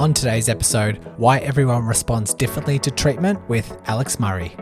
On 0.00 0.14
today's 0.14 0.48
episode, 0.48 0.96
why 1.18 1.40
everyone 1.40 1.84
responds 1.84 2.32
differently 2.32 2.78
to 2.78 2.90
treatment 2.90 3.38
with 3.50 3.78
Alex 3.84 4.18
Murray. 4.18 4.56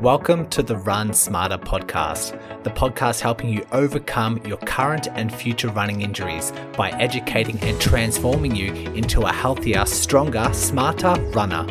Welcome 0.00 0.48
to 0.48 0.64
the 0.64 0.76
Run 0.76 1.14
Smarter 1.14 1.56
podcast, 1.56 2.64
the 2.64 2.70
podcast 2.70 3.20
helping 3.20 3.48
you 3.48 3.64
overcome 3.70 4.44
your 4.44 4.56
current 4.56 5.06
and 5.12 5.32
future 5.32 5.68
running 5.68 6.00
injuries 6.00 6.52
by 6.76 6.90
educating 6.98 7.60
and 7.60 7.80
transforming 7.80 8.56
you 8.56 8.72
into 8.72 9.20
a 9.20 9.32
healthier, 9.32 9.86
stronger, 9.86 10.52
smarter 10.52 11.14
runner. 11.30 11.64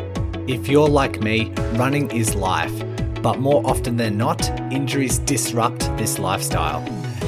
If 0.48 0.68
you're 0.68 0.88
like 0.88 1.20
me, 1.20 1.50
running 1.74 2.10
is 2.12 2.34
life, 2.34 2.72
but 3.20 3.40
more 3.40 3.60
often 3.66 3.98
than 3.98 4.16
not, 4.16 4.48
injuries 4.72 5.18
disrupt 5.18 5.80
this 5.98 6.18
lifestyle. 6.18 6.80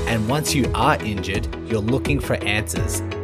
And 0.09 0.27
once 0.31 0.55
you 0.55 0.73
are 0.75 0.97
injured, 1.05 1.47
you're 1.69 1.83
looking 1.83 2.21
for 2.21 2.37
answers 2.37 3.03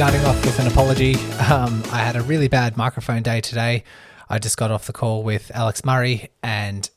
Starting 0.00 0.24
off 0.24 0.46
with 0.46 0.58
an 0.58 0.66
apology. 0.66 1.14
Um, 1.50 1.82
I 1.92 1.98
had 1.98 2.16
a 2.16 2.22
really 2.22 2.48
bad 2.48 2.74
microphone 2.74 3.22
day 3.22 3.42
today. 3.42 3.84
I 4.30 4.38
just 4.38 4.56
got 4.56 4.70
off 4.70 4.86
the 4.86 4.94
call 4.94 5.22
with 5.22 5.50
Alex 5.54 5.84
Murray 5.84 6.30
and 6.42 6.88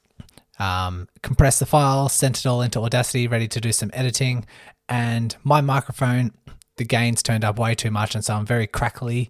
um, 0.57 1.09
compressed 1.21 1.59
the 1.59 1.65
file, 1.65 2.07
sent 2.07 2.39
it 2.39 2.45
all 2.45 2.61
into 2.61 2.79
Audacity, 2.79 3.27
ready 3.27 3.49
to 3.49 3.59
do 3.59 3.73
some 3.73 3.91
editing. 3.93 4.45
And 4.87 5.35
my 5.43 5.59
microphone, 5.59 6.31
the 6.77 6.85
gains 6.85 7.21
turned 7.21 7.43
up 7.43 7.59
way 7.59 7.75
too 7.75 7.91
much, 7.91 8.15
and 8.15 8.23
so 8.23 8.35
I'm 8.35 8.45
very 8.45 8.67
crackly. 8.67 9.29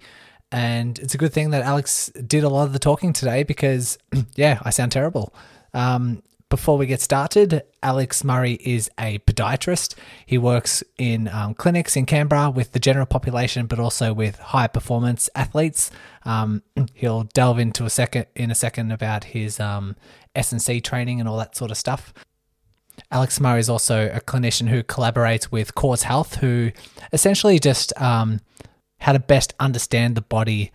And 0.51 0.99
it's 0.99 1.15
a 1.15 1.17
good 1.17 1.33
thing 1.33 1.49
that 1.49 1.63
Alex 1.63 2.11
did 2.27 2.43
a 2.43 2.49
lot 2.49 2.65
of 2.65 2.73
the 2.73 2.79
talking 2.79 3.11
today 3.11 3.41
because, 3.41 3.97
yeah, 4.35 4.59
I 4.61 4.69
sound 4.69 4.91
terrible. 4.91 5.33
Um, 5.73 6.21
before 6.53 6.77
we 6.77 6.85
get 6.85 7.01
started, 7.01 7.63
Alex 7.81 8.23
Murray 8.23 8.59
is 8.63 8.87
a 8.99 9.17
podiatrist. 9.17 9.95
He 10.23 10.37
works 10.37 10.83
in 10.99 11.27
um, 11.29 11.55
clinics 11.55 11.95
in 11.97 12.05
Canberra 12.05 12.51
with 12.51 12.73
the 12.73 12.79
general 12.79 13.07
population, 13.07 13.65
but 13.65 13.79
also 13.79 14.13
with 14.13 14.37
high 14.37 14.67
performance 14.67 15.31
athletes. 15.33 15.89
Um, 16.25 16.61
he'll 16.93 17.23
delve 17.23 17.57
into 17.57 17.85
a 17.85 17.89
second 17.89 18.27
in 18.35 18.51
a 18.51 18.55
second 18.55 18.91
about 18.91 19.23
his 19.23 19.59
um, 19.59 19.95
S&C 20.35 20.79
training 20.79 21.19
and 21.19 21.27
all 21.27 21.37
that 21.37 21.55
sort 21.55 21.71
of 21.71 21.77
stuff. 21.77 22.13
Alex 23.09 23.39
Murray 23.39 23.59
is 23.59 23.67
also 23.67 24.11
a 24.13 24.21
clinician 24.21 24.69
who 24.69 24.83
collaborates 24.83 25.51
with 25.51 25.73
Cause 25.73 26.03
Health, 26.03 26.35
who 26.35 26.69
essentially 27.11 27.57
just 27.57 27.99
um, 27.99 28.41
how 28.99 29.13
to 29.13 29.19
best 29.19 29.55
understand 29.59 30.13
the 30.13 30.21
body 30.21 30.71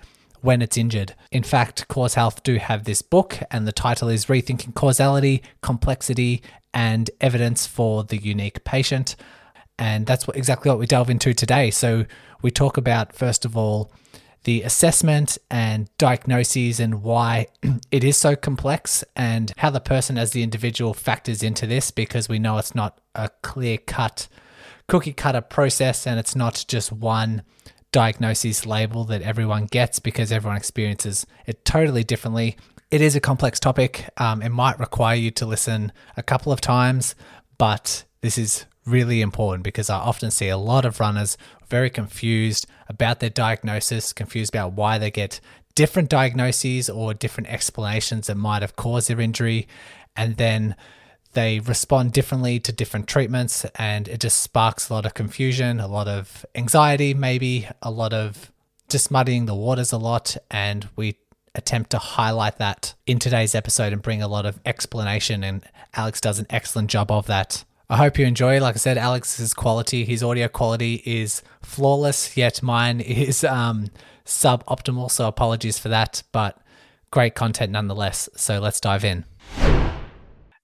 when 0.49 0.63
it's 0.63 0.79
injured. 0.79 1.15
In 1.31 1.43
fact, 1.43 1.87
Cause 1.89 2.15
Health 2.15 2.43
do 2.43 2.57
have 2.57 2.85
this 2.85 3.03
book, 3.03 3.39
and 3.51 3.69
the 3.69 3.71
title 3.71 4.09
is 4.09 4.25
Rethinking 4.25 4.75
Causality, 4.75 5.43
Complexity, 5.61 6.41
and 6.73 7.11
Evidence 7.21 7.67
for 7.67 8.03
the 8.03 8.17
Unique 8.17 8.65
Patient. 8.65 9.15
And 9.79 10.07
that's 10.07 10.27
what, 10.27 10.39
exactly 10.39 10.71
what 10.71 10.79
we 10.79 10.87
delve 10.87 11.11
into 11.11 11.35
today. 11.35 11.71
So, 11.71 12.07
we 12.41 12.51
talk 12.51 12.79
about, 12.79 13.15
first 13.15 13.45
of 13.45 13.59
all, 13.59 13.93
the 14.45 14.63
assessment 14.63 15.37
and 15.51 15.91
diagnoses 15.99 16.81
and 16.81 17.03
why 17.03 17.49
it 17.91 18.03
is 18.03 18.17
so 18.17 18.35
complex 18.35 19.05
and 19.15 19.53
how 19.59 19.69
the 19.69 19.81
person 19.81 20.17
as 20.17 20.31
the 20.31 20.43
individual 20.43 20.95
factors 20.95 21.43
into 21.43 21.67
this 21.67 21.91
because 21.91 22.27
we 22.27 22.39
know 22.39 22.57
it's 22.57 22.75
not 22.75 23.03
a 23.15 23.29
clear 23.43 23.77
cut 23.77 24.29
cookie 24.87 25.13
cutter 25.13 25.43
process 25.43 26.07
and 26.07 26.19
it's 26.19 26.35
not 26.35 26.65
just 26.67 26.91
one 26.91 27.43
diagnosis 27.93 28.67
label 28.67 29.05
that 29.05 29.23
everyone 29.23 29.67
gets 29.67 29.99
because 29.99 30.31
everyone 30.31 30.57
experiences 30.57 31.27
it 31.47 31.65
totally 31.65 32.05
differently. 32.05 32.57
It 32.91 33.01
is 33.01 33.17
a 33.17 33.21
complex 33.21 33.61
topic. 33.61 34.09
Um, 34.17 34.43
it 34.43 34.51
might 34.51 34.79
require 34.79 35.17
you 35.17 35.31
to 35.33 35.47
listen 35.47 35.93
a 36.17 36.23
couple 36.23 36.53
of 36.53 36.61
times, 36.61 37.15
but 37.59 38.05
this 38.21 38.39
is 38.39 38.65
really 38.87 39.21
important 39.21 39.63
because 39.65 39.91
I 39.91 39.97
often 39.97 40.31
see 40.31 40.49
a 40.49 40.57
lot 40.57 40.85
of 40.85 41.01
runners 41.01 41.37
very 41.69 41.91
confused 41.91 42.67
about 42.89 43.21
their 43.21 43.31
diagnosis, 43.31 44.13
confused 44.13 44.55
about 44.55 44.73
why 44.73 44.99
they 44.99 45.11
get 45.11 45.41
different 45.75 46.09
diagnoses 46.09 46.89
or 46.89 47.15
different 47.15 47.49
explanations 47.51 48.27
that 48.27 48.37
might 48.37 48.63
have 48.63 48.77
caused 48.77 49.09
their 49.09 49.21
injury. 49.21 49.69
And 50.17 50.37
then 50.37 50.75
they 51.39 51.61
respond 51.61 52.13
differently 52.13 52.59
to 52.59 52.73
different 52.73 53.07
treatments, 53.07 53.65
and 53.77 54.09
it 54.09 54.19
just 54.19 54.41
sparks 54.41 54.89
a 54.89 54.93
lot 54.93 55.07
of 55.07 55.15
confusion, 55.15 55.79
a 55.79 55.87
lot 55.87 56.09
of 56.09 56.45
anxiety, 56.57 57.15
maybe 57.15 57.69
a 57.81 57.93
lot 57.93 58.13
of 58.13 58.51
just 58.89 59.13
muddying 59.13 59.47
the 59.47 59.55
waters 59.55 59.93
a 59.93 59.99
lot. 59.99 60.37
And 60.51 60.89
we 60.97 61.15
attempt 61.55 61.91
to 61.91 61.99
highlight 61.99 62.59
that 62.59 62.95
in 63.07 63.21
today's 63.21 63.55
episode 63.55 63.93
and 63.93 64.03
bring 64.03 64.21
a 64.21 64.27
lot 64.27 64.47
of 64.47 64.59
explanation. 64.67 65.45
And 65.45 65.63
Alex 65.95 66.21
does 66.21 66.41
an 66.41 66.47
excellent 66.51 66.91
job 66.91 67.13
of 67.13 67.27
that. 67.29 67.65
I 67.89 67.99
hope 67.99 68.19
you 68.19 68.27
enjoy. 68.27 68.59
Like 68.61 68.75
I 68.75 68.79
said, 68.79 68.99
Alex's 68.99 69.55
quality, 69.55 70.05
his 70.05 70.25
audio 70.25 70.49
quality 70.49 71.05
is 71.07 71.43
flawless, 71.63 72.37
yet 72.37 72.65
mine 72.65 73.01
is 73.01 73.45
um, 73.45 73.91
suboptimal. 74.27 75.09
So 75.09 75.29
apologies 75.29 75.79
for 75.79 75.89
that, 75.89 76.25
but 76.33 76.61
great 77.13 77.37
content 77.37 77.71
nonetheless. 77.71 78.29
So 78.35 78.59
let's 78.59 78.81
dive 78.81 79.05
in. 79.05 79.25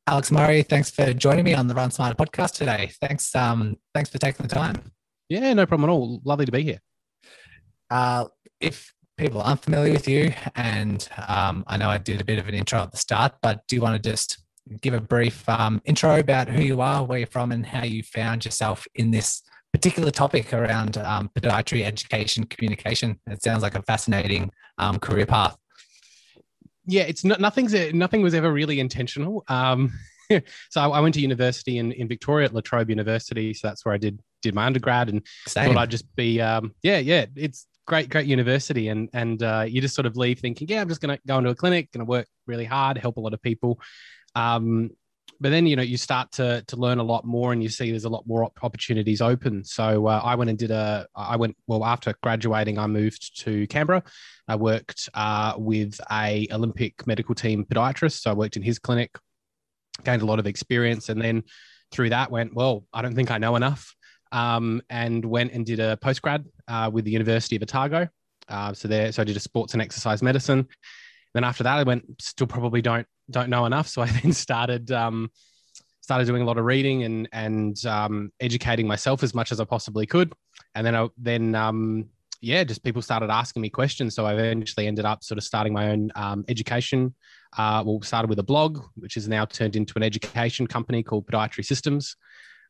Alex 0.07 0.31
Murray, 0.31 0.63
thanks 0.63 0.91
for 0.91 1.15
joining 1.15 1.45
me 1.45 1.55
on 1.55 1.67
the 1.67 1.75
Run 1.75 1.91
Smarter 1.91 2.15
podcast 2.15 2.53
today. 2.53 2.91
Thanks, 3.01 3.35
um, 3.35 3.77
thanks 3.95 4.11
for 4.11 4.19
taking 4.19 4.47
the 4.47 4.55
time. 4.55 4.93
Yeah, 5.31 5.55
no 5.55 5.65
problem 5.65 5.89
at 5.89 5.93
all. 5.93 6.21
Lovely 6.25 6.45
to 6.45 6.53
be 6.53 6.63
here. 6.63 6.79
Uh, 7.91 8.27
if 8.61 8.93
people 9.17 9.41
aren't 9.41 9.63
familiar 9.63 9.95
with 9.95 10.07
you, 10.07 10.35
and 10.57 11.09
um, 11.27 11.65
I 11.67 11.79
know 11.79 11.89
I 11.89 11.97
did 11.97 12.21
a 12.21 12.25
bit 12.25 12.39
of 12.39 12.49
an 12.49 12.55
intro 12.55 12.81
at 12.81 12.91
the 12.91 12.99
start, 12.99 13.33
but 13.41 13.63
do 13.67 13.77
you 13.77 13.83
want 13.83 14.03
to 14.03 14.11
just 14.11 14.45
give 14.83 14.93
a 14.93 15.01
brief 15.01 15.49
um, 15.49 15.81
intro 15.87 16.19
about 16.19 16.49
who 16.49 16.61
you 16.61 16.83
are, 16.83 17.03
where 17.03 17.19
you're 17.19 17.27
from, 17.27 17.51
and 17.51 17.65
how 17.65 17.85
you 17.85 18.03
found 18.03 18.45
yourself 18.45 18.87
in 18.97 19.11
this 19.11 19.43
particular 19.73 20.11
topic 20.11 20.53
around 20.53 20.99
um, 20.99 21.31
podiatry 21.35 21.83
education 21.83 22.45
communication. 22.45 23.19
It 23.27 23.43
sounds 23.43 23.63
like 23.63 23.75
a 23.75 23.83
fascinating 23.83 24.51
um, 24.77 24.99
career 24.99 25.27
path. 25.27 25.57
Yeah, 26.87 27.03
it's 27.03 27.25
not, 27.25 27.41
nothing's 27.41 27.75
nothing 27.93 28.23
was 28.23 28.35
ever 28.35 28.53
really 28.53 28.81
intentional. 28.81 29.45
Um, 29.49 29.93
so 30.71 30.81
I, 30.81 30.89
I, 30.89 31.01
went 31.01 31.15
to 31.15 31.21
university 31.21 31.79
in, 31.79 31.93
in 31.93 32.09
Victoria 32.09 32.47
at 32.47 32.55
La 32.55 32.61
Trobe 32.61 32.91
University. 32.91 33.55
So 33.55 33.69
that's 33.69 33.85
where 33.85 33.95
I 33.95 33.99
did 33.99 34.21
did 34.45 34.55
my 34.55 34.67
undergrad 34.67 35.09
and 35.09 35.23
Same. 35.47 35.73
thought 35.73 35.81
I'd 35.81 35.91
just 35.91 36.15
be 36.15 36.41
um, 36.41 36.75
yeah 36.83 36.99
yeah 36.99 37.25
it's 37.35 37.67
great 37.87 38.09
great 38.11 38.27
university 38.27 38.89
and 38.89 39.09
and 39.13 39.43
uh, 39.43 39.65
you 39.67 39.81
just 39.81 39.95
sort 39.95 40.07
of 40.07 40.17
leave 40.17 40.39
thinking 40.39 40.69
yeah 40.69 40.83
I'm 40.83 40.89
just 40.89 41.01
gonna 41.01 41.19
go 41.27 41.39
into 41.39 41.51
a 41.51 41.55
clinic 41.55 41.91
gonna 41.93 42.05
work 42.05 42.29
really 42.47 42.65
hard 42.65 42.99
help 42.99 43.17
a 43.17 43.21
lot 43.21 43.35
of 43.35 43.43
people 43.43 43.81
um, 44.35 44.91
but 45.41 45.51
then 45.51 45.67
you 45.67 45.77
know 45.77 45.83
you 45.83 45.97
start 45.97 46.31
to 46.33 46.63
to 46.67 46.77
learn 46.77 46.99
a 46.99 47.03
lot 47.03 47.25
more 47.25 47.53
and 47.53 47.63
you 47.63 47.69
see 47.69 47.91
there's 47.91 48.05
a 48.05 48.09
lot 48.09 48.27
more 48.27 48.51
opportunities 48.63 49.21
open. 49.21 49.65
So 49.65 50.07
uh, 50.07 50.21
i 50.25 50.35
went 50.35 50.51
and 50.51 50.59
did 50.59 50.71
a 50.71 51.07
i 51.15 51.37
went 51.37 51.57
well 51.67 51.85
after 51.85 52.15
graduating 52.23 52.79
i 52.79 52.87
moved 52.87 53.41
to 53.43 53.67
canberra. 53.67 54.03
I 54.47 54.57
worked 54.57 55.09
uh, 55.15 55.55
with 55.57 56.01
a 56.11 56.47
olympic 56.53 57.07
medical 57.07 57.35
team 57.35 57.65
podiatrist 57.65 58.21
so 58.21 58.31
i 58.31 58.35
worked 58.35 58.57
in 58.57 58.63
his 58.63 58.79
clinic 58.79 59.17
gained 60.05 60.23
a 60.23 60.27
lot 60.27 60.39
of 60.39 60.47
experience 60.47 61.09
and 61.09 61.21
then 61.21 61.45
through 61.91 62.11
that 62.11 62.31
went 62.31 62.55
well 62.55 62.85
i 62.93 63.01
don't 63.03 63.15
think 63.15 63.31
i 63.31 63.39
know 63.39 63.57
enough. 63.57 63.95
Um, 64.33 64.83
and 64.91 65.25
went 65.25 65.53
and 65.53 65.65
did 65.65 65.79
a 65.79 65.97
postgrad 65.97 66.45
uh, 66.67 66.91
with 66.93 67.05
the 67.05 67.13
university 67.13 67.55
of 67.55 67.63
otago. 67.63 68.09
Uh, 68.49 68.73
so 68.73 68.89
there 68.89 69.13
so 69.13 69.23
i 69.23 69.25
did 69.25 69.37
a 69.37 69.41
sports 69.41 69.75
and 69.75 69.83
exercise 69.83 70.23
medicine. 70.23 70.67
Then 71.35 71.45
after 71.45 71.65
that, 71.65 71.79
I 71.79 71.83
went 71.83 72.05
still 72.21 72.47
probably 72.47 72.83
don't 72.83 73.07
don't 73.31 73.51
know 73.51 73.67
enough. 73.67 73.89
So 73.89 74.03
I 74.03 74.07
then 74.23 74.33
started 74.33 74.91
um, 74.91 75.31
started 76.01 76.27
doing 76.27 76.43
a 76.43 76.45
lot 76.45 76.59
of 76.59 76.65
reading 76.65 77.05
and 77.05 77.29
and 77.33 77.87
um, 77.87 78.33
educating 78.41 78.87
myself 78.87 79.23
as 79.23 79.35
much 79.35 79.53
as 79.53 79.61
I 79.61 79.65
possibly 79.65 80.07
could. 80.07 80.33
And 80.75 80.87
then 80.87 80.95
I 80.95 81.09
then 81.17 81.55
um, 81.55 82.07
yeah, 82.41 82.63
just 82.63 82.85
people 82.85 83.01
started 83.01 83.31
asking 83.31 83.63
me 83.63 83.71
questions. 83.71 84.15
So 84.15 84.27
I 84.27 84.35
eventually 84.35 84.87
ended 84.87 85.07
up 85.07 85.25
sort 85.25 85.39
of 85.39 85.45
starting 85.45 85.73
my 85.73 85.91
own 85.91 86.13
um, 86.15 86.45
education. 86.49 87.15
Uh, 87.57 87.83
well, 87.87 88.03
started 88.03 88.29
with 88.29 88.39
a 88.39 88.43
blog, 88.43 88.81
which 88.97 89.17
is 89.17 89.29
now 89.29 89.45
turned 89.45 89.77
into 89.77 89.95
an 89.97 90.03
education 90.03 90.67
company 90.67 91.03
called 91.03 91.27
Podiatry 91.27 91.65
Systems. 91.65 92.17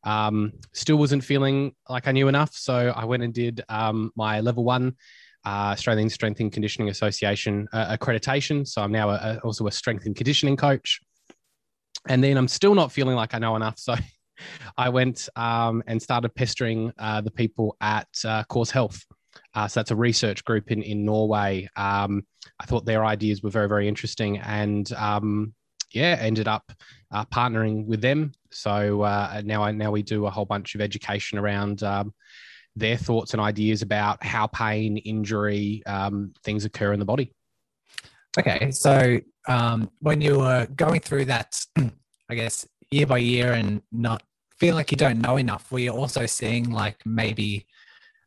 Um, 0.04 0.52
still 0.72 0.96
wasn't 0.96 1.24
feeling 1.24 1.74
like 1.88 2.06
I 2.06 2.12
knew 2.12 2.28
enough, 2.28 2.54
so 2.54 2.92
I 2.94 3.06
went 3.06 3.22
and 3.22 3.32
did 3.32 3.62
um, 3.68 4.12
my 4.14 4.40
level 4.40 4.62
one 4.62 4.94
uh, 5.44 5.72
Australian 5.72 6.08
Strength 6.08 6.40
and 6.40 6.52
Conditioning 6.52 6.88
Association 6.88 7.68
uh, 7.72 7.96
accreditation. 7.96 8.66
So 8.66 8.82
I'm 8.82 8.92
now 8.92 9.10
a, 9.10 9.14
a, 9.14 9.40
also 9.44 9.66
a 9.66 9.72
strength 9.72 10.06
and 10.06 10.16
conditioning 10.16 10.56
coach. 10.56 11.00
And 12.08 12.22
then 12.22 12.36
I'm 12.36 12.48
still 12.48 12.74
not 12.74 12.92
feeling 12.92 13.16
like 13.16 13.34
I 13.34 13.38
know 13.38 13.56
enough, 13.56 13.78
so 13.78 13.94
I 14.76 14.88
went 14.88 15.28
um, 15.36 15.82
and 15.86 16.02
started 16.02 16.34
pestering 16.34 16.92
uh, 16.98 17.20
the 17.20 17.30
people 17.30 17.76
at 17.80 18.08
uh, 18.24 18.44
Cause 18.44 18.70
Health. 18.70 19.04
Uh, 19.54 19.68
so 19.68 19.80
that's 19.80 19.90
a 19.90 19.96
research 19.96 20.44
group 20.44 20.70
in 20.70 20.82
in 20.82 21.04
Norway. 21.04 21.68
Um, 21.76 22.24
I 22.60 22.66
thought 22.66 22.84
their 22.84 23.04
ideas 23.04 23.42
were 23.42 23.50
very 23.50 23.68
very 23.68 23.88
interesting, 23.88 24.38
and 24.38 24.90
um, 24.92 25.54
yeah, 25.92 26.16
ended 26.20 26.46
up 26.46 26.72
uh, 27.10 27.24
partnering 27.26 27.86
with 27.86 28.00
them. 28.00 28.32
So 28.50 28.98
now 29.44 29.64
I, 29.64 29.72
now 29.72 29.90
we 29.90 30.02
do 30.02 30.26
a 30.26 30.30
whole 30.30 30.44
bunch 30.44 30.74
of 30.74 30.80
education 30.80 31.38
around 31.38 31.82
um, 31.82 32.12
their 32.76 32.96
thoughts 32.96 33.32
and 33.32 33.40
ideas 33.40 33.82
about 33.82 34.22
how 34.22 34.46
pain, 34.48 34.96
injury, 34.98 35.82
um, 35.86 36.32
things 36.42 36.64
occur 36.64 36.92
in 36.92 36.98
the 36.98 37.04
body. 37.04 37.32
Okay, 38.38 38.70
so 38.72 39.20
um, 39.46 39.90
when 40.00 40.20
you 40.20 40.38
were 40.38 40.66
going 40.74 41.00
through 41.00 41.26
that, 41.26 41.64
I 42.28 42.34
guess 42.34 42.66
year 42.90 43.06
by 43.06 43.18
year 43.18 43.52
and 43.52 43.80
not 43.92 44.22
feel 44.58 44.74
like 44.74 44.90
you 44.90 44.96
don't 44.96 45.20
know 45.20 45.36
enough, 45.36 45.70
were 45.70 45.78
you 45.78 45.92
also 45.92 46.26
seeing 46.26 46.70
like 46.70 46.96
maybe 47.06 47.66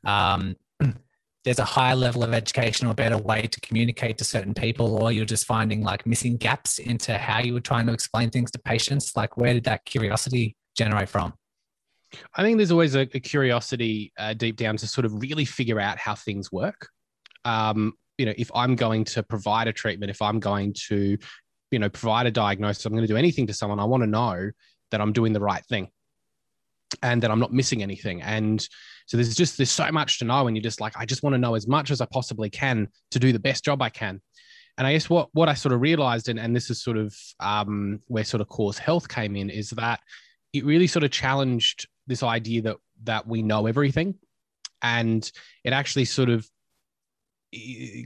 um, 0.06 0.56
there's 1.44 1.60
a 1.60 1.66
higher 1.66 1.96
level 1.96 2.24
of 2.24 2.34
education 2.34 2.88
or 2.88 2.94
better 2.94 3.18
way 3.18 3.48
to 3.48 3.60
communicate 3.62 4.18
to 4.20 4.24
certain 4.24 4.54
people, 4.54 5.02
or 5.02 5.12
you're 5.12 5.26
just 5.26 5.46
finding 5.46 5.84
like 5.84 6.06
missing 6.06 6.38
gaps 6.38 6.80
into 6.80 7.18
how 7.18 7.40
you 7.40 7.54
were 7.54 7.60
trying 7.60 7.86
to 7.88 7.94
explain 7.94 8.30
things 8.30 8.52
to 8.52 8.60
patients? 8.60 9.16
Like, 9.16 9.36
where 9.36 9.54
did 9.54 9.66
that 9.66 9.84
curiosity 9.84 10.56
generate 10.76 11.10
from? 11.10 11.34
I 12.36 12.44
think 12.44 12.58
there's 12.58 12.72
always 12.72 12.96
a, 12.96 13.02
a 13.02 13.20
curiosity 13.20 14.14
uh, 14.18 14.34
deep 14.34 14.56
down 14.56 14.78
to 14.78 14.88
sort 14.88 15.06
of 15.06 15.22
really 15.22 15.46
figure 15.46 15.80
out 15.80 15.98
how 15.98 16.16
things 16.16 16.52
work. 16.52 16.90
Um, 17.46 17.94
you 18.18 18.26
know, 18.26 18.34
if 18.38 18.50
I'm 18.56 18.76
going 18.76 19.04
to 19.06 19.24
provide 19.24 19.68
a 19.68 19.74
treatment, 19.74 20.10
if 20.10 20.22
I'm 20.22 20.40
going 20.40 20.74
to, 20.88 21.18
you 21.72 21.80
know, 21.80 21.90
provide 21.90 22.26
a 22.26 22.32
diagnosis, 22.32 22.86
I'm 22.86 22.94
going 22.94 23.04
to 23.04 23.14
do 23.14 23.18
anything 23.18 23.48
to 23.48 23.54
someone, 23.54 23.80
I 23.80 23.86
want 23.86 24.04
to 24.04 24.08
know 24.08 24.52
that 24.92 25.02
I'm 25.02 25.14
doing 25.14 25.34
the 25.34 25.40
right 25.40 25.64
thing 25.66 25.90
and 27.04 27.22
that 27.22 27.32
I'm 27.32 27.40
not 27.40 27.54
missing 27.54 27.84
anything. 27.84 28.22
And 28.22 28.66
so 29.06 29.18
there's 29.18 29.36
just 29.36 29.58
there's 29.58 29.72
so 29.72 29.92
much 29.92 30.20
to 30.20 30.26
know, 30.26 30.48
and 30.48 30.56
you're 30.56 30.64
just 30.64 30.82
like, 30.82 30.98
I 30.98 31.06
just 31.06 31.24
want 31.24 31.34
to 31.34 31.38
know 31.38 31.56
as 31.56 31.68
much 31.68 31.92
as 31.92 32.02
I 32.02 32.06
possibly 32.06 32.50
can 32.50 32.88
to 33.12 33.20
do 33.20 33.32
the 33.32 33.40
best 33.40 33.64
job 33.64 33.82
I 33.82 33.90
can. 33.90 34.22
And 34.78 34.86
I 34.86 34.94
guess 34.94 35.10
what 35.10 35.30
what 35.34 35.50
I 35.50 35.54
sort 35.54 35.74
of 35.74 35.82
realized, 35.82 36.30
and, 36.30 36.40
and 36.40 36.56
this 36.56 36.70
is 36.70 36.82
sort 36.82 36.98
of 36.98 37.16
um, 37.40 38.02
where 38.08 38.24
sort 38.24 38.42
of 38.42 38.48
cause 38.48 38.78
health 38.78 39.08
came 39.08 39.36
in, 39.36 39.50
is 39.50 39.72
that 39.72 40.00
it 40.54 40.66
really 40.66 40.88
sort 40.88 41.04
of 41.04 41.12
challenged 41.12 41.88
this 42.08 42.24
idea 42.24 42.62
that 42.64 42.78
that 43.04 43.28
we 43.28 43.42
know 43.42 43.68
everything, 43.68 44.16
and 44.82 45.30
it 45.64 45.74
actually 45.74 46.06
sort 46.06 46.30
of 46.30 46.50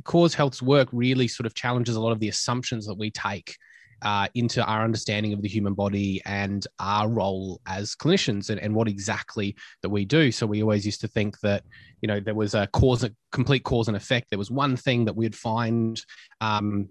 cause 0.04 0.34
health's 0.34 0.62
work 0.62 0.88
really 0.92 1.28
sort 1.28 1.48
of 1.48 1.54
challenges 1.54 1.96
a 1.96 2.02
lot 2.02 2.12
of 2.12 2.20
the 2.20 2.30
assumptions 2.30 2.86
that 2.86 2.98
we 2.98 3.10
take 3.10 3.58
uh, 4.02 4.28
into 4.34 4.64
our 4.64 4.84
understanding 4.84 5.34
of 5.34 5.42
the 5.42 5.48
human 5.48 5.74
body 5.74 6.22
and 6.26 6.66
our 6.80 7.08
role 7.08 7.62
as 7.68 7.96
clinicians 7.96 8.50
and, 8.50 8.60
and 8.60 8.74
what 8.74 8.88
exactly 8.88 9.56
that 9.82 9.90
we 9.90 10.06
do. 10.06 10.32
So 10.32 10.46
we 10.46 10.62
always 10.62 10.86
used 10.86 11.02
to 11.02 11.08
think 11.08 11.40
that, 11.42 11.64
you 12.02 12.08
know, 12.08 12.20
there 12.20 12.36
was 12.36 12.54
a 12.54 12.68
cause, 12.68 13.04
a 13.04 13.12
complete 13.32 13.64
cause 13.64 13.88
and 13.88 13.98
effect. 13.98 14.30
There 14.30 14.40
was 14.40 14.52
one 14.52 14.76
thing 14.76 15.06
that 15.06 15.16
we'd 15.16 15.36
find. 15.36 16.04
Um, 16.40 16.90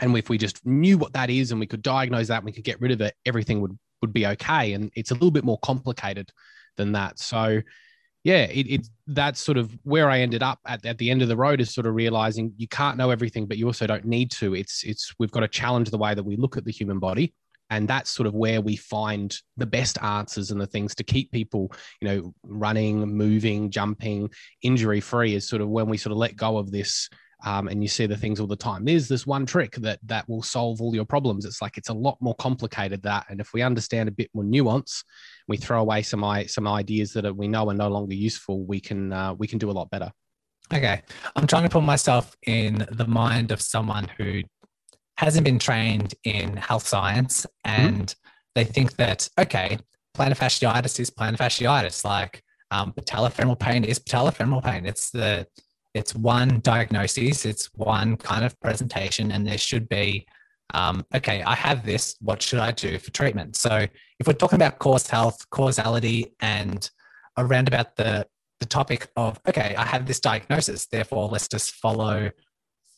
and 0.00 0.16
if 0.16 0.28
we 0.28 0.38
just 0.38 0.64
knew 0.66 0.98
what 0.98 1.12
that 1.12 1.30
is 1.30 1.50
and 1.50 1.60
we 1.60 1.66
could 1.66 1.82
diagnose 1.82 2.28
that 2.28 2.38
and 2.38 2.46
we 2.46 2.52
could 2.52 2.64
get 2.64 2.80
rid 2.80 2.92
of 2.92 3.00
it, 3.00 3.14
everything 3.26 3.60
would, 3.60 3.78
would 4.04 4.12
be 4.12 4.26
okay. 4.26 4.74
And 4.74 4.90
it's 4.94 5.10
a 5.10 5.14
little 5.14 5.30
bit 5.30 5.44
more 5.44 5.58
complicated 5.58 6.30
than 6.76 6.92
that. 6.92 7.18
So 7.18 7.62
yeah, 8.24 8.44
it, 8.44 8.66
it 8.66 8.88
that's 9.06 9.40
sort 9.40 9.58
of 9.58 9.76
where 9.82 10.08
I 10.10 10.20
ended 10.20 10.42
up 10.42 10.58
at, 10.66 10.84
at 10.86 10.98
the 10.98 11.10
end 11.10 11.20
of 11.22 11.28
the 11.28 11.36
road 11.36 11.60
is 11.60 11.72
sort 11.72 11.86
of 11.86 11.94
realizing 11.94 12.54
you 12.56 12.66
can't 12.68 12.96
know 12.96 13.10
everything, 13.10 13.46
but 13.46 13.58
you 13.58 13.66
also 13.66 13.86
don't 13.86 14.06
need 14.06 14.30
to. 14.32 14.54
It's 14.54 14.82
it's 14.82 15.14
we've 15.18 15.30
got 15.30 15.40
to 15.40 15.48
challenge 15.48 15.90
the 15.90 15.98
way 15.98 16.14
that 16.14 16.22
we 16.22 16.36
look 16.36 16.56
at 16.56 16.64
the 16.64 16.72
human 16.72 16.98
body. 16.98 17.34
And 17.70 17.88
that's 17.88 18.10
sort 18.10 18.26
of 18.26 18.34
where 18.34 18.60
we 18.60 18.76
find 18.76 19.36
the 19.56 19.66
best 19.66 19.98
answers 20.02 20.50
and 20.50 20.60
the 20.60 20.66
things 20.66 20.94
to 20.96 21.02
keep 21.02 21.32
people, 21.32 21.72
you 22.00 22.08
know, 22.08 22.34
running, 22.42 23.00
moving, 23.00 23.70
jumping, 23.70 24.30
injury 24.62 25.00
free 25.00 25.34
is 25.34 25.48
sort 25.48 25.62
of 25.62 25.68
when 25.68 25.88
we 25.88 25.96
sort 25.96 26.12
of 26.12 26.18
let 26.18 26.36
go 26.36 26.58
of 26.58 26.70
this 26.70 27.08
um, 27.44 27.68
and 27.68 27.82
you 27.82 27.88
see 27.88 28.06
the 28.06 28.16
things 28.16 28.40
all 28.40 28.46
the 28.46 28.56
time. 28.56 28.84
There's 28.84 29.06
this 29.06 29.26
one 29.26 29.44
trick 29.44 29.72
that 29.76 29.98
that 30.04 30.28
will 30.28 30.42
solve 30.42 30.80
all 30.80 30.94
your 30.94 31.04
problems. 31.04 31.44
It's 31.44 31.60
like 31.60 31.76
it's 31.76 31.90
a 31.90 31.94
lot 31.94 32.16
more 32.20 32.34
complicated 32.36 33.02
that, 33.02 33.26
and 33.28 33.40
if 33.40 33.52
we 33.52 33.62
understand 33.62 34.08
a 34.08 34.12
bit 34.12 34.30
more 34.34 34.44
nuance, 34.44 35.04
we 35.46 35.58
throw 35.58 35.80
away 35.80 36.02
some 36.02 36.24
some 36.46 36.66
ideas 36.66 37.12
that 37.12 37.36
we 37.36 37.46
know 37.46 37.68
are 37.68 37.74
no 37.74 37.88
longer 37.88 38.14
useful. 38.14 38.64
We 38.64 38.80
can 38.80 39.12
uh, 39.12 39.34
we 39.34 39.46
can 39.46 39.58
do 39.58 39.70
a 39.70 39.72
lot 39.72 39.90
better. 39.90 40.10
Okay, 40.72 41.02
I'm 41.36 41.46
trying 41.46 41.64
to 41.64 41.68
put 41.68 41.82
myself 41.82 42.34
in 42.46 42.86
the 42.90 43.06
mind 43.06 43.52
of 43.52 43.60
someone 43.60 44.10
who 44.16 44.42
hasn't 45.18 45.44
been 45.44 45.58
trained 45.58 46.14
in 46.24 46.56
health 46.56 46.86
science, 46.86 47.46
mm-hmm. 47.66 47.86
and 47.86 48.06
mm-hmm. 48.06 48.54
they 48.54 48.64
think 48.64 48.96
that 48.96 49.28
okay, 49.38 49.78
plantar 50.16 50.38
fasciitis 50.38 50.98
is 50.98 51.10
plantar 51.10 51.36
fasciitis, 51.36 52.04
like 52.06 52.42
um, 52.70 52.92
patellofemoral 52.92 53.58
pain 53.58 53.84
is 53.84 53.98
patellofemoral 53.98 54.64
pain. 54.64 54.86
It's 54.86 55.10
the 55.10 55.46
it's 55.94 56.14
one 56.14 56.60
diagnosis, 56.60 57.46
it's 57.46 57.70
one 57.74 58.16
kind 58.16 58.44
of 58.44 58.58
presentation, 58.60 59.30
and 59.30 59.46
there 59.46 59.58
should 59.58 59.88
be, 59.88 60.26
um, 60.74 61.06
okay, 61.14 61.42
I 61.42 61.54
have 61.54 61.86
this. 61.86 62.16
What 62.20 62.42
should 62.42 62.58
I 62.58 62.72
do 62.72 62.98
for 62.98 63.10
treatment? 63.12 63.56
So 63.56 63.86
if 64.18 64.26
we're 64.26 64.32
talking 64.32 64.56
about 64.56 64.80
cause 64.80 65.08
health, 65.08 65.48
causality, 65.50 66.34
and 66.40 66.90
around 67.38 67.68
about 67.68 67.96
the 67.96 68.26
the 68.60 68.66
topic 68.66 69.08
of 69.16 69.40
okay, 69.48 69.74
I 69.76 69.84
have 69.84 70.06
this 70.06 70.20
diagnosis, 70.20 70.86
therefore 70.86 71.28
let's 71.28 71.48
just 71.48 71.72
follow 71.76 72.30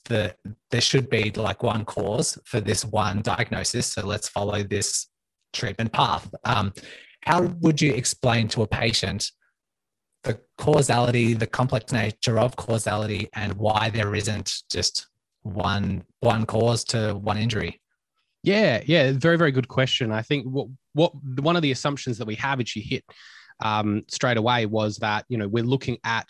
the. 0.07 0.35
There 0.71 0.81
should 0.81 1.11
be 1.11 1.31
like 1.33 1.63
one 1.63 1.85
cause 1.85 2.39
for 2.47 2.61
this 2.61 2.85
one 2.85 3.21
diagnosis, 3.21 3.87
so 3.89 4.07
let's 4.07 4.29
follow 4.29 4.63
this 4.63 5.09
treatment 5.53 5.93
path. 5.93 6.33
Um, 6.45 6.73
how 7.23 7.43
would 7.61 7.83
you 7.83 7.93
explain 7.93 8.49
to 8.49 8.63
a 8.63 8.67
patient? 8.67 9.33
The 10.27 10.41
causality, 10.59 11.35
the 11.35 11.47
complex 11.47 11.93
nature 11.93 12.39
of 12.39 12.57
causality, 12.57 13.29
and 13.35 13.55
why 13.55 13.91
there 13.91 14.15
isn't 14.15 14.63
just 14.71 15.07
one 15.43 16.05
one 16.21 16.45
cause 16.45 16.85
to 16.85 17.15
one 17.15 17.39
injury? 17.39 17.81
Yeah, 18.43 18.83
yeah, 18.85 19.13
very 19.13 19.39
very 19.39 19.53
good 19.53 19.69
question. 19.69 20.13
I 20.13 20.23
think 20.23 20.47
what 20.47 20.69
what 20.93 21.13
one 21.41 21.57
of 21.57 21.63
the 21.63 21.73
assumptions 21.73 22.19
that 22.19 22.27
we 22.27 22.35
have, 22.37 22.59
which 22.59 22.77
you 22.77 22.83
hit 22.83 23.05
um, 23.61 24.03
straight 24.09 24.37
away, 24.37 24.67
was 24.67 24.99
that 24.99 25.25
you 25.29 25.39
know 25.39 25.49
we're 25.49 25.65
looking 25.65 25.99
at 26.05 26.29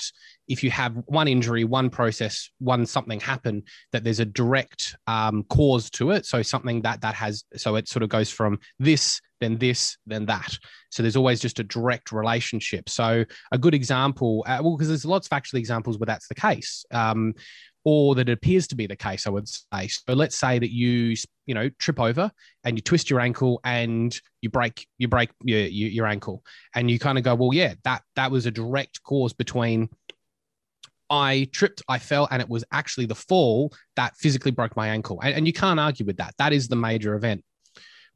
if 0.48 0.62
you 0.62 0.70
have 0.70 0.94
one 1.06 1.28
injury, 1.28 1.64
one 1.64 1.90
process, 1.90 2.50
one 2.58 2.86
something 2.86 3.20
happen, 3.20 3.62
that 3.92 4.04
there's 4.04 4.20
a 4.20 4.24
direct 4.24 4.96
um, 5.06 5.42
cause 5.44 5.90
to 5.90 6.10
it. 6.12 6.26
So 6.26 6.42
something 6.42 6.82
that 6.82 7.00
that 7.00 7.14
has, 7.14 7.44
so 7.56 7.76
it 7.76 7.88
sort 7.88 8.02
of 8.02 8.08
goes 8.08 8.30
from 8.30 8.60
this, 8.78 9.20
then 9.40 9.58
this, 9.58 9.96
then 10.06 10.26
that. 10.26 10.56
So 10.90 11.02
there's 11.02 11.16
always 11.16 11.40
just 11.40 11.58
a 11.58 11.64
direct 11.64 12.12
relationship. 12.12 12.88
So 12.88 13.24
a 13.52 13.58
good 13.58 13.74
example, 13.74 14.44
uh, 14.46 14.60
well, 14.62 14.76
because 14.76 14.88
there's 14.88 15.04
lots 15.04 15.26
of 15.26 15.32
actual 15.32 15.58
examples 15.58 15.98
where 15.98 16.06
that's 16.06 16.28
the 16.28 16.34
case. 16.34 16.84
Um, 16.90 17.34
or 17.88 18.16
that 18.16 18.28
it 18.28 18.32
appears 18.32 18.66
to 18.66 18.74
be 18.74 18.88
the 18.88 18.96
case, 18.96 19.28
I 19.28 19.30
would 19.30 19.46
say. 19.48 19.86
So 19.86 20.12
let's 20.12 20.36
say 20.36 20.58
that 20.58 20.72
you, 20.72 21.14
you 21.46 21.54
know, 21.54 21.68
trip 21.78 22.00
over 22.00 22.32
and 22.64 22.76
you 22.76 22.82
twist 22.82 23.08
your 23.08 23.20
ankle 23.20 23.60
and 23.62 24.20
you 24.42 24.50
break, 24.50 24.88
you 24.98 25.06
break 25.06 25.30
your, 25.44 25.60
your, 25.60 25.90
your 25.90 26.06
ankle, 26.06 26.42
and 26.74 26.90
you 26.90 26.98
kind 26.98 27.16
of 27.16 27.22
go, 27.22 27.36
well, 27.36 27.54
yeah, 27.54 27.74
that 27.84 28.02
that 28.16 28.32
was 28.32 28.44
a 28.44 28.50
direct 28.50 29.04
cause 29.04 29.32
between 29.32 29.88
I 31.10 31.48
tripped, 31.52 31.82
I 31.88 32.00
fell, 32.00 32.26
and 32.32 32.42
it 32.42 32.48
was 32.48 32.64
actually 32.72 33.06
the 33.06 33.14
fall 33.14 33.72
that 33.94 34.16
physically 34.16 34.50
broke 34.50 34.76
my 34.76 34.88
ankle. 34.88 35.20
And, 35.22 35.36
and, 35.36 35.46
you 35.46 35.52
can't 35.52 35.78
argue 35.78 36.04
with 36.04 36.16
that. 36.16 36.34
That 36.38 36.52
is 36.52 36.66
the 36.66 36.74
major 36.74 37.14
event. 37.14 37.44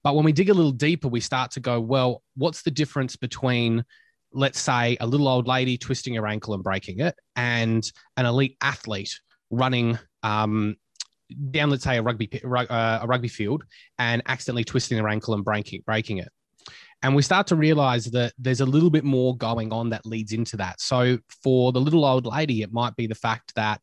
But 0.03 0.15
when 0.15 0.25
we 0.25 0.33
dig 0.33 0.51
a 0.51 0.55
little 0.55 0.73
deeper, 0.73 1.09
we 1.09 1.21
start 1.21 1.51
to 1.53 1.61
go, 1.61 1.81
well, 1.81 2.23
what's 2.37 2.63
the 2.63 2.71
difference 2.71 3.17
between, 3.17 3.85
let's 4.33 4.61
say, 4.61 4.97
a 5.01 5.07
little 5.07 5.29
old 5.29 5.47
lady 5.47 5.77
twisting 5.77 6.15
her 6.15 6.27
ankle 6.27 6.55
and 6.55 6.63
breaking 6.63 7.01
it 7.01 7.15
and 7.37 7.91
an 8.17 8.27
elite 8.27 8.57
athlete 8.63 9.19
running 9.51 9.99
um, 10.23 10.77
down, 11.51 11.71
let's 11.71 11.85
say, 11.85 11.99
a 11.99 12.03
rugby, 12.03 12.31
uh, 12.45 12.99
a 13.03 13.07
rugby 13.07 13.29
field 13.29 13.65
and 13.99 14.23
accidentally 14.27 14.65
twisting 14.65 14.97
their 14.97 15.09
ankle 15.09 15.35
and 15.35 15.45
breaking, 15.45 15.83
breaking 15.85 16.19
it? 16.19 16.31
And 17.03 17.17
we 17.17 17.23
start 17.23 17.47
to 17.49 17.57
realize 17.57 18.07
that 18.07 18.35
there's 18.39 18.61
a 18.61 18.67
little 18.67 18.91
bit 18.91 19.05
more 19.05 19.37
going 19.37 19.73
on 19.73 19.91
that 19.91 20.05
leads 20.05 20.33
into 20.33 20.57
that. 20.59 20.81
So 20.81 21.19
for 21.43 21.73
the 21.73 21.81
little 21.81 22.05
old 22.05 22.27
lady, 22.27 22.63
it 22.63 22.73
might 22.73 22.95
be 22.95 23.07
the 23.07 23.15
fact 23.15 23.55
that 23.55 23.81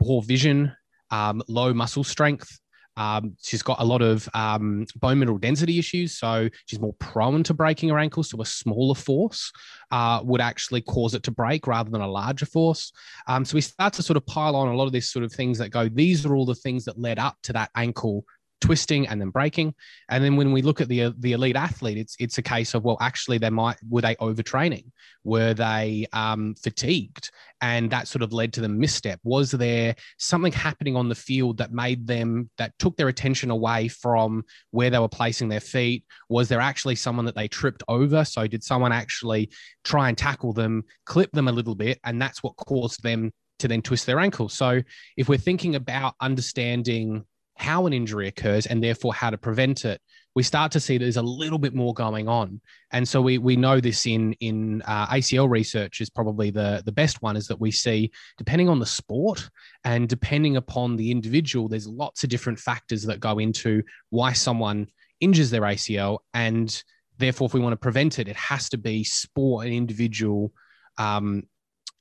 poor 0.00 0.22
vision, 0.22 0.72
um, 1.10 1.42
low 1.48 1.74
muscle 1.74 2.04
strength. 2.04 2.60
Um, 2.96 3.36
she's 3.42 3.62
got 3.62 3.80
a 3.80 3.84
lot 3.84 4.02
of 4.02 4.28
um, 4.34 4.86
bone 4.96 5.18
mineral 5.18 5.38
density 5.38 5.78
issues, 5.78 6.16
so 6.16 6.48
she's 6.66 6.80
more 6.80 6.94
prone 6.94 7.42
to 7.44 7.54
breaking 7.54 7.88
her 7.88 7.98
ankles. 7.98 8.30
So 8.30 8.40
a 8.40 8.46
smaller 8.46 8.94
force 8.94 9.52
uh, 9.90 10.20
would 10.24 10.40
actually 10.40 10.82
cause 10.82 11.14
it 11.14 11.22
to 11.24 11.30
break 11.30 11.66
rather 11.66 11.90
than 11.90 12.00
a 12.00 12.08
larger 12.08 12.46
force. 12.46 12.92
Um, 13.26 13.44
so 13.44 13.54
we 13.54 13.60
start 13.60 13.92
to 13.94 14.02
sort 14.02 14.16
of 14.16 14.26
pile 14.26 14.56
on 14.56 14.68
a 14.68 14.76
lot 14.76 14.86
of 14.86 14.92
these 14.92 15.10
sort 15.10 15.24
of 15.24 15.32
things 15.32 15.58
that 15.58 15.70
go. 15.70 15.88
These 15.88 16.24
are 16.24 16.34
all 16.34 16.46
the 16.46 16.54
things 16.54 16.84
that 16.84 16.98
led 16.98 17.18
up 17.18 17.36
to 17.44 17.52
that 17.54 17.70
ankle 17.74 18.24
twisting 18.60 19.06
and 19.06 19.20
then 19.20 19.30
breaking. 19.30 19.74
And 20.08 20.24
then 20.24 20.36
when 20.36 20.52
we 20.52 20.62
look 20.62 20.80
at 20.80 20.88
the 20.88 21.14
the 21.18 21.32
elite 21.32 21.56
athlete, 21.56 21.98
it's 21.98 22.16
it's 22.18 22.38
a 22.38 22.42
case 22.42 22.74
of 22.74 22.84
well, 22.84 22.96
actually, 23.00 23.38
they 23.38 23.50
might 23.50 23.76
were 23.88 24.00
they 24.00 24.14
overtraining, 24.16 24.86
were 25.22 25.54
they 25.54 26.06
um, 26.12 26.54
fatigued, 26.54 27.30
and 27.60 27.90
that 27.90 28.08
sort 28.08 28.22
of 28.22 28.32
led 28.32 28.52
to 28.54 28.60
the 28.60 28.68
misstep. 28.68 29.20
Was 29.24 29.50
there 29.50 29.94
something 30.18 30.52
happening 30.52 30.96
on 30.96 31.08
the 31.08 31.14
field 31.14 31.58
that 31.58 31.72
made 31.72 32.06
them 32.06 32.50
that 32.58 32.72
took 32.78 32.96
their 32.96 33.08
attention 33.08 33.50
away 33.50 33.88
from 33.88 34.44
where 34.70 34.90
they 34.90 34.98
were 34.98 35.08
placing 35.08 35.48
their 35.48 35.60
feet? 35.60 36.04
Was 36.28 36.48
there 36.48 36.60
actually 36.60 36.96
someone 36.96 37.26
that 37.26 37.36
they 37.36 37.48
tripped 37.48 37.82
over? 37.88 38.24
So 38.24 38.46
did 38.46 38.64
someone 38.64 38.92
actually 38.92 39.50
try 39.84 40.08
and 40.08 40.16
tackle 40.16 40.52
them, 40.52 40.84
clip 41.06 41.30
them 41.32 41.48
a 41.48 41.52
little 41.52 41.74
bit, 41.74 41.98
and 42.04 42.20
that's 42.20 42.42
what 42.42 42.56
caused 42.56 43.02
them 43.02 43.32
to 43.58 43.68
then 43.68 43.82
twist 43.82 44.06
their 44.06 44.18
ankle. 44.18 44.48
So 44.48 44.82
if 45.16 45.28
we're 45.28 45.38
thinking 45.38 45.74
about 45.74 46.14
understanding 46.20 47.24
how 47.56 47.86
an 47.86 47.92
injury 47.92 48.28
occurs 48.28 48.66
and 48.66 48.82
therefore 48.82 49.14
how 49.14 49.30
to 49.30 49.38
prevent 49.38 49.84
it, 49.84 50.00
we 50.34 50.42
start 50.42 50.72
to 50.72 50.80
see 50.80 50.98
there's 50.98 51.16
a 51.16 51.22
little 51.22 51.58
bit 51.58 51.74
more 51.74 51.94
going 51.94 52.28
on. 52.28 52.60
And 52.90 53.06
so 53.06 53.22
we, 53.22 53.38
we 53.38 53.54
know 53.54 53.78
this 53.80 54.06
in, 54.06 54.32
in 54.34 54.82
uh, 54.82 55.06
ACL 55.06 55.48
research 55.48 56.00
is 56.00 56.10
probably 56.10 56.50
the, 56.50 56.82
the 56.84 56.92
best 56.92 57.22
one 57.22 57.36
is 57.36 57.46
that 57.46 57.60
we 57.60 57.70
see, 57.70 58.10
depending 58.36 58.68
on 58.68 58.80
the 58.80 58.86
sport 58.86 59.48
and 59.84 60.08
depending 60.08 60.56
upon 60.56 60.96
the 60.96 61.10
individual, 61.10 61.68
there's 61.68 61.86
lots 61.86 62.24
of 62.24 62.30
different 62.30 62.58
factors 62.58 63.04
that 63.04 63.20
go 63.20 63.38
into 63.38 63.82
why 64.10 64.32
someone 64.32 64.88
injures 65.20 65.50
their 65.50 65.62
ACL. 65.62 66.18
And 66.32 66.82
therefore, 67.18 67.46
if 67.46 67.54
we 67.54 67.60
want 67.60 67.74
to 67.74 67.78
prevent 67.78 68.18
it, 68.18 68.28
it 68.28 68.36
has 68.36 68.68
to 68.70 68.78
be 68.78 69.04
sport 69.04 69.66
and 69.66 69.74
individual 69.74 70.52
um, 70.98 71.44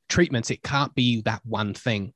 treatments. 0.10 0.50
It 0.50 0.64
can't 0.64 0.94
be 0.96 1.22
that 1.22 1.42
one 1.46 1.76
thing. 1.76 2.14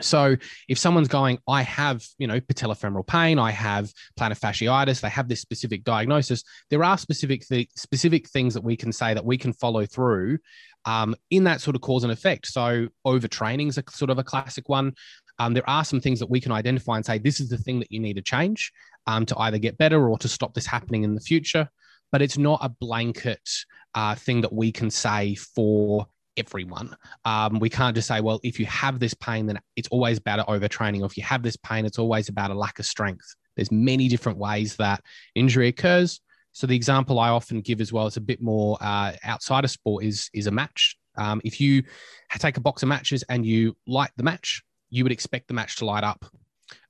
So 0.00 0.36
if 0.68 0.78
someone's 0.78 1.08
going, 1.08 1.38
I 1.46 1.62
have, 1.62 2.02
you 2.16 2.26
know, 2.26 2.40
patellofemoral 2.40 3.06
pain, 3.06 3.38
I 3.38 3.50
have 3.50 3.92
plantar 4.18 4.38
fasciitis, 4.38 5.00
they 5.00 5.10
have 5.10 5.28
this 5.28 5.40
specific 5.40 5.84
diagnosis, 5.84 6.42
there 6.70 6.82
are 6.82 6.96
specific 6.96 7.46
th- 7.46 7.68
specific 7.76 8.28
things 8.28 8.54
that 8.54 8.64
we 8.64 8.76
can 8.76 8.90
say 8.90 9.12
that 9.12 9.24
we 9.24 9.36
can 9.36 9.52
follow 9.52 9.84
through 9.84 10.38
um, 10.86 11.14
in 11.30 11.44
that 11.44 11.60
sort 11.60 11.76
of 11.76 11.82
cause 11.82 12.04
and 12.04 12.12
effect. 12.12 12.46
So 12.46 12.88
overtraining 13.06 13.68
is 13.68 13.78
a 13.78 13.84
sort 13.90 14.10
of 14.10 14.18
a 14.18 14.24
classic 14.24 14.68
one. 14.68 14.94
Um, 15.38 15.52
there 15.52 15.68
are 15.68 15.84
some 15.84 16.00
things 16.00 16.18
that 16.20 16.30
we 16.30 16.40
can 16.40 16.52
identify 16.52 16.96
and 16.96 17.04
say 17.04 17.18
this 17.18 17.40
is 17.40 17.50
the 17.50 17.58
thing 17.58 17.78
that 17.80 17.92
you 17.92 18.00
need 18.00 18.14
to 18.14 18.22
change 18.22 18.72
um, 19.06 19.26
to 19.26 19.38
either 19.40 19.58
get 19.58 19.78
better 19.78 20.08
or 20.08 20.16
to 20.18 20.28
stop 20.28 20.54
this 20.54 20.66
happening 20.66 21.04
in 21.04 21.14
the 21.14 21.20
future. 21.20 21.68
But 22.10 22.22
it's 22.22 22.38
not 22.38 22.60
a 22.62 22.68
blanket 22.68 23.48
uh, 23.94 24.14
thing 24.14 24.40
that 24.42 24.52
we 24.52 24.72
can 24.72 24.90
say 24.90 25.34
for 25.34 26.06
everyone. 26.36 26.96
Um, 27.24 27.58
we 27.58 27.70
can't 27.70 27.94
just 27.94 28.08
say, 28.08 28.20
well, 28.20 28.40
if 28.42 28.58
you 28.58 28.66
have 28.66 28.98
this 28.98 29.14
pain, 29.14 29.46
then 29.46 29.60
it's 29.76 29.88
always 29.88 30.18
about 30.18 30.46
overtraining. 30.46 31.02
Or 31.02 31.06
if 31.06 31.16
you 31.16 31.22
have 31.22 31.42
this 31.42 31.56
pain, 31.56 31.84
it's 31.84 31.98
always 31.98 32.28
about 32.28 32.50
a 32.50 32.54
lack 32.54 32.78
of 32.78 32.86
strength. 32.86 33.34
There's 33.56 33.70
many 33.70 34.08
different 34.08 34.38
ways 34.38 34.76
that 34.76 35.02
injury 35.34 35.68
occurs. 35.68 36.20
So 36.52 36.66
the 36.66 36.76
example 36.76 37.18
I 37.18 37.30
often 37.30 37.60
give 37.60 37.80
as 37.80 37.92
well 37.92 38.06
is 38.06 38.16
a 38.16 38.20
bit 38.20 38.42
more 38.42 38.76
uh, 38.80 39.12
outside 39.24 39.64
of 39.64 39.70
sport 39.70 40.04
is 40.04 40.28
is 40.34 40.46
a 40.46 40.50
match. 40.50 40.96
Um, 41.16 41.40
if 41.44 41.60
you 41.60 41.82
take 42.38 42.56
a 42.56 42.60
box 42.60 42.82
of 42.82 42.88
matches 42.88 43.22
and 43.28 43.44
you 43.44 43.76
light 43.86 44.10
the 44.16 44.22
match, 44.22 44.62
you 44.90 45.04
would 45.04 45.12
expect 45.12 45.48
the 45.48 45.54
match 45.54 45.76
to 45.76 45.84
light 45.84 46.04
up. 46.04 46.24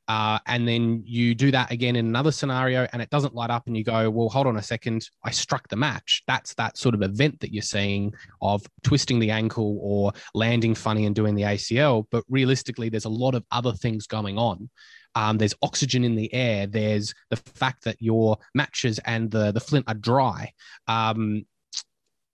Uh, 0.08 0.38
and 0.46 0.66
then 0.66 1.02
you 1.06 1.34
do 1.34 1.50
that 1.50 1.70
again 1.70 1.96
in 1.96 2.06
another 2.06 2.32
scenario 2.32 2.86
and 2.92 3.00
it 3.00 3.08
doesn't 3.10 3.34
light 3.34 3.50
up 3.50 3.66
and 3.66 3.76
you 3.76 3.84
go 3.84 4.10
well 4.10 4.28
hold 4.28 4.46
on 4.46 4.56
a 4.56 4.62
second. 4.62 5.08
I 5.24 5.30
struck 5.30 5.68
the 5.68 5.76
match. 5.76 6.22
That's 6.26 6.54
that 6.54 6.76
sort 6.76 6.94
of 6.94 7.02
event 7.02 7.40
that 7.40 7.52
you're 7.52 7.62
seeing 7.62 8.12
of 8.40 8.66
twisting 8.82 9.20
the 9.20 9.30
ankle 9.30 9.78
or 9.80 10.12
landing 10.34 10.74
funny 10.74 11.06
and 11.06 11.14
doing 11.14 11.34
the 11.34 11.42
acl 11.42 12.06
but 12.10 12.24
realistically 12.28 12.88
there's 12.88 13.04
a 13.04 13.10
lot 13.10 13.34
of 13.34 13.44
other 13.50 13.72
things 13.72 14.06
going 14.06 14.38
on. 14.38 14.68
Um, 15.14 15.38
there's 15.38 15.54
oxygen 15.62 16.04
in 16.04 16.16
the 16.16 16.32
air. 16.32 16.66
There's 16.66 17.14
the 17.30 17.36
fact 17.36 17.84
that 17.84 18.00
your 18.00 18.38
matches 18.54 18.98
and 19.04 19.30
the 19.30 19.52
the 19.52 19.60
flint 19.60 19.84
are 19.88 19.94
dry. 19.94 20.52
Um, 20.88 21.46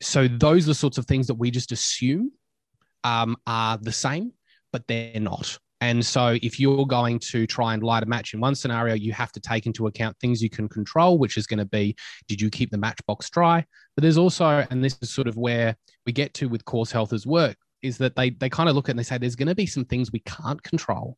so 0.01 0.29
those 0.29 0.65
are 0.65 0.71
the 0.71 0.75
sorts 0.75 0.97
of 0.97 1.07
things 1.07 1.27
that 1.27 1.35
we 1.35 1.51
just 1.51 1.73
assume 1.73 2.31
um, 3.05 3.37
are 3.47 3.77
the 3.79 3.93
same 3.93 4.33
but 4.73 4.87
they're 4.87 5.21
not 5.21 5.59
and 5.81 6.05
so, 6.05 6.37
if 6.43 6.59
you're 6.59 6.87
going 6.87 7.21
to 7.31 7.47
try 7.47 7.75
and 7.75 7.83
light 7.83 8.03
a 8.03 8.07
match 8.07 8.35
in 8.35 8.41
one 8.41 8.55
scenario, 8.55 8.95
you 8.95 9.13
have 9.13 9.31
to 9.33 9.41
take 9.41 9.67
into 9.67 9.87
account 9.87 10.17
things 10.19 10.43
you 10.43 10.51
can 10.51 10.69
control, 10.69 11.19
which 11.19 11.37
is 11.37 11.47
going 11.47 11.59
to 11.59 11.65
be 11.65 11.97
did 12.27 12.41
you 12.41 12.51
keep 12.51 12.71
the 12.71 12.79
matchbox 12.79 13.31
dry? 13.31 13.65
But 13.95 14.03
there's 14.03 14.19
also, 14.19 14.67
and 14.71 14.85
this 14.85 14.99
is 15.01 15.11
sort 15.11 15.29
of 15.29 15.37
where 15.37 15.77
we 16.05 16.13
get 16.13 16.35
to 16.35 16.49
with 16.49 16.65
Cause 16.65 16.91
Health's 16.91 17.27
work, 17.27 17.57
is 17.83 17.97
that 17.99 18.17
they 18.17 18.31
they 18.31 18.49
kind 18.49 18.69
of 18.69 18.75
look 18.75 18.89
at 18.89 18.91
and 18.91 18.99
they 18.99 19.05
say 19.05 19.19
there's 19.19 19.37
going 19.37 19.49
to 19.49 19.55
be 19.55 19.67
some 19.67 19.85
things 19.85 20.11
we 20.11 20.21
can't 20.21 20.63
control. 20.63 21.17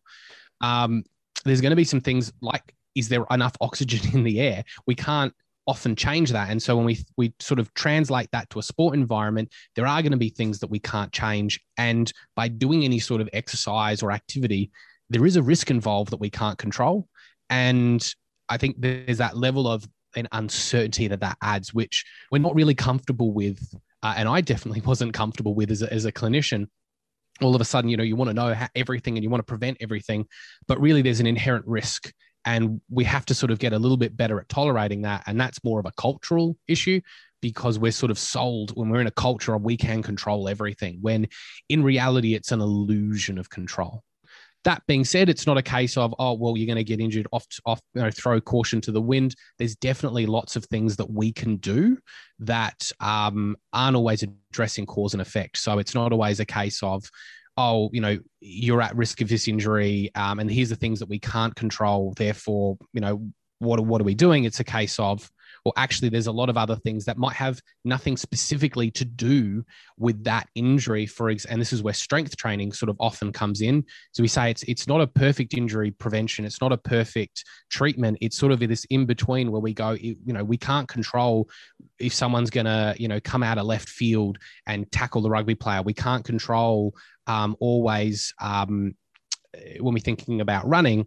Um, 0.60 1.04
there's 1.46 1.62
going 1.62 1.70
to 1.70 1.76
be 1.76 1.84
some 1.84 2.02
things 2.02 2.30
like 2.42 2.74
is 2.94 3.08
there 3.08 3.24
enough 3.30 3.54
oxygen 3.62 4.00
in 4.14 4.24
the 4.24 4.40
air? 4.40 4.64
We 4.86 4.94
can't 4.94 5.32
often 5.70 5.94
change 5.94 6.32
that. 6.32 6.50
And 6.50 6.60
so 6.60 6.76
when 6.76 6.84
we 6.84 6.98
we 7.16 7.32
sort 7.38 7.60
of 7.60 7.72
translate 7.74 8.28
that 8.32 8.50
to 8.50 8.58
a 8.58 8.62
sport 8.62 8.96
environment, 8.96 9.52
there 9.76 9.86
are 9.86 10.02
going 10.02 10.10
to 10.10 10.18
be 10.18 10.30
things 10.30 10.58
that 10.58 10.68
we 10.68 10.80
can't 10.80 11.12
change. 11.12 11.60
And 11.78 12.12
by 12.34 12.48
doing 12.48 12.84
any 12.84 12.98
sort 12.98 13.20
of 13.20 13.28
exercise 13.32 14.02
or 14.02 14.10
activity, 14.10 14.72
there 15.10 15.24
is 15.24 15.36
a 15.36 15.42
risk 15.42 15.70
involved 15.70 16.10
that 16.10 16.18
we 16.18 16.28
can't 16.28 16.58
control. 16.58 17.06
And 17.50 18.02
I 18.48 18.56
think 18.56 18.80
there's 18.80 19.18
that 19.18 19.36
level 19.36 19.68
of 19.68 19.88
an 20.16 20.26
uncertainty 20.32 21.06
that 21.06 21.20
that 21.20 21.38
adds, 21.40 21.72
which 21.72 22.04
we're 22.32 22.38
not 22.40 22.56
really 22.56 22.74
comfortable 22.74 23.32
with. 23.32 23.62
Uh, 24.02 24.14
and 24.16 24.28
I 24.28 24.40
definitely 24.40 24.80
wasn't 24.84 25.14
comfortable 25.14 25.54
with 25.54 25.70
as 25.70 25.82
a, 25.82 25.92
as 25.92 26.04
a 26.04 26.10
clinician 26.12 26.66
all 27.42 27.54
of 27.54 27.60
a 27.60 27.64
sudden, 27.64 27.88
you 27.88 27.96
know, 27.96 28.02
you 28.02 28.16
want 28.16 28.28
to 28.28 28.34
know 28.34 28.54
everything 28.74 29.16
and 29.16 29.24
you 29.24 29.30
want 29.30 29.40
to 29.40 29.46
prevent 29.46 29.78
everything, 29.80 30.26
but 30.66 30.78
really 30.78 31.00
there's 31.00 31.20
an 31.20 31.26
inherent 31.26 31.66
risk 31.66 32.12
and 32.44 32.80
we 32.90 33.04
have 33.04 33.26
to 33.26 33.34
sort 33.34 33.50
of 33.50 33.58
get 33.58 33.72
a 33.72 33.78
little 33.78 33.96
bit 33.96 34.16
better 34.16 34.40
at 34.40 34.48
tolerating 34.48 35.02
that 35.02 35.22
and 35.26 35.40
that's 35.40 35.62
more 35.64 35.80
of 35.80 35.86
a 35.86 35.92
cultural 35.92 36.56
issue 36.68 37.00
because 37.42 37.78
we're 37.78 37.92
sort 37.92 38.10
of 38.10 38.18
sold 38.18 38.70
when 38.76 38.88
we're 38.88 39.00
in 39.00 39.06
a 39.06 39.12
culture 39.12 39.54
of 39.54 39.62
we 39.62 39.76
can 39.76 40.02
control 40.02 40.48
everything 40.48 40.98
when 41.00 41.26
in 41.68 41.82
reality 41.82 42.34
it's 42.34 42.52
an 42.52 42.60
illusion 42.60 43.38
of 43.38 43.50
control 43.50 44.02
that 44.64 44.82
being 44.86 45.04
said, 45.04 45.28
it's 45.28 45.46
not 45.46 45.56
a 45.56 45.62
case 45.62 45.96
of 45.96 46.14
oh 46.18 46.34
well 46.34 46.56
you're 46.56 46.66
going 46.66 46.76
to 46.76 46.84
get 46.84 47.00
injured 47.00 47.26
off 47.32 47.46
off 47.64 47.80
you 47.94 48.02
know 48.02 48.10
throw 48.10 48.40
caution 48.40 48.80
to 48.82 48.92
the 48.92 49.00
wind. 49.00 49.34
There's 49.58 49.74
definitely 49.74 50.26
lots 50.26 50.56
of 50.56 50.64
things 50.66 50.96
that 50.96 51.10
we 51.10 51.32
can 51.32 51.56
do 51.56 51.98
that 52.40 52.90
um, 53.00 53.56
aren't 53.72 53.96
always 53.96 54.22
addressing 54.22 54.86
cause 54.86 55.14
and 55.14 55.22
effect. 55.22 55.56
So 55.58 55.78
it's 55.78 55.94
not 55.94 56.12
always 56.12 56.40
a 56.40 56.44
case 56.44 56.82
of 56.82 57.10
oh, 57.60 57.90
you 57.92 58.00
know, 58.00 58.18
you're 58.40 58.80
at 58.80 58.96
risk 58.96 59.20
of 59.20 59.28
this 59.28 59.46
injury, 59.48 60.10
um, 60.14 60.38
and 60.38 60.50
here's 60.50 60.70
the 60.70 60.76
things 60.76 60.98
that 61.00 61.08
we 61.08 61.18
can't 61.18 61.54
control. 61.54 62.14
Therefore, 62.16 62.78
you 62.92 63.00
know, 63.00 63.30
what 63.58 63.80
what 63.80 64.00
are 64.00 64.04
we 64.04 64.14
doing? 64.14 64.44
It's 64.44 64.60
a 64.60 64.64
case 64.64 64.98
of 64.98 65.30
well, 65.64 65.74
actually 65.76 66.08
there's 66.08 66.26
a 66.26 66.32
lot 66.32 66.48
of 66.48 66.56
other 66.56 66.76
things 66.76 67.04
that 67.04 67.18
might 67.18 67.34
have 67.34 67.60
nothing 67.84 68.16
specifically 68.16 68.90
to 68.90 69.04
do 69.04 69.64
with 69.98 70.22
that 70.24 70.48
injury 70.54 71.06
for 71.06 71.30
ex- 71.30 71.44
and 71.44 71.60
this 71.60 71.72
is 71.72 71.82
where 71.82 71.94
strength 71.94 72.36
training 72.36 72.72
sort 72.72 72.88
of 72.88 72.96
often 72.98 73.32
comes 73.32 73.60
in 73.60 73.84
so 74.12 74.22
we 74.22 74.28
say 74.28 74.50
it's 74.50 74.62
it's 74.64 74.86
not 74.86 75.00
a 75.00 75.06
perfect 75.06 75.54
injury 75.54 75.90
prevention 75.90 76.44
it's 76.44 76.60
not 76.60 76.72
a 76.72 76.78
perfect 76.78 77.44
treatment 77.70 78.16
it's 78.20 78.38
sort 78.38 78.52
of 78.52 78.60
this 78.60 78.84
in 78.90 79.06
between 79.06 79.50
where 79.50 79.60
we 79.60 79.74
go 79.74 79.92
you 79.92 80.16
know 80.26 80.44
we 80.44 80.56
can't 80.56 80.88
control 80.88 81.48
if 81.98 82.14
someone's 82.14 82.50
to 82.50 82.94
you 82.98 83.08
know 83.08 83.20
come 83.20 83.42
out 83.42 83.58
of 83.58 83.66
left 83.66 83.88
field 83.88 84.38
and 84.66 84.90
tackle 84.92 85.22
the 85.22 85.30
rugby 85.30 85.54
player 85.54 85.82
we 85.82 85.94
can't 85.94 86.24
control 86.24 86.94
um, 87.30 87.56
always 87.60 88.34
um, 88.40 88.94
when 89.78 89.94
we're 89.94 90.00
thinking 90.00 90.40
about 90.40 90.68
running 90.68 91.06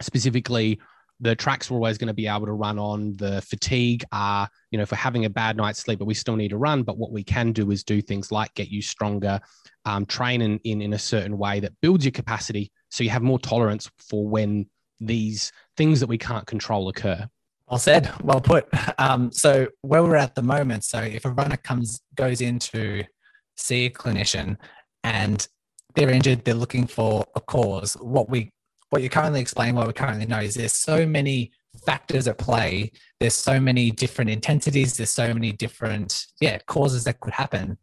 specifically 0.00 0.80
the 1.20 1.36
tracks 1.36 1.70
we're 1.70 1.76
always 1.76 1.96
going 1.96 2.08
to 2.08 2.14
be 2.14 2.26
able 2.26 2.46
to 2.46 2.52
run 2.52 2.78
on. 2.78 3.16
The 3.16 3.40
fatigue 3.42 4.04
are, 4.10 4.48
you 4.70 4.78
know, 4.78 4.82
if 4.82 4.90
we're 4.90 4.98
having 4.98 5.24
a 5.24 5.30
bad 5.30 5.56
night's 5.56 5.78
sleep, 5.78 6.00
but 6.00 6.06
we 6.06 6.14
still 6.14 6.36
need 6.36 6.48
to 6.48 6.56
run. 6.56 6.82
But 6.82 6.98
what 6.98 7.12
we 7.12 7.22
can 7.22 7.52
do 7.52 7.70
is 7.70 7.84
do 7.84 8.02
things 8.02 8.32
like 8.32 8.52
get 8.54 8.68
you 8.68 8.82
stronger, 8.82 9.40
um, 9.84 10.06
train 10.06 10.42
in, 10.42 10.58
in, 10.64 10.82
in 10.82 10.92
a 10.92 10.98
certain 10.98 11.38
way 11.38 11.60
that 11.60 11.72
builds 11.80 12.04
your 12.04 12.12
capacity 12.12 12.72
so 12.90 13.04
you 13.04 13.10
have 13.10 13.22
more 13.22 13.38
tolerance 13.38 13.88
for 13.98 14.26
when 14.26 14.66
these 14.98 15.52
things 15.76 16.00
that 16.00 16.08
we 16.08 16.18
can't 16.18 16.46
control 16.46 16.88
occur. 16.88 17.26
Well 17.68 17.78
said, 17.78 18.10
well 18.22 18.40
put. 18.40 18.66
Um, 18.98 19.32
so 19.32 19.68
where 19.82 20.02
we're 20.02 20.16
at 20.16 20.34
the 20.34 20.42
moment, 20.42 20.84
so 20.84 21.00
if 21.00 21.24
a 21.24 21.30
runner 21.30 21.56
comes 21.56 22.00
goes 22.14 22.40
in 22.40 22.58
to 22.58 23.04
see 23.56 23.86
a 23.86 23.90
clinician 23.90 24.56
and 25.04 25.46
they're 25.94 26.10
injured, 26.10 26.44
they're 26.44 26.54
looking 26.54 26.86
for 26.88 27.24
a 27.36 27.40
cause. 27.40 27.94
What 28.00 28.28
we 28.28 28.50
what 28.90 29.02
you're 29.02 29.10
currently 29.10 29.40
explaining, 29.40 29.74
what 29.74 29.86
we 29.86 29.92
currently 29.92 30.26
know 30.26 30.38
is 30.38 30.54
there's 30.54 30.72
so 30.72 31.04
many 31.04 31.52
factors 31.84 32.28
at 32.28 32.38
play. 32.38 32.92
There's 33.18 33.34
so 33.34 33.58
many 33.58 33.90
different 33.90 34.30
intensities. 34.30 34.96
There's 34.96 35.10
so 35.10 35.34
many 35.34 35.50
different, 35.52 36.26
yeah, 36.40 36.58
causes 36.66 37.04
that 37.04 37.18
could 37.20 37.32
happen. 37.32 37.78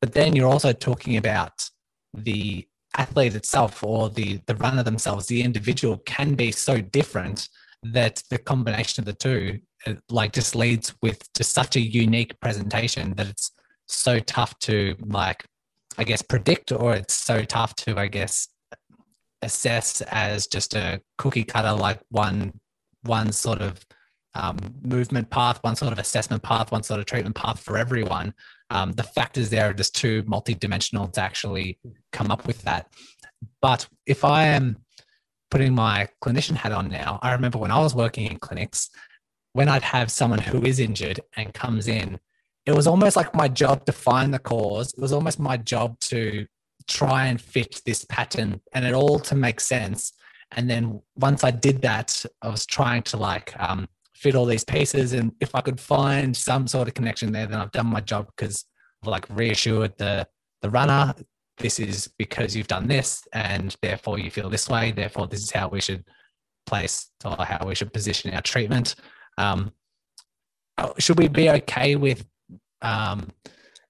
But 0.00 0.14
then 0.14 0.34
you're 0.34 0.48
also 0.50 0.72
talking 0.72 1.16
about 1.16 1.68
the 2.14 2.66
athlete 2.96 3.34
itself 3.34 3.84
or 3.84 4.08
the 4.10 4.40
the 4.46 4.56
runner 4.56 4.82
themselves. 4.82 5.26
The 5.26 5.42
individual 5.42 5.98
can 5.98 6.34
be 6.34 6.50
so 6.52 6.80
different 6.80 7.48
that 7.82 8.22
the 8.30 8.38
combination 8.38 9.02
of 9.02 9.06
the 9.06 9.12
two, 9.12 9.60
uh, 9.86 9.94
like, 10.10 10.32
just 10.32 10.56
leads 10.56 10.94
with 11.02 11.22
just 11.34 11.52
such 11.52 11.76
a 11.76 11.80
unique 11.80 12.38
presentation 12.40 13.14
that 13.14 13.28
it's 13.28 13.52
so 13.86 14.18
tough 14.18 14.58
to 14.60 14.96
like, 15.00 15.44
I 15.98 16.04
guess, 16.04 16.22
predict, 16.22 16.72
or 16.72 16.94
it's 16.94 17.14
so 17.14 17.42
tough 17.42 17.74
to, 17.76 17.98
I 17.98 18.06
guess, 18.06 18.48
assess 19.42 20.00
as 20.02 20.46
just 20.46 20.74
a 20.74 21.00
cookie 21.18 21.44
cutter, 21.44 21.72
like 21.72 22.00
one 22.10 22.52
one 23.02 23.32
sort 23.32 23.60
of 23.60 23.84
um, 24.34 24.56
movement 24.82 25.30
path, 25.30 25.58
one 25.62 25.76
sort 25.76 25.92
of 25.92 25.98
assessment 25.98 26.42
path, 26.42 26.70
one 26.70 26.82
sort 26.82 27.00
of 27.00 27.06
treatment 27.06 27.34
path 27.34 27.60
for 27.60 27.76
everyone. 27.76 28.34
Um, 28.70 28.92
the 28.92 29.02
factors 29.02 29.50
there 29.50 29.70
are 29.70 29.74
just 29.74 29.94
too 29.94 30.22
multidimensional 30.24 31.12
to 31.12 31.20
actually 31.20 31.78
come 32.12 32.30
up 32.30 32.46
with 32.46 32.62
that. 32.62 32.86
But 33.62 33.88
if 34.06 34.24
I 34.24 34.46
am 34.46 34.76
putting 35.50 35.74
my 35.74 36.08
clinician 36.22 36.54
hat 36.56 36.72
on 36.72 36.88
now, 36.88 37.18
I 37.22 37.32
remember 37.32 37.58
when 37.58 37.70
I 37.70 37.80
was 37.80 37.94
working 37.94 38.26
in 38.26 38.38
clinics, 38.38 38.90
when 39.54 39.68
I'd 39.68 39.82
have 39.82 40.10
someone 40.10 40.40
who 40.40 40.62
is 40.62 40.78
injured 40.78 41.20
and 41.36 41.54
comes 41.54 41.88
in, 41.88 42.18
it 42.68 42.74
was 42.74 42.86
almost 42.86 43.16
like 43.16 43.34
my 43.34 43.48
job 43.48 43.86
to 43.86 43.92
find 43.92 44.32
the 44.32 44.38
cause. 44.38 44.92
It 44.92 45.00
was 45.00 45.14
almost 45.14 45.38
my 45.38 45.56
job 45.56 45.98
to 46.00 46.46
try 46.86 47.28
and 47.28 47.40
fit 47.40 47.80
this 47.86 48.04
pattern 48.04 48.60
and 48.74 48.84
it 48.84 48.92
all 48.92 49.18
to 49.20 49.34
make 49.34 49.58
sense. 49.58 50.12
And 50.52 50.68
then 50.68 51.00
once 51.16 51.44
I 51.44 51.50
did 51.50 51.80
that, 51.80 52.22
I 52.42 52.48
was 52.50 52.66
trying 52.66 53.04
to 53.04 53.16
like 53.16 53.58
um, 53.58 53.88
fit 54.14 54.34
all 54.34 54.44
these 54.44 54.64
pieces. 54.64 55.14
And 55.14 55.32
if 55.40 55.54
I 55.54 55.62
could 55.62 55.80
find 55.80 56.36
some 56.36 56.66
sort 56.66 56.88
of 56.88 56.92
connection 56.92 57.32
there, 57.32 57.46
then 57.46 57.58
I've 57.58 57.72
done 57.72 57.86
my 57.86 58.02
job 58.02 58.26
because 58.36 58.66
I've 59.02 59.08
like 59.08 59.24
reassured 59.30 59.96
the 59.96 60.28
the 60.60 60.68
runner 60.68 61.14
this 61.56 61.80
is 61.80 62.08
because 62.18 62.54
you've 62.54 62.68
done 62.68 62.86
this 62.86 63.26
and 63.32 63.74
therefore 63.80 64.18
you 64.18 64.30
feel 64.30 64.50
this 64.50 64.68
way 64.68 64.92
therefore 64.92 65.26
this 65.26 65.42
is 65.42 65.50
how 65.50 65.68
we 65.68 65.80
should 65.80 66.04
place 66.66 67.10
or 67.24 67.36
how 67.44 67.64
we 67.66 67.74
should 67.74 67.92
position 67.92 68.34
our 68.34 68.42
treatment 68.42 68.96
um, 69.38 69.72
oh, 70.78 70.94
should 70.98 71.18
we 71.18 71.28
be 71.28 71.48
okay 71.48 71.94
with 71.94 72.24
um, 72.82 73.30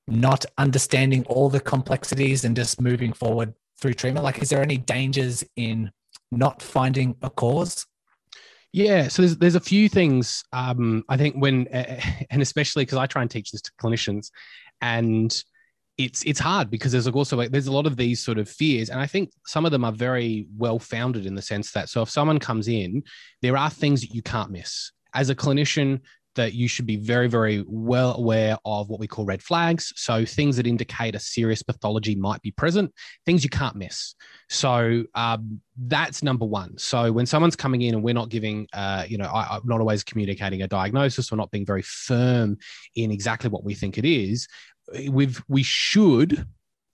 not 0.06 0.44
understanding 0.56 1.24
all 1.26 1.48
the 1.48 1.60
complexities 1.60 2.44
and 2.44 2.56
just 2.56 2.80
moving 2.80 3.12
forward 3.12 3.54
through 3.80 3.94
treatment? 3.94 4.24
Like 4.24 4.42
is 4.42 4.48
there 4.48 4.62
any 4.62 4.78
dangers 4.78 5.44
in 5.56 5.90
not 6.30 6.62
finding 6.62 7.16
a 7.22 7.30
cause? 7.30 7.86
Yeah, 8.72 9.08
so 9.08 9.22
there's 9.22 9.36
there's 9.38 9.54
a 9.54 9.60
few 9.60 9.88
things 9.88 10.44
um, 10.52 11.04
I 11.08 11.16
think 11.16 11.36
when 11.36 11.66
and 12.30 12.42
especially 12.42 12.84
because 12.84 12.98
I 12.98 13.06
try 13.06 13.22
and 13.22 13.30
teach 13.30 13.50
this 13.50 13.62
to 13.62 13.72
clinicians, 13.80 14.30
and 14.80 15.32
it's 15.98 16.22
it's 16.24 16.38
hard 16.38 16.70
because 16.70 16.92
there's 16.92 17.08
also 17.08 17.36
like, 17.36 17.50
there's 17.50 17.66
a 17.66 17.72
lot 17.72 17.86
of 17.86 17.96
these 17.96 18.22
sort 18.22 18.38
of 18.38 18.48
fears 18.48 18.88
and 18.88 19.00
i 19.00 19.06
think 19.06 19.32
some 19.44 19.66
of 19.66 19.72
them 19.72 19.84
are 19.84 19.92
very 19.92 20.46
well 20.56 20.78
founded 20.78 21.26
in 21.26 21.34
the 21.34 21.42
sense 21.42 21.72
that 21.72 21.88
so 21.88 22.00
if 22.02 22.08
someone 22.08 22.38
comes 22.38 22.68
in 22.68 23.02
there 23.42 23.56
are 23.56 23.68
things 23.68 24.00
that 24.00 24.14
you 24.14 24.22
can't 24.22 24.50
miss. 24.50 24.92
As 25.14 25.30
a 25.30 25.34
clinician 25.34 26.00
that 26.38 26.54
you 26.54 26.66
should 26.66 26.86
be 26.86 26.96
very 26.96 27.28
very 27.28 27.64
well 27.68 28.16
aware 28.16 28.56
of 28.64 28.88
what 28.88 28.98
we 28.98 29.06
call 29.06 29.24
red 29.24 29.42
flags. 29.42 29.92
So 29.96 30.24
things 30.24 30.56
that 30.56 30.66
indicate 30.66 31.14
a 31.14 31.20
serious 31.20 31.62
pathology 31.62 32.14
might 32.14 32.40
be 32.42 32.50
present 32.50 32.92
things 33.26 33.44
you 33.44 33.50
can't 33.50 33.76
miss. 33.76 34.14
So 34.48 35.04
um, 35.14 35.60
that's 35.76 36.22
number 36.22 36.46
one. 36.46 36.78
So 36.78 37.12
when 37.12 37.26
someone's 37.26 37.56
coming 37.56 37.82
in 37.82 37.94
and 37.94 38.02
we're 38.02 38.14
not 38.14 38.30
giving 38.30 38.66
uh, 38.72 39.04
you 39.06 39.18
know 39.18 39.26
I, 39.26 39.56
i'm 39.56 39.62
not 39.64 39.80
always 39.80 40.02
communicating 40.02 40.62
a 40.62 40.68
diagnosis 40.68 41.30
or 41.32 41.36
not 41.36 41.50
being 41.50 41.66
very 41.66 41.82
firm 41.82 42.58
in 42.94 43.10
exactly 43.10 43.50
what 43.50 43.64
we 43.64 43.74
think 43.74 43.98
it 43.98 44.04
is 44.04 44.48
we've 45.10 45.42
we 45.48 45.62
should 45.62 46.46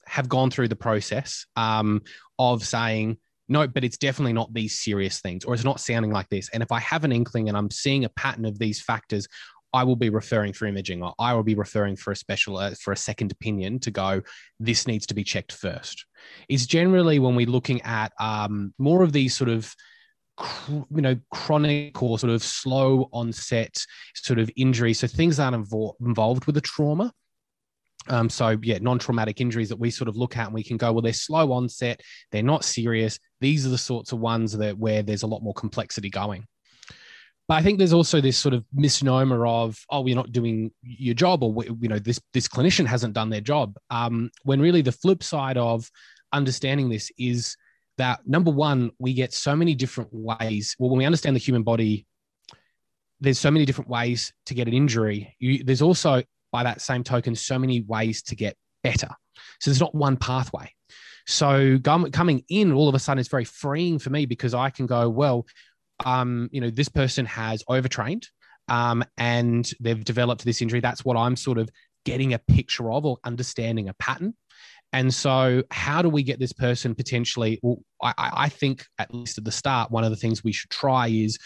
have 0.07 0.29
gone 0.29 0.51
through 0.51 0.69
the 0.69 0.77
process 0.77 1.47
um, 1.57 2.03
of 2.39 2.65
saying 2.65 3.19
no, 3.49 3.67
but 3.67 3.85
it's 3.85 3.99
definitely 3.99 4.33
not 4.33 4.53
these 4.55 4.79
serious 4.79 5.21
things, 5.21 5.45
or 5.45 5.55
it's 5.55 5.65
not 5.65 5.81
sounding 5.81 6.13
like 6.13 6.29
this. 6.31 6.49
And 6.51 6.63
if 6.63 6.73
I 6.73 6.81
have 6.81 7.05
an 7.05 7.13
inkling 7.13 7.49
and 7.49 7.59
I'm 7.59 7.71
seeing 7.71 8.05
a 8.05 8.09
pattern 8.11 8.45
of 8.45 8.59
these 8.59 8.81
factors, 8.81 9.27
I 9.75 9.83
will 9.83 9.97
be 9.97 10.09
referring 10.09 10.53
for 10.53 10.67
imaging, 10.67 11.03
or 11.03 11.15
I 11.19 11.35
will 11.35 11.43
be 11.43 11.57
referring 11.57 11.97
for 11.97 12.13
a 12.13 12.17
special 12.17 12.57
uh, 12.57 12.75
for 12.81 12.93
a 12.93 12.97
second 12.97 13.33
opinion 13.33 13.81
to 13.81 13.91
go. 13.91 14.23
This 14.61 14.87
needs 14.87 15.05
to 15.07 15.15
be 15.15 15.25
checked 15.25 15.53
first. 15.53 16.07
It's 16.49 16.65
generally 16.65 17.19
when 17.19 17.35
we're 17.35 17.47
looking 17.47 17.83
at 17.83 18.13
um, 18.21 18.73
more 18.79 19.03
of 19.03 19.13
these 19.13 19.37
sort 19.37 19.51
of 19.51 19.75
you 20.69 21.03
know 21.03 21.17
chronic 21.31 22.03
or 22.03 22.19
sort 22.19 22.33
of 22.33 22.43
slow 22.43 23.09
onset 23.13 23.85
sort 24.17 24.41
of 24.41 24.51
injuries 24.57 24.99
so 24.99 25.07
things 25.07 25.39
aren't 25.39 25.57
invo- 25.57 25.95
involved 26.01 26.47
with 26.47 26.57
a 26.57 26.61
trauma 26.61 27.13
um, 28.09 28.29
so 28.29 28.57
yeah, 28.63 28.79
non-traumatic 28.81 29.41
injuries 29.41 29.69
that 29.69 29.79
we 29.79 29.91
sort 29.91 30.09
of 30.09 30.17
look 30.17 30.37
at 30.37 30.47
and 30.47 30.55
we 30.55 30.63
can 30.63 30.77
go, 30.77 30.93
well, 30.93 31.03
they're 31.03 31.13
slow 31.13 31.53
onset, 31.53 32.01
they're 32.31 32.43
not 32.43 32.65
serious. 32.65 33.19
These 33.41 33.67
are 33.67 33.71
the 33.71 33.79
sorts 33.79 34.13
of 34.13 34.21
ones 34.21 34.53
that 34.57 34.79
where 34.79 35.03
there's 35.03 35.23
a 35.23 35.27
lot 35.27 35.43
more 35.43 35.55
complexity 35.55 36.11
going. 36.11 36.47
But 37.47 37.55
I 37.55 37.63
think 37.63 37.79
there's 37.79 37.93
also 37.93 38.21
this 38.21 38.39
sort 38.39 38.55
of 38.55 38.65
misnomer 38.73 39.47
of, 39.47 39.79
oh, 39.91 40.07
you're 40.07 40.17
not 40.17 40.33
doing 40.33 40.71
your 40.83 41.15
job, 41.15 41.43
or 41.43 41.63
you 41.79 41.89
know, 41.89 41.99
this 41.99 42.19
this 42.33 42.49
clinician 42.49 42.87
hasn't 42.87 43.13
done 43.13 43.29
their 43.29 43.43
job. 43.43 43.77
Um, 43.91 44.31
when 44.45 44.61
really 44.61 44.81
the 44.81 44.93
flip 44.93 45.23
side 45.23 45.59
of 45.59 45.91
understanding 46.33 46.89
this 46.89 47.11
is 47.19 47.57
that 47.99 48.27
number 48.27 48.51
one, 48.51 48.91
we 48.99 49.13
get 49.13 49.35
so 49.35 49.55
many 49.55 49.75
different 49.75 50.09
ways. 50.13 50.75
Well, 50.79 50.91
when 50.91 50.99
we 50.99 51.05
understand 51.05 51.37
the 51.37 51.41
human 51.41 51.63
body, 51.63 52.07
there's 53.21 53.39
so 53.39 53.51
many 53.51 53.65
different 53.65 53.91
ways 53.91 54.33
to 54.47 54.55
get 54.55 54.67
an 54.67 54.75
injury. 54.75 55.37
You, 55.39 55.65
there's 55.65 55.83
also 55.83 56.23
by 56.55 56.63
that 56.63 56.81
same 56.81 57.03
token, 57.03 57.35
so 57.35 57.59
many 57.59 57.81
ways 57.81 58.23
to 58.23 58.37
get 58.37 58.57
better. 58.85 59.09
So 59.59 59.71
there's 59.71 59.81
not 59.81 59.93
one 59.93 60.17
pathway. 60.17 60.71
So 61.27 61.81
coming 61.81 62.45
in, 62.49 62.73
all 62.73 62.89
of 62.89 62.95
a 62.95 63.01
sudden, 63.01 63.19
it's 63.19 63.29
very 63.29 63.45
freeing 63.45 63.99
for 63.99 64.11
me 64.11 64.25
because 64.25 64.55
I 64.55 64.71
can 64.71 64.87
go, 64.87 65.09
well, 65.09 65.47
um, 66.05 66.49
you 66.53 66.61
know, 66.61 66.71
this 66.71 66.89
person 66.89 67.27
has 67.27 67.65
overtrained 67.69 68.29
um, 68.69 69.05
and 69.19 69.69
they've 69.81 70.05
developed 70.05 70.45
this 70.45 70.63
injury. 70.63 70.79
That's 70.79 71.05
what 71.05 71.17
I'm 71.17 71.35
sort 71.35 71.59
of 71.59 71.69
getting 72.05 72.35
a 72.35 72.39
picture 72.39 72.93
of 72.93 73.05
or 73.05 73.19
understanding 73.25 73.89
a 73.89 73.95
pattern. 73.95 74.35
And 74.93 75.13
so, 75.13 75.65
how 75.73 76.03
do 76.03 76.09
we 76.09 76.23
get 76.23 76.39
this 76.39 76.53
person 76.53 76.95
potentially? 76.95 77.59
Well, 77.65 77.79
I, 78.01 78.15
I 78.17 78.49
think 78.49 78.87
at 79.01 79.13
least 79.13 79.39
at 79.39 79.45
the 79.45 79.51
start, 79.51 79.91
one 79.91 80.05
of 80.05 80.11
the 80.11 80.17
things 80.17 80.45
we 80.45 80.53
should 80.53 80.71
try 80.71 81.09
is 81.09 81.37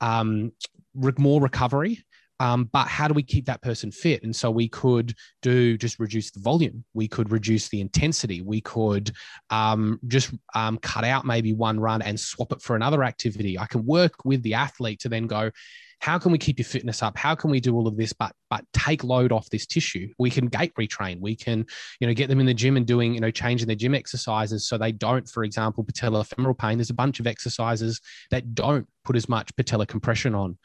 um, 0.00 0.50
more 1.16 1.40
recovery 1.40 2.04
um, 2.40 2.64
but 2.72 2.86
how 2.86 3.08
do 3.08 3.14
we 3.14 3.22
keep 3.22 3.46
that 3.46 3.62
person 3.62 3.90
fit? 3.90 4.22
And 4.22 4.34
so 4.34 4.50
we 4.50 4.68
could 4.68 5.14
do 5.42 5.76
just 5.76 5.98
reduce 5.98 6.30
the 6.30 6.40
volume. 6.40 6.84
We 6.94 7.08
could 7.08 7.32
reduce 7.32 7.68
the 7.68 7.80
intensity. 7.80 8.42
We 8.42 8.60
could 8.60 9.10
um, 9.50 9.98
just 10.06 10.32
um, 10.54 10.78
cut 10.78 11.04
out 11.04 11.24
maybe 11.24 11.52
one 11.52 11.80
run 11.80 12.02
and 12.02 12.18
swap 12.18 12.52
it 12.52 12.62
for 12.62 12.76
another 12.76 13.04
activity. 13.04 13.58
I 13.58 13.66
can 13.66 13.84
work 13.84 14.24
with 14.24 14.42
the 14.42 14.54
athlete 14.54 15.00
to 15.00 15.08
then 15.08 15.26
go, 15.26 15.50
how 16.00 16.16
can 16.18 16.30
we 16.30 16.38
keep 16.38 16.58
your 16.58 16.64
fitness 16.64 17.02
up? 17.02 17.16
How 17.16 17.34
can 17.34 17.50
we 17.50 17.60
do 17.60 17.74
all 17.74 17.88
of 17.88 17.96
this, 17.96 18.12
but 18.12 18.32
but 18.50 18.64
take 18.72 19.02
load 19.02 19.32
off 19.32 19.50
this 19.50 19.66
tissue? 19.66 20.08
We 20.18 20.30
can 20.30 20.46
gait 20.46 20.72
retrain. 20.74 21.20
We 21.20 21.34
can, 21.34 21.66
you 21.98 22.06
know, 22.06 22.14
get 22.14 22.28
them 22.28 22.40
in 22.40 22.46
the 22.46 22.54
gym 22.54 22.76
and 22.76 22.86
doing, 22.86 23.14
you 23.14 23.20
know, 23.20 23.32
changing 23.32 23.66
their 23.66 23.76
gym 23.76 23.94
exercises 23.94 24.68
so 24.68 24.78
they 24.78 24.92
don't, 24.92 25.28
for 25.28 25.42
example, 25.42 25.84
patellofemoral 25.84 26.56
pain. 26.56 26.78
There's 26.78 26.90
a 26.90 26.94
bunch 26.94 27.18
of 27.18 27.26
exercises 27.26 28.00
that 28.30 28.54
don't 28.54 28.86
put 29.04 29.16
as 29.16 29.28
much 29.28 29.54
patella 29.56 29.86
compression 29.86 30.34
on 30.36 30.56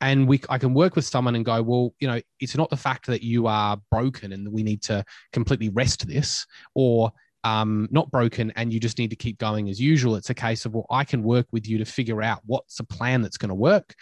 and 0.00 0.28
we 0.28 0.40
I 0.48 0.58
can 0.58 0.74
work 0.74 0.96
with 0.96 1.04
someone 1.04 1.34
and 1.36 1.44
go, 1.44 1.62
well, 1.62 1.94
you 1.98 2.08
know, 2.08 2.20
it's 2.40 2.56
not 2.56 2.70
the 2.70 2.76
fact 2.76 3.06
that 3.06 3.22
you 3.22 3.46
are 3.46 3.78
broken 3.90 4.32
and 4.32 4.52
we 4.52 4.62
need 4.62 4.82
to 4.82 5.04
completely 5.32 5.70
rest 5.70 6.06
this, 6.06 6.46
or 6.74 7.12
um, 7.44 7.88
not 7.90 8.10
broken 8.10 8.52
and 8.56 8.72
you 8.72 8.80
just 8.80 8.98
need 8.98 9.10
to 9.10 9.16
keep 9.16 9.38
going 9.38 9.68
as 9.68 9.80
usual. 9.80 10.16
It's 10.16 10.30
a 10.30 10.34
case 10.34 10.64
of 10.64 10.74
well, 10.74 10.86
I 10.90 11.04
can 11.04 11.22
work 11.22 11.46
with 11.52 11.68
you 11.68 11.78
to 11.78 11.84
figure 11.84 12.22
out 12.22 12.40
what's 12.44 12.80
a 12.80 12.84
plan 12.84 13.22
that's 13.22 13.36
going 13.38 13.50
to 13.50 13.54
work 13.54 13.94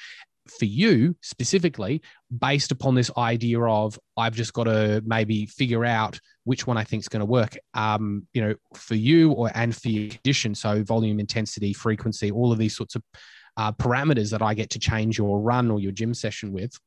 for 0.48 0.64
you 0.66 1.16
specifically 1.22 2.02
based 2.38 2.70
upon 2.70 2.94
this 2.94 3.10
idea 3.16 3.60
of 3.62 3.98
I've 4.16 4.34
just 4.34 4.52
got 4.52 4.64
to 4.64 5.02
maybe 5.06 5.46
figure 5.46 5.84
out 5.84 6.20
which 6.44 6.66
one 6.66 6.76
I 6.76 6.84
think 6.84 7.00
is 7.00 7.08
going 7.08 7.20
to 7.20 7.26
work, 7.26 7.56
um, 7.72 8.26
you 8.34 8.42
know, 8.42 8.54
for 8.74 8.94
you 8.94 9.32
or 9.32 9.50
and 9.54 9.74
for 9.74 9.88
your 9.88 10.10
condition. 10.10 10.54
So 10.54 10.82
volume, 10.82 11.20
intensity, 11.20 11.72
frequency, 11.72 12.30
all 12.30 12.52
of 12.52 12.58
these 12.58 12.76
sorts 12.76 12.94
of 12.94 13.02
uh, 13.56 13.72
parameters 13.72 14.30
that 14.30 14.42
I 14.42 14.54
get 14.54 14.70
to 14.70 14.78
change 14.78 15.18
your 15.18 15.40
run 15.40 15.70
or 15.70 15.80
your 15.80 15.92
gym 15.92 16.14
session 16.14 16.52
with 16.52 16.78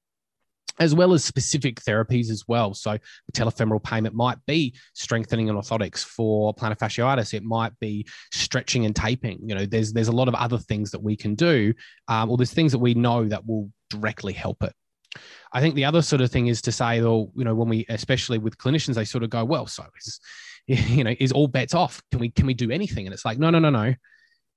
as 0.80 0.94
well 0.94 1.14
as 1.14 1.24
specific 1.24 1.82
therapies 1.82 2.30
as 2.30 2.44
well. 2.48 2.74
So 2.74 2.98
patellofemoral 3.32 3.84
pain, 3.84 4.06
it 4.06 4.14
might 4.14 4.38
be 4.46 4.76
strengthening 4.94 5.50
and 5.50 5.58
orthotics 5.58 6.04
for 6.04 6.54
plantar 6.54 6.78
fasciitis. 6.78 7.34
It 7.34 7.44
might 7.44 7.78
be 7.80 8.08
stretching 8.32 8.86
and 8.86 8.96
taping. 8.96 9.40
You 9.44 9.56
know, 9.56 9.66
there's 9.66 9.94
there's 9.94 10.08
a 10.08 10.14
lot 10.14 10.28
of 10.28 10.36
other 10.36 10.58
things 10.58 10.92
that 10.92 11.02
we 11.02 11.16
can 11.16 11.36
do, 11.36 11.74
um, 12.08 12.30
or 12.30 12.38
there's 12.38 12.54
things 12.54 12.72
that 12.72 12.80
we 12.80 12.94
know 12.94 13.28
that 13.28 13.46
will 13.46 13.72
directly 13.90 14.34
help 14.34 14.64
it. 14.64 14.74
I 15.52 15.62
think 15.62 15.76
the 15.76 15.86
other 15.86 16.02
sort 16.02 16.22
of 16.22 16.32
thing 16.32 16.48
is 16.48 16.62
to 16.64 16.72
say, 16.72 17.00
though, 17.00 17.32
you 17.36 17.44
know, 17.44 17.56
when 17.56 17.70
we, 17.70 17.86
especially 17.90 18.38
with 18.38 18.58
clinicians, 18.58 18.96
they 18.96 19.06
sort 19.06 19.24
of 19.24 19.30
go, 19.30 19.44
well, 19.46 19.66
so 19.66 19.84
is, 19.98 20.20
you 20.68 21.04
know, 21.04 21.16
is 21.20 21.32
all 21.32 21.48
bets 21.48 21.74
off? 21.74 22.02
Can 22.12 22.20
we 22.20 22.30
can 22.30 22.46
we 22.46 22.54
do 22.54 22.72
anything? 22.72 23.08
And 23.08 23.14
it's 23.14 23.26
like, 23.26 23.40
no, 23.40 23.50
no, 23.50 23.60
no, 23.60 23.70
no. 23.70 23.96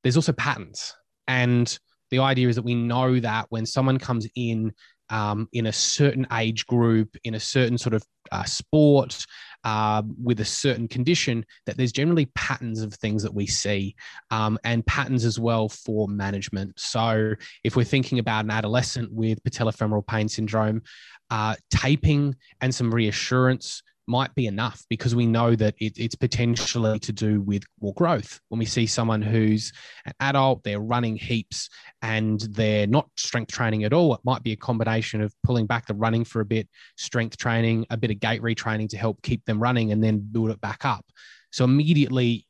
There's 0.02 0.16
also 0.16 0.32
patterns, 0.32 0.94
and 1.28 1.78
the 2.10 2.18
idea 2.18 2.48
is 2.48 2.56
that 2.56 2.62
we 2.62 2.74
know 2.74 3.18
that 3.20 3.46
when 3.50 3.66
someone 3.66 3.98
comes 3.98 4.26
in 4.34 4.72
um, 5.10 5.48
in 5.52 5.66
a 5.66 5.72
certain 5.72 6.26
age 6.32 6.66
group, 6.66 7.16
in 7.24 7.34
a 7.34 7.40
certain 7.40 7.76
sort 7.76 7.94
of 7.94 8.04
uh, 8.30 8.44
sport, 8.44 9.26
uh, 9.64 10.02
with 10.22 10.40
a 10.40 10.44
certain 10.44 10.88
condition, 10.88 11.44
that 11.66 11.76
there's 11.76 11.92
generally 11.92 12.26
patterns 12.34 12.80
of 12.80 12.94
things 12.94 13.22
that 13.22 13.34
we 13.34 13.46
see 13.46 13.94
um, 14.30 14.58
and 14.64 14.86
patterns 14.86 15.24
as 15.24 15.38
well 15.38 15.68
for 15.68 16.08
management. 16.08 16.78
So, 16.78 17.34
if 17.64 17.76
we're 17.76 17.84
thinking 17.84 18.18
about 18.18 18.44
an 18.44 18.50
adolescent 18.50 19.12
with 19.12 19.42
patellofemoral 19.42 20.06
pain 20.06 20.28
syndrome, 20.28 20.82
uh, 21.30 21.56
taping 21.70 22.36
and 22.60 22.74
some 22.74 22.94
reassurance 22.94 23.82
might 24.10 24.34
be 24.34 24.46
enough 24.46 24.84
because 24.90 25.14
we 25.14 25.24
know 25.24 25.54
that 25.54 25.74
it, 25.78 25.96
it's 25.96 26.16
potentially 26.16 26.98
to 26.98 27.12
do 27.12 27.40
with 27.40 27.62
more 27.80 27.94
growth. 27.94 28.40
When 28.48 28.58
we 28.58 28.66
see 28.66 28.86
someone 28.86 29.22
who's 29.22 29.72
an 30.04 30.12
adult, 30.20 30.64
they're 30.64 30.80
running 30.80 31.16
heaps 31.16 31.70
and 32.02 32.40
they're 32.40 32.88
not 32.88 33.08
strength 33.16 33.52
training 33.52 33.84
at 33.84 33.92
all, 33.92 34.12
it 34.14 34.20
might 34.24 34.42
be 34.42 34.52
a 34.52 34.56
combination 34.56 35.22
of 35.22 35.32
pulling 35.44 35.66
back 35.66 35.86
the 35.86 35.94
running 35.94 36.24
for 36.24 36.40
a 36.40 36.44
bit, 36.44 36.68
strength 36.96 37.36
training, 37.36 37.86
a 37.90 37.96
bit 37.96 38.10
of 38.10 38.18
gait 38.18 38.42
retraining 38.42 38.88
to 38.88 38.98
help 38.98 39.22
keep 39.22 39.44
them 39.44 39.62
running 39.62 39.92
and 39.92 40.02
then 40.02 40.18
build 40.18 40.50
it 40.50 40.60
back 40.60 40.84
up. 40.84 41.06
So 41.52 41.64
immediately 41.64 42.46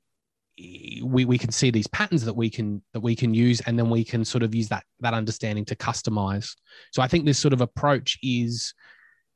we, 1.02 1.24
we 1.24 1.38
can 1.38 1.52
see 1.52 1.70
these 1.70 1.86
patterns 1.86 2.24
that 2.24 2.34
we 2.34 2.50
can 2.50 2.82
that 2.92 3.00
we 3.00 3.14
can 3.14 3.32
use 3.32 3.60
and 3.62 3.78
then 3.78 3.88
we 3.88 4.04
can 4.04 4.24
sort 4.24 4.42
of 4.42 4.54
use 4.54 4.68
that 4.68 4.84
that 5.00 5.14
understanding 5.14 5.64
to 5.64 5.74
customize 5.74 6.54
so 6.92 7.00
i 7.00 7.08
think 7.08 7.24
this 7.24 7.38
sort 7.38 7.54
of 7.54 7.62
approach 7.62 8.18
is 8.22 8.74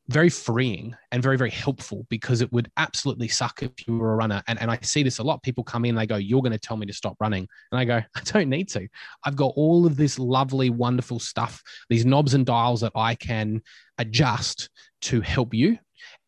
very 0.09 0.29
freeing 0.29 0.95
and 1.13 1.23
very 1.23 1.39
very 1.39 1.51
helpful 1.51 2.07
because 2.11 2.43
it 2.43 2.53
would 2.53 2.71
absolutely 2.77 3.29
suck 3.29 3.63
if 3.63 3.71
you 3.87 3.97
were 3.97 4.13
a 4.13 4.17
runner. 4.17 4.43
And, 4.49 4.61
and 4.61 4.71
i 4.71 4.79
see 4.83 5.03
this 5.03 5.19
a 5.19 5.23
lot. 5.23 5.43
People 5.43 5.65
come 5.65 5.85
in 5.85 5.95
they 5.95 6.07
go 6.07 6.17
you're 6.17 6.43
going 6.43 6.53
to 6.53 6.59
tell 6.59 6.77
me 6.77 6.87
to 6.87 6.93
stop 6.93 7.17
running. 7.21 7.49
And 7.73 7.81
i 7.81 7.85
go 7.85 7.97
i 8.15 8.21
don't 8.25 8.49
need 8.49 8.69
to. 8.71 8.87
I've 9.25 9.37
got 9.37 9.53
all 9.57 9.87
of 9.87 9.97
this 9.97 10.19
lovely 10.19 10.71
wonderful 10.71 11.19
stuff 11.19 11.63
these 11.89 12.05
knobs 12.05 12.35
and 12.35 12.45
dials 12.45 12.83
that 12.83 12.93
i 12.95 13.15
can 13.15 13.63
adjust 13.99 14.69
to 15.03 15.21
help 15.21 15.55
you. 15.55 15.79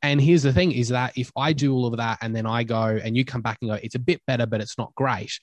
And 0.03 0.21
here's 0.21 0.43
the 0.43 0.53
thing 0.53 0.73
is 0.73 0.89
that 0.91 1.17
if 1.17 1.31
I 1.37 1.53
do 1.53 1.75
all 1.75 1.87
of 1.87 1.97
that 1.97 2.19
and 2.23 2.35
then 2.35 2.47
I 2.47 2.63
go 2.63 2.83
and 3.03 3.17
you 3.17 3.25
come 3.25 3.43
back 3.43 3.59
and 3.61 3.71
go, 3.71 3.79
it's 3.83 3.95
a 3.95 4.01
bit 4.01 4.21
better, 4.27 4.47
but 4.47 4.61
it's 4.61 4.79
not 4.79 4.95
great. 4.95 5.39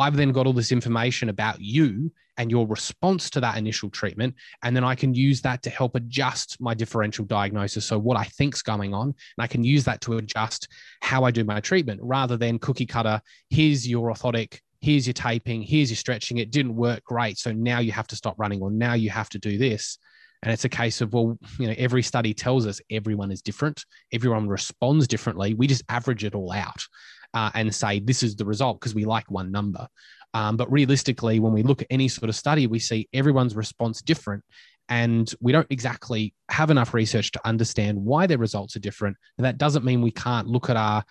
I've 0.00 0.16
then 0.16 0.32
got 0.32 0.46
all 0.46 0.52
this 0.52 0.72
information 0.72 1.28
about 1.28 1.60
you 1.60 2.10
and 2.36 2.50
your 2.50 2.66
response 2.66 3.28
to 3.30 3.40
that 3.40 3.58
initial 3.58 3.90
treatment. 3.90 4.34
And 4.62 4.74
then 4.74 4.82
I 4.82 4.94
can 4.94 5.14
use 5.14 5.42
that 5.42 5.62
to 5.62 5.70
help 5.70 5.94
adjust 5.94 6.58
my 6.60 6.72
differential 6.72 7.24
diagnosis. 7.26 7.84
So, 7.84 7.98
what 7.98 8.16
I 8.16 8.24
think's 8.24 8.62
going 8.62 8.94
on, 8.94 9.08
and 9.08 9.14
I 9.38 9.46
can 9.46 9.62
use 9.62 9.84
that 9.84 10.00
to 10.02 10.16
adjust 10.16 10.68
how 11.02 11.24
I 11.24 11.30
do 11.30 11.44
my 11.44 11.60
treatment 11.60 12.00
rather 12.02 12.36
than 12.36 12.58
cookie 12.58 12.86
cutter. 12.86 13.20
Here's 13.50 13.86
your 13.86 14.10
orthotic, 14.10 14.60
here's 14.80 15.06
your 15.06 15.14
taping, 15.14 15.62
here's 15.62 15.90
your 15.90 15.98
stretching. 15.98 16.38
It 16.38 16.50
didn't 16.50 16.74
work 16.74 17.04
great. 17.04 17.38
So 17.38 17.52
now 17.52 17.80
you 17.80 17.92
have 17.92 18.06
to 18.08 18.16
stop 18.16 18.38
running, 18.38 18.62
or 18.62 18.70
now 18.70 18.94
you 18.94 19.10
have 19.10 19.28
to 19.30 19.38
do 19.38 19.58
this. 19.58 19.98
And 20.42 20.50
it's 20.50 20.64
a 20.64 20.70
case 20.70 21.02
of, 21.02 21.12
well, 21.12 21.38
you 21.58 21.66
know, 21.66 21.74
every 21.76 22.02
study 22.02 22.32
tells 22.32 22.66
us 22.66 22.80
everyone 22.90 23.30
is 23.30 23.42
different, 23.42 23.84
everyone 24.10 24.48
responds 24.48 25.06
differently. 25.06 25.52
We 25.52 25.66
just 25.66 25.84
average 25.90 26.24
it 26.24 26.34
all 26.34 26.52
out 26.52 26.86
uh, 27.34 27.50
and 27.54 27.74
say 27.74 28.00
this 28.00 28.22
is 28.22 28.36
the 28.36 28.44
result 28.44 28.80
because 28.80 28.94
we 28.94 29.04
like 29.04 29.30
one 29.30 29.50
number. 29.50 29.86
Um, 30.32 30.56
but 30.56 30.70
realistically, 30.70 31.40
when 31.40 31.52
we 31.52 31.62
look 31.62 31.82
at 31.82 31.88
any 31.90 32.08
sort 32.08 32.28
of 32.28 32.36
study, 32.36 32.66
we 32.66 32.78
see 32.78 33.08
everyone's 33.12 33.56
response 33.56 34.00
different. 34.02 34.44
And 34.88 35.32
we 35.40 35.52
don't 35.52 35.66
exactly 35.70 36.34
have 36.50 36.70
enough 36.70 36.94
research 36.94 37.30
to 37.32 37.46
understand 37.46 37.98
why 37.98 38.26
their 38.26 38.38
results 38.38 38.74
are 38.74 38.80
different. 38.80 39.16
And 39.38 39.44
that 39.44 39.58
doesn't 39.58 39.84
mean 39.84 40.02
we 40.02 40.10
can't 40.10 40.48
look 40.48 40.68
at 40.68 40.76
our 40.76 41.04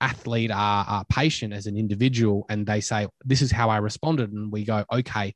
athlete, 0.00 0.50
our, 0.50 0.84
our 0.86 1.04
patient 1.04 1.52
as 1.52 1.66
an 1.66 1.76
individual, 1.76 2.46
and 2.48 2.66
they 2.66 2.80
say, 2.80 3.06
This 3.24 3.42
is 3.42 3.52
how 3.52 3.70
I 3.70 3.78
responded. 3.78 4.32
And 4.32 4.50
we 4.50 4.64
go, 4.64 4.84
Okay, 4.92 5.34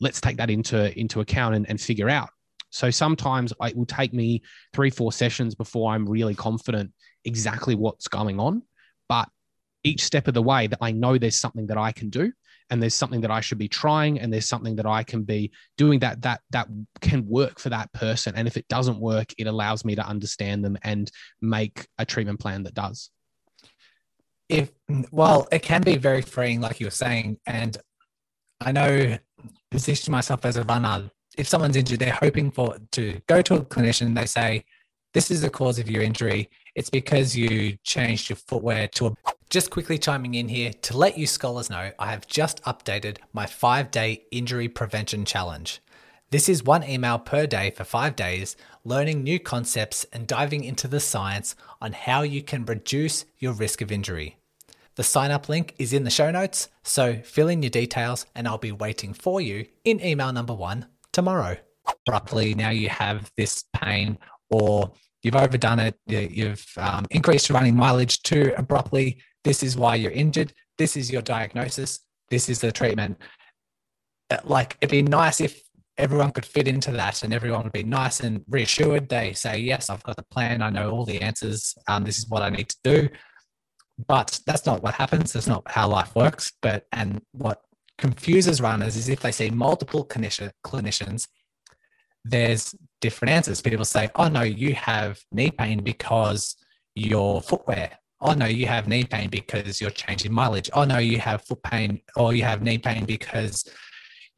let's 0.00 0.20
take 0.20 0.38
that 0.38 0.50
into, 0.50 0.98
into 0.98 1.20
account 1.20 1.54
and, 1.54 1.68
and 1.68 1.80
figure 1.80 2.08
out 2.08 2.30
so 2.74 2.90
sometimes 2.90 3.52
it 3.60 3.76
will 3.76 3.86
take 3.86 4.12
me 4.12 4.42
three, 4.72 4.90
four 4.90 5.12
sessions 5.12 5.54
before 5.54 5.92
I'm 5.92 6.08
really 6.08 6.34
confident 6.34 6.92
exactly 7.24 7.76
what's 7.76 8.08
going 8.08 8.40
on. 8.40 8.62
Each 9.84 10.02
step 10.02 10.28
of 10.28 10.34
the 10.34 10.42
way 10.42 10.66
that 10.66 10.78
I 10.80 10.92
know 10.92 11.18
there's 11.18 11.38
something 11.38 11.66
that 11.66 11.78
I 11.78 11.92
can 11.92 12.10
do 12.10 12.32
and 12.70 12.82
there's 12.82 12.94
something 12.94 13.20
that 13.20 13.30
I 13.30 13.40
should 13.40 13.58
be 13.58 13.68
trying 13.68 14.18
and 14.18 14.32
there's 14.32 14.48
something 14.48 14.76
that 14.76 14.86
I 14.86 15.02
can 15.02 15.22
be 15.22 15.52
doing 15.76 15.98
that 16.00 16.22
that 16.22 16.40
that 16.50 16.68
can 17.00 17.26
work 17.28 17.58
for 17.58 17.68
that 17.68 17.92
person 17.92 18.34
and 18.36 18.48
if 18.48 18.56
it 18.56 18.66
doesn't 18.68 18.98
work 18.98 19.32
it 19.36 19.46
allows 19.46 19.84
me 19.84 19.94
to 19.94 20.06
understand 20.06 20.64
them 20.64 20.78
and 20.82 21.10
make 21.42 21.86
a 21.98 22.06
treatment 22.06 22.40
plan 22.40 22.62
that 22.62 22.72
does 22.72 23.10
if 24.48 24.70
well 25.12 25.46
it 25.52 25.60
can 25.60 25.82
be 25.82 25.96
very 25.96 26.22
freeing 26.22 26.62
like 26.62 26.80
you 26.80 26.86
were 26.86 26.90
saying 26.90 27.38
and 27.46 27.76
I 28.62 28.72
know 28.72 29.18
position 29.70 30.12
myself 30.12 30.46
as 30.46 30.56
a 30.56 30.64
runner 30.64 31.10
if 31.36 31.48
someone's 31.48 31.76
injured, 31.76 31.98
they're 31.98 32.12
hoping 32.12 32.50
for 32.50 32.76
to 32.92 33.20
go 33.26 33.42
to 33.42 33.54
a 33.54 33.64
clinician. 33.64 34.14
They 34.14 34.26
say, 34.26 34.64
"This 35.12 35.30
is 35.30 35.40
the 35.40 35.50
cause 35.50 35.78
of 35.78 35.90
your 35.90 36.02
injury. 36.02 36.48
It's 36.74 36.90
because 36.90 37.36
you 37.36 37.78
changed 37.84 38.30
your 38.30 38.36
footwear 38.36 38.88
to 38.88 39.06
a." 39.06 39.14
Just 39.50 39.70
quickly 39.70 39.98
chiming 39.98 40.34
in 40.34 40.48
here 40.48 40.72
to 40.72 40.96
let 40.96 41.16
you 41.16 41.26
scholars 41.26 41.70
know, 41.70 41.92
I 41.98 42.10
have 42.10 42.26
just 42.26 42.62
updated 42.64 43.18
my 43.32 43.46
five-day 43.46 44.24
injury 44.32 44.68
prevention 44.68 45.24
challenge. 45.24 45.80
This 46.30 46.48
is 46.48 46.64
one 46.64 46.82
email 46.82 47.18
per 47.18 47.46
day 47.46 47.70
for 47.70 47.84
five 47.84 48.16
days, 48.16 48.56
learning 48.84 49.22
new 49.22 49.38
concepts 49.38 50.04
and 50.12 50.26
diving 50.26 50.64
into 50.64 50.88
the 50.88 50.98
science 50.98 51.54
on 51.80 51.92
how 51.92 52.22
you 52.22 52.42
can 52.42 52.64
reduce 52.64 53.24
your 53.38 53.52
risk 53.52 53.80
of 53.80 53.92
injury. 53.92 54.38
The 54.96 55.04
sign 55.04 55.30
up 55.30 55.48
link 55.48 55.74
is 55.78 55.92
in 55.92 56.02
the 56.02 56.10
show 56.10 56.32
notes, 56.32 56.68
so 56.82 57.16
fill 57.22 57.48
in 57.48 57.62
your 57.62 57.70
details 57.70 58.26
and 58.34 58.48
I'll 58.48 58.58
be 58.58 58.72
waiting 58.72 59.12
for 59.14 59.40
you 59.40 59.66
in 59.84 60.04
email 60.04 60.32
number 60.32 60.54
one 60.54 60.86
tomorrow. 61.12 61.56
Abruptly, 61.86 62.54
now 62.54 62.70
you 62.70 62.88
have 62.88 63.30
this 63.36 63.64
pain, 63.72 64.18
or 64.50 64.92
you've 65.24 65.36
overdone 65.36 65.80
it, 65.80 65.98
you've 66.06 66.66
um, 66.76 67.06
increased 67.10 67.48
your 67.48 67.54
running 67.56 67.76
mileage 67.76 68.22
too 68.22 68.52
abruptly. 68.56 69.22
This 69.42 69.62
is 69.62 69.76
why 69.76 69.96
you're 69.96 70.12
injured. 70.12 70.52
This 70.78 70.96
is 70.96 71.10
your 71.10 71.22
diagnosis. 71.22 72.00
This 72.30 72.48
is 72.48 72.60
the 72.60 72.70
treatment. 72.70 73.18
Uh, 74.30 74.38
like, 74.44 74.76
it'd 74.80 74.90
be 74.90 75.02
nice 75.02 75.40
if 75.40 75.60
everyone 75.96 76.32
could 76.32 76.44
fit 76.44 76.66
into 76.66 76.90
that 76.92 77.22
and 77.22 77.32
everyone 77.32 77.62
would 77.62 77.72
be 77.72 77.82
nice 77.82 78.20
and 78.20 78.44
reassured. 78.48 79.08
They 79.08 79.32
say, 79.32 79.58
Yes, 79.58 79.90
I've 79.90 80.02
got 80.02 80.16
the 80.16 80.24
plan. 80.24 80.62
I 80.62 80.70
know 80.70 80.90
all 80.90 81.04
the 81.04 81.20
answers. 81.20 81.74
Um, 81.88 82.04
this 82.04 82.18
is 82.18 82.28
what 82.28 82.42
I 82.42 82.50
need 82.50 82.68
to 82.68 82.76
do. 82.84 83.08
But 84.08 84.40
that's 84.46 84.66
not 84.66 84.82
what 84.82 84.94
happens. 84.94 85.32
That's 85.32 85.46
not 85.46 85.62
how 85.66 85.88
life 85.88 86.14
works. 86.16 86.52
But, 86.60 86.86
and 86.92 87.22
what 87.32 87.62
confuses 87.98 88.60
runners 88.60 88.96
is 88.96 89.08
if 89.08 89.20
they 89.20 89.30
see 89.32 89.50
multiple 89.50 90.04
clinicians, 90.04 91.28
there's 92.24 92.74
different 93.04 93.32
answers. 93.32 93.60
People 93.60 93.84
say, 93.84 94.08
oh, 94.14 94.28
no, 94.28 94.40
you 94.40 94.72
have 94.74 95.20
knee 95.30 95.50
pain 95.50 95.82
because 95.82 96.56
your 96.94 97.42
footwear. 97.42 97.90
Oh, 98.18 98.32
no, 98.32 98.46
you 98.46 98.66
have 98.66 98.88
knee 98.88 99.04
pain 99.04 99.28
because 99.28 99.78
you're 99.78 99.90
changing 99.90 100.32
mileage. 100.32 100.70
Oh, 100.72 100.84
no, 100.84 100.96
you 100.96 101.18
have 101.18 101.44
foot 101.44 101.62
pain 101.62 102.00
or 102.16 102.32
you 102.32 102.44
have 102.44 102.62
knee 102.62 102.78
pain 102.78 103.04
because 103.04 103.68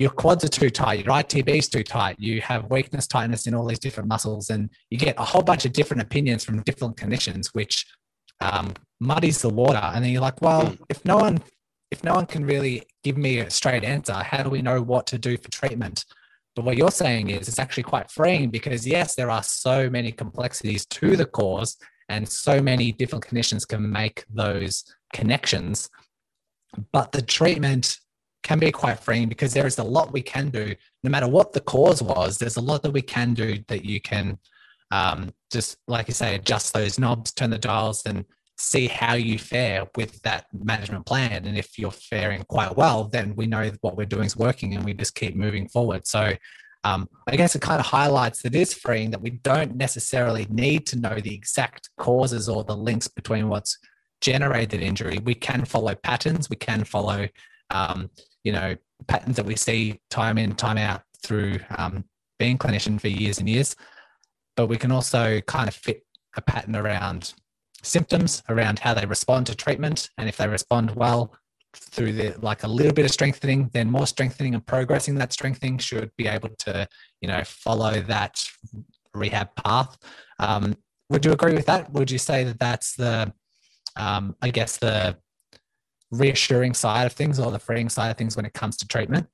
your 0.00 0.10
quads 0.10 0.42
are 0.42 0.48
too 0.48 0.68
tight, 0.68 1.04
your 1.04 1.14
ITB 1.14 1.48
is 1.58 1.68
too 1.68 1.84
tight, 1.84 2.16
you 2.18 2.40
have 2.40 2.68
weakness, 2.68 3.06
tightness 3.06 3.46
in 3.46 3.54
all 3.54 3.64
these 3.64 3.78
different 3.78 4.08
muscles, 4.08 4.50
and 4.50 4.68
you 4.90 4.98
get 4.98 5.14
a 5.16 5.24
whole 5.24 5.42
bunch 5.42 5.64
of 5.64 5.72
different 5.72 6.02
opinions 6.02 6.44
from 6.44 6.60
different 6.62 6.96
conditions, 6.96 7.54
which 7.54 7.86
um, 8.40 8.74
muddies 9.00 9.40
the 9.40 9.48
water. 9.48 9.86
And 9.94 10.04
then 10.04 10.10
you're 10.10 10.20
like, 10.20 10.42
well, 10.42 10.76
if 10.88 11.04
no 11.04 11.18
one 11.18 11.40
if 11.92 12.02
no 12.02 12.14
one 12.14 12.26
can 12.26 12.44
really 12.44 12.82
give 13.04 13.16
me 13.16 13.38
a 13.38 13.48
straight 13.48 13.84
answer, 13.84 14.14
how 14.14 14.42
do 14.42 14.50
we 14.50 14.60
know 14.60 14.82
what 14.82 15.06
to 15.06 15.18
do 15.18 15.36
for 15.36 15.48
treatment? 15.52 16.04
But 16.56 16.64
what 16.64 16.78
you're 16.78 16.90
saying 16.90 17.28
is 17.28 17.48
it's 17.48 17.58
actually 17.58 17.82
quite 17.82 18.10
freeing 18.10 18.50
because, 18.50 18.86
yes, 18.86 19.14
there 19.14 19.30
are 19.30 19.42
so 19.42 19.90
many 19.90 20.10
complexities 20.10 20.86
to 20.86 21.14
the 21.14 21.26
cause, 21.26 21.76
and 22.08 22.26
so 22.26 22.62
many 22.62 22.92
different 22.92 23.26
conditions 23.26 23.66
can 23.66 23.92
make 23.92 24.24
those 24.32 24.84
connections. 25.12 25.90
But 26.92 27.12
the 27.12 27.22
treatment 27.22 27.98
can 28.42 28.58
be 28.58 28.72
quite 28.72 29.00
freeing 29.00 29.28
because 29.28 29.52
there 29.52 29.66
is 29.66 29.78
a 29.78 29.84
lot 29.84 30.12
we 30.12 30.22
can 30.22 30.48
do, 30.48 30.74
no 31.02 31.10
matter 31.10 31.28
what 31.28 31.52
the 31.52 31.60
cause 31.60 32.02
was. 32.02 32.38
There's 32.38 32.56
a 32.56 32.62
lot 32.62 32.82
that 32.84 32.92
we 32.92 33.02
can 33.02 33.34
do 33.34 33.62
that 33.68 33.84
you 33.84 34.00
can 34.00 34.38
um, 34.90 35.32
just, 35.52 35.76
like 35.88 36.08
you 36.08 36.14
say, 36.14 36.36
adjust 36.36 36.72
those 36.72 36.98
knobs, 36.98 37.32
turn 37.32 37.50
the 37.50 37.58
dials, 37.58 38.06
and 38.06 38.24
see 38.58 38.86
how 38.86 39.14
you 39.14 39.38
fare 39.38 39.86
with 39.96 40.20
that 40.22 40.46
management 40.52 41.04
plan. 41.04 41.44
And 41.44 41.58
if 41.58 41.78
you're 41.78 41.90
faring 41.90 42.42
quite 42.48 42.76
well, 42.76 43.04
then 43.04 43.34
we 43.36 43.46
know 43.46 43.70
what 43.82 43.96
we're 43.96 44.06
doing 44.06 44.24
is 44.24 44.36
working 44.36 44.74
and 44.74 44.84
we 44.84 44.94
just 44.94 45.14
keep 45.14 45.36
moving 45.36 45.68
forward. 45.68 46.06
So 46.06 46.32
um, 46.84 47.08
I 47.26 47.36
guess 47.36 47.54
it 47.54 47.62
kind 47.62 47.80
of 47.80 47.86
highlights 47.86 48.42
that 48.42 48.54
is 48.54 48.72
freeing 48.72 49.10
that 49.10 49.20
we 49.20 49.30
don't 49.30 49.76
necessarily 49.76 50.46
need 50.48 50.86
to 50.86 50.98
know 50.98 51.20
the 51.20 51.34
exact 51.34 51.90
causes 51.98 52.48
or 52.48 52.64
the 52.64 52.76
links 52.76 53.08
between 53.08 53.48
what's 53.48 53.78
generated 54.20 54.80
injury. 54.80 55.18
We 55.18 55.34
can 55.34 55.64
follow 55.64 55.94
patterns, 55.94 56.48
we 56.48 56.56
can 56.56 56.84
follow, 56.84 57.28
um, 57.70 58.10
you 58.44 58.52
know, 58.52 58.76
patterns 59.06 59.36
that 59.36 59.46
we 59.46 59.56
see 59.56 60.00
time 60.10 60.38
in, 60.38 60.54
time 60.54 60.78
out 60.78 61.02
through 61.22 61.58
um, 61.76 62.04
being 62.38 62.56
clinician 62.56 63.00
for 63.00 63.08
years 63.08 63.38
and 63.38 63.48
years. 63.48 63.76
But 64.56 64.68
we 64.68 64.78
can 64.78 64.92
also 64.92 65.40
kind 65.42 65.68
of 65.68 65.74
fit 65.74 66.04
a 66.36 66.40
pattern 66.40 66.76
around 66.76 67.34
symptoms 67.86 68.42
around 68.48 68.78
how 68.78 68.94
they 68.94 69.06
respond 69.06 69.46
to 69.46 69.54
treatment. 69.54 70.10
And 70.18 70.28
if 70.28 70.36
they 70.36 70.48
respond 70.48 70.94
well 70.96 71.34
through 71.74 72.12
the 72.12 72.34
like 72.40 72.62
a 72.62 72.68
little 72.68 72.92
bit 72.92 73.04
of 73.04 73.10
strengthening, 73.10 73.70
then 73.72 73.90
more 73.90 74.06
strengthening 74.06 74.54
and 74.54 74.66
progressing 74.66 75.14
that 75.16 75.32
strengthening 75.32 75.78
should 75.78 76.10
be 76.16 76.26
able 76.26 76.50
to, 76.60 76.88
you 77.20 77.28
know, 77.28 77.42
follow 77.44 78.00
that 78.02 78.42
rehab 79.14 79.54
path. 79.56 79.96
Um, 80.38 80.76
would 81.10 81.24
you 81.24 81.32
agree 81.32 81.54
with 81.54 81.66
that? 81.66 81.92
Would 81.92 82.10
you 82.10 82.18
say 82.18 82.44
that 82.44 82.58
that's 82.58 82.96
the, 82.96 83.32
um, 83.96 84.34
I 84.42 84.50
guess, 84.50 84.78
the 84.78 85.16
reassuring 86.10 86.74
side 86.74 87.06
of 87.06 87.12
things 87.12 87.38
or 87.38 87.50
the 87.50 87.58
freeing 87.58 87.88
side 87.88 88.10
of 88.10 88.16
things 88.16 88.36
when 88.36 88.46
it 88.46 88.54
comes 88.54 88.76
to 88.78 88.88
treatment? 88.88 89.26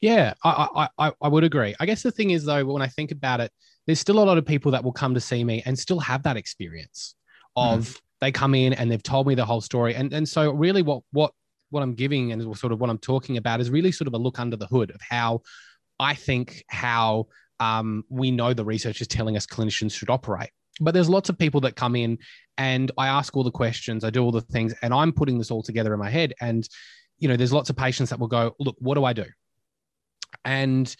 Yeah, 0.00 0.34
I, 0.44 0.88
I, 0.98 1.12
I 1.20 1.28
would 1.28 1.44
agree. 1.44 1.74
I 1.80 1.86
guess 1.86 2.02
the 2.02 2.10
thing 2.10 2.30
is, 2.30 2.44
though, 2.44 2.64
when 2.64 2.82
I 2.82 2.86
think 2.86 3.10
about 3.10 3.40
it, 3.40 3.50
there's 3.86 3.98
still 3.98 4.18
a 4.18 4.24
lot 4.24 4.38
of 4.38 4.46
people 4.46 4.70
that 4.72 4.84
will 4.84 4.92
come 4.92 5.14
to 5.14 5.20
see 5.20 5.42
me 5.42 5.62
and 5.66 5.78
still 5.78 5.98
have 5.98 6.22
that 6.22 6.36
experience 6.36 7.14
of 7.58 7.88
mm. 7.88 8.00
they 8.20 8.32
come 8.32 8.54
in 8.54 8.72
and 8.72 8.90
they've 8.90 9.02
told 9.02 9.26
me 9.26 9.34
the 9.34 9.44
whole 9.44 9.60
story. 9.60 9.94
And 9.94 10.12
and 10.12 10.28
so 10.28 10.52
really 10.52 10.82
what 10.82 11.02
what 11.12 11.32
what 11.70 11.82
I'm 11.82 11.94
giving 11.94 12.32
and 12.32 12.56
sort 12.56 12.72
of 12.72 12.80
what 12.80 12.90
I'm 12.90 12.98
talking 12.98 13.36
about 13.36 13.60
is 13.60 13.70
really 13.70 13.92
sort 13.92 14.08
of 14.08 14.14
a 14.14 14.18
look 14.18 14.38
under 14.38 14.56
the 14.56 14.66
hood 14.66 14.90
of 14.90 15.00
how 15.00 15.42
I 16.00 16.14
think 16.14 16.64
how 16.68 17.26
um, 17.60 18.04
we 18.08 18.30
know 18.30 18.54
the 18.54 18.64
research 18.64 19.00
is 19.00 19.08
telling 19.08 19.36
us 19.36 19.46
clinicians 19.46 19.92
should 19.92 20.10
operate. 20.10 20.50
But 20.80 20.94
there's 20.94 21.08
lots 21.08 21.28
of 21.28 21.36
people 21.36 21.60
that 21.62 21.74
come 21.74 21.96
in 21.96 22.18
and 22.56 22.90
I 22.96 23.08
ask 23.08 23.36
all 23.36 23.44
the 23.44 23.50
questions, 23.50 24.04
I 24.04 24.10
do 24.10 24.22
all 24.22 24.32
the 24.32 24.40
things, 24.40 24.74
and 24.82 24.94
I'm 24.94 25.12
putting 25.12 25.38
this 25.38 25.50
all 25.50 25.62
together 25.62 25.92
in 25.92 25.98
my 25.98 26.10
head. 26.10 26.34
And, 26.40 26.68
you 27.18 27.28
know, 27.28 27.36
there's 27.36 27.52
lots 27.52 27.68
of 27.68 27.76
patients 27.76 28.10
that 28.10 28.18
will 28.18 28.28
go, 28.28 28.54
look, 28.60 28.76
what 28.78 28.94
do 28.94 29.04
I 29.04 29.12
do? 29.12 29.24
And 30.44 30.94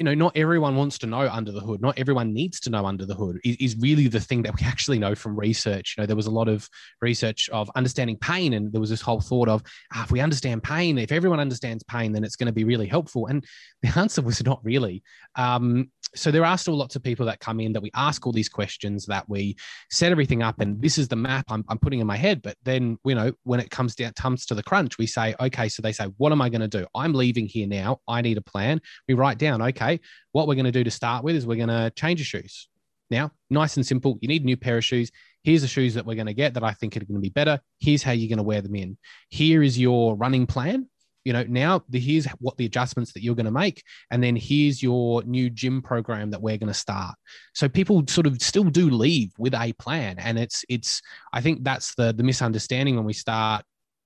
you 0.00 0.04
know, 0.04 0.14
not 0.14 0.34
everyone 0.34 0.76
wants 0.76 0.96
to 0.96 1.06
know 1.06 1.28
under 1.28 1.52
the 1.52 1.60
hood. 1.60 1.82
Not 1.82 1.98
everyone 1.98 2.32
needs 2.32 2.58
to 2.60 2.70
know 2.70 2.86
under 2.86 3.04
the 3.04 3.14
hood 3.14 3.38
is, 3.44 3.56
is, 3.56 3.76
really 3.78 4.08
the 4.08 4.18
thing 4.18 4.42
that 4.42 4.58
we 4.58 4.66
actually 4.66 4.98
know 4.98 5.14
from 5.14 5.38
research. 5.38 5.94
You 5.96 6.02
know, 6.02 6.06
there 6.06 6.16
was 6.16 6.26
a 6.26 6.30
lot 6.30 6.48
of 6.48 6.66
research 7.02 7.50
of 7.50 7.70
understanding 7.76 8.16
pain, 8.16 8.54
and 8.54 8.72
there 8.72 8.80
was 8.80 8.88
this 8.88 9.02
whole 9.02 9.20
thought 9.20 9.50
of 9.50 9.62
ah, 9.94 10.02
if 10.02 10.10
we 10.10 10.20
understand 10.20 10.62
pain, 10.62 10.96
if 10.96 11.12
everyone 11.12 11.38
understands 11.38 11.84
pain, 11.84 12.12
then 12.12 12.24
it's 12.24 12.36
going 12.36 12.46
to 12.46 12.52
be 12.52 12.64
really 12.64 12.86
helpful. 12.86 13.26
And 13.26 13.44
the 13.82 13.88
answer 13.98 14.22
was 14.22 14.42
not 14.42 14.64
really. 14.64 15.02
Um, 15.36 15.90
so 16.14 16.30
there 16.30 16.44
are 16.44 16.58
still 16.58 16.74
lots 16.74 16.96
of 16.96 17.02
people 17.02 17.26
that 17.26 17.40
come 17.40 17.60
in 17.60 17.72
that 17.72 17.82
we 17.82 17.90
ask 17.94 18.26
all 18.26 18.32
these 18.32 18.48
questions 18.48 19.06
that 19.06 19.28
we 19.28 19.56
set 19.90 20.10
everything 20.10 20.42
up 20.42 20.60
and 20.60 20.80
this 20.82 20.98
is 20.98 21.08
the 21.08 21.16
map 21.16 21.46
I'm, 21.48 21.64
I'm 21.68 21.78
putting 21.78 22.00
in 22.00 22.06
my 22.06 22.16
head. 22.16 22.42
But 22.42 22.56
then 22.62 22.98
you 23.04 23.14
know 23.14 23.32
when 23.44 23.60
it 23.60 23.70
comes 23.70 23.94
down 23.94 24.12
comes 24.14 24.46
to 24.46 24.54
the 24.54 24.62
crunch 24.62 24.98
we 24.98 25.06
say 25.06 25.34
okay 25.40 25.68
so 25.68 25.82
they 25.82 25.92
say 25.92 26.06
what 26.16 26.32
am 26.32 26.42
i 26.42 26.48
going 26.48 26.60
to 26.60 26.68
do? 26.68 26.86
I'm 26.94 27.12
leaving 27.12 27.46
here 27.46 27.66
now. 27.66 28.00
I 28.08 28.22
need 28.22 28.38
a 28.38 28.42
plan. 28.42 28.80
We 29.08 29.14
write 29.14 29.38
down 29.38 29.62
okay 29.62 30.00
what 30.32 30.48
we're 30.48 30.54
going 30.54 30.64
to 30.64 30.72
do 30.72 30.84
to 30.84 30.90
start 30.90 31.24
with 31.24 31.36
is 31.36 31.46
we're 31.46 31.56
going 31.56 31.68
to 31.68 31.92
change 31.96 32.20
your 32.20 32.26
shoes. 32.26 32.68
Now 33.10 33.30
nice 33.48 33.76
and 33.76 33.86
simple. 33.86 34.18
You 34.20 34.28
need 34.28 34.42
a 34.42 34.46
new 34.46 34.56
pair 34.56 34.78
of 34.78 34.84
shoes. 34.84 35.10
Here's 35.42 35.62
the 35.62 35.68
shoes 35.68 35.94
that 35.94 36.04
we're 36.04 36.16
going 36.16 36.26
to 36.26 36.34
get 36.34 36.54
that 36.54 36.64
i 36.64 36.72
think 36.72 36.96
are 36.96 37.00
going 37.00 37.14
to 37.14 37.20
be 37.20 37.30
better. 37.30 37.60
Here's 37.78 38.02
how 38.02 38.12
you're 38.12 38.28
going 38.28 38.38
to 38.38 38.42
wear 38.42 38.60
them 38.60 38.74
in. 38.74 38.98
Here 39.28 39.62
is 39.62 39.78
your 39.78 40.16
running 40.16 40.46
plan 40.46 40.88
you 41.24 41.32
know 41.32 41.44
now 41.48 41.82
the, 41.88 42.00
here's 42.00 42.26
what 42.38 42.56
the 42.56 42.66
adjustments 42.66 43.12
that 43.12 43.22
you're 43.22 43.34
going 43.34 43.44
to 43.44 43.50
make 43.50 43.82
and 44.10 44.22
then 44.22 44.36
here's 44.36 44.82
your 44.82 45.22
new 45.24 45.50
gym 45.50 45.82
program 45.82 46.30
that 46.30 46.40
we're 46.40 46.56
going 46.56 46.68
to 46.68 46.74
start. 46.74 47.14
So 47.54 47.68
people 47.68 48.04
sort 48.08 48.26
of 48.26 48.40
still 48.40 48.64
do 48.64 48.90
leave 48.90 49.32
with 49.38 49.54
a 49.54 49.72
plan 49.74 50.18
and 50.18 50.38
it's 50.38 50.64
it's 50.68 51.02
i 51.32 51.40
think 51.40 51.64
that's 51.64 51.94
the 51.94 52.12
the 52.12 52.22
misunderstanding 52.22 52.96
when 52.96 53.04
we 53.04 53.12
start 53.12 53.64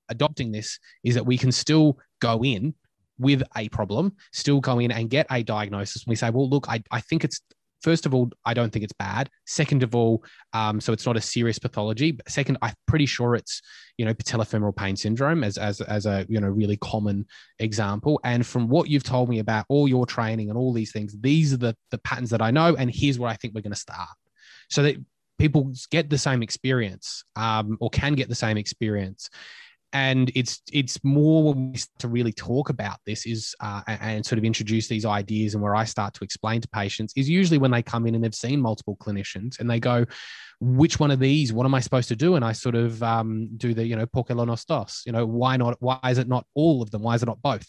adopting 0.08 0.52
this 0.52 0.78
is 1.02 1.14
that 1.14 1.24
we 1.24 1.38
can 1.38 1.52
still 1.52 1.98
go 2.20 2.44
in 2.44 2.74
with 3.18 3.42
a 3.56 3.68
problem 3.68 4.12
still 4.32 4.60
go 4.60 4.78
in 4.78 4.90
and 4.90 5.10
get 5.10 5.26
a 5.30 5.42
diagnosis 5.42 6.04
we 6.06 6.16
say 6.16 6.30
well 6.30 6.48
look 6.48 6.68
i, 6.68 6.82
I 6.90 7.00
think 7.00 7.24
it's 7.24 7.40
first 7.84 8.06
of 8.06 8.14
all, 8.14 8.30
I 8.46 8.54
don't 8.54 8.72
think 8.72 8.82
it's 8.82 8.94
bad. 8.94 9.28
Second 9.44 9.82
of 9.82 9.94
all, 9.94 10.24
um, 10.54 10.80
so 10.80 10.94
it's 10.94 11.04
not 11.04 11.18
a 11.18 11.20
serious 11.20 11.58
pathology. 11.58 12.12
But 12.12 12.30
second, 12.30 12.56
I'm 12.62 12.72
pretty 12.88 13.04
sure 13.04 13.34
it's 13.34 13.60
you 13.98 14.06
know 14.06 14.14
patellofemoral 14.14 14.74
pain 14.74 14.96
syndrome 14.96 15.44
as 15.44 15.58
as 15.58 15.82
as 15.82 16.06
a 16.06 16.24
you 16.28 16.40
know 16.40 16.48
really 16.48 16.78
common 16.78 17.26
example. 17.58 18.18
And 18.24 18.46
from 18.46 18.68
what 18.68 18.88
you've 18.88 19.04
told 19.04 19.28
me 19.28 19.38
about 19.38 19.66
all 19.68 19.86
your 19.86 20.06
training 20.06 20.48
and 20.48 20.58
all 20.58 20.72
these 20.72 20.92
things, 20.92 21.14
these 21.20 21.52
are 21.52 21.58
the 21.58 21.76
the 21.90 21.98
patterns 21.98 22.30
that 22.30 22.40
I 22.40 22.50
know. 22.50 22.74
And 22.74 22.90
here's 22.90 23.18
where 23.18 23.30
I 23.30 23.36
think 23.36 23.54
we're 23.54 23.60
going 23.60 23.72
to 23.72 23.78
start, 23.78 24.08
so 24.70 24.82
that 24.82 24.96
people 25.38 25.70
get 25.90 26.08
the 26.08 26.18
same 26.18 26.42
experience 26.42 27.22
um, 27.36 27.76
or 27.80 27.90
can 27.90 28.14
get 28.14 28.28
the 28.28 28.34
same 28.34 28.56
experience 28.56 29.28
and 29.94 30.32
it's 30.34 30.60
it's 30.72 31.02
more 31.04 31.44
when 31.44 31.70
we 31.70 31.78
start 31.78 31.98
to 32.00 32.08
really 32.08 32.32
talk 32.32 32.68
about 32.68 32.98
this 33.06 33.26
is 33.26 33.54
uh, 33.60 33.80
and 33.86 34.26
sort 34.26 34.38
of 34.38 34.44
introduce 34.44 34.88
these 34.88 35.06
ideas 35.06 35.54
and 35.54 35.62
where 35.62 35.76
I 35.76 35.84
start 35.84 36.12
to 36.14 36.24
explain 36.24 36.60
to 36.60 36.68
patients 36.68 37.14
is 37.16 37.30
usually 37.30 37.58
when 37.58 37.70
they 37.70 37.80
come 37.80 38.04
in 38.06 38.16
and 38.16 38.22
they've 38.22 38.34
seen 38.34 38.60
multiple 38.60 38.96
clinicians 38.96 39.60
and 39.60 39.70
they 39.70 39.78
go, 39.78 40.04
which 40.60 40.98
one 40.98 41.12
of 41.12 41.20
these? 41.20 41.52
What 41.52 41.64
am 41.64 41.74
I 41.74 41.80
supposed 41.80 42.08
to 42.08 42.16
do? 42.16 42.34
And 42.34 42.44
I 42.44 42.52
sort 42.52 42.74
of 42.74 43.00
um, 43.04 43.48
do 43.56 43.72
the 43.72 43.86
you 43.86 43.94
know 43.94 44.04
por 44.04 44.24
qué 44.24 44.36
no 44.36 44.42
los 44.42 44.64
dos. 44.64 45.02
You 45.06 45.12
know 45.12 45.24
why 45.24 45.56
not? 45.56 45.76
Why 45.80 46.00
is 46.06 46.18
it 46.18 46.28
not 46.28 46.44
all 46.54 46.82
of 46.82 46.90
them? 46.90 47.02
Why 47.02 47.14
is 47.14 47.22
it 47.22 47.26
not 47.26 47.40
both? 47.40 47.68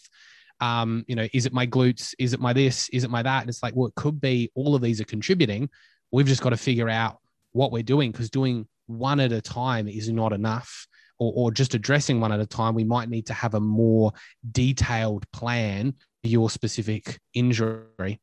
Um, 0.60 1.04
you 1.06 1.14
know, 1.14 1.28
is 1.32 1.46
it 1.46 1.52
my 1.52 1.66
glutes? 1.66 2.12
Is 2.18 2.32
it 2.32 2.40
my 2.40 2.52
this? 2.52 2.88
Is 2.88 3.04
it 3.04 3.10
my 3.10 3.22
that? 3.22 3.42
And 3.42 3.48
it's 3.48 3.62
like, 3.62 3.76
well, 3.76 3.86
it 3.86 3.94
could 3.94 4.20
be 4.20 4.50
all 4.56 4.74
of 4.74 4.82
these 4.82 5.00
are 5.00 5.04
contributing. 5.04 5.70
We've 6.10 6.26
just 6.26 6.42
got 6.42 6.50
to 6.50 6.56
figure 6.56 6.88
out 6.88 7.18
what 7.52 7.70
we're 7.70 7.84
doing 7.84 8.10
because 8.10 8.30
doing 8.30 8.66
one 8.86 9.20
at 9.20 9.32
a 9.32 9.40
time 9.40 9.86
is 9.86 10.10
not 10.10 10.32
enough 10.32 10.88
or, 11.18 11.32
or 11.34 11.50
just 11.50 11.74
addressing 11.74 12.20
one 12.20 12.32
at 12.32 12.40
a 12.40 12.46
time, 12.46 12.74
we 12.74 12.84
might 12.84 13.08
need 13.08 13.26
to 13.26 13.34
have 13.34 13.54
a 13.54 13.60
more 13.60 14.12
detailed 14.52 15.30
plan 15.32 15.94
for 16.22 16.28
your 16.28 16.50
specific 16.50 17.18
injury. 17.34 18.20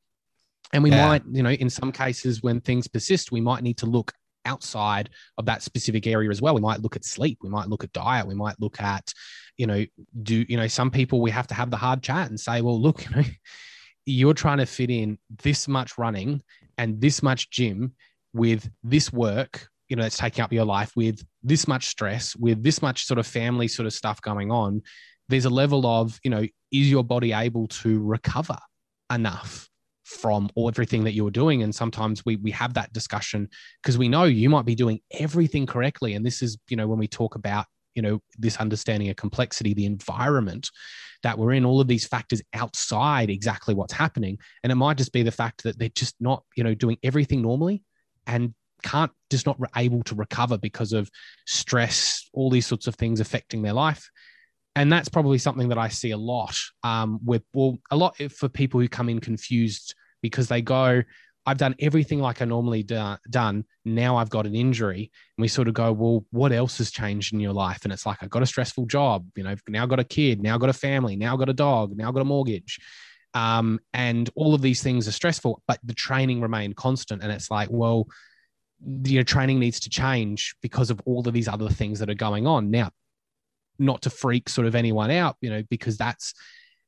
And 0.73 0.84
we 0.84 0.91
yeah. 0.91 1.08
might, 1.08 1.23
you 1.32 1.43
know, 1.43 1.51
in 1.51 1.69
some 1.69 1.91
cases 1.91 2.41
when 2.41 2.62
things 2.62 2.88
persist, 2.88 3.32
we 3.32 3.41
might 3.41 3.63
need 3.63 3.77
to 3.77 3.86
look 3.86 4.12
outside 4.45 5.10
of 5.38 5.45
that 5.45 5.62
specific 5.62 6.08
area 6.08 6.29
as 6.29 6.41
well. 6.41 6.56
We 6.56 6.62
might 6.62 6.82
look 6.82 6.95
at 6.95 7.06
sleep, 7.06 7.39
we 7.41 7.49
might 7.49 7.69
look 7.69 7.84
at 7.84 7.93
diet, 7.93 8.27
we 8.27 8.36
might 8.36 8.60
look 8.60 8.82
at, 8.82 9.13
you 9.58 9.67
know, 9.67 9.86
do, 10.23 10.45
you 10.47 10.58
know, 10.58 10.67
some 10.67 10.91
people 10.91 11.21
we 11.21 11.32
have 11.32 11.47
to 11.47 11.53
have 11.53 11.71
the 11.71 11.77
hard 11.77 12.01
chat 12.01 12.29
and 12.29 12.39
say, 12.39 12.62
well, 12.62 12.79
look, 12.79 13.06
you 13.10 13.15
know, 13.15 13.23
you're 14.06 14.34
trying 14.34 14.58
to 14.58 14.65
fit 14.65 14.89
in 14.89 15.17
this 15.43 15.67
much 15.67 15.97
running 15.97 16.41
and 16.77 16.99
this 16.99 17.23
much 17.23 17.49
gym 17.49 17.93
with 18.34 18.69
this 18.84 19.13
work 19.13 19.69
you 19.89 19.96
know 19.96 20.04
that's 20.04 20.17
taking 20.17 20.43
up 20.43 20.54
your 20.54 20.65
life 20.65 20.91
with 20.96 21.26
this 21.43 21.67
much 21.67 21.88
stress 21.88 22.36
with 22.36 22.63
this 22.63 22.82
much 22.82 23.06
sort 23.06 23.19
of 23.19 23.28
family 23.28 23.67
sort 23.67 23.86
of 23.86 23.93
stuff 23.93 24.22
going 24.22 24.52
on 24.52 24.82
there's 25.30 25.46
a 25.46 25.50
level 25.50 25.86
of 25.86 26.19
you 26.24 26.32
know 26.32 26.46
is 26.72 26.89
your 26.89 27.04
body 27.04 27.34
able 27.34 27.67
to 27.67 28.02
recover 28.02 28.58
enough 29.12 29.69
from 30.04 30.50
all 30.56 30.67
everything 30.67 31.04
that 31.06 31.13
you're 31.13 31.32
doing? 31.32 31.63
And 31.63 31.74
sometimes 31.74 32.24
we 32.26 32.36
we 32.38 32.52
have 32.52 32.74
that 32.74 32.93
discussion 32.93 33.50
because 33.82 33.98
we 33.98 34.10
know 34.10 34.26
you 34.26 34.50
might 34.50 34.65
be 34.65 34.76
doing 34.76 35.00
everything 35.12 35.65
correctly. 35.65 36.13
And 36.13 36.26
this 36.26 36.41
is 36.41 36.58
you 36.69 36.78
know 36.78 36.88
when 36.88 37.00
we 37.00 37.08
talk 37.08 37.36
about 37.36 37.65
you 37.96 38.02
know 38.02 38.19
this 38.38 38.58
understanding 38.58 39.10
of 39.10 39.15
complexity 39.15 39.74
the 39.74 39.86
environment 39.86 40.69
that 41.22 41.38
we're 41.38 41.54
in 41.54 41.65
all 41.65 41.80
of 41.80 41.88
these 41.88 42.06
factors 42.06 42.41
outside 42.54 43.30
exactly 43.30 43.74
what's 43.74 43.93
happening. 43.93 44.38
And 44.63 44.72
it 44.72 44.76
might 44.76 44.98
just 44.98 45.13
be 45.13 45.24
the 45.24 45.32
fact 45.32 45.63
that 45.63 45.80
they're 45.80 45.89
just 45.89 46.15
not 46.19 46.43
you 46.56 46.63
know 46.63 46.76
doing 46.76 46.98
everything 47.04 47.41
normally 47.41 47.84
and 48.28 48.54
can't 48.84 49.12
just 49.32 49.46
not 49.46 49.58
able 49.76 50.04
to 50.04 50.15
recover 50.15 50.58
because 50.58 50.93
of 50.93 51.10
stress, 51.48 52.30
all 52.34 52.50
these 52.50 52.67
sorts 52.67 52.88
of 52.88 52.96
things 52.96 53.19
affecting 53.19 53.62
their 53.62 53.74
life. 53.74 54.10
And 54.76 54.91
that's 54.91 55.10
probably 55.10 55.38
something 55.38 55.69
that 55.69 55.78
I 55.78 55.89
see 55.89 56.12
a 56.12 56.17
lot 56.17 56.58
um, 56.84 57.19
with, 57.24 57.43
well, 57.54 57.78
a 57.91 57.96
lot 57.96 58.17
for 58.32 58.50
people 58.50 58.80
who 58.80 58.88
come 58.88 59.10
in 59.10 59.19
confused 59.19 59.96
because 60.22 60.48
they 60.48 60.62
go, 60.62 61.04
I've 61.46 61.58
done 61.58 61.76
everything 61.80 62.19
like 62.19 62.41
I 62.41 62.46
normally 62.46 62.84
do, 62.84 63.15
done. 63.30 63.65
Now 63.84 64.17
I've 64.17 64.30
got 64.30 64.48
an 64.48 64.56
injury. 64.56 65.12
And 65.38 65.41
we 65.41 65.48
sort 65.48 65.67
of 65.67 65.74
go, 65.74 65.91
well, 65.91 66.26
what 66.32 66.52
else 66.54 66.78
has 66.78 66.89
changed 66.89 67.34
in 67.34 67.39
your 67.39 67.54
life? 67.54 67.82
And 67.84 67.91
it's 67.91 68.06
like, 68.06 68.24
I 68.24 68.28
got 68.28 68.43
a 68.43 68.48
stressful 68.48 68.86
job, 68.86 69.28
you 69.36 69.43
know, 69.43 69.56
now 69.67 69.86
got 69.86 70.00
a 70.00 70.06
kid, 70.06 70.41
now 70.41 70.58
got 70.58 70.69
a 70.69 70.74
family, 70.74 71.15
now 71.15 71.36
got 71.36 71.50
a 71.50 71.54
dog, 71.54 71.96
now 71.98 72.12
got 72.12 72.22
a 72.22 72.26
mortgage. 72.26 72.80
Um, 73.34 73.80
and 73.93 74.30
all 74.36 74.54
of 74.54 74.62
these 74.62 74.82
things 74.82 75.08
are 75.08 75.12
stressful, 75.12 75.62
but 75.67 75.80
the 75.84 75.93
training 75.93 76.39
remained 76.41 76.76
constant. 76.76 77.24
And 77.24 77.32
it's 77.32 77.52
like, 77.52 77.69
well, 77.72 78.08
your 78.86 79.24
training 79.24 79.60
needs 79.60 79.80
to 79.82 79.89
change 79.89 80.56
because 80.62 80.89
of 80.89 81.02
all 81.06 81.28
of 81.28 81.34
these 81.34 81.48
other 81.48 81.69
things 81.69 82.00
that 82.00 82.10
are 82.10 82.15
going 82.15 82.48
on. 82.48 82.72
Now, 82.72 82.91
not 83.80 84.02
to 84.04 84.10
freak 84.10 84.50
sort 84.50 84.67
of 84.67 84.76
anyone 84.76 85.12
out, 85.12 85.38
you 85.41 85.50
know, 85.50 85.63
because 85.69 85.98
that's 85.98 86.34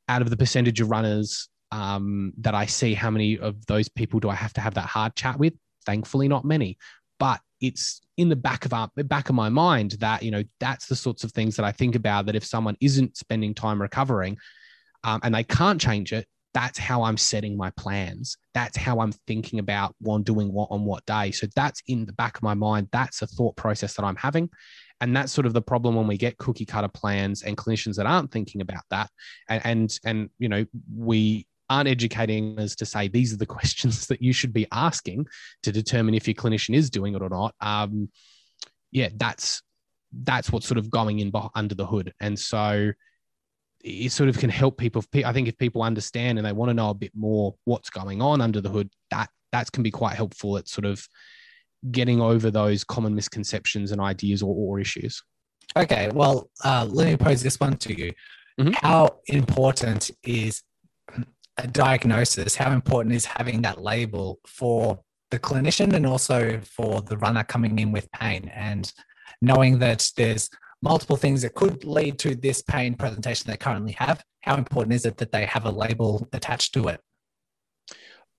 out 0.08 0.22
of 0.22 0.30
the 0.30 0.38
percentage 0.38 0.82
of 0.82 0.90
runners 0.90 1.50
um, 1.72 2.34
that 2.38 2.56
I 2.56 2.66
see, 2.68 2.94
how 2.94 3.10
many 3.10 3.38
of 3.38 3.66
those 3.66 3.90
people 3.90 4.20
do 4.20 4.30
I 4.30 4.36
have 4.36 4.54
to 4.54 4.62
have 4.62 4.76
that 4.76 4.86
hard 4.86 5.16
chat 5.16 5.38
with? 5.38 5.54
Thankfully, 5.86 6.28
not 6.28 6.46
many. 6.46 6.78
But 7.20 7.42
it's 7.62 8.02
in 8.18 8.30
the 8.30 8.36
back 8.36 8.66
of 8.66 8.74
our 8.74 8.90
back 8.96 9.30
of 9.30 9.36
my 9.36 9.50
mind 9.50 9.92
that 10.00 10.24
you 10.24 10.32
know 10.32 10.44
that's 10.60 10.88
the 10.88 10.96
sorts 10.96 11.24
of 11.24 11.32
things 11.32 11.56
that 11.56 11.66
I 11.66 11.72
think 11.72 11.96
about. 11.96 12.26
That 12.28 12.36
if 12.36 12.46
someone 12.46 12.78
isn't 12.82 13.18
spending 13.18 13.54
time 13.54 13.82
recovering, 13.82 14.38
um, 15.04 15.20
and 15.24 15.34
they 15.34 15.44
can't 15.44 15.80
change 15.80 16.14
it, 16.14 16.28
that's 16.56 16.80
how 16.80 17.04
I'm 17.04 17.18
setting 17.18 17.58
my 17.58 17.70
plans. 17.72 18.38
That's 18.54 18.78
how 18.78 19.02
I'm 19.02 19.12
thinking 19.28 19.60
about 19.60 19.94
one 20.00 20.24
doing 20.24 20.54
what 20.54 20.70
on 20.72 20.86
what 20.86 21.06
day. 21.06 21.32
So 21.32 21.48
that's 21.54 21.84
in 21.88 22.06
the 22.06 22.13
back 22.13 22.38
of 22.38 22.44
my 22.44 22.54
mind. 22.54 22.88
That's 22.94 23.22
a 23.22 23.28
thought 23.28 23.58
process 23.58 23.96
that 23.96 24.06
I'm 24.06 24.15
having. 24.15 24.50
And 25.02 25.13
that's 25.13 25.34
sort 25.34 25.46
of 25.46 25.54
the 25.54 25.62
problem 25.62 25.96
when 25.96 26.08
we 26.08 26.18
get 26.18 26.38
cookie 26.38 26.65
cutter 26.65 26.88
plans 26.88 27.44
and 27.44 27.58
clinicians 27.58 27.98
that 27.98 28.06
aren't 28.06 28.32
thinking 28.32 28.62
about 28.62 28.84
that. 28.89 29.10
And 29.50 29.62
and, 29.65 30.00
and 30.06 30.30
you 30.39 30.48
know, 30.48 30.65
we 30.96 31.46
aren't 31.70 31.89
educating 31.89 32.58
us 32.58 32.76
to 32.78 32.86
say 32.86 33.10
these 33.10 33.34
are 33.34 33.38
the 33.38 33.46
questions 33.58 34.08
that 34.08 34.22
you 34.22 34.32
should 34.32 34.54
be 34.54 34.65
asking 34.72 35.28
to 35.63 35.74
determine 35.74 36.15
if 36.15 36.26
your 36.26 36.36
clinician 36.36 36.74
is 36.74 36.89
doing 36.89 37.15
it 37.15 37.22
or 37.22 37.30
not. 37.30 37.54
Um, 37.60 38.10
yeah, 38.94 39.10
that's 39.13 39.62
that's 40.24 40.54
what's 40.54 40.68
sort 40.68 40.78
of 40.78 40.89
going 40.89 41.20
in 41.20 41.34
under 41.54 41.76
the 41.76 41.86
hood. 41.86 42.13
And 42.22 42.39
so 42.39 42.94
it 43.86 44.12
sort 44.12 44.30
of 44.30 44.39
can 44.39 44.50
help 44.50 44.78
people. 44.78 45.04
I 45.24 45.32
think 45.32 45.48
if 45.48 45.58
people 45.60 45.84
understand 45.84 46.39
and 46.39 46.45
they 46.45 46.52
want 46.52 46.69
to 46.69 46.74
know 46.74 46.89
a 46.89 46.95
bit 46.95 47.12
more 47.15 47.54
what's 47.65 47.91
going 47.91 48.19
on 48.19 48.41
under 48.41 48.60
the 48.60 48.69
hood, 48.69 48.89
that 49.12 49.30
that 49.52 49.71
can 49.71 49.84
be 49.84 49.91
quite 49.91 50.15
helpful 50.15 50.58
at 50.58 50.67
sort 50.67 50.86
of 50.86 51.08
getting 51.91 52.19
over 52.19 52.50
those 52.50 52.84
common 52.84 53.13
misconceptions 53.13 53.91
and 53.91 54.02
ideas 54.02 54.41
or, 54.41 54.56
or 54.56 54.80
issues. 54.80 55.21
Okay, 55.78 56.10
well, 56.13 56.50
uh, 56.63 56.88
let 56.89 57.06
me 57.08 57.15
pose 57.15 57.43
this 57.43 57.60
one 57.60 57.78
to 57.78 57.95
you. 57.95 58.12
Mm-hmm. 58.60 58.74
How 58.74 59.19
important 59.28 60.10
is 60.24 60.63
a 61.58 61.67
diagnosis? 61.67 62.56
How 62.56 62.71
important 62.71 63.13
is 63.13 63.26
having 63.26 63.62
that 63.62 63.82
label 63.82 64.39
for 64.48 65.00
the 65.30 65.38
clinician 65.38 65.93
and 65.93 66.08
also 66.08 66.60
for 66.62 67.02
the 67.02 67.17
runner 67.17 67.43
coming 67.43 67.78
in 67.78 67.91
with 67.91 68.12
pain 68.12 68.52
and 68.54 68.91
knowing 69.41 69.78
that 69.80 70.10
there's 70.17 70.50
multiple 70.86 71.17
things 71.17 71.41
that 71.41 71.56
could 71.56 71.84
lead 71.84 72.19
to 72.19 72.36
this 72.36 72.62
pain 72.62 72.93
presentation 72.93 73.50
they 73.50 73.58
currently 73.58 73.93
have 73.93 74.24
how 74.41 74.56
important 74.56 74.93
is 74.93 75.06
it 75.06 75.17
that 75.17 75.32
they 75.32 75.45
have 75.45 75.65
a 75.65 75.71
label 75.71 76.30
attached 76.32 76.74
to 76.76 76.88
it 76.88 77.02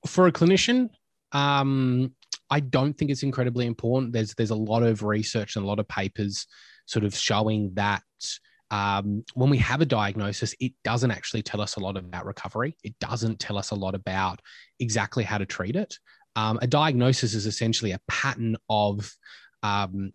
for 0.07 0.29
a 0.29 0.33
clinician 0.33 0.89
um, 1.33 2.15
i 2.49 2.61
don't 2.61 2.97
think 2.97 3.11
it's 3.11 3.25
incredibly 3.25 3.67
important 3.67 4.13
there's 4.13 4.33
there's 4.35 4.51
a 4.51 4.65
lot 4.73 4.85
of 4.85 5.03
research 5.03 5.57
and 5.57 5.65
a 5.65 5.69
lot 5.69 5.81
of 5.81 5.89
papers 5.89 6.47
sort 6.87 7.05
of 7.05 7.13
showing 7.15 7.75
that 7.75 8.03
um, 8.71 9.25
when 9.35 9.51
we 9.51 9.59
have 9.59 9.81
a 9.81 9.87
diagnosis, 9.87 10.53
it 10.59 10.73
doesn't 10.83 11.13
actually 11.13 11.43
tell 11.43 11.61
us 11.61 11.77
a 11.77 11.81
lot 11.81 11.97
about 11.97 12.27
recovery. 12.27 12.77
It 12.83 12.99
doesn't 12.99 13.39
tell 13.39 13.59
us 13.59 13.71
a 13.71 13.77
lot 13.77 13.95
about 13.95 14.41
exactly 14.81 15.23
how 15.23 15.39
to 15.39 15.47
treat 15.47 15.77
it. 15.77 15.97
Um, 16.35 16.59
a 16.61 16.67
diagnosis 16.67 17.33
is 17.35 17.47
essentially 17.47 17.93
a 17.93 18.01
pattern 18.09 18.57
of 18.69 19.09
um, 19.63 20.13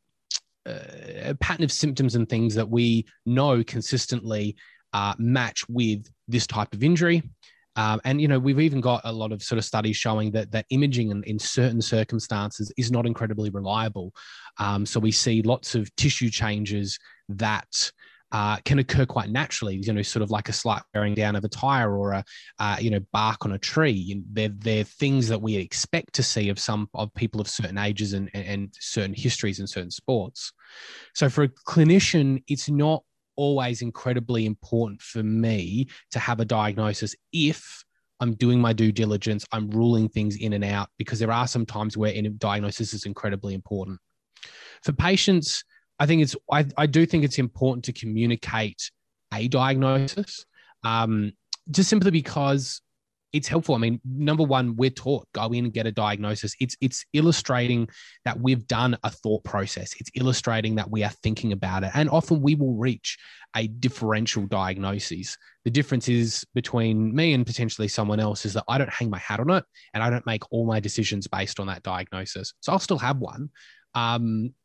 a 0.66 1.36
pattern 1.40 1.64
of 1.64 1.72
symptoms 1.72 2.16
and 2.16 2.28
things 2.30 2.56
that 2.56 2.70
we 2.70 3.06
know 3.26 3.64
consistently 3.64 4.56
uh, 4.94 5.14
match 5.18 5.68
with 5.70 6.08
this 6.28 6.48
type 6.48 6.74
of 6.74 6.84
injury. 6.84 7.24
Um, 7.78 8.02
and 8.04 8.20
you 8.20 8.28
know 8.28 8.38
we've 8.38 8.60
even 8.60 8.82
got 8.82 9.02
a 9.06 9.12
lot 9.12 9.32
of 9.32 9.42
sort 9.42 9.58
of 9.58 9.64
studies 9.64 9.96
showing 9.96 10.32
that 10.32 10.52
that 10.52 10.66
imaging 10.72 11.10
in, 11.10 11.24
in 11.24 11.40
certain 11.40 11.82
circumstances 11.82 12.72
is 12.78 12.92
not 12.92 13.06
incredibly 13.06 13.50
reliable. 13.50 14.14
Um, 14.60 14.86
so 14.86 15.00
we 15.00 15.12
see 15.12 15.42
lots 15.42 15.74
of 15.74 15.94
tissue 15.96 16.30
changes 16.30 17.00
that 17.30 17.92
uh, 18.32 18.58
can 18.58 18.80
occur 18.80 19.06
quite 19.06 19.30
naturally. 19.30 19.76
You 19.76 19.94
know, 19.94 20.02
sort 20.02 20.24
of 20.24 20.32
like 20.32 20.50
a 20.50 20.54
slight 20.54 20.82
wearing 20.94 21.14
down 21.14 21.36
of 21.36 21.44
a 21.44 21.50
tire 21.50 21.96
or 21.96 22.14
a 22.14 22.24
uh, 22.60 22.78
you 22.80 22.90
know 22.90 23.00
bark 23.12 23.46
on 23.46 23.54
a 23.54 23.60
tree. 23.60 24.22
They're 24.32 24.50
they're 24.50 24.84
things 24.84 25.28
that 25.28 25.42
we 25.42 25.56
expect 25.56 26.14
to 26.14 26.24
see 26.24 26.50
of 26.50 26.60
some 26.60 26.90
of 26.94 27.14
people 27.14 27.42
of 27.42 27.48
certain 27.48 27.78
ages 27.78 28.14
and 28.14 28.30
and 28.34 28.74
certain 28.80 29.14
histories 29.14 29.60
and 29.60 29.70
certain 29.70 29.92
sports. 29.92 30.54
So 31.14 31.30
for 31.30 31.44
a 31.44 31.50
clinician, 31.50 32.44
it's 32.48 32.70
not 32.70 33.04
always 33.36 33.82
incredibly 33.82 34.46
important 34.46 35.02
for 35.02 35.24
me 35.24 35.88
to 36.12 36.20
have 36.20 36.40
a 36.40 36.46
diagnosis 36.46 37.16
if 37.32 37.84
I'm 38.22 38.36
doing 38.36 38.62
my 38.62 38.72
due 38.72 38.92
diligence, 38.92 39.46
I'm 39.52 39.72
ruling 39.72 40.08
things 40.08 40.36
in 40.36 40.54
and 40.54 40.64
out 40.64 40.90
because 41.00 41.18
there 41.18 41.32
are 41.32 41.48
some 41.48 41.66
times 41.66 41.98
where 41.98 42.14
diagnosis 42.38 42.94
is 42.94 43.06
incredibly 43.06 43.56
important. 43.56 44.00
For 44.84 44.94
patients, 44.94 45.64
I 46.02 46.08
think 46.08 46.24
it's 46.24 46.36
I, 46.52 46.66
I 46.78 46.88
do 46.88 47.06
think 47.06 47.24
it's 47.24 47.38
important 47.38 47.86
to 47.86 47.94
communicate 47.94 48.90
a 49.32 49.48
diagnosis, 49.48 50.48
um, 50.84 51.34
just 51.70 51.92
simply 51.92 52.10
because 52.10 52.82
it's 53.34 53.48
helpful. 53.48 53.76
I 53.76 53.78
mean, 53.78 54.02
number 54.04 54.44
one, 54.44 54.76
we're 54.76 54.90
taught 54.90 55.28
go 55.34 55.46
in 55.54 55.66
and 55.66 55.74
get 55.74 55.86
a 55.86 55.92
diagnosis. 55.92 56.56
It's 56.60 56.76
it's 56.82 57.06
illustrating 57.14 57.88
that 58.26 58.40
we've 58.40 58.66
done 58.66 58.98
a 59.04 59.12
thought 59.12 59.44
process. 59.44 59.94
It's 60.00 60.10
illustrating 60.16 60.74
that 60.76 60.90
we 60.90 61.04
are 61.04 61.12
thinking 61.22 61.52
about 61.52 61.84
it, 61.84 61.92
and 61.94 62.10
often 62.10 62.42
we 62.42 62.56
will 62.56 62.74
reach 62.74 63.20
a 63.56 63.68
differential 63.68 64.48
diagnosis. 64.48 65.38
The 65.66 65.72
difference 65.72 66.10
is 66.10 66.44
between 66.56 67.14
me 67.14 67.34
and 67.34 67.46
potentially 67.46 67.90
someone 67.90 68.20
else 68.20 68.44
is 68.44 68.54
that 68.54 68.64
I 68.68 68.80
don't 68.80 68.90
hang 68.90 69.12
my 69.12 69.20
hat 69.20 69.40
on 69.40 69.52
it, 69.52 69.64
and 69.94 70.02
I 70.02 70.10
don't 70.10 70.26
make 70.26 70.42
all 70.52 70.66
my 70.66 70.80
decisions 70.80 71.28
based 71.28 71.60
on 71.60 71.68
that 71.68 71.84
diagnosis. 71.84 72.56
So 72.62 72.72
I'll 72.72 72.80
still 72.80 72.98
have 72.98 73.20
one, 73.20 73.52
um, 73.94 74.56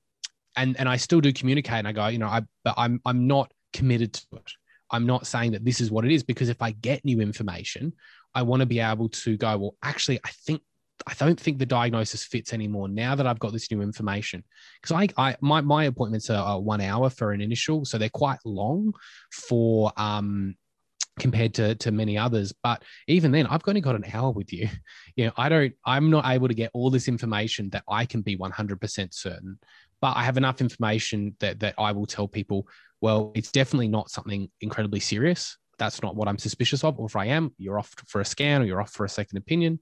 and 0.57 0.79
and 0.79 0.88
I 0.88 0.97
still 0.97 1.21
do 1.21 1.33
communicate 1.33 1.79
and 1.79 1.88
I 1.88 1.92
go, 1.92 2.07
you 2.09 2.19
know, 2.19 2.29
I 2.29 2.42
but 2.64 2.75
I'm 2.77 3.01
I'm 3.05 3.27
not 3.27 3.53
committed 3.73 4.14
to 4.14 4.27
it. 4.37 4.53
I'm 4.90 5.07
not 5.07 5.27
saying 5.27 5.53
that 5.53 5.64
this 5.64 5.81
is 5.81 5.90
what 5.90 6.05
it 6.05 6.12
is 6.12 6.23
because 6.23 6.49
if 6.49 6.62
I 6.62 6.71
get 6.71 7.05
new 7.05 7.21
information, 7.21 7.92
I 8.35 8.42
want 8.42 8.61
to 8.61 8.66
be 8.66 8.81
able 8.81 9.09
to 9.09 9.37
go, 9.37 9.59
well, 9.59 9.77
actually, 9.83 10.21
I 10.25 10.31
think 10.31 10.62
I 11.07 11.14
don't 11.14 11.38
think 11.38 11.59
the 11.59 11.66
diagnosis 11.66 12.25
fits 12.25 12.53
anymore 12.53 12.88
now 12.88 13.14
that 13.14 13.27
I've 13.27 13.38
got 13.38 13.53
this 13.53 13.71
new 13.71 13.83
information. 13.83 14.42
Because 14.81 14.97
I, 14.97 15.31
I 15.31 15.37
my 15.40 15.61
my 15.61 15.85
appointments 15.85 16.31
are, 16.31 16.61
one 16.61 16.81
hour 16.81 17.11
for 17.11 17.33
an 17.33 17.40
initial, 17.40 17.85
so 17.85 17.99
they're 17.99 18.09
quite 18.09 18.38
long 18.45 18.92
for 19.31 19.92
um 19.97 20.55
compared 21.19 21.55
to 21.55 21.75
to 21.77 21.90
many 21.92 22.16
others. 22.16 22.53
But 22.62 22.83
even 23.09 23.33
then, 23.33 23.47
I've 23.47 23.62
only 23.66 23.81
got 23.81 23.97
an 23.97 24.05
hour 24.12 24.31
with 24.31 24.53
you. 24.53 24.69
You 25.16 25.25
know, 25.25 25.33
I 25.38 25.49
don't. 25.49 25.73
I'm 25.87 26.11
not 26.11 26.27
able 26.27 26.47
to 26.47 26.53
get 26.53 26.71
all 26.75 26.90
this 26.90 27.09
information 27.09 27.71
that 27.71 27.85
I 27.88 28.05
can 28.05 28.21
be 28.21 28.37
100% 28.37 29.14
certain 29.14 29.59
but 30.07 30.16
I 30.16 30.23
have 30.23 30.37
enough 30.37 30.61
information 30.61 31.35
that 31.40 31.59
that 31.59 31.75
I 31.79 31.90
will 31.90 32.07
tell 32.07 32.29
people, 32.29 32.69
well, 33.01 33.33
it's 33.35 33.51
definitely 33.51 33.88
not 33.88 34.09
something 34.09 34.49
incredibly 34.61 35.01
serious. 35.01 35.59
That's 35.81 36.01
not 36.01 36.14
what 36.14 36.29
I'm 36.29 36.38
suspicious 36.38 36.85
of. 36.85 36.97
Or 37.01 37.07
if 37.07 37.16
I 37.16 37.27
am, 37.27 37.53
you're 37.59 37.77
off 37.77 37.92
for 38.07 38.21
a 38.21 38.25
scan 38.25 38.62
or 38.62 38.66
you're 38.66 38.81
off 38.81 38.92
for 38.92 39.05
a 39.05 39.09
second 39.09 39.37
opinion. 39.38 39.81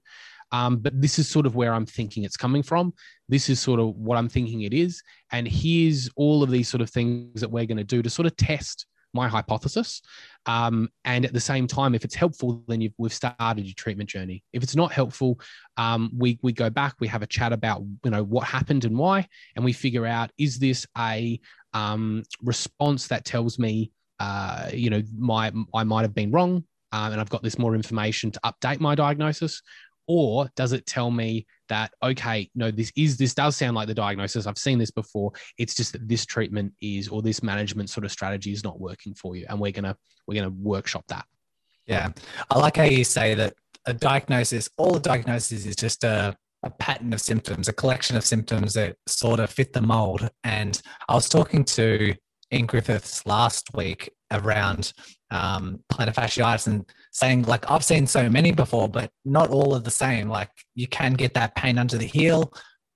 Um, 0.51 0.77
but 0.77 0.99
this 0.99 1.19
is 1.19 1.29
sort 1.29 1.45
of 1.45 1.53
where 1.55 1.71
I'm 1.75 1.85
thinking 1.85 2.23
it's 2.23 2.37
coming 2.37 2.63
from. 2.63 2.95
This 3.29 3.49
is 3.49 3.59
sort 3.59 3.79
of 3.79 3.89
what 3.97 4.17
I'm 4.17 4.27
thinking 4.27 4.61
it 4.61 4.73
is. 4.73 5.03
And 5.31 5.47
here's 5.47 6.09
all 6.15 6.41
of 6.41 6.49
these 6.49 6.69
sort 6.69 6.81
of 6.81 6.89
things 6.89 7.41
that 7.41 7.51
we're 7.51 7.67
going 7.67 7.77
to 7.77 7.83
do 7.83 8.01
to 8.01 8.09
sort 8.09 8.25
of 8.25 8.35
test 8.35 8.87
my 9.15 9.27
hypothesis. 9.27 10.01
Um, 10.45 10.89
and 11.05 11.25
at 11.25 11.33
the 11.33 11.39
same 11.39 11.65
time, 11.65 11.95
if 11.95 12.05
it's 12.05 12.13
helpful, 12.13 12.63
then 12.67 12.87
we've 12.97 13.13
started 13.13 13.65
your 13.65 13.73
treatment 13.75 14.09
journey. 14.09 14.43
If 14.53 14.61
it's 14.61 14.75
not 14.75 14.91
helpful, 14.91 15.39
um, 15.77 16.11
we 16.15 16.37
we 16.43 16.53
go 16.53 16.69
back, 16.69 16.95
we 16.99 17.07
have 17.07 17.23
a 17.23 17.27
chat 17.27 17.51
about 17.51 17.81
you 18.03 18.11
know 18.11 18.23
what 18.23 18.47
happened 18.47 18.85
and 18.85 18.97
why, 18.97 19.27
and 19.55 19.65
we 19.65 19.73
figure 19.73 20.05
out 20.05 20.31
is 20.37 20.59
this 20.59 20.85
a 20.97 21.39
um, 21.73 22.23
response 22.43 23.07
that 23.07 23.25
tells 23.25 23.57
me 23.57 23.91
uh, 24.19 24.69
you 24.73 24.89
know 24.89 25.01
my 25.17 25.51
I 25.73 25.83
might 25.83 26.03
have 26.03 26.13
been 26.13 26.31
wrong, 26.31 26.63
um, 26.91 27.11
and 27.11 27.19
I've 27.19 27.29
got 27.29 27.41
this 27.41 27.57
more 27.57 27.73
information 27.73 28.31
to 28.31 28.39
update 28.45 28.79
my 28.79 28.93
diagnosis, 28.93 29.61
or 30.07 30.49
does 30.55 30.71
it 30.71 30.85
tell 30.85 31.11
me 31.11 31.45
that 31.69 31.91
okay 32.03 32.49
no 32.55 32.69
this 32.69 32.91
is 32.95 33.17
this 33.17 33.33
does 33.33 33.55
sound 33.55 33.75
like 33.75 33.87
the 33.87 33.93
diagnosis. 33.93 34.45
I've 34.45 34.57
seen 34.57 34.77
this 34.77 34.91
before. 34.91 35.31
It's 35.57 35.75
just 35.75 35.93
that 35.93 36.07
this 36.07 36.25
treatment 36.25 36.73
is 36.81 37.07
or 37.07 37.21
this 37.21 37.41
management 37.41 37.89
sort 37.89 38.05
of 38.05 38.11
strategy 38.11 38.51
is 38.51 38.63
not 38.63 38.79
working 38.79 39.13
for 39.15 39.35
you 39.35 39.45
and 39.49 39.59
we're 39.59 39.71
gonna 39.71 39.95
we're 40.27 40.41
gonna 40.41 40.55
workshop 40.55 41.05
that. 41.07 41.25
Yeah. 41.85 42.09
I 42.49 42.59
like 42.59 42.77
how 42.77 42.83
you 42.83 43.03
say 43.03 43.35
that 43.35 43.53
a 43.85 43.93
diagnosis 43.93 44.69
all 44.77 44.95
a 44.95 44.99
diagnosis 44.99 45.65
is 45.65 45.75
just 45.75 46.03
a 46.03 46.35
a 46.63 46.69
pattern 46.71 47.13
of 47.13 47.21
symptoms, 47.21 47.67
a 47.67 47.73
collection 47.73 48.17
of 48.17 48.25
symptoms 48.25 48.73
that 48.73 48.95
sort 49.07 49.39
of 49.39 49.51
fit 49.51 49.71
the 49.71 49.81
mold. 49.81 50.27
And 50.43 50.81
I 51.07 51.13
was 51.13 51.29
talking 51.29 51.63
to 51.65 52.15
Ian 52.51 52.65
Griffiths 52.65 53.25
last 53.27 53.69
week 53.75 54.11
around 54.31 54.91
um, 55.29 55.79
plantar 55.91 56.13
fasciitis 56.13 56.67
and 56.67 56.83
saying 57.15 57.43
like 57.43 57.71
I've 57.71 57.83
seen 57.83 58.05
so 58.07 58.29
many 58.29 58.51
before, 58.51 58.89
but 58.89 59.09
not 59.23 59.49
all 59.49 59.73
are 59.73 59.79
the 59.79 59.89
same. 59.89 60.27
Like 60.27 60.49
you 60.73 60.85
can 60.85 61.13
get 61.13 61.33
that 61.35 61.55
pain 61.55 61.77
under 61.77 61.97
the 61.97 62.05
heel, 62.05 62.53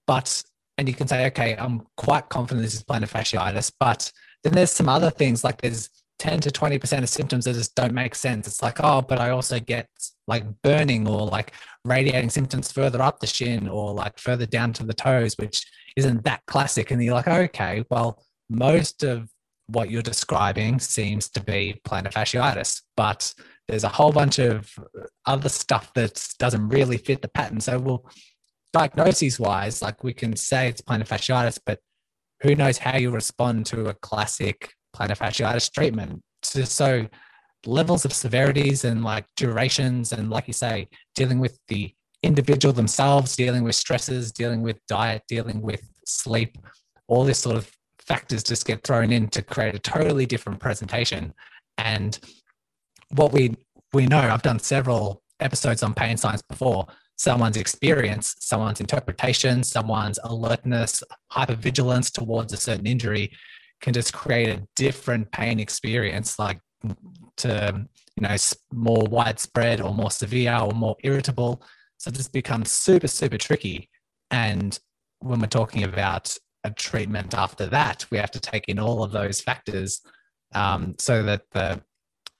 but 0.08 0.44
and 0.78 0.90
you 0.90 0.94
can 0.94 1.08
say, 1.08 1.26
okay, 1.28 1.56
I'm 1.58 1.88
quite 1.96 2.28
confident 2.28 2.64
this 2.64 2.74
is 2.74 2.84
plantar 2.84 3.10
fasciitis, 3.10 3.72
but 3.80 4.12
then 4.44 4.54
there's 4.54 4.72
some 4.72 4.90
other 4.90 5.10
things 5.10 5.46
like 5.46 5.62
there's 5.62 5.90
10 6.20 6.42
to 6.42 6.50
20% 6.50 7.02
of 7.02 7.08
symptoms 7.08 7.46
that 7.46 7.54
just 7.54 7.76
don't 7.76 7.94
make 7.94 8.14
sense. 8.14 8.46
It's 8.46 8.62
like, 8.62 8.84
oh, 8.84 9.02
but 9.02 9.20
I 9.20 9.30
also 9.30 9.58
get 9.58 9.88
like 10.28 10.44
burning 10.64 11.08
or 11.08 11.26
like 11.26 11.54
radiating 11.86 12.30
symptoms 12.30 12.74
further 12.74 13.02
up 13.02 13.22
the 13.22 13.28
shin 13.28 13.70
or 13.70 13.94
like 13.94 14.20
further 14.20 14.46
down 14.46 14.74
to 14.74 14.86
the 14.86 14.94
toes, 14.94 15.36
which 15.38 15.66
isn't 15.96 16.26
that 16.26 16.42
classic. 16.46 16.92
And 16.92 17.02
you're 17.02 17.16
like, 17.16 17.30
okay, 17.30 17.86
well, 17.90 18.22
most 18.50 19.04
of 19.04 19.30
what 19.68 19.90
you're 19.90 20.02
describing 20.02 20.80
seems 20.80 21.30
to 21.30 21.42
be 21.42 21.80
plantar 21.88 22.12
fasciitis, 22.12 22.82
but 22.98 23.34
there's 23.70 23.84
a 23.84 23.90
whole 23.90 24.12
bunch 24.12 24.40
of 24.40 24.74
other 25.28 25.50
stuff 25.50 25.94
that 25.94 26.28
doesn't 26.40 26.70
really 26.70 26.98
fit 26.98 27.22
the 27.22 27.28
pattern. 27.28 27.62
So, 27.62 27.78
well, 27.78 28.10
diagnoses 28.74 29.40
wise, 29.40 29.82
like 29.82 30.04
we 30.04 30.12
can 30.12 30.36
say 30.36 30.68
it's 30.68 30.82
plantar 30.82 31.08
fasciitis, 31.08 31.60
but 31.64 31.80
who 32.42 32.56
knows 32.56 32.80
how 32.80 32.98
you 32.98 33.12
respond 33.12 33.68
to 33.68 33.86
a 33.86 33.94
classic 33.94 34.74
plantar 34.96 35.18
fasciitis 35.18 35.72
treatment? 35.72 36.24
So, 36.42 36.64
so 36.64 37.08
levels 37.66 38.06
of 38.06 38.14
severities 38.14 38.86
and 38.86 39.04
like 39.04 39.26
durations, 39.38 40.14
and 40.14 40.32
like 40.32 40.48
you 40.48 40.54
say, 40.54 40.88
dealing 41.14 41.40
with 41.40 41.60
the 41.68 41.94
individual 42.24 42.74
themselves, 42.74 43.36
dealing 43.36 43.64
with 43.64 43.76
stresses, 43.76 44.32
dealing 44.32 44.64
with 44.64 44.80
diet, 44.88 45.22
dealing 45.28 45.62
with 45.62 45.88
sleep, 46.06 46.58
all 47.08 47.24
this 47.24 47.40
sort 47.40 47.56
of 47.56 47.72
factors 48.00 48.42
just 48.42 48.66
get 48.66 48.84
thrown 48.84 49.12
in 49.12 49.28
to 49.28 49.44
create 49.44 49.76
a 49.76 49.80
totally 49.80 50.26
different 50.26 50.60
presentation. 50.60 51.34
And 51.78 52.20
what 53.12 53.32
we 53.32 53.56
we 53.94 54.06
know, 54.06 54.20
I've 54.20 54.44
done 54.44 54.60
several 54.60 55.24
episodes 55.40 55.84
on 55.84 55.94
pain 55.94 56.18
science 56.18 56.42
before. 56.42 56.88
Someone's 57.18 57.58
experience, 57.58 58.36
someone's 58.40 58.80
interpretation, 58.80 59.64
someone's 59.64 60.20
alertness, 60.24 61.04
hypervigilance 61.32 62.12
towards 62.12 62.54
a 62.54 62.58
certain 62.58 62.86
injury 62.86 63.32
can 63.82 63.94
just 63.94 64.14
create 64.14 64.50
a 64.50 64.68
different 64.76 65.32
pain 65.32 65.60
experience, 65.60 66.38
like 66.38 66.60
to 67.38 67.86
you 68.16 68.22
know 68.22 68.36
more 68.72 69.04
widespread 69.10 69.82
or 69.82 69.94
more 69.94 70.12
severe 70.12 70.58
or 70.58 70.72
more 70.72 70.96
irritable. 71.04 71.62
So 71.98 72.10
this 72.12 72.28
becomes 72.28 72.72
super 72.72 73.08
super 73.08 73.38
tricky. 73.38 73.90
And 74.32 74.78
when 75.20 75.40
we're 75.40 75.48
talking 75.48 75.84
about 75.84 76.36
a 76.64 76.72
treatment 76.72 77.34
after 77.34 77.66
that, 77.68 78.06
we 78.12 78.18
have 78.18 78.32
to 78.32 78.40
take 78.40 78.68
in 78.68 78.80
all 78.80 79.04
of 79.04 79.12
those 79.12 79.42
factors 79.42 80.02
um, 80.54 80.96
so 80.98 81.24
that 81.24 81.44
the 81.52 81.82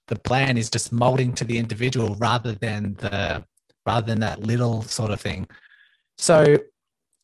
the 0.10 0.20
plan 0.20 0.58
is 0.58 0.70
just 0.70 0.92
molding 0.92 1.34
to 1.34 1.46
the 1.46 1.58
individual 1.58 2.16
rather 2.16 2.52
than 2.54 2.96
the 2.96 3.44
rather 3.86 4.06
than 4.06 4.20
that 4.20 4.42
little 4.42 4.82
sort 4.82 5.12
of 5.12 5.22
thing. 5.22 5.48
So 6.18 6.58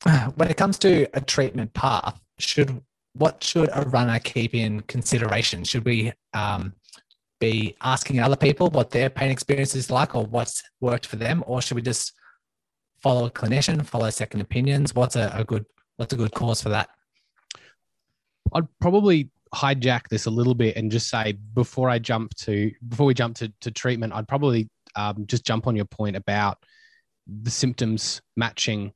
when 0.36 0.50
it 0.50 0.58
comes 0.58 0.78
to 0.80 1.08
a 1.14 1.22
treatment 1.22 1.74
path, 1.74 2.20
should 2.40 2.82
what 3.14 3.44
should 3.44 3.70
a 3.74 3.82
runner 3.90 4.20
keep 4.20 4.54
in 4.54 4.82
consideration? 4.82 5.64
Should 5.64 5.86
we 5.86 6.14
um, 6.34 6.74
be 7.40 7.76
asking 7.82 8.20
other 8.20 8.36
people 8.36 8.70
what 8.70 8.92
their 8.92 9.10
pain 9.10 9.32
experience 9.32 9.76
is 9.76 9.90
like 9.90 10.16
or 10.16 10.26
what's 10.26 10.64
worked 10.80 11.06
for 11.06 11.16
them, 11.16 11.44
or 11.48 11.62
should 11.62 11.76
we 11.76 11.82
just 11.82 12.14
follow 13.02 13.26
a 13.26 13.32
clinician, 13.32 13.86
follow 13.86 14.10
second 14.10 14.42
opinions? 14.42 14.94
What's 14.94 15.16
a, 15.16 15.32
a 15.34 15.44
good 15.44 15.66
what's 15.98 16.14
a 16.14 16.18
good 16.18 16.34
cause 16.34 16.62
for 16.62 16.70
that? 16.70 16.90
I'd 18.54 18.68
probably 18.80 19.32
hijack 19.56 20.08
this 20.10 20.26
a 20.26 20.30
little 20.30 20.54
bit 20.54 20.76
and 20.76 20.92
just 20.92 21.10
say 21.10 21.34
before 21.54 21.90
I 21.90 22.00
jump 22.00 22.34
to 22.36 22.72
before 22.88 23.06
we 23.06 23.14
jump 23.14 23.36
to, 23.38 23.52
to 23.62 23.72
treatment, 23.72 24.14
I'd 24.14 24.28
probably 24.28 24.70
um, 24.96 25.26
just 25.28 25.46
jump 25.46 25.68
on 25.68 25.76
your 25.76 25.86
point 25.86 26.16
about 26.16 26.58
the 27.28 27.52
symptoms 27.52 28.22
matching 28.36 28.94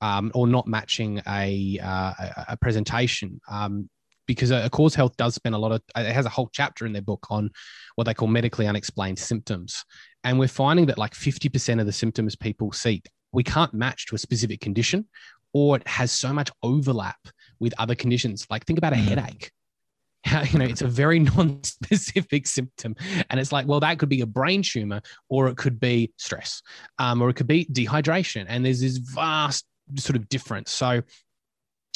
um, 0.00 0.32
or 0.34 0.46
not 0.46 0.66
matching 0.66 1.22
a, 1.28 1.78
uh, 1.82 2.12
a 2.48 2.56
presentation. 2.60 3.40
Um, 3.48 3.88
because 4.26 4.50
a, 4.50 4.68
Cause 4.70 4.94
Health 4.94 5.16
does 5.16 5.34
spend 5.34 5.54
a 5.54 5.58
lot 5.58 5.72
of 5.72 5.82
it 5.96 6.12
has 6.12 6.26
a 6.26 6.30
whole 6.30 6.48
chapter 6.52 6.86
in 6.86 6.92
their 6.92 7.02
book 7.02 7.26
on 7.30 7.50
what 7.96 8.04
they 8.04 8.14
call 8.14 8.28
medically 8.28 8.66
unexplained 8.66 9.18
symptoms 9.18 9.84
and 10.24 10.38
we're 10.38 10.48
finding 10.48 10.86
that 10.86 10.96
like 10.96 11.12
50% 11.12 11.80
of 11.80 11.86
the 11.86 11.92
symptoms 11.92 12.36
people 12.36 12.72
see 12.72 13.02
we 13.32 13.42
can't 13.42 13.74
match 13.74 14.06
to 14.06 14.14
a 14.14 14.18
specific 14.18 14.60
condition 14.60 15.08
or 15.52 15.76
it 15.76 15.86
has 15.88 16.12
so 16.12 16.32
much 16.32 16.50
overlap 16.62 17.18
with 17.58 17.74
other 17.78 17.96
conditions 17.96 18.46
like 18.48 18.64
think 18.64 18.78
about 18.78 18.92
a 18.92 18.96
mm. 18.96 19.04
headache 19.08 19.50
you 20.52 20.58
know 20.58 20.64
it's 20.64 20.82
a 20.82 20.86
very 20.86 21.18
non-specific 21.36 22.46
symptom 22.46 22.94
and 23.28 23.40
it's 23.40 23.50
like 23.50 23.66
well 23.66 23.80
that 23.80 23.98
could 23.98 24.08
be 24.08 24.20
a 24.20 24.26
brain 24.26 24.62
tumor 24.62 25.00
or 25.28 25.48
it 25.48 25.56
could 25.56 25.80
be 25.80 26.12
stress 26.16 26.62
um, 26.98 27.20
or 27.20 27.28
it 27.28 27.34
could 27.34 27.48
be 27.48 27.64
dehydration 27.66 28.46
and 28.48 28.64
there's 28.64 28.80
this 28.80 28.98
vast 28.98 29.66
sort 29.96 30.16
of 30.16 30.28
difference. 30.28 30.70
So 30.70 31.02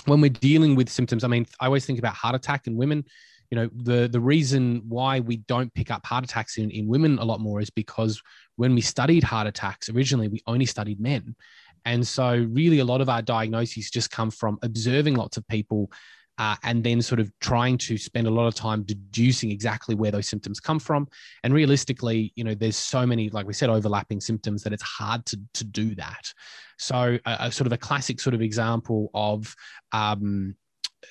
when 0.07 0.21
we're 0.21 0.31
dealing 0.31 0.75
with 0.77 0.89
symptoms, 0.89 1.25
I 1.25 1.29
mean, 1.29 1.47
I 1.61 1.67
always 1.67 1.87
think 1.87 1.99
about 1.99 2.15
heart 2.15 2.35
attack 2.35 2.67
in 2.67 2.77
women. 2.77 3.05
You 3.51 3.57
know, 3.57 3.71
the 3.75 4.09
the 4.09 4.21
reason 4.21 4.83
why 4.89 5.21
we 5.21 5.37
don't 5.37 5.73
pick 5.75 5.91
up 5.91 6.05
heart 6.05 6.25
attacks 6.25 6.59
in, 6.59 6.71
in 6.71 6.89
women 6.89 7.19
a 7.19 7.25
lot 7.25 7.41
more 7.41 7.61
is 7.61 7.71
because 7.71 8.21
when 8.57 8.75
we 8.75 8.81
studied 8.81 9.23
heart 9.23 9.47
attacks 9.47 9.89
originally, 9.89 10.29
we 10.29 10.43
only 10.47 10.67
studied 10.67 11.01
men. 11.01 11.37
And 11.85 12.07
so, 12.07 12.45
really, 12.51 12.81
a 12.81 12.85
lot 12.85 13.01
of 13.01 13.09
our 13.09 13.23
diagnoses 13.23 13.91
just 13.91 14.11
come 14.11 14.33
from 14.33 14.59
observing 14.63 15.15
lots 15.15 15.37
of 15.37 15.47
people 15.47 15.93
uh, 16.39 16.57
and 16.63 16.83
then 16.85 17.01
sort 17.01 17.21
of 17.21 17.31
trying 17.41 17.79
to 17.79 17.97
spend 17.97 18.27
a 18.27 18.31
lot 18.31 18.47
of 18.47 18.55
time 18.55 18.83
deducing 18.83 19.51
exactly 19.51 19.95
where 19.95 20.11
those 20.11 20.29
symptoms 20.29 20.61
come 20.61 20.79
from. 20.79 21.09
And 21.45 21.55
realistically, 21.55 22.33
you 22.37 22.45
know, 22.45 22.55
there's 22.55 22.77
so 22.77 23.07
many, 23.07 23.31
like 23.31 23.47
we 23.47 23.53
said, 23.53 23.71
overlapping 23.71 24.21
symptoms 24.21 24.63
that 24.63 24.73
it's 24.73 24.83
hard 24.83 25.25
to, 25.27 25.41
to 25.55 25.65
do 25.65 25.95
that. 25.95 26.33
So, 26.79 27.19
a, 27.25 27.37
a 27.41 27.53
sort 27.53 27.67
of 27.67 27.73
a 27.73 27.79
classic 27.79 28.21
sort 28.21 28.35
of 28.35 28.43
example 28.43 29.11
of 29.15 29.55
um, 29.93 30.57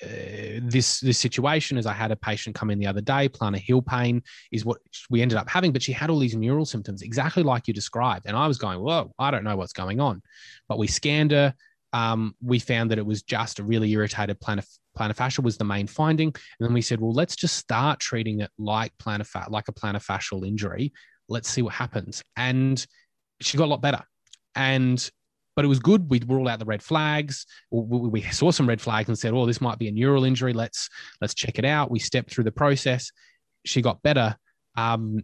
uh, 0.02 0.60
this 0.62 1.00
this 1.00 1.18
situation 1.18 1.78
is 1.78 1.86
I 1.86 1.92
had 1.92 2.10
a 2.10 2.16
patient 2.16 2.54
come 2.54 2.70
in 2.70 2.78
the 2.78 2.86
other 2.86 3.00
day, 3.00 3.28
plantar 3.28 3.56
heel 3.56 3.80
pain 3.80 4.22
is 4.52 4.64
what 4.64 4.78
we 5.08 5.22
ended 5.22 5.38
up 5.38 5.48
having, 5.48 5.72
but 5.72 5.82
she 5.82 5.92
had 5.92 6.10
all 6.10 6.18
these 6.18 6.36
neural 6.36 6.66
symptoms 6.66 7.02
exactly 7.02 7.42
like 7.42 7.66
you 7.66 7.72
described, 7.74 8.26
and 8.26 8.36
I 8.36 8.46
was 8.46 8.58
going, 8.58 8.80
whoa, 8.80 9.12
I 9.18 9.30
don't 9.30 9.44
know 9.44 9.56
what's 9.56 9.72
going 9.72 10.00
on, 10.00 10.22
but 10.68 10.78
we 10.78 10.86
scanned 10.86 11.30
her. 11.30 11.54
Um, 11.96 12.34
we 12.42 12.58
found 12.58 12.90
that 12.90 12.98
it 12.98 13.06
was 13.06 13.22
just 13.22 13.58
a 13.58 13.62
really 13.62 13.90
irritated 13.90 14.38
plantar 14.38 14.66
plantar 14.98 15.14
fascia 15.14 15.40
was 15.40 15.56
the 15.56 15.64
main 15.64 15.86
finding. 15.86 16.28
And 16.28 16.68
then 16.68 16.74
we 16.74 16.82
said, 16.82 17.00
well, 17.00 17.12
let's 17.12 17.36
just 17.36 17.56
start 17.56 18.00
treating 18.00 18.40
it 18.40 18.50
like 18.58 18.92
plantar 18.98 19.26
fa- 19.26 19.46
like 19.48 19.68
a 19.68 19.72
plantar 19.72 20.04
fascial 20.04 20.46
injury. 20.46 20.92
Let's 21.30 21.48
see 21.48 21.62
what 21.62 21.72
happens. 21.72 22.22
And 22.36 22.84
she 23.40 23.56
got 23.56 23.64
a 23.64 23.72
lot 23.72 23.80
better. 23.80 24.02
And 24.54 25.10
but 25.54 25.64
it 25.64 25.68
was 25.68 25.78
good. 25.78 26.10
We 26.10 26.20
ruled 26.26 26.48
out 26.48 26.58
the 26.58 26.66
red 26.66 26.82
flags. 26.82 27.46
We 27.70 28.20
saw 28.20 28.50
some 28.50 28.68
red 28.68 28.82
flags 28.82 29.08
and 29.08 29.18
said, 29.18 29.32
"Oh, 29.32 29.46
this 29.46 29.62
might 29.62 29.78
be 29.78 29.88
a 29.88 29.92
neural 29.92 30.24
injury. 30.24 30.52
Let's 30.52 30.90
let's 31.22 31.32
check 31.32 31.58
it 31.58 31.64
out." 31.64 31.90
We 31.90 31.98
stepped 31.98 32.30
through 32.30 32.44
the 32.44 32.52
process. 32.52 33.10
She 33.64 33.80
got 33.80 34.02
better, 34.02 34.36
um, 34.76 35.20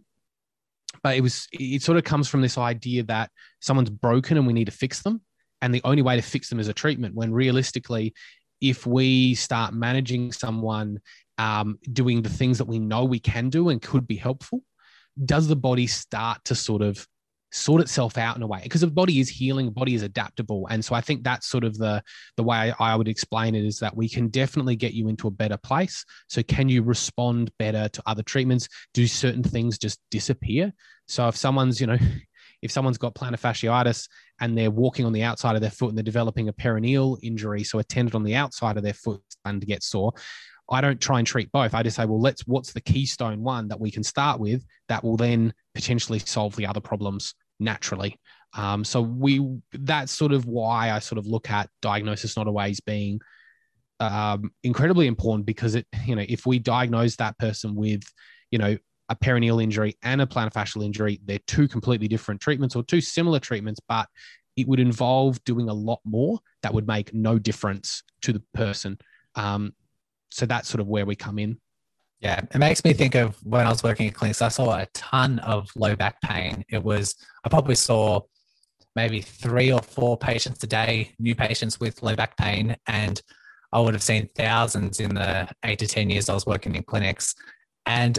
but 1.03 1.17
it 1.17 1.21
was 1.21 1.47
it 1.51 1.83
sort 1.83 1.99
of 1.99 2.03
comes 2.03 2.27
from 2.27 2.41
this 2.41 2.57
idea 2.57 3.03
that 3.03 3.29
someone's 3.59 3.91
broken 3.91 4.37
and 4.37 4.47
we 4.47 4.53
need 4.53 4.65
to 4.65 4.71
fix 4.71 5.03
them, 5.03 5.21
and 5.63 5.73
the 5.73 5.81
only 5.85 6.01
way 6.01 6.17
to 6.17 6.21
fix 6.21 6.49
them 6.49 6.59
is 6.59 6.67
a 6.67 6.73
treatment. 6.73 7.15
When 7.15 7.31
realistically, 7.31 8.13
if 8.59 8.85
we 8.85 9.33
start 9.33 9.73
managing 9.73 10.33
someone 10.33 10.99
um, 11.37 11.79
doing 11.93 12.21
the 12.21 12.29
things 12.29 12.57
that 12.57 12.67
we 12.67 12.79
know 12.79 13.05
we 13.05 13.19
can 13.19 13.49
do 13.49 13.69
and 13.69 13.81
could 13.81 14.05
be 14.05 14.17
helpful, 14.17 14.61
does 15.25 15.47
the 15.47 15.55
body 15.55 15.87
start 15.87 16.43
to 16.45 16.55
sort 16.55 16.81
of 16.81 17.07
sort 17.53 17.81
itself 17.81 18.17
out 18.17 18.35
in 18.35 18.41
a 18.43 18.47
way? 18.47 18.59
Because 18.61 18.81
the 18.81 18.87
body 18.87 19.21
is 19.21 19.29
healing 19.29 19.67
the 19.67 19.71
body 19.71 19.95
is 19.95 20.01
adaptable. 20.01 20.67
And 20.69 20.83
so 20.83 20.95
i 20.95 20.99
think 21.01 21.23
that's 21.23 21.47
sort 21.47 21.63
of 21.63 21.77
the 21.77 22.03
the 22.35 22.43
way 22.43 22.73
I, 22.77 22.97
would 22.97 23.07
explain 23.07 23.55
it 23.55 23.63
is 23.63 23.79
that 23.79 23.95
we 23.95 24.09
can 24.09 24.27
definitely 24.27 24.75
get 24.75 24.93
you 24.93 25.07
into 25.07 25.29
a 25.29 25.31
better 25.31 25.57
place. 25.57 26.03
So 26.27 26.43
can 26.43 26.67
you 26.67 26.83
respond 26.83 27.51
better 27.57 27.87
to 27.87 28.03
other 28.05 28.23
treatments? 28.23 28.67
Do 28.93 29.07
certain 29.07 29.43
things 29.43 29.77
just 29.77 30.01
disappear? 30.11 30.73
So 31.07 31.29
if 31.29 31.37
someone's 31.37 31.79
you 31.79 31.87
know 31.87 31.97
if 32.61 32.71
someone's 32.71 32.97
got 32.97 33.15
plantar 33.15 33.39
fasciitis 33.39 34.09
and 34.43 34.57
they're 34.57 34.69
walking 34.69 35.05
on 35.05 35.13
the 35.13 35.23
outside 35.23 35.55
of 35.55 35.61
their 35.61 35.71
foot 35.71 35.87
and 35.87 35.97
they're 35.97 36.03
developing 36.03 36.49
a 36.49 36.53
peroneal 36.53 37.17
injury, 37.23 37.63
so 37.63 37.79
a 37.79 37.83
tendon 37.83 38.13
on 38.17 38.23
the 38.23 38.35
outside 38.35 38.75
of 38.75 38.83
their 38.83 38.93
foot 38.93 39.21
and 39.45 39.61
to 39.61 39.65
get 39.65 39.81
sore, 39.81 40.11
I 40.69 40.81
don't 40.81 40.99
try 40.99 41.19
and 41.19 41.25
treat 41.25 41.49
both. 41.53 41.73
I 41.73 41.81
just 41.81 41.95
say, 41.95 42.05
well, 42.05 42.19
let's 42.19 42.45
what's 42.45 42.73
the 42.73 42.81
keystone 42.81 43.41
one 43.41 43.69
that 43.69 43.79
we 43.79 43.89
can 43.89 44.03
start 44.03 44.41
with 44.41 44.65
that 44.89 45.01
will 45.01 45.15
then 45.15 45.53
potentially 45.73 46.19
solve 46.19 46.57
the 46.57 46.65
other 46.65 46.81
problems 46.81 47.35
naturally. 47.61 48.19
Um, 48.53 48.83
so 48.83 49.01
we 49.01 49.59
that's 49.71 50.11
sort 50.11 50.33
of 50.33 50.45
why 50.45 50.91
I 50.91 50.99
sort 50.99 51.19
of 51.19 51.25
look 51.25 51.49
at 51.49 51.69
diagnosis 51.81 52.35
not 52.35 52.47
always 52.47 52.81
being 52.81 53.21
um, 54.01 54.51
incredibly 54.63 55.07
important 55.07 55.45
because 55.45 55.75
it 55.75 55.87
you 56.05 56.17
know 56.17 56.25
if 56.27 56.45
we 56.45 56.59
diagnose 56.59 57.15
that 57.15 57.37
person 57.37 57.75
with 57.75 58.03
you 58.51 58.59
know 58.59 58.77
a 59.13 59.25
peroneal 59.25 59.61
injury 59.61 59.95
and 60.03 60.21
a 60.21 60.25
plantar 60.25 60.51
fascial 60.51 60.83
injury. 60.83 61.21
They're 61.23 61.39
two 61.47 61.67
completely 61.67 62.07
different 62.07 62.41
treatments 62.41 62.75
or 62.75 62.83
two 62.83 62.99
similar 62.99 63.39
treatments, 63.39 63.79
but 63.87 64.07
it 64.57 64.67
would 64.67 64.79
involve 64.79 65.43
doing 65.45 65.69
a 65.69 65.73
lot 65.73 65.99
more 66.03 66.39
that 66.63 66.73
would 66.73 66.87
make 66.87 67.13
no 67.13 67.39
difference 67.39 68.03
to 68.23 68.33
the 68.33 68.41
person. 68.53 68.97
Um, 69.35 69.73
so 70.31 70.45
that's 70.45 70.67
sort 70.67 70.81
of 70.81 70.87
where 70.87 71.05
we 71.05 71.15
come 71.15 71.39
in. 71.39 71.59
Yeah, 72.19 72.41
it 72.53 72.57
makes 72.57 72.83
me 72.83 72.93
think 72.93 73.15
of 73.15 73.35
when 73.43 73.65
I 73.67 73.69
was 73.69 73.83
working 73.83 74.07
at 74.07 74.13
clinics, 74.13 74.41
I 74.41 74.47
saw 74.47 74.77
a 74.77 74.87
ton 74.93 75.39
of 75.39 75.69
low 75.75 75.95
back 75.95 76.21
pain. 76.21 76.63
It 76.69 76.83
was, 76.83 77.15
I 77.43 77.49
probably 77.49 77.75
saw 77.75 78.21
maybe 78.95 79.21
three 79.21 79.71
or 79.71 79.81
four 79.81 80.17
patients 80.17 80.63
a 80.63 80.67
day, 80.67 81.13
new 81.19 81.35
patients 81.35 81.79
with 81.79 82.01
low 82.01 82.15
back 82.15 82.37
pain. 82.37 82.75
And 82.87 83.21
I 83.73 83.79
would 83.79 83.93
have 83.93 84.03
seen 84.03 84.29
thousands 84.35 84.99
in 84.99 85.13
the 85.15 85.49
eight 85.65 85.79
to 85.79 85.87
10 85.87 86.09
years 86.09 86.29
I 86.29 86.33
was 86.33 86.45
working 86.45 86.75
in 86.75 86.83
clinics. 86.83 87.35
And 87.85 88.17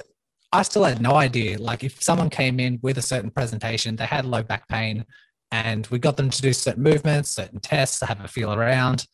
I 0.55 0.63
still 0.63 0.85
had 0.85 1.03
no 1.03 1.17
idea. 1.17 1.59
Like 1.59 1.83
if 1.83 2.01
someone 2.01 2.31
came 2.31 2.61
in 2.61 2.79
with 2.81 2.97
a 2.97 3.03
certain 3.03 3.33
presentation, 3.33 3.97
they 3.97 4.07
had 4.07 4.25
low 4.25 4.45
back 4.45 4.69
pain, 4.69 5.05
and 5.51 5.85
we 5.89 5.99
got 5.99 6.17
them 6.17 6.31
to 6.31 6.43
do 6.43 6.53
certain 6.53 6.85
movements, 6.85 7.31
certain 7.31 7.59
tests, 7.59 7.99
to 7.99 8.07
have 8.07 8.21
a 8.21 8.29
feel 8.29 8.55
around. 8.55 9.05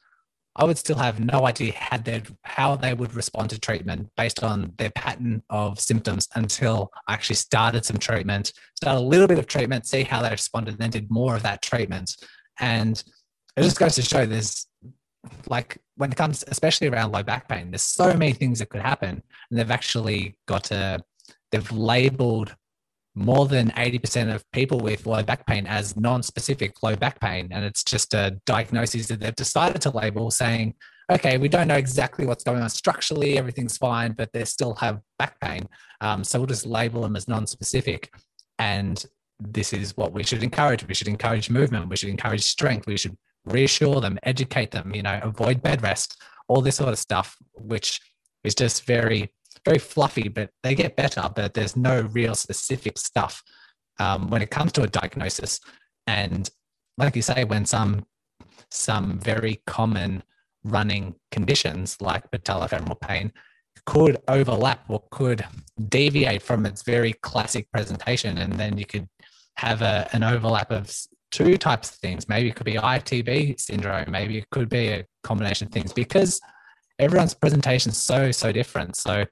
I 0.57 0.65
would 0.65 0.77
still 0.77 0.99
have 0.99 1.19
no 1.19 1.47
idea 1.47 1.73
how 1.75 1.97
they 1.97 2.23
how 2.43 2.77
they 2.77 2.93
would 2.93 3.15
respond 3.15 3.49
to 3.51 3.59
treatment 3.59 4.11
based 4.19 4.45
on 4.45 4.75
their 4.77 4.91
pattern 4.91 5.43
of 5.49 5.81
symptoms 5.81 6.29
until 6.35 6.91
I 7.09 7.15
actually 7.15 7.37
started 7.37 7.87
some 7.87 7.97
treatment, 7.97 8.53
started 8.77 9.01
a 9.01 9.11
little 9.13 9.27
bit 9.27 9.39
of 9.39 9.47
treatment, 9.47 9.87
see 9.87 10.03
how 10.03 10.21
they 10.21 10.31
responded, 10.31 10.77
then 10.77 10.91
did 10.91 11.11
more 11.11 11.37
of 11.37 11.43
that 11.45 11.63
treatment. 11.63 12.17
And 12.59 13.03
it 13.57 13.63
just 13.63 13.79
goes 13.79 13.95
to 13.95 14.03
show 14.03 14.27
there's 14.27 14.67
like 15.49 15.79
when 15.97 16.13
it 16.13 16.19
comes, 16.19 16.45
especially 16.49 16.89
around 16.89 17.13
low 17.13 17.23
back 17.23 17.49
pain, 17.49 17.71
there's 17.71 17.83
so 17.83 18.13
many 18.13 18.35
things 18.35 18.59
that 18.59 18.69
could 18.69 18.83
happen, 18.83 19.23
and 19.51 19.59
they've 19.59 19.71
actually 19.71 20.37
got 20.47 20.65
to 20.65 21.03
they've 21.51 21.73
labeled 21.73 22.55
more 23.15 23.47
than 23.47 23.71
80% 23.71 24.35
of 24.35 24.45
people 24.53 24.79
with 24.79 25.05
low 25.07 25.23
back 25.23 25.47
pain 25.47 25.67
as 25.67 25.97
non-specific 25.97 26.83
low 26.83 26.95
back 26.97 27.21
pain. 27.21 27.49
And 27.51 27.65
it's 27.65 27.83
just 27.83 28.15
a 28.15 28.39
diagnosis 28.47 29.09
that 29.09 29.21
they've 29.21 29.35
decided 29.35 29.83
to 29.83 29.91
label 29.91 30.31
saying 30.31 30.75
okay 31.11 31.39
we 31.39 31.49
don't 31.49 31.67
know 31.67 31.75
exactly 31.77 32.25
what's 32.25 32.45
going 32.45 32.63
on 32.63 32.69
structurally 32.69 33.37
everything's 33.37 33.77
fine 33.77 34.13
but 34.13 34.33
they 34.33 34.45
still 34.45 34.75
have 34.75 35.01
back 35.19 35.39
pain. 35.41 35.69
Um, 36.01 36.23
so 36.23 36.39
we'll 36.39 36.47
just 36.47 36.67
label 36.67 37.03
them 37.03 37.17
as 37.17 37.27
non-specific. 37.27 38.13
And 38.59 39.05
this 39.41 39.73
is 39.73 39.97
what 39.97 40.13
we 40.13 40.23
should 40.23 40.43
encourage. 40.43 40.87
We 40.87 40.95
should 40.95 41.09
encourage 41.09 41.51
movement. 41.51 41.89
We 41.89 41.97
should 41.97 42.11
encourage 42.11 42.43
strength. 42.43 42.87
We 42.87 42.99
should 42.99 43.17
reassure 43.45 44.01
them 44.01 44.19
educate 44.23 44.71
them 44.71 44.95
you 44.95 45.03
know 45.03 45.19
avoid 45.23 45.63
bed 45.63 45.83
rest 45.83 46.21
all 46.49 46.61
this 46.61 46.77
sort 46.77 46.91
of 46.91 46.99
stuff 46.99 47.37
which 47.55 48.01
is 48.45 48.55
just 48.55 48.85
very 48.85 49.33
very 49.65 49.79
fluffy, 49.79 50.29
but 50.29 50.51
they 50.63 50.75
get 50.75 50.97
better. 50.97 51.29
But 51.35 51.55
there's 51.55 51.77
no 51.77 52.03
real 52.13 52.35
specific 52.35 52.99
stuff 52.99 53.43
um, 53.99 54.31
when 54.31 54.43
it 54.43 54.51
comes 54.51 54.73
to 54.73 54.83
a 54.83 54.87
diagnosis. 54.87 55.61
And 56.07 56.49
like 56.99 57.17
you 57.17 57.23
say, 57.23 57.45
when 57.45 57.67
some 57.67 58.07
some 58.71 59.19
very 59.19 59.61
common 59.67 60.23
running 60.63 61.15
conditions 61.33 61.97
like 62.01 62.31
patellofemoral 62.31 63.01
pain 63.01 63.33
could 63.87 64.19
overlap 64.29 64.85
or 64.89 65.03
could 65.11 65.45
deviate 65.89 66.43
from 66.43 66.67
its 66.67 66.83
very 66.83 67.13
classic 67.15 67.71
presentation, 67.73 68.39
and 68.39 68.53
then 68.53 68.79
you 68.79 68.85
could 68.85 69.09
have 69.57 69.83
a, 69.83 70.09
an 70.13 70.23
overlap 70.23 70.71
of 70.71 70.95
two 71.31 71.57
types 71.57 71.91
of 71.91 71.97
things. 71.97 72.29
Maybe 72.29 72.49
it 72.49 72.57
could 72.57 72.67
be 72.67 72.75
ITB 72.75 73.61
syndrome. 73.61 74.11
Maybe 74.11 74.39
it 74.39 74.51
could 74.51 74.69
be 74.69 74.89
a 74.89 75.07
combination 75.23 75.69
of 75.69 75.73
things 75.73 75.93
because 75.93 76.41
everyone's 76.99 77.35
presentation 77.35 77.91
is 77.91 77.99
so, 77.99 78.31
so 78.33 78.53
different. 78.53 78.97
So 78.97 79.25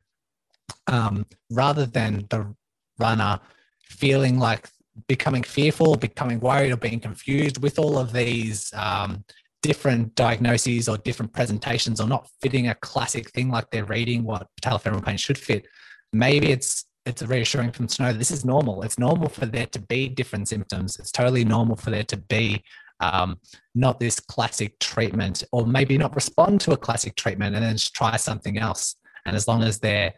um, 0.86 1.26
rather 1.50 1.86
than 1.86 2.26
the 2.30 2.54
runner 2.98 3.40
feeling 3.82 4.38
like 4.38 4.68
becoming 5.06 5.42
fearful, 5.42 5.96
becoming 5.96 6.40
worried, 6.40 6.72
or 6.72 6.76
being 6.76 7.00
confused 7.00 7.62
with 7.62 7.78
all 7.78 7.98
of 7.98 8.12
these 8.12 8.72
um, 8.74 9.24
different 9.62 10.14
diagnoses 10.14 10.88
or 10.88 10.98
different 10.98 11.32
presentations, 11.32 12.00
or 12.00 12.08
not 12.08 12.28
fitting 12.42 12.68
a 12.68 12.74
classic 12.76 13.30
thing 13.30 13.48
like 13.50 13.70
they're 13.70 13.84
reading 13.84 14.24
what 14.24 14.48
patellofemoral 14.62 15.04
pain 15.04 15.16
should 15.16 15.38
fit, 15.38 15.66
maybe 16.12 16.50
it's 16.50 16.84
it's 17.06 17.22
reassuring 17.22 17.72
to 17.72 17.82
know 18.02 18.12
that 18.12 18.18
this 18.18 18.30
is 18.30 18.44
normal. 18.44 18.82
It's 18.82 18.98
normal 18.98 19.30
for 19.30 19.46
there 19.46 19.66
to 19.66 19.78
be 19.78 20.10
different 20.10 20.46
symptoms. 20.46 20.98
It's 20.98 21.10
totally 21.10 21.42
normal 21.42 21.76
for 21.76 21.90
there 21.90 22.04
to 22.04 22.18
be 22.18 22.62
um, 23.00 23.40
not 23.74 23.98
this 23.98 24.20
classic 24.20 24.78
treatment, 24.78 25.42
or 25.50 25.66
maybe 25.66 25.96
not 25.96 26.14
respond 26.14 26.60
to 26.62 26.72
a 26.72 26.76
classic 26.76 27.16
treatment 27.16 27.54
and 27.54 27.64
then 27.64 27.76
try 27.78 28.16
something 28.16 28.58
else. 28.58 28.96
And 29.24 29.34
as 29.34 29.48
long 29.48 29.62
as 29.62 29.78
they're 29.78 30.12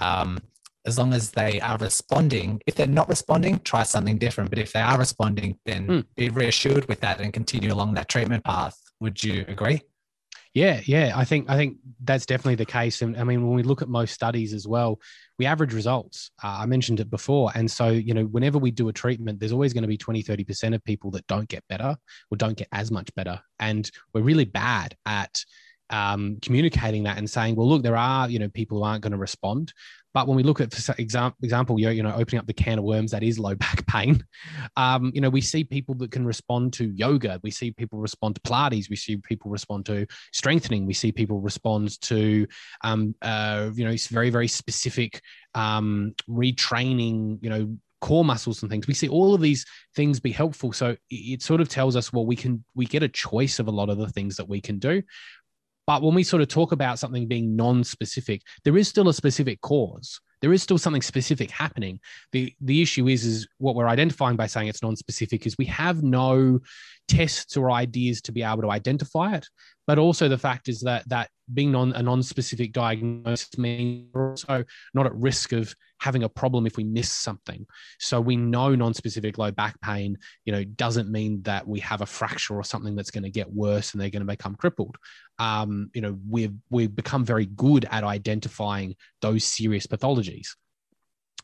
um, 0.00 0.38
as 0.86 0.98
long 0.98 1.12
as 1.12 1.30
they 1.30 1.60
are 1.60 1.76
responding. 1.78 2.60
If 2.66 2.74
they're 2.74 2.86
not 2.86 3.08
responding, 3.08 3.60
try 3.60 3.82
something 3.82 4.18
different. 4.18 4.50
But 4.50 4.58
if 4.58 4.72
they 4.72 4.80
are 4.80 4.98
responding, 4.98 5.58
then 5.66 5.86
mm. 5.86 6.06
be 6.16 6.30
reassured 6.30 6.86
with 6.88 7.00
that 7.00 7.20
and 7.20 7.32
continue 7.32 7.72
along 7.72 7.94
that 7.94 8.08
treatment 8.08 8.44
path. 8.44 8.76
Would 9.00 9.22
you 9.22 9.44
agree? 9.48 9.82
Yeah, 10.52 10.80
yeah, 10.84 11.12
I 11.14 11.24
think 11.24 11.48
I 11.48 11.56
think 11.56 11.76
that's 12.02 12.26
definitely 12.26 12.56
the 12.56 12.66
case. 12.66 13.02
And 13.02 13.16
I 13.16 13.22
mean, 13.22 13.46
when 13.46 13.54
we 13.54 13.62
look 13.62 13.82
at 13.82 13.88
most 13.88 14.12
studies 14.12 14.52
as 14.52 14.66
well, 14.66 14.98
we 15.38 15.46
average 15.46 15.72
results. 15.72 16.32
Uh, 16.42 16.58
I 16.60 16.66
mentioned 16.66 16.98
it 16.98 17.08
before, 17.08 17.52
and 17.54 17.70
so 17.70 17.90
you 17.90 18.14
know, 18.14 18.24
whenever 18.24 18.58
we 18.58 18.72
do 18.72 18.88
a 18.88 18.92
treatment, 18.92 19.38
there's 19.38 19.52
always 19.52 19.72
going 19.72 19.82
to 19.82 19.88
be 19.88 19.96
20, 19.96 20.22
30 20.22 20.44
percent 20.44 20.74
of 20.74 20.82
people 20.82 21.12
that 21.12 21.26
don't 21.28 21.48
get 21.48 21.62
better 21.68 21.96
or 22.30 22.36
don't 22.36 22.56
get 22.56 22.66
as 22.72 22.90
much 22.90 23.14
better, 23.14 23.40
and 23.60 23.88
we're 24.12 24.22
really 24.22 24.44
bad 24.44 24.96
at 25.06 25.44
um, 25.90 26.38
communicating 26.40 27.04
that 27.04 27.18
and 27.18 27.28
saying, 27.28 27.56
well, 27.56 27.68
look, 27.68 27.82
there 27.82 27.96
are 27.96 28.28
you 28.28 28.38
know 28.38 28.48
people 28.48 28.78
who 28.78 28.84
aren't 28.84 29.02
going 29.02 29.12
to 29.12 29.18
respond. 29.18 29.72
But 30.12 30.26
when 30.26 30.36
we 30.36 30.42
look 30.42 30.60
at, 30.60 30.74
for 30.74 30.94
example, 30.98 31.36
example, 31.42 31.78
you 31.78 32.02
know, 32.02 32.12
opening 32.12 32.40
up 32.40 32.46
the 32.46 32.52
can 32.52 32.78
of 32.78 32.84
worms 32.84 33.12
that 33.12 33.22
is 33.22 33.38
low 33.38 33.54
back 33.56 33.86
pain, 33.86 34.24
um, 34.76 35.12
you 35.14 35.20
know, 35.20 35.30
we 35.30 35.40
see 35.40 35.62
people 35.62 35.94
that 35.96 36.10
can 36.10 36.24
respond 36.24 36.72
to 36.74 36.90
yoga. 36.90 37.40
We 37.42 37.50
see 37.50 37.70
people 37.70 37.98
respond 37.98 38.34
to 38.34 38.40
Pilates. 38.40 38.90
We 38.90 38.96
see 38.96 39.16
people 39.18 39.50
respond 39.50 39.86
to 39.86 40.06
strengthening. 40.32 40.86
We 40.86 40.94
see 40.94 41.12
people 41.12 41.40
respond 41.40 42.00
to, 42.02 42.46
um, 42.82 43.14
uh, 43.22 43.70
you 43.74 43.84
know, 43.84 43.92
it's 43.92 44.08
very 44.08 44.30
very 44.30 44.48
specific 44.48 45.20
um, 45.54 46.14
retraining. 46.28 47.38
You 47.42 47.50
know, 47.50 47.76
core 48.00 48.24
muscles 48.24 48.62
and 48.62 48.70
things 48.70 48.86
we 48.86 48.94
see 48.94 49.08
all 49.08 49.34
of 49.34 49.40
these 49.40 49.66
things 49.94 50.20
be 50.20 50.32
helpful 50.32 50.72
so 50.72 50.96
it 51.10 51.42
sort 51.42 51.60
of 51.60 51.68
tells 51.68 51.96
us 51.96 52.12
well 52.12 52.24
we 52.24 52.34
can 52.34 52.64
we 52.74 52.86
get 52.86 53.02
a 53.02 53.08
choice 53.08 53.58
of 53.58 53.68
a 53.68 53.70
lot 53.70 53.90
of 53.90 53.98
the 53.98 54.08
things 54.08 54.36
that 54.36 54.48
we 54.48 54.60
can 54.60 54.78
do 54.78 55.02
but 55.90 56.02
when 56.02 56.14
we 56.14 56.22
sort 56.22 56.40
of 56.40 56.46
talk 56.46 56.70
about 56.70 57.00
something 57.00 57.26
being 57.26 57.56
non-specific, 57.56 58.42
there 58.62 58.76
is 58.76 58.86
still 58.86 59.08
a 59.08 59.12
specific 59.12 59.60
cause. 59.60 60.20
There 60.40 60.52
is 60.52 60.62
still 60.62 60.78
something 60.78 61.02
specific 61.02 61.50
happening. 61.50 61.98
The 62.30 62.54
the 62.60 62.80
issue 62.80 63.08
is 63.08 63.24
is 63.24 63.48
what 63.58 63.74
we're 63.74 63.88
identifying 63.88 64.36
by 64.36 64.46
saying 64.46 64.68
it's 64.68 64.84
non-specific 64.84 65.48
is 65.48 65.58
we 65.58 65.64
have 65.64 66.04
no 66.04 66.60
tests 67.10 67.56
or 67.56 67.72
ideas 67.72 68.20
to 68.22 68.30
be 68.30 68.44
able 68.44 68.62
to 68.62 68.70
identify 68.70 69.34
it. 69.34 69.44
But 69.84 69.98
also 69.98 70.28
the 70.28 70.38
fact 70.38 70.68
is 70.68 70.82
that 70.82 71.08
that 71.08 71.28
being 71.52 71.72
non 71.72 71.92
a 71.94 72.02
non-specific 72.02 72.72
diagnosis 72.72 73.58
means 73.58 74.08
we're 74.14 74.30
also 74.30 74.64
not 74.94 75.06
at 75.06 75.14
risk 75.16 75.52
of 75.52 75.74
having 75.98 76.22
a 76.22 76.28
problem 76.28 76.66
if 76.66 76.76
we 76.76 76.84
miss 76.84 77.10
something. 77.10 77.66
So 77.98 78.20
we 78.20 78.36
know 78.36 78.76
non-specific 78.76 79.36
low 79.38 79.50
back 79.50 79.80
pain, 79.80 80.16
you 80.44 80.52
know, 80.52 80.62
doesn't 80.62 81.10
mean 81.10 81.42
that 81.42 81.66
we 81.66 81.80
have 81.80 82.02
a 82.02 82.06
fracture 82.06 82.54
or 82.54 82.62
something 82.62 82.94
that's 82.94 83.10
going 83.10 83.24
to 83.24 83.30
get 83.30 83.52
worse 83.52 83.92
and 83.92 84.00
they're 84.00 84.10
going 84.10 84.26
to 84.26 84.36
become 84.36 84.54
crippled. 84.54 84.96
Um, 85.40 85.90
you 85.92 86.02
know, 86.02 86.16
we've 86.28 86.54
we've 86.70 86.94
become 86.94 87.24
very 87.24 87.46
good 87.46 87.86
at 87.90 88.04
identifying 88.04 88.94
those 89.20 89.42
serious 89.42 89.88
pathologies. 89.88 90.50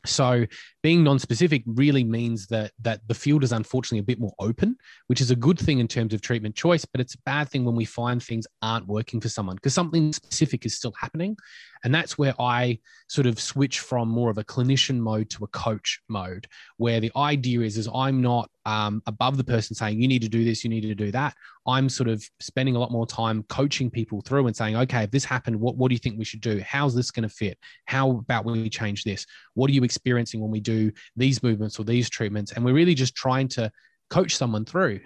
So 0.05 0.45
being 0.83 1.03
non-specific 1.03 1.63
really 1.65 2.03
means 2.03 2.47
that 2.47 2.71
that 2.81 3.01
the 3.07 3.13
field 3.13 3.43
is 3.43 3.51
unfortunately 3.51 3.99
a 3.99 4.03
bit 4.03 4.19
more 4.19 4.33
open, 4.39 4.77
which 5.07 5.21
is 5.21 5.31
a 5.31 5.35
good 5.35 5.59
thing 5.59 5.79
in 5.79 5.87
terms 5.87 6.13
of 6.13 6.21
treatment 6.21 6.55
choice, 6.55 6.85
but 6.85 7.01
it's 7.01 7.15
a 7.15 7.21
bad 7.25 7.49
thing 7.49 7.65
when 7.65 7.75
we 7.75 7.85
find 7.85 8.21
things 8.21 8.47
aren't 8.61 8.87
working 8.87 9.19
for 9.19 9.29
someone 9.29 9.55
because 9.55 9.73
something 9.73 10.13
specific 10.13 10.65
is 10.65 10.75
still 10.75 10.93
happening. 10.99 11.35
And 11.83 11.93
that's 11.93 12.17
where 12.17 12.33
I 12.39 12.79
sort 13.07 13.27
of 13.27 13.39
switch 13.39 13.79
from 13.79 14.09
more 14.09 14.29
of 14.29 14.37
a 14.37 14.43
clinician 14.43 14.99
mode 14.99 15.29
to 15.31 15.43
a 15.43 15.47
coach 15.47 15.99
mode, 16.09 16.47
where 16.77 16.99
the 16.99 17.11
idea 17.15 17.61
is 17.61 17.77
is 17.77 17.87
I'm 17.93 18.21
not 18.21 18.49
um, 18.65 19.01
above 19.05 19.37
the 19.37 19.43
person 19.43 19.75
saying 19.75 20.01
you 20.01 20.07
need 20.07 20.21
to 20.23 20.29
do 20.29 20.43
this, 20.43 20.63
you 20.63 20.69
need 20.69 20.81
to 20.81 20.95
do 20.95 21.11
that. 21.11 21.35
I'm 21.65 21.89
sort 21.89 22.09
of 22.09 22.23
spending 22.39 22.75
a 22.75 22.79
lot 22.79 22.91
more 22.91 23.05
time 23.05 23.43
coaching 23.43 23.89
people 23.89 24.21
through 24.21 24.47
and 24.47 24.55
saying, 24.55 24.75
okay, 24.75 25.03
if 25.03 25.11
this 25.11 25.25
happened, 25.25 25.59
what 25.59 25.77
what 25.77 25.89
do 25.89 25.95
you 25.95 25.99
think 25.99 26.17
we 26.17 26.25
should 26.25 26.41
do? 26.41 26.61
How's 26.65 26.95
this 26.95 27.11
going 27.11 27.27
to 27.27 27.33
fit? 27.33 27.57
How 27.85 28.11
about 28.11 28.45
when 28.45 28.61
we 28.61 28.69
change 28.69 29.03
this? 29.03 29.25
What 29.53 29.69
are 29.69 29.73
you 29.73 29.83
experiencing 29.83 30.41
when 30.41 30.51
we 30.51 30.59
do 30.59 30.91
these 31.15 31.43
movements 31.43 31.79
or 31.79 31.83
these 31.83 32.09
treatments? 32.09 32.51
And 32.51 32.63
we're 32.63 32.73
really 32.73 32.95
just 32.95 33.15
trying 33.15 33.47
to 33.49 33.71
coach 34.09 34.35
someone 34.35 34.65
through 34.65 35.01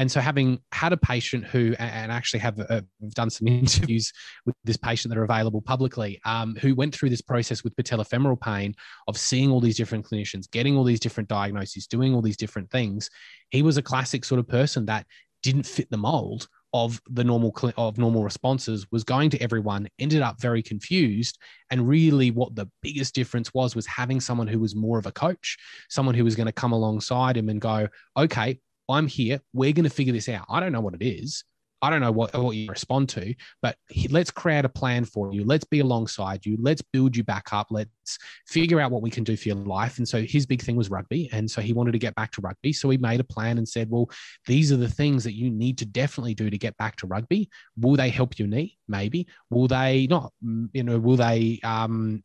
and 0.00 0.10
so, 0.10 0.18
having 0.18 0.58
had 0.72 0.94
a 0.94 0.96
patient 0.96 1.44
who, 1.44 1.74
and 1.78 2.10
actually 2.10 2.40
have 2.40 2.58
uh, 2.58 2.80
done 3.10 3.28
some 3.28 3.46
interviews 3.48 4.10
with 4.46 4.56
this 4.64 4.78
patient 4.78 5.12
that 5.12 5.20
are 5.20 5.24
available 5.24 5.60
publicly, 5.60 6.18
um, 6.24 6.56
who 6.56 6.74
went 6.74 6.94
through 6.94 7.10
this 7.10 7.20
process 7.20 7.62
with 7.62 7.76
patellofemoral 7.76 8.40
pain 8.40 8.74
of 9.08 9.18
seeing 9.18 9.50
all 9.50 9.60
these 9.60 9.76
different 9.76 10.06
clinicians, 10.06 10.50
getting 10.50 10.74
all 10.74 10.84
these 10.84 11.00
different 11.00 11.28
diagnoses, 11.28 11.86
doing 11.86 12.14
all 12.14 12.22
these 12.22 12.38
different 12.38 12.70
things, 12.70 13.10
he 13.50 13.60
was 13.60 13.76
a 13.76 13.82
classic 13.82 14.24
sort 14.24 14.38
of 14.38 14.48
person 14.48 14.86
that 14.86 15.04
didn't 15.42 15.66
fit 15.66 15.90
the 15.90 15.98
mold 15.98 16.48
of 16.72 16.98
the 17.10 17.24
normal 17.24 17.54
of 17.76 17.98
normal 17.98 18.22
responses 18.22 18.86
was 18.90 19.04
going 19.04 19.28
to 19.28 19.42
everyone 19.42 19.86
ended 19.98 20.22
up 20.22 20.40
very 20.40 20.62
confused. 20.62 21.36
And 21.70 21.86
really 21.86 22.30
what 22.30 22.54
the 22.54 22.70
biggest 22.80 23.14
difference 23.14 23.52
was 23.52 23.76
was 23.76 23.86
having 23.86 24.18
someone 24.18 24.48
who 24.48 24.60
was 24.60 24.74
more 24.74 24.98
of 24.98 25.04
a 25.04 25.12
coach 25.12 25.58
someone 25.90 26.14
who 26.14 26.24
was 26.24 26.36
going 26.36 26.46
to 26.46 26.52
come 26.52 26.72
alongside 26.72 27.36
him 27.36 27.48
and 27.48 27.60
go 27.60 27.88
okay 28.16 28.60
I'm 28.90 29.06
here. 29.06 29.40
We're 29.52 29.72
going 29.72 29.84
to 29.84 29.90
figure 29.90 30.12
this 30.12 30.28
out. 30.28 30.46
I 30.48 30.60
don't 30.60 30.72
know 30.72 30.80
what 30.80 30.94
it 30.94 31.02
is. 31.02 31.44
I 31.82 31.88
don't 31.88 32.00
know 32.00 32.12
what, 32.12 32.36
what 32.36 32.56
you 32.56 32.68
respond 32.68 33.08
to, 33.10 33.34
but 33.62 33.74
let's 34.10 34.30
create 34.30 34.66
a 34.66 34.68
plan 34.68 35.06
for 35.06 35.32
you. 35.32 35.46
Let's 35.46 35.64
be 35.64 35.80
alongside 35.80 36.44
you. 36.44 36.58
Let's 36.60 36.82
build 36.82 37.16
you 37.16 37.24
back 37.24 37.54
up. 37.54 37.68
Let's 37.70 38.18
figure 38.46 38.80
out 38.80 38.90
what 38.90 39.00
we 39.00 39.08
can 39.08 39.24
do 39.24 39.34
for 39.34 39.48
your 39.48 39.56
life. 39.56 39.96
And 39.96 40.06
so 40.06 40.20
his 40.20 40.44
big 40.44 40.60
thing 40.60 40.76
was 40.76 40.90
rugby. 40.90 41.30
And 41.32 41.50
so 41.50 41.62
he 41.62 41.72
wanted 41.72 41.92
to 41.92 41.98
get 41.98 42.14
back 42.16 42.32
to 42.32 42.42
rugby. 42.42 42.74
So 42.74 42.90
he 42.90 42.98
made 42.98 43.20
a 43.20 43.24
plan 43.24 43.56
and 43.56 43.66
said, 43.66 43.88
well, 43.88 44.10
these 44.46 44.70
are 44.72 44.76
the 44.76 44.90
things 44.90 45.24
that 45.24 45.34
you 45.34 45.48
need 45.48 45.78
to 45.78 45.86
definitely 45.86 46.34
do 46.34 46.50
to 46.50 46.58
get 46.58 46.76
back 46.76 46.96
to 46.96 47.06
rugby. 47.06 47.48
Will 47.78 47.96
they 47.96 48.10
help 48.10 48.38
your 48.38 48.48
knee? 48.48 48.76
Maybe. 48.86 49.26
Will 49.48 49.66
they 49.66 50.06
not? 50.06 50.34
You 50.42 50.82
know, 50.82 50.98
will 50.98 51.16
they 51.16 51.60
um, 51.64 52.22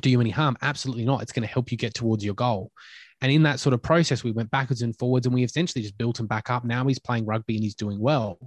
do 0.00 0.08
you 0.08 0.20
any 0.20 0.30
harm? 0.30 0.56
Absolutely 0.62 1.04
not. 1.04 1.20
It's 1.20 1.32
going 1.32 1.46
to 1.46 1.52
help 1.52 1.70
you 1.70 1.76
get 1.76 1.92
towards 1.92 2.24
your 2.24 2.34
goal. 2.34 2.72
And 3.22 3.30
in 3.30 3.42
that 3.42 3.60
sort 3.60 3.74
of 3.74 3.82
process, 3.82 4.24
we 4.24 4.32
went 4.32 4.50
backwards 4.50 4.82
and 4.82 4.96
forwards 4.98 5.26
and 5.26 5.34
we 5.34 5.44
essentially 5.44 5.82
just 5.82 5.98
built 5.98 6.18
him 6.18 6.26
back 6.26 6.50
up. 6.50 6.64
Now 6.64 6.86
he's 6.86 6.98
playing 6.98 7.26
rugby 7.26 7.56
and 7.56 7.62
he's 7.62 7.74
doing 7.74 8.00
well. 8.00 8.38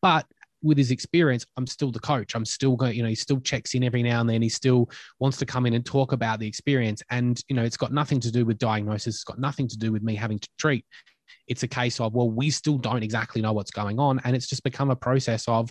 But 0.00 0.26
with 0.62 0.78
his 0.78 0.90
experience, 0.90 1.44
I'm 1.56 1.66
still 1.66 1.90
the 1.90 2.00
coach. 2.00 2.34
I'm 2.34 2.44
still 2.44 2.76
going, 2.76 2.96
you 2.96 3.02
know, 3.02 3.08
he 3.08 3.14
still 3.14 3.40
checks 3.40 3.74
in 3.74 3.84
every 3.84 4.02
now 4.02 4.20
and 4.20 4.30
then. 4.30 4.42
He 4.42 4.48
still 4.48 4.88
wants 5.18 5.36
to 5.38 5.46
come 5.46 5.66
in 5.66 5.74
and 5.74 5.84
talk 5.84 6.12
about 6.12 6.38
the 6.38 6.46
experience. 6.46 7.02
And, 7.10 7.42
you 7.48 7.56
know, 7.56 7.64
it's 7.64 7.76
got 7.76 7.92
nothing 7.92 8.20
to 8.20 8.30
do 8.30 8.44
with 8.44 8.58
diagnosis. 8.58 9.16
It's 9.16 9.24
got 9.24 9.38
nothing 9.38 9.68
to 9.68 9.76
do 9.76 9.92
with 9.92 10.02
me 10.02 10.14
having 10.14 10.38
to 10.38 10.48
treat. 10.58 10.86
It's 11.48 11.64
a 11.64 11.68
case 11.68 12.00
of, 12.00 12.14
well, 12.14 12.30
we 12.30 12.50
still 12.50 12.78
don't 12.78 13.02
exactly 13.02 13.42
know 13.42 13.52
what's 13.52 13.72
going 13.72 13.98
on. 13.98 14.20
And 14.24 14.36
it's 14.36 14.46
just 14.46 14.62
become 14.62 14.90
a 14.90 14.96
process 14.96 15.46
of, 15.48 15.70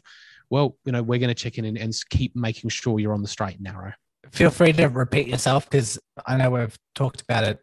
well, 0.50 0.78
you 0.86 0.92
know, 0.92 1.02
we're 1.02 1.20
going 1.20 1.30
to 1.30 1.36
check 1.36 1.58
in 1.58 1.66
and, 1.66 1.78
and 1.78 1.94
keep 2.10 2.36
making 2.36 2.70
sure 2.70 3.00
you're 3.00 3.14
on 3.14 3.22
the 3.22 3.28
straight 3.28 3.56
and 3.56 3.64
narrow. 3.64 3.94
Feel 4.32 4.52
free 4.52 4.74
to 4.74 4.88
repeat 4.88 5.28
yourself 5.28 5.70
because 5.70 5.98
I 6.28 6.38
know 6.38 6.52
we've 6.52 6.78
talked 6.96 7.22
about 7.22 7.46
it 7.46 7.60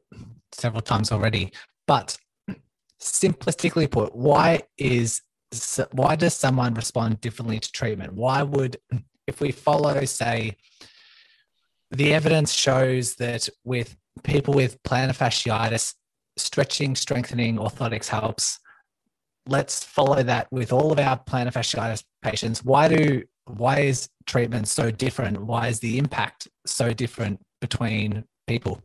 several 0.52 0.82
times 0.82 1.12
already. 1.12 1.52
But 1.86 2.16
simplistically 3.00 3.90
put, 3.90 4.14
why 4.14 4.62
is 4.76 5.22
why 5.92 6.14
does 6.14 6.34
someone 6.34 6.74
respond 6.74 7.20
differently 7.20 7.58
to 7.58 7.72
treatment? 7.72 8.12
Why 8.12 8.42
would 8.42 8.76
if 9.26 9.40
we 9.40 9.52
follow, 9.52 10.04
say, 10.04 10.56
the 11.90 12.14
evidence 12.14 12.52
shows 12.52 13.14
that 13.16 13.48
with 13.64 13.96
people 14.22 14.54
with 14.54 14.82
plantar 14.82 15.16
fasciitis, 15.16 15.94
stretching, 16.36 16.94
strengthening, 16.94 17.56
orthotics 17.56 18.08
helps. 18.08 18.58
Let's 19.46 19.82
follow 19.82 20.22
that 20.22 20.46
with 20.50 20.72
all 20.72 20.92
of 20.92 20.98
our 20.98 21.18
plantar 21.18 21.52
fasciitis 21.52 22.04
patients. 22.22 22.64
Why 22.64 22.88
do 22.88 23.22
why 23.46 23.80
is 23.80 24.08
treatment 24.26 24.68
so 24.68 24.90
different? 24.90 25.40
Why 25.42 25.68
is 25.68 25.80
the 25.80 25.96
impact 25.98 26.48
so 26.66 26.92
different 26.92 27.40
between 27.60 28.24
people? 28.46 28.82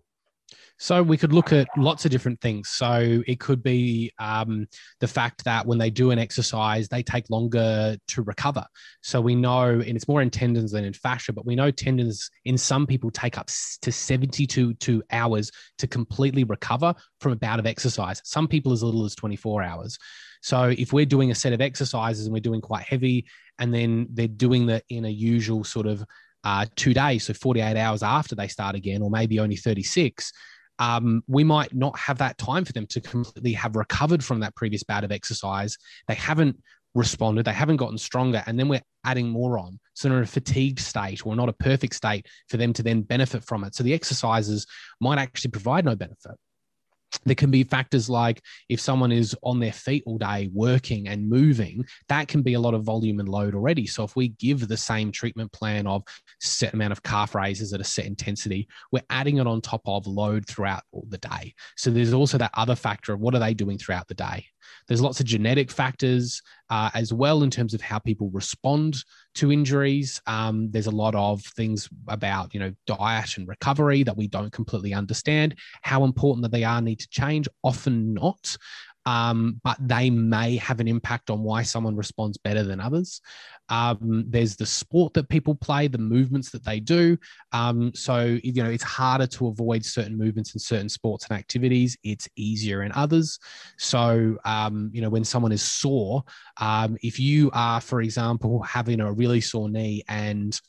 So 0.79 1.01
we 1.01 1.17
could 1.17 1.33
look 1.33 1.53
at 1.53 1.67
lots 1.77 2.03
of 2.03 2.11
different 2.11 2.41
things. 2.41 2.69
So 2.69 3.23
it 3.27 3.39
could 3.39 3.63
be 3.63 4.11
um, 4.19 4.67
the 4.99 5.07
fact 5.07 5.45
that 5.45 5.65
when 5.65 5.77
they 5.77 5.89
do 5.89 6.11
an 6.11 6.19
exercise, 6.19 6.89
they 6.89 7.03
take 7.03 7.29
longer 7.29 7.95
to 8.07 8.21
recover. 8.23 8.65
So 9.01 9.21
we 9.21 9.35
know, 9.35 9.69
and 9.69 9.95
it's 9.95 10.07
more 10.07 10.21
in 10.21 10.29
tendons 10.29 10.71
than 10.71 10.83
in 10.83 10.93
fascia, 10.93 11.31
but 11.31 11.45
we 11.45 11.55
know 11.55 11.71
tendons 11.71 12.29
in 12.45 12.57
some 12.57 12.85
people 12.85 13.11
take 13.11 13.37
up 13.37 13.49
to 13.81 13.91
72 13.91 14.73
two 14.73 15.03
hours 15.11 15.51
to 15.77 15.87
completely 15.87 16.43
recover 16.43 16.93
from 17.19 17.31
a 17.31 17.37
bout 17.37 17.59
of 17.59 17.65
exercise. 17.65 18.21
Some 18.25 18.47
people 18.47 18.73
as 18.73 18.83
little 18.83 19.05
as 19.05 19.15
24 19.15 19.63
hours. 19.63 19.97
So 20.41 20.73
if 20.77 20.91
we're 20.91 21.05
doing 21.05 21.31
a 21.31 21.35
set 21.35 21.53
of 21.53 21.61
exercises 21.61 22.25
and 22.25 22.33
we're 22.33 22.41
doing 22.41 22.61
quite 22.61 22.83
heavy, 22.83 23.25
and 23.59 23.73
then 23.73 24.07
they're 24.11 24.27
doing 24.27 24.65
that 24.67 24.83
in 24.89 25.05
a 25.05 25.09
usual 25.09 25.63
sort 25.63 25.87
of 25.87 26.03
uh, 26.43 26.65
two 26.75 26.93
days, 26.93 27.23
so 27.23 27.33
48 27.33 27.77
hours 27.77 28.03
after 28.03 28.35
they 28.35 28.49
start 28.49 28.75
again, 28.75 29.01
or 29.01 29.09
maybe 29.09 29.39
only 29.39 29.55
36, 29.55 30.33
um, 30.83 31.23
we 31.27 31.45
might 31.45 31.73
not 31.73 31.97
have 31.97 32.17
that 32.17 32.37
time 32.37 32.65
for 32.65 32.73
them 32.73 32.85
to 32.87 32.99
completely 32.99 33.53
have 33.53 33.77
recovered 33.77 34.21
from 34.21 34.41
that 34.41 34.53
previous 34.53 34.83
bout 34.83 35.05
of 35.05 35.13
exercise. 35.13 35.77
They 36.09 36.13
haven't 36.13 36.61
responded, 36.93 37.45
they 37.45 37.53
haven't 37.53 37.77
gotten 37.77 37.97
stronger, 37.97 38.43
and 38.45 38.59
then 38.59 38.67
we're 38.67 38.81
adding 39.05 39.29
more 39.29 39.57
on. 39.57 39.79
So 39.93 40.09
they're 40.09 40.17
in 40.17 40.25
a 40.25 40.27
fatigued 40.27 40.79
state 40.79 41.25
or 41.25 41.37
not 41.37 41.47
a 41.47 41.53
perfect 41.53 41.95
state 41.95 42.27
for 42.49 42.57
them 42.57 42.73
to 42.73 42.83
then 42.83 43.01
benefit 43.01 43.45
from 43.45 43.63
it. 43.63 43.75
So 43.75 43.83
the 43.83 43.93
exercises 43.93 44.67
might 44.99 45.19
actually 45.19 45.51
provide 45.51 45.85
no 45.85 45.95
benefit 45.95 46.35
there 47.25 47.35
can 47.35 47.51
be 47.51 47.63
factors 47.63 48.09
like 48.09 48.41
if 48.69 48.79
someone 48.79 49.11
is 49.11 49.35
on 49.43 49.59
their 49.59 49.71
feet 49.71 50.03
all 50.05 50.17
day 50.17 50.49
working 50.53 51.07
and 51.07 51.29
moving 51.29 51.85
that 52.09 52.27
can 52.27 52.41
be 52.41 52.53
a 52.53 52.59
lot 52.59 52.73
of 52.73 52.83
volume 52.83 53.19
and 53.19 53.29
load 53.29 53.55
already. 53.55 53.85
So 53.85 54.03
if 54.03 54.15
we 54.15 54.29
give 54.29 54.67
the 54.67 54.77
same 54.77 55.11
treatment 55.11 55.51
plan 55.51 55.87
of 55.87 56.03
set 56.39 56.73
amount 56.73 56.91
of 56.91 57.03
calf 57.03 57.35
raises 57.35 57.73
at 57.73 57.81
a 57.81 57.83
set 57.83 58.05
intensity 58.05 58.67
we're 58.91 59.03
adding 59.09 59.37
it 59.37 59.47
on 59.47 59.61
top 59.61 59.81
of 59.85 60.07
load 60.07 60.47
throughout 60.47 60.83
the 61.09 61.17
day. 61.17 61.53
So 61.77 61.89
there's 61.89 62.13
also 62.13 62.37
that 62.37 62.51
other 62.53 62.75
factor 62.75 63.13
of 63.13 63.19
what 63.19 63.35
are 63.35 63.39
they 63.39 63.53
doing 63.53 63.77
throughout 63.77 64.07
the 64.07 64.15
day 64.15 64.45
there's 64.87 65.01
lots 65.01 65.19
of 65.19 65.25
genetic 65.25 65.71
factors 65.71 66.41
uh, 66.69 66.89
as 66.93 67.13
well 67.13 67.43
in 67.43 67.49
terms 67.49 67.73
of 67.73 67.81
how 67.81 67.99
people 67.99 68.29
respond 68.31 68.95
to 69.35 69.51
injuries. 69.51 70.21
Um, 70.27 70.71
there's 70.71 70.87
a 70.87 70.91
lot 70.91 71.15
of 71.15 71.41
things 71.41 71.89
about 72.07 72.53
you 72.53 72.59
know 72.59 72.73
diet 72.87 73.37
and 73.37 73.47
recovery 73.47 74.03
that 74.03 74.17
we 74.17 74.27
don't 74.27 74.51
completely 74.51 74.93
understand. 74.93 75.55
How 75.81 76.03
important 76.03 76.43
that 76.43 76.51
they 76.51 76.63
are 76.63 76.81
need 76.81 76.99
to 76.99 77.09
change. 77.09 77.47
Often 77.63 78.13
not 78.13 78.57
um, 79.05 79.59
but 79.63 79.77
they 79.79 80.09
may 80.09 80.57
have 80.57 80.79
an 80.79 80.87
impact 80.87 81.29
on 81.29 81.43
why 81.43 81.63
someone 81.63 81.95
responds 81.95 82.37
better 82.37 82.63
than 82.63 82.79
others. 82.79 83.21
Um, 83.69 84.25
there's 84.27 84.55
the 84.55 84.65
sport 84.65 85.13
that 85.13 85.29
people 85.29 85.55
play, 85.55 85.87
the 85.87 85.97
movements 85.97 86.51
that 86.51 86.63
they 86.63 86.79
do. 86.79 87.17
Um, 87.51 87.91
so, 87.93 88.37
you 88.43 88.63
know, 88.63 88.69
it's 88.69 88.83
harder 88.83 89.27
to 89.27 89.47
avoid 89.47 89.85
certain 89.85 90.17
movements 90.17 90.53
in 90.53 90.59
certain 90.59 90.89
sports 90.89 91.27
and 91.29 91.37
activities. 91.37 91.97
It's 92.03 92.29
easier 92.35 92.83
in 92.83 92.91
others. 92.93 93.39
So, 93.77 94.37
um, 94.45 94.89
you 94.93 95.01
know, 95.01 95.09
when 95.09 95.23
someone 95.23 95.51
is 95.51 95.61
sore, 95.61 96.23
um, 96.57 96.97
if 97.01 97.19
you 97.19 97.49
are, 97.53 97.81
for 97.81 98.01
example, 98.01 98.61
having 98.63 98.99
a 98.99 99.11
really 99.11 99.41
sore 99.41 99.69
knee 99.69 100.03
and 100.07 100.59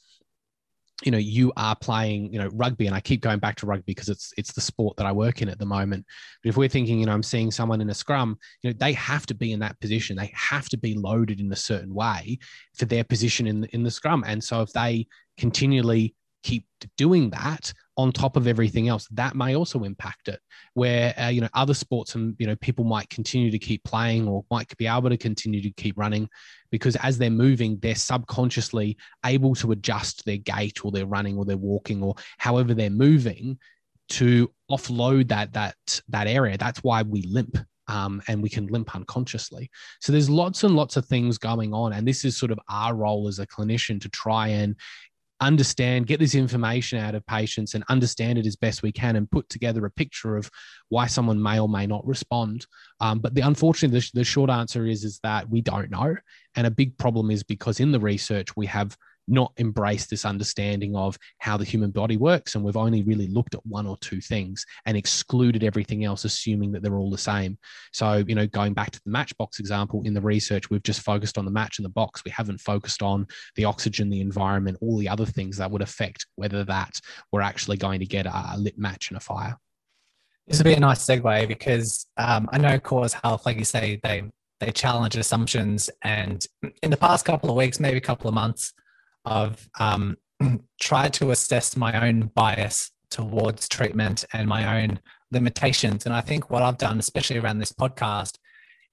you 1.03 1.11
know 1.11 1.19
you 1.19 1.53
are 1.57 1.75
playing 1.75 2.33
you 2.33 2.39
know 2.39 2.49
rugby 2.53 2.87
and 2.87 2.95
i 2.95 3.01
keep 3.01 3.21
going 3.21 3.41
back 3.41 3.57
to 3.57 3.67
rugby 3.67 3.85
because 3.87 4.09
it's 4.09 4.33
it's 4.37 4.53
the 4.53 4.61
sport 4.61 4.97
that 4.97 5.07
i 5.07 5.13
work 5.13 5.43
in 5.43 5.49
at 5.49 5.59
the 5.59 5.67
moment. 5.67 6.05
But 6.43 6.51
if 6.51 6.57
we're 6.57 6.69
thinking 6.69 7.01
you 7.01 7.07
know 7.07 7.13
i'm 7.13 7.23
seeing 7.23 7.51
someone 7.51 7.81
in 7.81 7.91
a 7.91 7.95
scrum 7.95 8.39
you 8.63 8.71
know 8.71 8.77
they 8.79 8.93
have 8.93 9.27
to 9.27 9.35
be 9.35 9.53
in 9.53 9.61
that 9.61 9.79
position. 9.81 10.17
They 10.17 10.33
have 10.35 10.69
to 10.69 10.77
be 10.77 10.95
loaded 10.95 11.41
in 11.41 11.53
a 11.53 11.57
certain 11.57 11.93
way 11.93 12.39
for 12.75 12.85
their 12.85 13.05
position 13.05 13.47
in 13.47 13.65
in 13.73 13.83
the 13.83 13.91
scrum. 13.91 14.25
And 14.27 14.43
so 14.43 14.63
if 14.63 14.73
they 14.73 15.07
continually 15.37 16.15
keep 16.45 16.67
doing 16.99 17.31
that 17.31 17.73
on 17.97 18.13
top 18.13 18.37
of 18.37 18.47
everything 18.47 18.89
else 18.89 19.09
that 19.11 19.35
may 19.35 19.57
also 19.57 19.83
impact 19.83 20.29
it 20.29 20.39
where 20.75 21.15
uh, 21.19 21.29
you 21.29 21.41
know 21.41 21.49
other 21.55 21.75
sports 21.75 22.15
and 22.15 22.37
you 22.39 22.47
know 22.47 22.55
people 22.57 22.85
might 22.85 23.09
continue 23.09 23.51
to 23.51 23.59
keep 23.59 23.83
playing 23.85 24.29
or 24.29 24.45
might 24.51 24.77
be 24.77 24.87
able 24.87 25.09
to 25.09 25.17
continue 25.17 25.63
to 25.63 25.71
keep 25.71 25.99
running 25.99 26.29
because 26.71 26.97
as 26.97 27.17
they're 27.17 27.31
moving 27.31 27.79
they're 27.81 27.95
subconsciously 27.95 28.97
able 29.25 29.55
to 29.55 29.73
adjust 29.73 30.25
their 30.25 30.37
gait 30.37 30.85
or 30.85 30.93
their 30.93 31.07
running 31.07 31.39
or 31.39 31.45
their 31.45 31.57
walking 31.57 32.03
or 32.03 32.15
however 32.39 32.75
they're 32.75 32.91
moving 32.91 33.59
to 34.11 34.51
offload 34.71 35.29
that 35.29 35.53
that 35.55 35.77
that 36.09 36.27
area 36.27 36.59
that's 36.59 36.85
why 36.85 37.03
we 37.03 37.23
limp 37.23 37.57
um, 37.89 38.23
and 38.29 38.43
we 38.43 38.49
can 38.49 38.67
limp 38.69 38.95
unconsciously. 38.95 39.71
So 40.01 40.11
there's 40.11 40.31
lots 40.31 40.65
and 40.65 40.75
lots 40.75 40.97
of 40.97 41.05
things 41.05 41.37
going 41.37 41.75
on, 41.75 41.93
and 41.93 42.09
this 42.09 42.25
is 42.25 42.35
sort 42.35 42.51
of 42.51 42.59
our 42.71 42.95
role 42.95 43.29
as 43.29 43.39
a 43.39 43.47
clinician 43.47 44.01
to 44.01 44.09
try 44.09 44.49
and 44.49 44.75
understand, 45.47 46.07
get 46.07 46.21
this 46.21 46.35
information 46.35 46.99
out 46.99 47.15
of 47.15 47.27
patients 47.27 47.75
and 47.75 47.85
understand 47.89 48.39
it 48.39 48.47
as 48.47 48.57
best 48.57 48.83
we 48.83 48.93
can 48.93 49.17
and 49.17 49.31
put 49.31 49.49
together 49.49 49.85
a 49.85 49.91
picture 49.91 50.37
of 50.37 50.51
why 50.89 51.07
someone 51.07 51.43
may 51.43 51.59
or 51.59 51.69
may 51.69 51.87
not 51.87 52.07
respond. 52.07 52.67
Um, 53.01 53.19
but 53.19 53.35
the 53.35 53.43
unfortunately, 53.43 53.99
the, 53.99 54.11
the 54.21 54.25
short 54.25 54.51
answer 54.51 54.87
is, 54.87 55.05
is 55.05 55.21
that 55.23 55.49
we 55.49 55.61
don't 55.61 55.91
know. 55.91 56.17
And 56.57 56.67
a 56.67 56.71
big 56.71 56.97
problem 56.99 57.31
is 57.31 57.43
because 57.43 57.81
in 57.81 57.93
the 57.93 58.01
research, 58.01 58.57
we 58.57 58.67
have 58.67 58.97
not 59.29 59.53
embraced 59.59 60.11
this 60.11 60.25
understanding 60.25 60.97
of 60.97 61.19
how 61.39 61.57
the 61.57 61.65
human 61.65 61.91
body 61.91 62.17
works. 62.17 62.55
And 62.55 62.65
we've 62.65 62.77
only 62.77 63.03
really 63.03 63.27
looked 63.27 63.55
at 63.55 63.65
one 63.67 63.87
or 63.87 63.97
two 63.99 64.21
things 64.21 64.65
and 64.87 64.97
excluded 64.97 65.65
everything 65.65 66.05
else, 66.05 66.25
assuming 66.25 66.73
that 66.73 66.83
they're 66.83 66.97
all 66.97 67.11
the 67.11 67.19
same. 67.19 67.59
So, 67.93 68.25
you 68.27 68.35
know, 68.35 68.47
going 68.47 68.75
back 68.75 68.91
to 68.93 69.01
the 69.05 69.11
matchbox 69.11 69.59
example 69.61 70.03
in 70.05 70.15
the 70.15 70.21
research, 70.21 70.71
we've 70.71 70.83
just 70.83 71.01
focused 71.01 71.39
on 71.39 71.45
the 71.45 71.51
match 71.51 71.79
in 71.79 71.83
the 71.83 71.89
box. 71.89 72.23
We 72.25 72.31
haven't 72.31 72.61
focused 72.61 73.03
on 73.03 73.27
the 73.57 73.65
oxygen, 73.65 74.11
the 74.11 74.21
environment, 74.21 74.79
all 74.81 74.99
the 74.99 75.09
other 75.09 75.27
things 75.27 75.57
that 75.59 75.71
would 75.71 75.83
affect 75.83 76.27
whether 76.37 76.65
that 76.65 77.01
we're 77.33 77.41
actually 77.41 77.77
going 77.77 78.01
to 78.01 78.07
get 78.07 78.27
a 78.27 78.55
lit 78.59 78.79
match 78.79 79.11
and 79.11 79.17
a 79.17 79.21
fire. 79.21 79.57
This 80.47 80.59
would 80.59 80.65
be 80.65 80.75
a 80.75 80.81
nice 80.81 81.05
segue 81.07 81.49
because 81.49 82.07
um, 82.19 82.49
I 82.53 82.59
know 82.59 82.79
Cause 82.79 83.15
Health, 83.15 83.47
like 83.47 83.57
you 83.57 83.65
say, 83.65 83.99
they 84.03 84.25
they 84.61 84.71
challenge 84.71 85.17
assumptions, 85.17 85.91
and 86.03 86.47
in 86.83 86.91
the 86.91 86.97
past 86.97 87.25
couple 87.25 87.51
of 87.51 87.57
weeks, 87.57 87.81
maybe 87.81 87.97
a 87.97 88.01
couple 88.01 88.29
of 88.29 88.35
months, 88.35 88.73
I've 89.25 89.69
um, 89.79 90.17
tried 90.81 91.13
to 91.15 91.31
assess 91.31 91.77
my 91.77 92.07
own 92.07 92.31
bias 92.35 92.91
towards 93.11 93.69
treatment 93.69 94.25
and 94.33 94.49
my 94.49 94.83
own 94.83 94.99
limitations. 95.31 96.07
And 96.07 96.15
I 96.15 96.21
think 96.21 96.51
what 96.51 96.63
I've 96.63 96.79
done, 96.79 96.99
especially 96.99 97.39
around 97.39 97.59
this 97.59 97.73
podcast, 97.73 98.39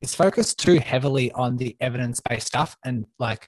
is 0.02 0.16
focus 0.16 0.54
too 0.54 0.80
heavily 0.80 1.32
on 1.34 1.58
the 1.58 1.76
evidence 1.80 2.20
based 2.20 2.48
stuff 2.48 2.76
and 2.84 3.06
like 3.20 3.48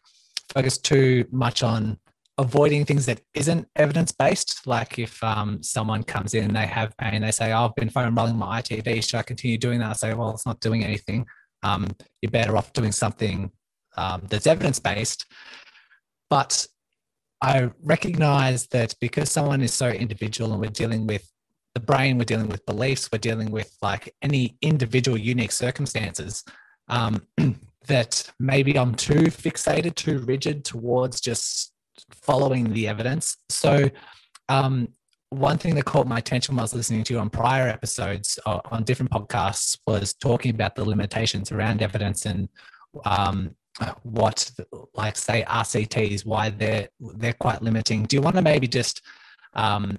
focus 0.53 0.77
too 0.77 1.25
much 1.31 1.63
on 1.63 1.97
avoiding 2.37 2.85
things 2.85 3.05
that 3.05 3.21
isn't 3.33 3.67
evidence 3.75 4.11
based. 4.11 4.65
Like 4.65 4.97
if 4.99 5.23
um, 5.23 5.61
someone 5.61 6.03
comes 6.03 6.33
in 6.33 6.45
and 6.45 6.55
they 6.55 6.65
have 6.65 6.97
pain, 6.97 7.21
they 7.21 7.31
say, 7.31 7.51
oh, 7.51 7.65
I've 7.65 7.75
been 7.75 7.89
foam 7.89 8.15
rolling 8.15 8.37
my 8.37 8.61
ITB. 8.61 9.03
Should 9.03 9.19
I 9.19 9.23
continue 9.23 9.57
doing 9.57 9.79
that? 9.79 9.89
I 9.89 9.93
say, 9.93 10.13
well, 10.13 10.31
it's 10.31 10.45
not 10.45 10.59
doing 10.59 10.83
anything. 10.83 11.25
Um, 11.63 11.87
you're 12.21 12.31
better 12.31 12.57
off 12.57 12.73
doing 12.73 12.91
something 12.91 13.51
um, 13.97 14.23
that's 14.29 14.47
evidence 14.47 14.79
based. 14.79 15.25
But 16.29 16.65
I 17.43 17.69
recognize 17.83 18.67
that 18.67 18.95
because 19.01 19.29
someone 19.29 19.61
is 19.61 19.73
so 19.73 19.89
individual 19.89 20.53
and 20.53 20.61
we're 20.61 20.69
dealing 20.69 21.05
with 21.05 21.29
the 21.73 21.81
brain, 21.81 22.17
we're 22.17 22.23
dealing 22.23 22.47
with 22.47 22.65
beliefs, 22.65 23.09
we're 23.11 23.19
dealing 23.19 23.51
with 23.51 23.75
like 23.81 24.15
any 24.21 24.55
individual 24.61 25.17
unique 25.17 25.51
circumstances, 25.51 26.45
um, 26.87 27.21
that 27.87 28.31
maybe 28.39 28.79
I'm 28.79 28.95
too 28.95 29.23
fixated, 29.23 29.95
too 29.95 30.19
rigid 30.19 30.63
towards 30.63 31.19
just 31.19 31.73
following 32.11 32.71
the 32.71 32.87
evidence. 32.87 33.35
So, 33.49 33.89
um, 34.47 34.87
one 35.29 35.57
thing 35.57 35.75
that 35.75 35.83
caught 35.83 36.07
my 36.07 36.19
attention 36.19 36.55
while 36.55 36.61
I 36.61 36.65
was 36.65 36.75
listening 36.75 37.03
to 37.03 37.13
you 37.13 37.19
on 37.19 37.29
prior 37.29 37.67
episodes 37.67 38.39
uh, 38.45 38.61
on 38.71 38.83
different 38.83 39.11
podcasts 39.11 39.77
was 39.85 40.13
talking 40.13 40.51
about 40.51 40.75
the 40.75 40.85
limitations 40.85 41.51
around 41.51 41.81
evidence 41.81 42.25
and 42.25 42.47
um, 43.03 43.53
what 44.03 44.51
like 44.93 45.15
say 45.17 45.43
RCTs 45.47 46.25
why 46.25 46.49
they're 46.49 46.89
they're 46.99 47.33
quite 47.33 47.61
limiting. 47.61 48.03
Do 48.03 48.15
you 48.15 48.21
want 48.21 48.35
to 48.35 48.41
maybe 48.41 48.67
just 48.67 49.01
um 49.53 49.97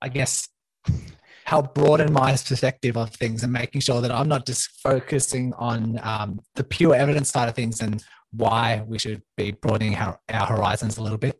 I 0.00 0.08
guess 0.08 0.48
help 1.44 1.74
broaden 1.74 2.12
my 2.12 2.32
perspective 2.32 2.96
of 2.96 3.10
things 3.10 3.42
and 3.42 3.52
making 3.52 3.80
sure 3.80 4.00
that 4.00 4.10
I'm 4.10 4.28
not 4.28 4.46
just 4.46 4.70
focusing 4.80 5.52
on 5.54 5.98
um, 6.02 6.40
the 6.54 6.64
pure 6.64 6.94
evidence 6.94 7.30
side 7.30 7.48
of 7.48 7.54
things 7.54 7.80
and 7.80 8.02
why 8.32 8.82
we 8.86 8.98
should 8.98 9.22
be 9.36 9.52
broadening 9.52 9.94
our, 9.96 10.18
our 10.30 10.46
horizons 10.46 10.98
a 10.98 11.02
little 11.02 11.18
bit. 11.18 11.38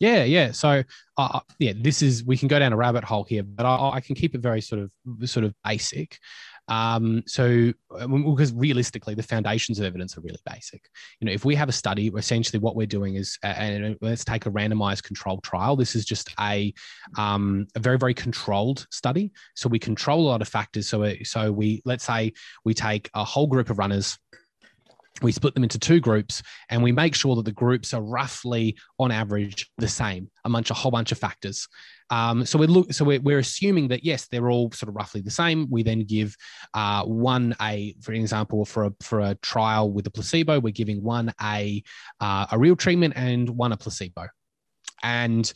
Yeah, 0.00 0.24
yeah. 0.24 0.50
So, 0.50 0.82
uh, 1.16 1.40
yeah, 1.58 1.74
this 1.76 2.02
is 2.02 2.24
we 2.24 2.36
can 2.36 2.48
go 2.48 2.58
down 2.58 2.72
a 2.72 2.76
rabbit 2.76 3.04
hole 3.04 3.24
here, 3.24 3.44
but 3.44 3.66
I, 3.66 3.90
I 3.96 4.00
can 4.00 4.16
keep 4.16 4.34
it 4.34 4.40
very 4.40 4.60
sort 4.60 4.80
of 4.82 5.30
sort 5.30 5.44
of 5.44 5.54
basic. 5.62 6.18
Um, 6.72 7.22
so, 7.26 7.70
because 7.90 8.54
realistically, 8.54 9.14
the 9.14 9.22
foundations 9.22 9.78
of 9.78 9.84
evidence 9.84 10.16
are 10.16 10.22
really 10.22 10.40
basic. 10.50 10.88
You 11.20 11.26
know, 11.26 11.32
if 11.32 11.44
we 11.44 11.54
have 11.54 11.68
a 11.68 11.72
study, 11.72 12.10
essentially 12.16 12.60
what 12.60 12.76
we're 12.76 12.86
doing 12.86 13.16
is, 13.16 13.38
uh, 13.44 13.48
and 13.48 13.98
let's 14.00 14.24
take 14.24 14.46
a 14.46 14.50
randomized 14.50 15.02
controlled 15.02 15.44
trial. 15.44 15.76
This 15.76 15.94
is 15.94 16.06
just 16.06 16.34
a 16.40 16.72
um, 17.18 17.66
a 17.74 17.78
very 17.78 17.98
very 17.98 18.14
controlled 18.14 18.86
study. 18.90 19.32
So 19.54 19.68
we 19.68 19.78
control 19.78 20.22
a 20.22 20.28
lot 20.28 20.40
of 20.40 20.48
factors. 20.48 20.88
So, 20.88 21.12
so 21.24 21.52
we 21.52 21.82
let's 21.84 22.04
say 22.04 22.32
we 22.64 22.72
take 22.72 23.10
a 23.12 23.22
whole 23.22 23.46
group 23.46 23.68
of 23.68 23.78
runners 23.78 24.18
we 25.20 25.30
split 25.30 25.54
them 25.54 25.62
into 25.62 25.78
two 25.78 26.00
groups 26.00 26.42
and 26.70 26.82
we 26.82 26.90
make 26.90 27.14
sure 27.14 27.36
that 27.36 27.44
the 27.44 27.52
groups 27.52 27.92
are 27.92 28.02
roughly 28.02 28.76
on 28.98 29.10
average 29.12 29.70
the 29.78 29.86
same 29.86 30.30
amongst 30.44 30.70
a 30.70 30.74
whole 30.74 30.90
bunch 30.90 31.12
of 31.12 31.18
factors 31.18 31.68
Um, 32.12 32.44
so 32.44 32.58
we 32.58 32.66
look, 32.66 32.92
so 32.92 33.06
we're, 33.06 33.20
we're, 33.22 33.38
assuming 33.38 33.88
that 33.88 34.04
yes, 34.04 34.26
they're 34.26 34.50
all 34.50 34.70
sort 34.72 34.90
of 34.90 34.96
roughly 34.96 35.22
the 35.22 35.30
same. 35.30 35.66
We 35.70 35.82
then 35.82 36.00
give 36.04 36.36
uh, 36.74 37.04
one 37.04 37.56
a, 37.62 37.96
for 38.02 38.12
example, 38.12 38.66
for 38.66 38.84
a 38.84 38.92
for 39.00 39.20
a 39.20 39.34
trial 39.36 39.90
with 39.90 40.06
a 40.06 40.10
placebo, 40.10 40.60
we're 40.60 40.74
giving 40.74 41.02
one 41.02 41.32
a 41.42 41.82
uh, 42.20 42.46
a 42.52 42.58
real 42.58 42.76
treatment 42.76 43.14
and 43.16 43.48
one 43.48 43.72
a 43.72 43.78
placebo, 43.78 44.26
and 45.02 45.50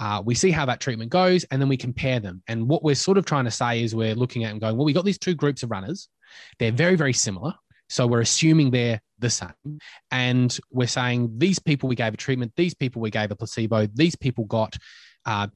uh, 0.00 0.22
we 0.22 0.34
see 0.34 0.50
how 0.50 0.66
that 0.66 0.80
treatment 0.80 1.10
goes, 1.10 1.44
and 1.44 1.62
then 1.62 1.68
we 1.70 1.78
compare 1.78 2.20
them. 2.20 2.42
And 2.46 2.68
what 2.68 2.84
we're 2.84 2.94
sort 2.94 3.16
of 3.16 3.24
trying 3.24 3.46
to 3.46 3.50
say 3.50 3.82
is 3.82 3.94
we're 3.94 4.14
looking 4.14 4.44
at 4.44 4.52
and 4.52 4.60
going, 4.60 4.76
well, 4.76 4.84
we 4.84 4.92
got 4.92 5.06
these 5.06 5.18
two 5.18 5.34
groups 5.34 5.62
of 5.62 5.70
runners. 5.70 6.10
They're 6.58 6.72
very 6.72 6.96
very 6.96 7.14
similar. 7.14 7.54
So 7.88 8.06
we're 8.06 8.20
assuming 8.20 8.70
they're 8.70 9.00
the 9.18 9.30
same. 9.30 9.78
And 10.10 10.58
we're 10.70 10.88
saying 10.88 11.34
these 11.38 11.58
people 11.58 11.88
we 11.88 11.94
gave 11.94 12.12
a 12.12 12.18
treatment, 12.18 12.52
these 12.56 12.74
people 12.74 13.00
we 13.00 13.10
gave 13.10 13.30
a 13.30 13.36
placebo, 13.36 13.86
these 13.86 14.16
people 14.16 14.44
got 14.44 14.76
uh, 15.26 15.48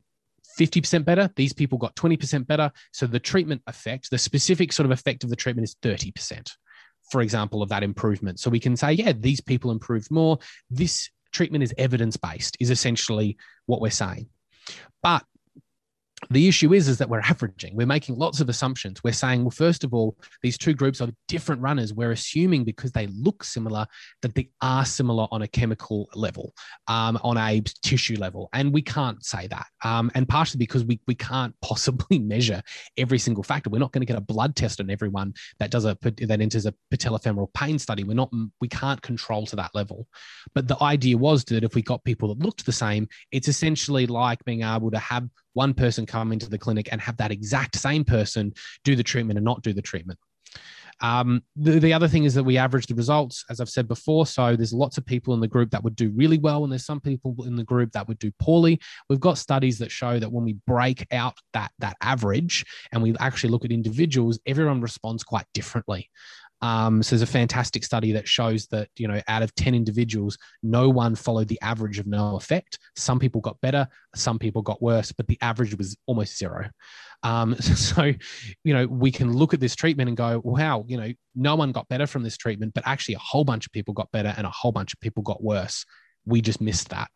50% 0.58 1.04
better. 1.04 1.30
These 1.36 1.52
people 1.52 1.78
got 1.78 1.94
20% 1.96 2.46
better. 2.46 2.70
So 2.92 3.06
the 3.06 3.20
treatment 3.20 3.62
effect, 3.66 4.10
the 4.10 4.18
specific 4.18 4.72
sort 4.72 4.86
of 4.86 4.92
effect 4.92 5.24
of 5.24 5.30
the 5.30 5.36
treatment 5.36 5.68
is 5.68 5.76
30%, 5.82 6.50
for 7.10 7.20
example, 7.20 7.62
of 7.62 7.68
that 7.68 7.82
improvement. 7.82 8.40
So 8.40 8.50
we 8.50 8.60
can 8.60 8.76
say, 8.76 8.92
yeah, 8.92 9.12
these 9.12 9.40
people 9.40 9.70
improved 9.70 10.10
more. 10.10 10.38
This 10.70 11.10
treatment 11.32 11.64
is 11.64 11.74
evidence 11.78 12.16
based, 12.16 12.56
is 12.60 12.70
essentially 12.70 13.36
what 13.66 13.80
we're 13.80 13.90
saying. 13.90 14.28
But 15.02 15.24
the 16.30 16.48
issue 16.48 16.72
is 16.72 16.88
is 16.88 16.98
that 16.98 17.08
we're 17.08 17.20
averaging. 17.20 17.76
We're 17.76 17.86
making 17.86 18.16
lots 18.16 18.40
of 18.40 18.48
assumptions. 18.48 19.02
We're 19.02 19.12
saying 19.12 19.42
well 19.42 19.50
first 19.50 19.84
of 19.84 19.94
all 19.94 20.16
these 20.42 20.58
two 20.58 20.74
groups 20.74 21.00
are 21.00 21.08
different 21.28 21.62
runners. 21.62 21.94
We're 21.94 22.12
assuming 22.12 22.64
because 22.64 22.92
they 22.92 23.06
look 23.08 23.44
similar 23.44 23.86
that 24.22 24.34
they 24.34 24.50
are 24.60 24.84
similar 24.84 25.26
on 25.30 25.42
a 25.42 25.48
chemical 25.48 26.08
level 26.14 26.52
um, 26.88 27.18
on 27.22 27.36
a 27.36 27.60
tissue 27.82 28.16
level. 28.18 28.48
And 28.52 28.72
we 28.72 28.82
can't 28.82 29.24
say 29.24 29.46
that 29.48 29.66
um, 29.84 30.10
and 30.14 30.28
partially 30.28 30.58
because 30.58 30.84
we, 30.84 31.00
we 31.06 31.14
can't 31.14 31.54
possibly 31.62 32.18
measure 32.18 32.62
every 32.96 33.18
single 33.18 33.42
factor. 33.42 33.70
We're 33.70 33.78
not 33.78 33.92
going 33.92 34.02
to 34.02 34.06
get 34.06 34.18
a 34.18 34.22
blood 34.22 34.56
test 34.56 34.80
on 34.80 34.90
everyone 34.90 35.34
that 35.58 35.70
does 35.70 35.84
a 35.84 35.96
that 36.02 36.40
enters 36.40 36.66
a 36.66 36.74
patellofemoral 36.92 37.52
pain 37.54 37.78
study. 37.78 38.04
We're 38.04 38.14
not 38.14 38.32
we 38.60 38.68
can't 38.68 39.00
control 39.02 39.46
to 39.46 39.56
that 39.56 39.74
level. 39.74 40.06
But 40.54 40.68
the 40.68 40.82
idea 40.82 41.16
was 41.16 41.44
that 41.44 41.64
if 41.64 41.74
we 41.74 41.82
got 41.82 42.04
people 42.04 42.34
that 42.34 42.44
looked 42.44 42.64
the 42.66 42.72
same 42.72 43.08
it's 43.32 43.48
essentially 43.48 44.06
like 44.06 44.44
being 44.44 44.62
able 44.62 44.90
to 44.90 44.98
have 44.98 45.28
one 45.56 45.74
person 45.74 46.06
come 46.06 46.32
into 46.32 46.48
the 46.48 46.58
clinic 46.58 46.88
and 46.92 47.00
have 47.00 47.16
that 47.16 47.32
exact 47.32 47.76
same 47.76 48.04
person 48.04 48.52
do 48.84 48.94
the 48.94 49.02
treatment 49.02 49.38
and 49.38 49.44
not 49.44 49.62
do 49.62 49.72
the 49.72 49.82
treatment. 49.82 50.18
Um, 51.00 51.42
the, 51.56 51.78
the 51.78 51.92
other 51.92 52.08
thing 52.08 52.24
is 52.24 52.34
that 52.34 52.44
we 52.44 52.56
average 52.56 52.86
the 52.86 52.94
results, 52.94 53.44
as 53.50 53.60
I've 53.60 53.68
said 53.68 53.86
before. 53.86 54.26
So 54.26 54.56
there's 54.56 54.72
lots 54.72 54.96
of 54.96 55.04
people 55.04 55.34
in 55.34 55.40
the 55.40 55.48
group 55.48 55.70
that 55.70 55.82
would 55.84 55.96
do 55.96 56.10
really 56.10 56.38
well, 56.38 56.62
and 56.62 56.72
there's 56.72 56.86
some 56.86 57.00
people 57.00 57.34
in 57.46 57.56
the 57.56 57.64
group 57.64 57.92
that 57.92 58.08
would 58.08 58.18
do 58.18 58.32
poorly. 58.38 58.80
We've 59.08 59.20
got 59.20 59.38
studies 59.38 59.78
that 59.78 59.90
show 59.90 60.18
that 60.18 60.32
when 60.32 60.44
we 60.44 60.54
break 60.66 61.06
out 61.12 61.34
that 61.52 61.70
that 61.80 61.96
average 62.00 62.64
and 62.92 63.02
we 63.02 63.14
actually 63.20 63.50
look 63.50 63.64
at 63.64 63.72
individuals, 63.72 64.38
everyone 64.46 64.80
responds 64.80 65.22
quite 65.22 65.46
differently. 65.52 66.10
Um, 66.62 67.02
so 67.02 67.14
there's 67.14 67.28
a 67.28 67.30
fantastic 67.30 67.84
study 67.84 68.12
that 68.12 68.26
shows 68.26 68.66
that 68.68 68.88
you 68.96 69.06
know 69.08 69.20
out 69.28 69.42
of 69.42 69.54
10 69.54 69.74
individuals, 69.74 70.38
no 70.62 70.88
one 70.88 71.14
followed 71.14 71.48
the 71.48 71.60
average 71.60 71.98
of 71.98 72.06
no 72.06 72.36
effect. 72.36 72.78
Some 72.96 73.18
people 73.18 73.40
got 73.40 73.60
better, 73.60 73.88
some 74.14 74.38
people 74.38 74.62
got 74.62 74.82
worse, 74.82 75.12
but 75.12 75.26
the 75.26 75.38
average 75.42 75.76
was 75.76 75.96
almost 76.06 76.38
zero. 76.38 76.70
Um, 77.22 77.54
so 77.60 78.12
you 78.64 78.74
know 78.74 78.86
we 78.86 79.10
can 79.10 79.32
look 79.32 79.54
at 79.54 79.60
this 79.60 79.76
treatment 79.76 80.08
and 80.08 80.16
go, 80.16 80.40
wow, 80.44 80.84
you 80.88 80.96
know, 80.96 81.12
no 81.34 81.56
one 81.56 81.72
got 81.72 81.88
better 81.88 82.06
from 82.06 82.22
this 82.22 82.36
treatment, 82.36 82.72
but 82.74 82.84
actually 82.86 83.14
a 83.14 83.20
whole 83.20 83.44
bunch 83.44 83.66
of 83.66 83.72
people 83.72 83.94
got 83.94 84.10
better 84.12 84.34
and 84.36 84.46
a 84.46 84.50
whole 84.50 84.72
bunch 84.72 84.92
of 84.92 85.00
people 85.00 85.22
got 85.22 85.42
worse. 85.42 85.84
We 86.24 86.40
just 86.40 86.60
missed 86.60 86.88
that. 86.88 87.08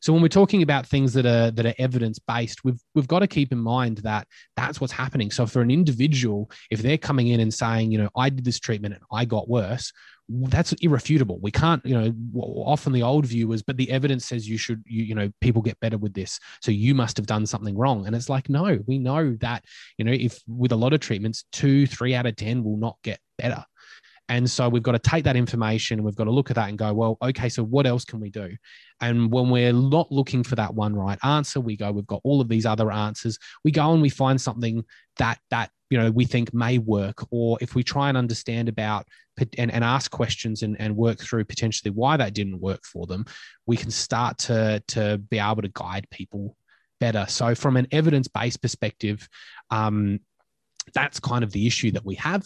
So 0.00 0.12
when 0.12 0.22
we're 0.22 0.28
talking 0.28 0.62
about 0.62 0.86
things 0.86 1.12
that 1.14 1.26
are 1.26 1.50
that 1.50 1.66
are 1.66 1.74
evidence 1.78 2.18
based, 2.18 2.64
we've 2.64 2.80
we've 2.94 3.08
got 3.08 3.20
to 3.20 3.26
keep 3.26 3.52
in 3.52 3.58
mind 3.58 3.98
that 3.98 4.26
that's 4.56 4.80
what's 4.80 4.92
happening. 4.92 5.30
So 5.30 5.46
for 5.46 5.62
an 5.62 5.70
individual, 5.70 6.50
if 6.70 6.80
they're 6.80 6.98
coming 6.98 7.28
in 7.28 7.40
and 7.40 7.52
saying, 7.52 7.92
you 7.92 7.98
know, 7.98 8.10
I 8.16 8.30
did 8.30 8.44
this 8.44 8.60
treatment 8.60 8.94
and 8.94 9.02
I 9.12 9.24
got 9.24 9.48
worse, 9.48 9.92
that's 10.28 10.72
irrefutable. 10.74 11.38
We 11.40 11.50
can't, 11.50 11.84
you 11.86 11.94
know, 11.94 12.12
often 12.34 12.92
the 12.92 13.02
old 13.02 13.26
view 13.26 13.48
was, 13.48 13.62
but 13.62 13.76
the 13.76 13.90
evidence 13.90 14.26
says 14.26 14.48
you 14.48 14.58
should, 14.58 14.82
you, 14.86 15.04
you 15.04 15.14
know, 15.14 15.30
people 15.40 15.62
get 15.62 15.78
better 15.80 15.98
with 15.98 16.14
this. 16.14 16.40
So 16.60 16.72
you 16.72 16.94
must 16.94 17.16
have 17.16 17.26
done 17.26 17.46
something 17.46 17.76
wrong. 17.76 18.06
And 18.06 18.16
it's 18.16 18.28
like, 18.28 18.48
no, 18.48 18.78
we 18.86 18.98
know 18.98 19.36
that, 19.40 19.64
you 19.98 20.04
know, 20.04 20.12
if 20.12 20.40
with 20.48 20.72
a 20.72 20.76
lot 20.76 20.92
of 20.92 21.00
treatments, 21.00 21.44
two, 21.52 21.86
three 21.86 22.14
out 22.14 22.26
of 22.26 22.34
10 22.36 22.64
will 22.64 22.76
not 22.76 22.96
get 23.02 23.20
better. 23.38 23.64
And 24.28 24.50
so 24.50 24.68
we've 24.68 24.82
got 24.82 24.92
to 24.92 24.98
take 24.98 25.24
that 25.24 25.36
information 25.36 26.02
we've 26.02 26.16
got 26.16 26.24
to 26.24 26.30
look 26.30 26.50
at 26.50 26.56
that 26.56 26.68
and 26.68 26.76
go, 26.76 26.92
well, 26.92 27.16
okay, 27.22 27.48
so 27.48 27.62
what 27.62 27.86
else 27.86 28.04
can 28.04 28.20
we 28.20 28.30
do? 28.30 28.56
And 29.00 29.30
when 29.30 29.50
we're 29.50 29.72
not 29.72 30.10
looking 30.10 30.42
for 30.42 30.56
that 30.56 30.74
one 30.74 30.94
right 30.94 31.18
answer, 31.22 31.60
we 31.60 31.76
go, 31.76 31.92
we've 31.92 32.06
got 32.06 32.22
all 32.24 32.40
of 32.40 32.48
these 32.48 32.66
other 32.66 32.90
answers. 32.90 33.38
We 33.64 33.70
go 33.70 33.92
and 33.92 34.02
we 34.02 34.08
find 34.08 34.40
something 34.40 34.84
that 35.18 35.38
that 35.50 35.70
you 35.90 35.98
know 35.98 36.10
we 36.10 36.24
think 36.24 36.52
may 36.52 36.78
work, 36.78 37.24
or 37.30 37.58
if 37.60 37.74
we 37.74 37.84
try 37.84 38.08
and 38.08 38.18
understand 38.18 38.68
about 38.68 39.06
and, 39.58 39.70
and 39.70 39.84
ask 39.84 40.10
questions 40.10 40.62
and, 40.62 40.80
and 40.80 40.96
work 40.96 41.20
through 41.20 41.44
potentially 41.44 41.90
why 41.90 42.16
that 42.16 42.34
didn't 42.34 42.60
work 42.60 42.84
for 42.84 43.06
them, 43.06 43.24
we 43.66 43.76
can 43.76 43.90
start 43.90 44.38
to 44.38 44.82
to 44.88 45.18
be 45.18 45.38
able 45.38 45.62
to 45.62 45.70
guide 45.72 46.06
people 46.10 46.56
better. 46.98 47.26
So 47.28 47.54
from 47.54 47.76
an 47.76 47.86
evidence-based 47.92 48.62
perspective, 48.62 49.28
um, 49.70 50.20
that's 50.94 51.20
kind 51.20 51.44
of 51.44 51.52
the 51.52 51.66
issue 51.66 51.90
that 51.92 52.04
we 52.04 52.14
have 52.16 52.44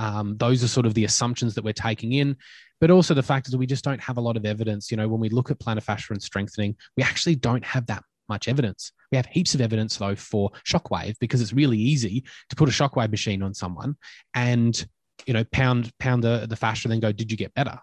um, 0.00 0.36
those 0.38 0.64
are 0.64 0.68
sort 0.68 0.86
of 0.86 0.94
the 0.94 1.04
assumptions 1.04 1.54
that 1.54 1.62
we're 1.62 1.74
taking 1.74 2.14
in. 2.14 2.34
But 2.80 2.90
also 2.90 3.12
the 3.12 3.22
fact 3.22 3.46
is 3.46 3.52
that 3.52 3.58
we 3.58 3.66
just 3.66 3.84
don't 3.84 4.00
have 4.00 4.16
a 4.16 4.20
lot 4.20 4.38
of 4.38 4.46
evidence. 4.46 4.90
You 4.90 4.96
know, 4.96 5.06
when 5.06 5.20
we 5.20 5.28
look 5.28 5.50
at 5.50 5.58
plantar 5.58 5.82
fascia 5.82 6.14
and 6.14 6.22
strengthening, 6.22 6.74
we 6.96 7.02
actually 7.02 7.34
don't 7.36 7.64
have 7.64 7.86
that 7.86 8.02
much 8.26 8.48
evidence. 8.48 8.92
We 9.12 9.16
have 9.16 9.26
heaps 9.26 9.54
of 9.54 9.60
evidence 9.60 9.98
though 9.98 10.14
for 10.14 10.50
shockwave 10.66 11.16
because 11.20 11.42
it's 11.42 11.52
really 11.52 11.76
easy 11.76 12.24
to 12.48 12.56
put 12.56 12.70
a 12.70 12.72
shockwave 12.72 13.10
machine 13.10 13.42
on 13.42 13.52
someone 13.52 13.96
and 14.34 14.86
you 15.26 15.34
know 15.34 15.44
pound 15.52 15.90
pound 15.98 16.24
the, 16.24 16.46
the 16.48 16.56
fascia 16.56 16.88
then 16.88 17.00
go, 17.00 17.12
did 17.12 17.30
you 17.30 17.36
get 17.36 17.52
better? 17.52 17.78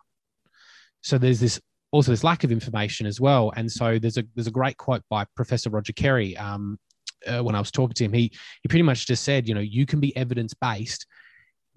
So 1.01 1.19
there's 1.19 1.39
this 1.39 1.61
also 1.91 2.11
this 2.11 2.23
lack 2.23 2.43
of 2.43 2.51
information 2.51 3.05
as 3.05 3.21
well. 3.21 3.53
And 3.55 3.71
so 3.71 3.99
there's 3.99 4.17
a 4.17 4.23
there's 4.33 4.47
a 4.47 4.51
great 4.51 4.77
quote 4.77 5.03
by 5.07 5.25
Professor 5.35 5.69
Roger 5.69 5.93
Kerry. 5.93 6.35
Um, 6.35 6.79
uh, 7.27 7.43
when 7.43 7.55
I 7.55 7.59
was 7.59 7.71
talking 7.71 7.93
to 7.93 8.05
him, 8.05 8.13
he 8.13 8.31
he 8.63 8.69
pretty 8.69 8.83
much 8.83 9.05
just 9.05 9.23
said, 9.23 9.47
you 9.47 9.53
know, 9.53 9.61
you 9.61 9.85
can 9.85 9.99
be 9.99 10.15
evidence 10.15 10.55
based 10.55 11.05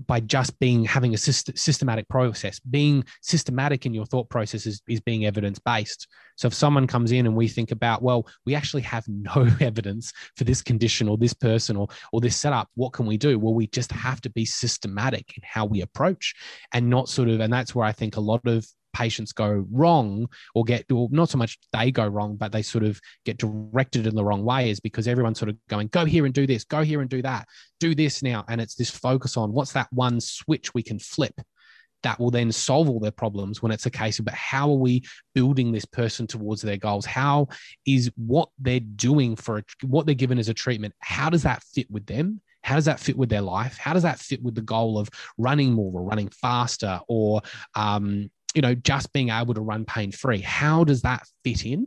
by 0.06 0.20
just 0.20 0.58
being 0.58 0.84
having 0.84 1.14
a 1.14 1.16
syst- 1.16 1.56
systematic 1.58 2.08
process 2.08 2.58
being 2.60 3.04
systematic 3.22 3.86
in 3.86 3.94
your 3.94 4.06
thought 4.06 4.28
process 4.28 4.66
is, 4.66 4.82
is 4.88 5.00
being 5.00 5.26
evidence 5.26 5.58
based 5.58 6.06
so 6.36 6.46
if 6.46 6.54
someone 6.54 6.86
comes 6.86 7.12
in 7.12 7.26
and 7.26 7.36
we 7.36 7.48
think 7.48 7.70
about 7.70 8.02
well 8.02 8.26
we 8.46 8.54
actually 8.54 8.82
have 8.82 9.04
no 9.08 9.48
evidence 9.60 10.12
for 10.36 10.44
this 10.44 10.62
condition 10.62 11.08
or 11.08 11.16
this 11.16 11.34
person 11.34 11.76
or 11.76 11.88
or 12.12 12.20
this 12.20 12.36
setup 12.36 12.68
what 12.74 12.92
can 12.92 13.06
we 13.06 13.16
do? 13.16 13.38
Well 13.38 13.54
we 13.54 13.66
just 13.68 13.92
have 13.92 14.20
to 14.22 14.30
be 14.30 14.44
systematic 14.44 15.36
in 15.36 15.42
how 15.44 15.66
we 15.66 15.82
approach 15.82 16.34
and 16.72 16.88
not 16.88 17.08
sort 17.08 17.28
of 17.28 17.40
and 17.40 17.52
that's 17.52 17.74
where 17.74 17.86
i 17.86 17.92
think 17.92 18.16
a 18.16 18.20
lot 18.20 18.40
of 18.46 18.66
patients 18.92 19.32
go 19.32 19.66
wrong 19.70 20.26
or 20.54 20.64
get 20.64 20.84
well, 20.90 21.08
not 21.10 21.28
so 21.28 21.38
much 21.38 21.58
they 21.72 21.90
go 21.90 22.06
wrong 22.06 22.36
but 22.36 22.52
they 22.52 22.62
sort 22.62 22.84
of 22.84 23.00
get 23.24 23.38
directed 23.38 24.06
in 24.06 24.14
the 24.14 24.24
wrong 24.24 24.44
way 24.44 24.70
is 24.70 24.80
because 24.80 25.06
everyone's 25.06 25.38
sort 25.38 25.48
of 25.48 25.56
going 25.68 25.86
go 25.88 26.04
here 26.04 26.24
and 26.24 26.34
do 26.34 26.46
this 26.46 26.64
go 26.64 26.82
here 26.82 27.00
and 27.00 27.10
do 27.10 27.22
that 27.22 27.46
do 27.80 27.94
this 27.94 28.22
now. 28.22 28.44
And 28.48 28.60
it's 28.60 28.76
this 28.76 28.90
focus 28.90 29.36
on 29.36 29.52
what's 29.52 29.72
that 29.72 29.88
one 29.90 30.20
switch 30.20 30.72
we 30.74 30.82
can 30.82 30.98
flip 31.00 31.40
that 32.02 32.18
will 32.18 32.30
then 32.30 32.52
solve 32.52 32.88
all 32.88 33.00
their 33.00 33.10
problems 33.10 33.60
when 33.60 33.72
it's 33.72 33.84
a 33.84 33.90
case 33.90 34.18
of 34.18 34.24
but 34.24 34.32
how 34.32 34.70
are 34.70 34.78
we 34.78 35.02
building 35.34 35.72
this 35.72 35.84
person 35.84 36.26
towards 36.26 36.62
their 36.62 36.76
goals? 36.76 37.04
How 37.04 37.48
is 37.86 38.10
what 38.16 38.48
they're 38.58 38.80
doing 38.80 39.36
for 39.36 39.58
a, 39.58 39.64
what 39.82 40.06
they're 40.06 40.14
given 40.14 40.38
as 40.38 40.48
a 40.48 40.54
treatment 40.54 40.94
how 41.00 41.28
does 41.28 41.42
that 41.42 41.62
fit 41.62 41.90
with 41.90 42.06
them? 42.06 42.40
How 42.62 42.74
does 42.76 42.84
that 42.84 43.00
fit 43.00 43.16
with 43.16 43.30
their 43.30 43.40
life? 43.40 43.78
How 43.78 43.94
does 43.94 44.02
that 44.02 44.18
fit 44.18 44.42
with 44.42 44.54
the 44.54 44.60
goal 44.60 44.98
of 44.98 45.08
running 45.38 45.72
more 45.72 45.92
or 45.94 46.04
running 46.04 46.28
faster 46.28 47.00
or 47.08 47.40
um, 47.74 48.30
you 48.54 48.62
know, 48.62 48.74
just 48.74 49.12
being 49.12 49.30
able 49.30 49.54
to 49.54 49.60
run 49.60 49.84
pain 49.84 50.12
free. 50.12 50.40
How 50.40 50.84
does 50.84 51.02
that 51.02 51.22
fit 51.44 51.64
in? 51.64 51.86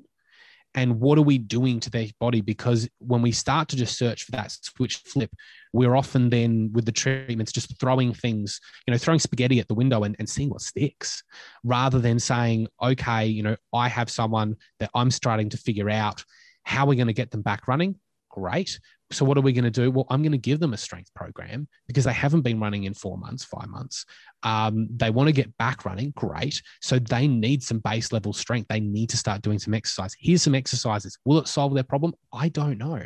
And 0.75 0.99
what 0.99 1.19
are 1.19 1.23
we 1.23 1.37
doing 1.37 1.79
to 1.81 1.89
their 1.91 2.07
body? 2.19 2.41
Because 2.41 2.89
when 2.97 3.21
we 3.21 3.31
start 3.31 3.67
to 3.69 3.75
just 3.75 3.97
search 3.97 4.23
for 4.23 4.31
that 4.31 4.51
switch 4.51 4.97
flip, 4.97 5.29
we're 5.71 5.95
often 5.95 6.29
then 6.29 6.71
with 6.73 6.85
the 6.85 6.91
treatments 6.91 7.51
just 7.51 7.79
throwing 7.79 8.13
things, 8.13 8.59
you 8.87 8.91
know, 8.91 8.97
throwing 8.97 9.19
spaghetti 9.19 9.59
at 9.59 9.67
the 9.67 9.75
window 9.75 10.03
and, 10.03 10.15
and 10.17 10.27
seeing 10.27 10.49
what 10.49 10.61
sticks 10.61 11.23
rather 11.63 11.99
than 11.99 12.19
saying, 12.19 12.67
okay, 12.81 13.27
you 13.27 13.43
know, 13.43 13.55
I 13.71 13.87
have 13.87 14.09
someone 14.09 14.55
that 14.79 14.89
I'm 14.95 15.11
starting 15.11 15.49
to 15.49 15.57
figure 15.57 15.91
out 15.91 16.23
how 16.63 16.87
we're 16.87 16.95
going 16.95 17.07
to 17.07 17.13
get 17.13 17.29
them 17.29 17.43
back 17.43 17.67
running. 17.67 17.95
Great. 18.29 18.79
So 19.13 19.25
what 19.25 19.37
are 19.37 19.41
we 19.41 19.53
going 19.53 19.63
to 19.63 19.71
do? 19.71 19.91
Well, 19.91 20.05
I'm 20.09 20.21
going 20.21 20.31
to 20.33 20.37
give 20.37 20.59
them 20.59 20.73
a 20.73 20.77
strength 20.77 21.13
program 21.13 21.67
because 21.87 22.03
they 22.03 22.13
haven't 22.13 22.41
been 22.41 22.59
running 22.59 22.83
in 22.83 22.93
four 22.93 23.17
months, 23.17 23.43
five 23.43 23.67
months. 23.67 24.05
Um, 24.43 24.87
they 24.95 25.09
want 25.09 25.27
to 25.27 25.33
get 25.33 25.55
back 25.57 25.85
running. 25.85 26.11
Great. 26.11 26.61
So 26.81 26.99
they 26.99 27.27
need 27.27 27.63
some 27.63 27.79
base 27.79 28.11
level 28.11 28.33
strength. 28.33 28.67
They 28.67 28.79
need 28.79 29.09
to 29.11 29.17
start 29.17 29.41
doing 29.41 29.59
some 29.59 29.73
exercise. 29.73 30.15
Here's 30.19 30.41
some 30.41 30.55
exercises. 30.55 31.17
Will 31.25 31.39
it 31.39 31.47
solve 31.47 31.73
their 31.73 31.83
problem? 31.83 32.13
I 32.33 32.49
don't 32.49 32.77
know. 32.77 33.01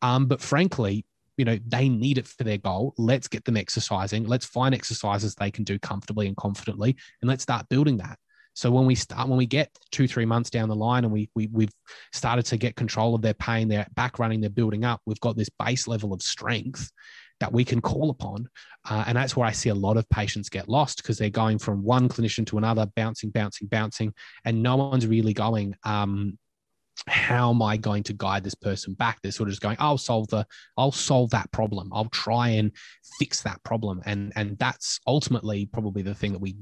Um, 0.00 0.26
but 0.26 0.40
frankly, 0.40 1.04
you 1.36 1.44
know, 1.44 1.58
they 1.66 1.88
need 1.88 2.18
it 2.18 2.26
for 2.26 2.44
their 2.44 2.58
goal. 2.58 2.94
Let's 2.98 3.28
get 3.28 3.44
them 3.44 3.56
exercising. 3.56 4.26
Let's 4.26 4.46
find 4.46 4.74
exercises 4.74 5.34
they 5.34 5.50
can 5.50 5.64
do 5.64 5.78
comfortably 5.78 6.26
and 6.26 6.36
confidently, 6.36 6.96
and 7.20 7.28
let's 7.28 7.42
start 7.42 7.68
building 7.68 7.96
that. 7.98 8.18
So 8.54 8.70
when 8.70 8.86
we 8.86 8.94
start, 8.94 9.28
when 9.28 9.38
we 9.38 9.46
get 9.46 9.70
two, 9.90 10.06
three 10.06 10.26
months 10.26 10.50
down 10.50 10.68
the 10.68 10.76
line 10.76 11.04
and 11.04 11.12
we, 11.12 11.30
we, 11.34 11.48
we've 11.52 11.72
started 12.12 12.44
to 12.46 12.56
get 12.56 12.76
control 12.76 13.14
of 13.14 13.22
their 13.22 13.34
pain, 13.34 13.68
they're 13.68 13.86
back 13.94 14.18
running, 14.18 14.40
they're 14.40 14.50
building 14.50 14.84
up, 14.84 15.00
we've 15.06 15.20
got 15.20 15.36
this 15.36 15.50
base 15.58 15.88
level 15.88 16.12
of 16.12 16.22
strength 16.22 16.90
that 17.40 17.52
we 17.52 17.64
can 17.64 17.80
call 17.80 18.10
upon. 18.10 18.48
Uh, 18.88 19.04
and 19.06 19.16
that's 19.16 19.36
where 19.36 19.46
I 19.46 19.52
see 19.52 19.70
a 19.70 19.74
lot 19.74 19.96
of 19.96 20.08
patients 20.10 20.48
get 20.48 20.68
lost 20.68 20.98
because 20.98 21.18
they're 21.18 21.30
going 21.30 21.58
from 21.58 21.82
one 21.82 22.08
clinician 22.08 22.46
to 22.46 22.58
another, 22.58 22.86
bouncing, 22.94 23.30
bouncing, 23.30 23.68
bouncing, 23.68 24.14
and 24.44 24.62
no 24.62 24.76
one's 24.76 25.06
really 25.06 25.32
going, 25.32 25.74
um, 25.84 26.38
how 27.08 27.50
am 27.50 27.62
I 27.62 27.78
going 27.78 28.02
to 28.04 28.12
guide 28.12 28.44
this 28.44 28.54
person 28.54 28.94
back? 28.94 29.18
They're 29.22 29.32
sort 29.32 29.48
of 29.48 29.52
just 29.52 29.62
going, 29.62 29.76
I'll 29.80 29.98
solve 29.98 30.28
the, 30.28 30.46
I'll 30.76 30.92
solve 30.92 31.30
that 31.30 31.50
problem. 31.50 31.90
I'll 31.92 32.10
try 32.10 32.50
and 32.50 32.70
fix 33.18 33.42
that 33.42 33.62
problem. 33.64 34.02
And 34.04 34.32
and 34.36 34.58
that's 34.58 35.00
ultimately 35.06 35.66
probably 35.66 36.02
the 36.02 36.14
thing 36.14 36.32
that 36.32 36.40
we 36.40 36.54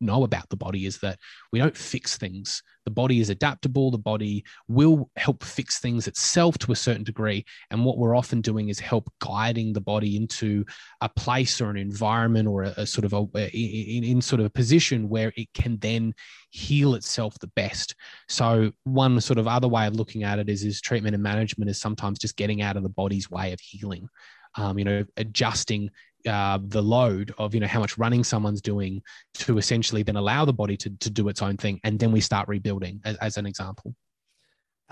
know 0.00 0.24
about 0.24 0.48
the 0.48 0.56
body 0.56 0.86
is 0.86 0.98
that 0.98 1.18
we 1.52 1.58
don't 1.58 1.76
fix 1.76 2.16
things. 2.16 2.62
The 2.84 2.90
body 2.90 3.20
is 3.20 3.30
adaptable. 3.30 3.90
The 3.90 3.98
body 3.98 4.44
will 4.68 5.10
help 5.16 5.44
fix 5.44 5.78
things 5.78 6.08
itself 6.08 6.58
to 6.58 6.72
a 6.72 6.76
certain 6.76 7.04
degree. 7.04 7.44
And 7.70 7.84
what 7.84 7.98
we're 7.98 8.16
often 8.16 8.40
doing 8.40 8.68
is 8.68 8.80
help 8.80 9.12
guiding 9.20 9.72
the 9.72 9.80
body 9.80 10.16
into 10.16 10.64
a 11.00 11.08
place 11.08 11.60
or 11.60 11.70
an 11.70 11.76
environment 11.76 12.48
or 12.48 12.64
a, 12.64 12.74
a 12.78 12.86
sort 12.86 13.04
of 13.04 13.12
a, 13.12 13.50
in, 13.56 14.04
in 14.04 14.20
sort 14.20 14.40
of 14.40 14.46
a 14.46 14.50
position 14.50 15.08
where 15.08 15.32
it 15.36 15.48
can 15.52 15.78
then 15.78 16.14
heal 16.50 16.94
itself 16.94 17.38
the 17.38 17.46
best. 17.48 17.94
So 18.28 18.72
one 18.84 19.20
sort 19.20 19.38
of 19.38 19.46
other 19.46 19.68
way 19.68 19.86
of 19.86 19.94
looking 19.94 20.24
at 20.24 20.38
it 20.38 20.48
is, 20.48 20.64
is 20.64 20.80
treatment 20.80 21.14
and 21.14 21.22
management 21.22 21.70
is 21.70 21.80
sometimes 21.80 22.18
just 22.18 22.36
getting 22.36 22.62
out 22.62 22.76
of 22.76 22.82
the 22.82 22.88
body's 22.88 23.30
way 23.30 23.52
of 23.52 23.60
healing. 23.60 24.08
Um, 24.56 24.80
you 24.80 24.84
know, 24.84 25.04
adjusting 25.16 25.90
uh, 26.26 26.58
the 26.62 26.82
load 26.82 27.34
of 27.38 27.54
you 27.54 27.60
know 27.60 27.66
how 27.66 27.80
much 27.80 27.98
running 27.98 28.24
someone's 28.24 28.60
doing 28.60 29.02
to 29.34 29.58
essentially 29.58 30.02
then 30.02 30.16
allow 30.16 30.44
the 30.44 30.52
body 30.52 30.76
to, 30.76 30.90
to 31.00 31.10
do 31.10 31.28
its 31.28 31.42
own 31.42 31.56
thing 31.56 31.80
and 31.84 31.98
then 31.98 32.12
we 32.12 32.20
start 32.20 32.48
rebuilding 32.48 33.00
as, 33.04 33.16
as 33.16 33.36
an 33.36 33.46
example. 33.46 33.94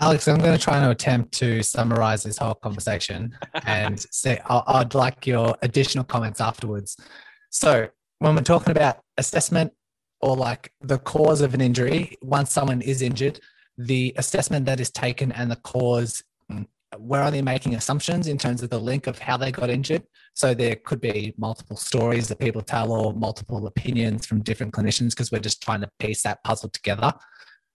Alex 0.01 0.27
i'm 0.27 0.37
going 0.37 0.57
to 0.57 0.63
try 0.63 0.77
and 0.77 0.89
attempt 0.89 1.33
to 1.33 1.61
summarize 1.61 2.23
this 2.23 2.37
whole 2.37 2.55
conversation 2.55 3.35
and 3.65 3.99
say 4.11 4.39
i 4.45 4.79
would 4.79 4.95
like 4.95 5.27
your 5.27 5.55
additional 5.61 6.03
comments 6.03 6.39
afterwards. 6.41 6.97
So 7.49 7.87
when 8.19 8.35
we're 8.35 8.41
talking 8.41 8.71
about 8.71 8.99
assessment 9.17 9.73
or 10.21 10.35
like 10.35 10.71
the 10.81 10.99
cause 10.99 11.41
of 11.41 11.53
an 11.53 11.61
injury 11.61 12.17
once 12.21 12.51
someone 12.51 12.81
is 12.81 13.01
injured 13.01 13.39
the 13.77 14.13
assessment 14.17 14.65
that 14.65 14.79
is 14.79 14.91
taken 14.91 15.31
and 15.31 15.49
the 15.49 15.55
cause 15.57 16.21
we're 16.99 17.21
only 17.21 17.41
making 17.41 17.75
assumptions 17.75 18.27
in 18.27 18.37
terms 18.37 18.61
of 18.61 18.69
the 18.69 18.79
link 18.79 19.07
of 19.07 19.19
how 19.19 19.37
they 19.37 19.51
got 19.51 19.69
injured. 19.69 20.03
So 20.33 20.53
there 20.53 20.75
could 20.75 21.01
be 21.01 21.33
multiple 21.37 21.77
stories 21.77 22.27
that 22.27 22.39
people 22.39 22.61
tell 22.61 22.91
or 22.91 23.13
multiple 23.13 23.65
opinions 23.65 24.25
from 24.25 24.41
different 24.41 24.73
clinicians 24.73 25.11
because 25.11 25.31
we're 25.31 25.39
just 25.39 25.63
trying 25.63 25.81
to 25.81 25.89
piece 25.99 26.23
that 26.23 26.43
puzzle 26.43 26.69
together. 26.69 27.13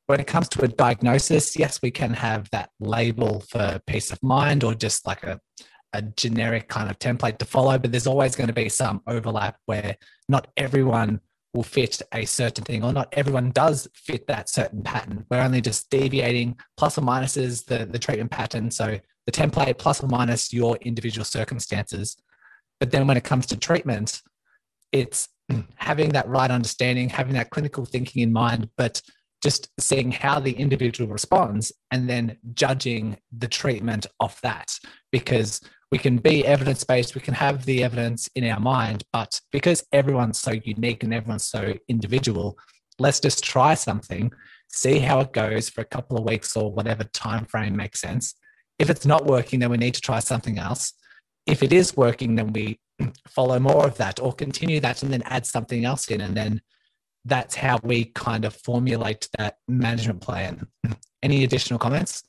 When 0.07 0.21
it 0.21 0.27
comes 0.27 0.49
to 0.51 0.65
a 0.65 0.69
diagnosis, 0.69 1.57
yes, 1.59 1.81
we 1.83 1.91
can 1.91 2.13
have 2.13 2.51
that 2.51 2.71
label 2.79 3.41
for 3.49 3.81
peace 3.87 4.11
of 4.11 4.23
mind 4.23 4.63
or 4.63 4.75
just 4.75 5.07
like 5.07 5.23
a, 5.23 5.41
a 5.95 6.03
generic 6.03 6.69
kind 6.69 6.91
of 6.91 6.99
template 6.99 7.39
to 7.39 7.47
follow, 7.47 7.79
but 7.79 7.91
there's 7.91 8.07
always 8.07 8.37
going 8.37 8.49
to 8.49 8.53
be 8.53 8.69
some 8.69 9.01
overlap 9.07 9.57
where 9.65 9.97
not 10.29 10.49
everyone 10.57 11.21
will 11.55 11.63
fit 11.63 12.03
a 12.13 12.25
certain 12.25 12.65
thing, 12.65 12.85
or 12.85 12.93
not 12.93 13.09
everyone 13.13 13.53
does 13.53 13.89
fit 13.95 14.27
that 14.27 14.49
certain 14.49 14.83
pattern. 14.83 15.25
We're 15.31 15.41
only 15.41 15.61
just 15.61 15.89
deviating 15.89 16.57
plus 16.77 16.99
or 16.99 17.03
minuses 17.03 17.65
the, 17.65 17.87
the 17.87 17.99
treatment 17.99 18.33
pattern. 18.33 18.71
So 18.73 18.99
the 19.27 19.33
template 19.33 19.79
plus 19.79 20.03
or 20.03 20.09
minus 20.09 20.53
your 20.53 20.77
individual 20.83 21.25
circumstances. 21.25 22.17
But 22.81 22.91
then 22.91 23.07
when 23.07 23.17
it 23.17 23.25
comes 23.25 23.47
to 23.47 23.57
treatment, 23.57 24.23
it's 24.93 25.29
having 25.77 26.11
that 26.11 26.29
right 26.29 26.51
understanding, 26.51 27.09
having 27.09 27.35
that 27.35 27.51
clinical 27.51 27.85
thinking 27.85 28.23
in 28.23 28.33
mind, 28.33 28.71
but 28.77 29.01
just 29.43 29.69
seeing 29.79 30.11
how 30.11 30.41
the 30.41 30.53
individual 30.53 31.11
responds 31.11 31.71
and 31.91 32.09
then 32.09 32.37
judging 32.55 33.19
the 33.37 33.49
treatment 33.49 34.07
of 34.19 34.39
that. 34.43 34.73
Because 35.13 35.61
we 35.93 35.99
can 35.99 36.17
be 36.17 36.47
evidence 36.47 36.83
based, 36.83 37.15
we 37.15 37.21
can 37.21 37.35
have 37.35 37.67
the 37.67 37.85
evidence 37.85 38.29
in 38.35 38.45
our 38.49 38.59
mind, 38.59 39.05
but 39.13 39.39
because 39.53 39.85
everyone's 39.93 40.39
so 40.39 40.53
unique 40.65 41.05
and 41.05 41.13
everyone's 41.13 41.47
so 41.47 41.75
individual, 41.89 42.59
let's 42.99 43.21
just 43.21 43.45
try 43.45 43.75
something, 43.75 44.33
see 44.69 44.99
how 44.99 45.21
it 45.21 45.33
goes 45.33 45.69
for 45.69 45.83
a 45.83 45.87
couple 45.87 46.17
of 46.17 46.25
weeks 46.25 46.57
or 46.57 46.73
whatever 46.73 47.05
time 47.05 47.45
frame 47.45 47.77
makes 47.77 48.01
sense. 48.01 48.35
If 48.79 48.91
it's 48.91 49.07
not 49.07 49.27
working, 49.27 49.61
then 49.61 49.71
we 49.71 49.77
need 49.77 49.95
to 49.95 50.01
try 50.01 50.21
something 50.21 50.59
else. 50.59 50.93
If 51.47 51.63
it 51.63 51.73
is 51.73 51.97
working, 51.97 52.35
then 52.35 52.53
we 52.53 52.79
follow 53.29 53.59
more 53.59 53.87
of 53.87 53.97
that 53.99 54.21
or 54.21 54.33
continue 54.33 54.81
that 54.81 55.03
and 55.03 55.13
then 55.13 55.23
add 55.23 55.47
something 55.47 55.85
else 55.85 56.09
in. 56.09 56.21
And 56.21 56.37
then 56.37 56.61
that's 57.25 57.55
how 57.55 57.79
we 57.83 58.07
kind 58.07 58.45
of 58.45 58.55
formulate 58.55 59.29
that 59.39 59.59
management 59.69 60.21
plan. 60.21 60.67
Any 61.23 61.45
additional 61.45 61.79
comments? 61.79 62.23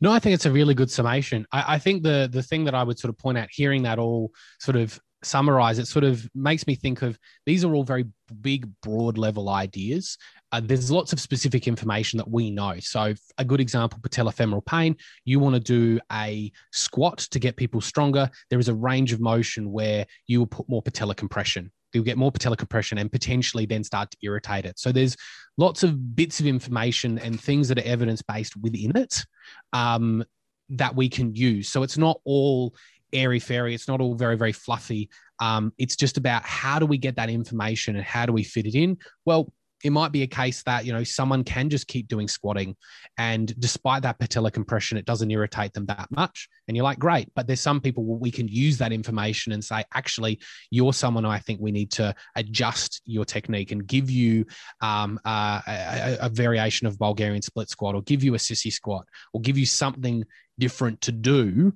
No, 0.00 0.12
I 0.12 0.18
think 0.18 0.34
it's 0.34 0.46
a 0.46 0.52
really 0.52 0.74
good 0.74 0.90
summation. 0.90 1.46
I, 1.52 1.74
I, 1.74 1.78
think 1.78 2.02
the 2.02 2.28
the 2.30 2.42
thing 2.42 2.64
that 2.64 2.74
I 2.74 2.82
would 2.82 2.98
sort 2.98 3.08
of 3.10 3.18
point 3.18 3.38
out, 3.38 3.48
hearing 3.50 3.82
that 3.84 3.98
all 3.98 4.32
sort 4.60 4.76
of 4.76 4.98
summarize, 5.22 5.78
it 5.78 5.88
sort 5.88 6.04
of 6.04 6.28
makes 6.34 6.66
me 6.66 6.74
think 6.74 7.02
of 7.02 7.18
these 7.46 7.64
are 7.64 7.74
all 7.74 7.84
very 7.84 8.04
big, 8.40 8.68
broad 8.82 9.16
level 9.16 9.48
ideas. 9.48 10.18
Uh, 10.56 10.60
there's 10.64 10.90
lots 10.90 11.12
of 11.12 11.20
specific 11.20 11.68
information 11.68 12.16
that 12.16 12.30
we 12.30 12.50
know. 12.50 12.76
So, 12.80 13.12
a 13.36 13.44
good 13.44 13.60
example, 13.60 13.98
patellofemoral 14.00 14.64
pain. 14.64 14.96
You 15.26 15.38
want 15.38 15.54
to 15.54 15.60
do 15.60 16.00
a 16.10 16.50
squat 16.72 17.18
to 17.18 17.38
get 17.38 17.56
people 17.56 17.82
stronger. 17.82 18.30
There 18.48 18.58
is 18.58 18.68
a 18.68 18.74
range 18.74 19.12
of 19.12 19.20
motion 19.20 19.70
where 19.70 20.06
you 20.26 20.38
will 20.38 20.46
put 20.46 20.66
more 20.68 20.82
patellar 20.82 21.16
compression 21.16 21.70
you'll 21.92 22.04
get 22.04 22.18
more 22.18 22.32
patellar 22.32 22.58
compression 22.58 22.98
and 22.98 23.10
potentially 23.10 23.64
then 23.64 23.82
start 23.82 24.10
to 24.10 24.18
irritate 24.20 24.66
it. 24.66 24.78
So 24.78 24.92
there's 24.92 25.16
lots 25.56 25.82
of 25.82 26.14
bits 26.14 26.40
of 26.40 26.46
information 26.46 27.18
and 27.20 27.40
things 27.40 27.68
that 27.68 27.78
are 27.78 27.86
evidence 27.86 28.20
based 28.20 28.54
within 28.60 28.94
it 28.96 29.24
um, 29.72 30.22
that 30.68 30.94
we 30.94 31.08
can 31.08 31.34
use. 31.34 31.70
So 31.70 31.84
it's 31.84 31.96
not 31.96 32.20
all 32.24 32.74
airy 33.14 33.38
fairy. 33.38 33.74
It's 33.74 33.88
not 33.88 34.02
all 34.02 34.14
very, 34.14 34.36
very 34.36 34.52
fluffy. 34.52 35.08
Um, 35.40 35.72
it's 35.78 35.96
just 35.96 36.18
about 36.18 36.42
how 36.44 36.78
do 36.78 36.86
we 36.86 36.98
get 36.98 37.16
that 37.16 37.30
information 37.30 37.96
and 37.96 38.04
how 38.04 38.26
do 38.26 38.32
we 38.32 38.44
fit 38.44 38.66
it 38.66 38.74
in? 38.74 38.98
Well, 39.24 39.52
it 39.84 39.90
might 39.90 40.12
be 40.12 40.22
a 40.22 40.26
case 40.26 40.62
that 40.64 40.84
you 40.84 40.92
know 40.92 41.04
someone 41.04 41.44
can 41.44 41.68
just 41.68 41.86
keep 41.86 42.08
doing 42.08 42.28
squatting 42.28 42.76
and 43.18 43.58
despite 43.60 44.02
that 44.02 44.18
patella 44.18 44.50
compression 44.50 44.98
it 44.98 45.04
doesn't 45.04 45.30
irritate 45.30 45.72
them 45.72 45.86
that 45.86 46.08
much. 46.10 46.48
And 46.68 46.76
you're 46.76 46.84
like 46.84 46.98
great. 46.98 47.28
But 47.36 47.46
there's 47.46 47.60
some 47.60 47.80
people 47.80 48.04
we 48.04 48.30
can 48.30 48.48
use 48.48 48.78
that 48.78 48.92
information 48.92 49.52
and 49.52 49.64
say 49.64 49.84
actually 49.94 50.40
you're 50.70 50.92
someone 50.92 51.24
i 51.24 51.38
think 51.38 51.60
we 51.60 51.72
need 51.72 51.90
to 51.92 52.14
adjust 52.34 53.02
your 53.04 53.24
technique 53.24 53.72
and 53.72 53.86
give 53.86 54.10
you 54.10 54.46
um, 54.80 55.18
uh, 55.24 55.60
a, 55.66 56.18
a, 56.22 56.28
variation 56.28 56.86
of 56.86 56.98
bulgarian 56.98 57.42
split 57.42 57.68
squat 57.68 57.94
or 57.94 58.02
give 58.02 58.22
you 58.22 58.34
a 58.34 58.38
sissy 58.38 58.72
squat 58.72 59.06
or 59.32 59.40
give 59.40 59.56
you 59.56 59.66
something 59.66 60.24
different 60.58 61.00
to 61.02 61.12
do 61.12 61.72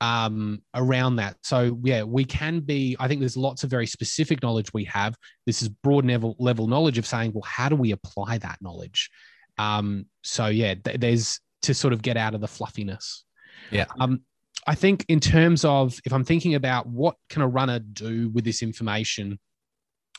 um, 0.00 0.62
around 0.74 1.16
that. 1.16 1.36
So 1.42 1.78
yeah, 1.82 2.02
we 2.02 2.24
can 2.24 2.60
be. 2.60 2.96
I 2.98 3.08
think 3.08 3.20
there's 3.20 3.36
lots 3.36 3.64
of 3.64 3.70
very 3.70 3.86
specific 3.86 4.42
knowledge 4.42 4.72
we 4.72 4.84
have. 4.84 5.16
This 5.46 5.62
is 5.62 5.68
broad 5.68 6.06
level 6.06 6.36
level 6.38 6.66
knowledge 6.66 6.98
of 6.98 7.06
saying, 7.06 7.32
well, 7.34 7.42
how 7.42 7.68
do 7.68 7.76
we 7.76 7.92
apply 7.92 8.38
that 8.38 8.58
knowledge? 8.60 9.10
Um, 9.58 10.06
so 10.22 10.46
yeah, 10.46 10.74
th- 10.74 11.00
there's 11.00 11.40
to 11.62 11.74
sort 11.74 11.92
of 11.92 12.02
get 12.02 12.16
out 12.16 12.34
of 12.34 12.40
the 12.40 12.48
fluffiness. 12.48 13.24
Yeah. 13.70 13.86
Um, 13.98 14.20
I 14.66 14.74
think 14.74 15.04
in 15.08 15.20
terms 15.20 15.64
of 15.64 15.98
if 16.04 16.12
I'm 16.12 16.24
thinking 16.24 16.54
about 16.54 16.86
what 16.86 17.16
can 17.30 17.42
a 17.42 17.48
runner 17.48 17.78
do 17.78 18.30
with 18.30 18.44
this 18.44 18.62
information, 18.62 19.38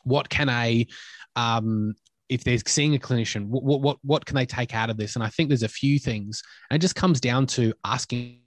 what 0.03 0.29
can 0.29 0.49
a 0.49 0.87
um, 1.35 1.93
if 2.29 2.43
they're 2.43 2.57
seeing 2.65 2.95
a 2.95 2.99
clinician, 2.99 3.45
what, 3.47 3.81
what 3.81 3.97
what 4.01 4.25
can 4.25 4.35
they 4.35 4.45
take 4.45 4.73
out 4.73 4.89
of 4.89 4.97
this? 4.97 5.15
And 5.15 5.23
I 5.23 5.29
think 5.29 5.49
there's 5.49 5.63
a 5.63 5.67
few 5.67 5.99
things, 5.99 6.41
and 6.69 6.75
it 6.75 6.81
just 6.81 6.95
comes 6.95 7.21
down 7.21 7.45
to 7.47 7.73
asking 7.85 8.39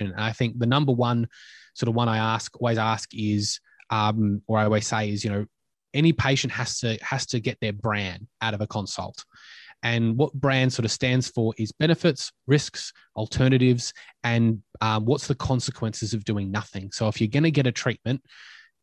and 0.00 0.14
I 0.16 0.32
think 0.32 0.58
the 0.58 0.66
number 0.66 0.92
one 0.92 1.28
sort 1.74 1.88
of 1.88 1.94
one 1.94 2.08
I 2.08 2.18
ask, 2.18 2.54
always 2.60 2.78
ask 2.78 3.08
is, 3.12 3.60
um, 3.90 4.42
or 4.46 4.58
I 4.58 4.64
always 4.64 4.86
say 4.86 5.10
is, 5.10 5.24
you 5.24 5.30
know, 5.30 5.46
any 5.94 6.12
patient 6.12 6.52
has 6.52 6.78
to 6.80 6.98
has 7.02 7.26
to 7.26 7.40
get 7.40 7.58
their 7.60 7.72
brand 7.72 8.26
out 8.42 8.54
of 8.54 8.60
a 8.60 8.66
consult. 8.66 9.24
And 9.82 10.16
what 10.16 10.32
brand 10.32 10.72
sort 10.72 10.84
of 10.84 10.90
stands 10.90 11.28
for 11.28 11.54
is 11.58 11.70
benefits, 11.72 12.32
risks, 12.46 12.92
alternatives, 13.14 13.92
and 14.24 14.62
um, 14.80 15.04
what's 15.04 15.26
the 15.26 15.34
consequences 15.34 16.12
of 16.14 16.24
doing 16.24 16.50
nothing. 16.50 16.90
So 16.92 17.08
if 17.08 17.20
you're 17.20 17.28
going 17.28 17.44
to 17.44 17.50
get 17.50 17.66
a 17.66 17.72
treatment, 17.72 18.22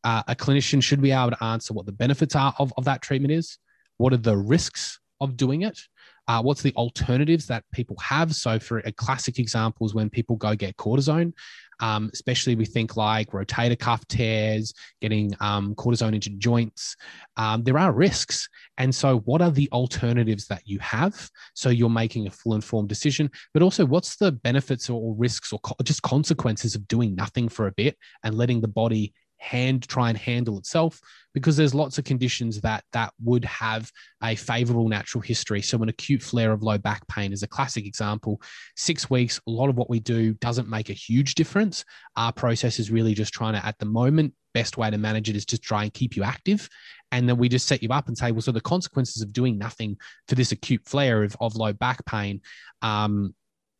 uh, 0.04 0.22
a 0.28 0.34
clinician 0.34 0.82
should 0.82 1.02
be 1.02 1.10
able 1.10 1.30
to 1.30 1.44
answer 1.44 1.74
what 1.74 1.86
the 1.86 1.92
benefits 1.92 2.36
are 2.36 2.54
of, 2.58 2.72
of 2.76 2.84
that 2.84 3.02
treatment 3.02 3.32
is, 3.32 3.58
what 3.96 4.12
are 4.12 4.18
the 4.18 4.36
risks 4.36 4.98
of 5.20 5.36
doing 5.36 5.62
it, 5.62 5.78
uh, 6.26 6.42
what's 6.42 6.62
the 6.62 6.74
alternatives 6.76 7.46
that 7.46 7.64
people 7.72 7.96
have? 8.00 8.34
So, 8.34 8.58
for 8.58 8.78
a 8.78 8.92
classic 8.92 9.38
example 9.38 9.86
is 9.86 9.94
when 9.94 10.10
people 10.10 10.36
go 10.36 10.54
get 10.54 10.76
cortisone, 10.76 11.32
um, 11.80 12.10
especially 12.12 12.54
we 12.54 12.64
think 12.64 12.96
like 12.96 13.30
rotator 13.30 13.78
cuff 13.78 14.06
tears, 14.08 14.72
getting 15.00 15.34
um, 15.40 15.74
cortisone 15.74 16.14
into 16.14 16.30
joints. 16.30 16.96
Um, 17.36 17.64
there 17.64 17.78
are 17.78 17.92
risks. 17.92 18.48
And 18.78 18.94
so, 18.94 19.18
what 19.20 19.42
are 19.42 19.50
the 19.50 19.68
alternatives 19.72 20.46
that 20.48 20.62
you 20.64 20.78
have? 20.78 21.30
So, 21.54 21.68
you're 21.68 21.90
making 21.90 22.26
a 22.26 22.30
full 22.30 22.54
informed 22.54 22.88
decision, 22.88 23.30
but 23.52 23.62
also 23.62 23.84
what's 23.84 24.16
the 24.16 24.32
benefits 24.32 24.88
or 24.88 25.14
risks 25.14 25.52
or 25.52 25.58
co- 25.60 25.76
just 25.82 26.02
consequences 26.02 26.74
of 26.74 26.88
doing 26.88 27.14
nothing 27.14 27.48
for 27.48 27.66
a 27.66 27.72
bit 27.72 27.96
and 28.22 28.34
letting 28.34 28.60
the 28.60 28.68
body 28.68 29.12
hand 29.44 29.86
try 29.86 30.08
and 30.08 30.18
handle 30.18 30.58
itself 30.58 31.00
because 31.34 31.56
there's 31.56 31.74
lots 31.74 31.98
of 31.98 32.04
conditions 32.04 32.60
that 32.60 32.84
that 32.92 33.12
would 33.22 33.44
have 33.44 33.90
a 34.22 34.34
favorable 34.34 34.88
natural 34.88 35.20
history. 35.20 35.60
So 35.60 35.82
an 35.82 35.88
acute 35.88 36.22
flare 36.22 36.52
of 36.52 36.62
low 36.62 36.78
back 36.78 37.06
pain 37.08 37.32
is 37.32 37.42
a 37.42 37.48
classic 37.48 37.86
example. 37.86 38.40
Six 38.76 39.10
weeks 39.10 39.40
a 39.46 39.50
lot 39.50 39.68
of 39.68 39.76
what 39.76 39.90
we 39.90 40.00
do 40.00 40.34
doesn't 40.34 40.68
make 40.68 40.88
a 40.88 40.94
huge 40.94 41.34
difference. 41.34 41.84
Our 42.16 42.32
process 42.32 42.78
is 42.78 42.90
really 42.90 43.14
just 43.14 43.34
trying 43.34 43.54
to 43.54 43.64
at 43.64 43.78
the 43.78 43.86
moment 43.86 44.32
best 44.54 44.78
way 44.78 44.88
to 44.88 44.96
manage 44.96 45.28
it 45.28 45.36
is 45.36 45.44
to 45.44 45.58
try 45.58 45.82
and 45.82 45.92
keep 45.92 46.16
you 46.16 46.22
active. 46.22 46.68
And 47.10 47.28
then 47.28 47.36
we 47.36 47.48
just 47.48 47.66
set 47.66 47.82
you 47.82 47.90
up 47.90 48.08
and 48.08 48.16
say 48.16 48.32
well 48.32 48.40
so 48.40 48.52
the 48.52 48.60
consequences 48.60 49.20
of 49.20 49.32
doing 49.32 49.58
nothing 49.58 49.98
for 50.28 50.36
this 50.36 50.52
acute 50.52 50.82
flare 50.86 51.22
of, 51.22 51.36
of 51.40 51.56
low 51.56 51.72
back 51.72 52.04
pain 52.06 52.40
um, 52.82 53.34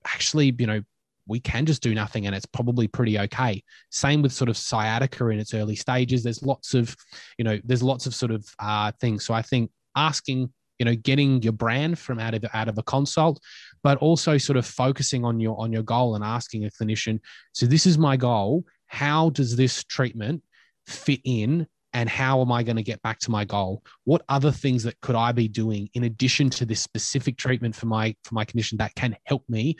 actually 0.07 0.55
you 0.59 0.67
know 0.67 0.83
we 1.27 1.41
can 1.41 1.67
just 1.67 1.83
do 1.83 1.95
nothing 1.95 2.27
and 2.27 2.35
it's 2.35 2.47
probably 2.47 2.89
pretty 2.89 3.19
okay. 3.19 3.63
Same 3.91 4.23
with 4.23 4.33
sort 4.33 4.49
of 4.49 4.57
sciatica 4.57 5.29
in 5.29 5.39
its 5.39 5.55
early 5.55 5.77
stages. 5.77 6.23
There's 6.23 6.43
lots 6.43 6.75
of, 6.75 6.95
you 7.39 7.45
know, 7.45 7.59
there's 7.65 7.83
lots 7.83 8.07
of 8.07 8.15
sort 8.15 8.33
of 8.33 8.47
uh, 8.59 8.93
things. 9.01 9.25
So 9.25 9.35
I 9.35 9.43
think 9.43 9.71
asking, 9.97 10.53
you 10.79 10.85
know, 10.85 10.95
getting 10.95 11.43
your 11.43 11.53
brand 11.53 11.99
from 11.99 12.19
out 12.19 12.35
of 12.35 12.45
out 12.53 12.69
of 12.69 12.79
a 12.79 12.83
consult, 12.83 13.41
but 13.83 13.99
also 13.99 14.39
sort 14.39 14.57
of 14.57 14.67
focusing 14.67 15.25
on 15.25 15.41
your 15.41 15.59
on 15.59 15.73
your 15.73 15.83
goal 15.83 16.15
and 16.15 16.25
asking 16.25 16.65
a 16.65 16.71
clinician. 16.71 17.21
So 17.53 17.67
this 17.67 17.87
is 17.87 17.97
my 17.97 18.17
goal. 18.17 18.65
How 18.87 19.31
does 19.31 19.57
this 19.57 19.85
treatment 19.85 20.43
fit 20.87 21.21
in 21.25 21.67
and 21.95 22.09
how 22.09 22.41
am 22.41 22.51
I 22.51 22.65
going 22.65 22.77
to 22.77 22.83
get 22.83 23.01
back 23.03 23.21
to 23.21 23.31
my 23.31 23.45
goal? 23.45 23.83
What 24.03 24.23
other 24.29 24.51
things 24.51 24.83
that 24.83 25.01
could 25.01 25.15
I 25.15 25.31
be 25.33 25.49
doing 25.49 25.89
in 25.95 26.05
addition 26.05 26.51
to 26.51 26.67
this 26.67 26.81
specific 26.81 27.37
treatment 27.37 27.75
for 27.75 27.87
my 27.87 28.15
for 28.25 28.35
my 28.35 28.45
condition 28.45 28.77
that 28.79 28.95
can 28.97 29.17
help 29.25 29.45
me 29.49 29.77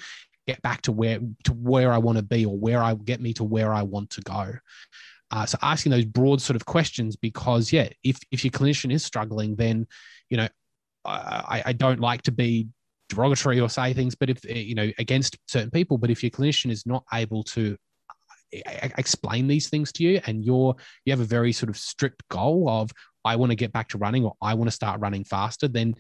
get 0.47 0.61
back 0.63 0.83
to 0.83 0.93
where 0.93 1.19
to 1.45 1.53
where 1.53 1.93
I 1.93 1.99
want 1.99 2.19
to 2.19 2.25
be 2.25 2.45
or 2.45 2.57
where 2.57 2.83
I 2.83 2.95
get 2.95 3.21
me 3.21 3.33
to 3.35 3.45
where 3.45 3.73
I 3.73 3.83
want 3.83 4.11
to 4.11 4.21
go. 4.23 4.53
Uh, 5.31 5.47
so 5.47 5.59
asking 5.63 5.91
those 5.91 6.05
broad 6.05 6.41
sort 6.41 6.57
of 6.57 6.65
questions 6.65 7.17
because 7.17 7.73
yeah, 7.73 7.89
if 8.03 8.19
if 8.31 8.45
your 8.45 8.53
clinician 8.53 8.93
is 8.93 9.05
struggling, 9.05 9.57
then 9.57 9.87
you 10.31 10.37
know 10.37 10.49
I, 11.05 11.63
I 11.67 11.73
don't 11.73 12.01
like 12.01 12.23
to 12.23 12.33
be 12.33 12.69
derogatory 13.09 13.61
or 13.61 13.69
say 13.69 13.93
things, 13.93 14.15
but 14.15 14.31
if 14.31 14.45
you 14.45 14.75
know 14.75 14.91
against 14.99 15.37
certain 15.47 15.71
people, 15.71 15.99
but 15.99 16.11
if 16.11 16.23
your 16.23 16.31
clinician 16.31 16.71
is 16.71 16.87
not 16.87 17.05
able 17.13 17.43
to 17.45 17.77
uh, 18.55 18.89
explain 18.99 19.47
these 19.47 19.69
things 19.69 19.93
to 19.93 20.05
you 20.05 20.21
and 20.27 20.45
you're 20.45 20.77
you 21.05 21.13
have 21.13 21.21
a 21.21 21.25
very 21.25 21.53
sort 21.53 21.71
of 21.71 21.77
strict 21.77 22.23
goal 22.29 22.69
of 22.69 22.91
I 23.25 23.37
want 23.37 23.51
to 23.51 23.57
get 23.57 23.73
back 23.73 23.89
to 23.89 23.99
running 23.99 24.25
or 24.25 24.35
I 24.41 24.55
want 24.55 24.69
to 24.69 24.75
start 24.75 25.01
running 25.01 25.25
faster, 25.25 25.67
then 25.67 25.95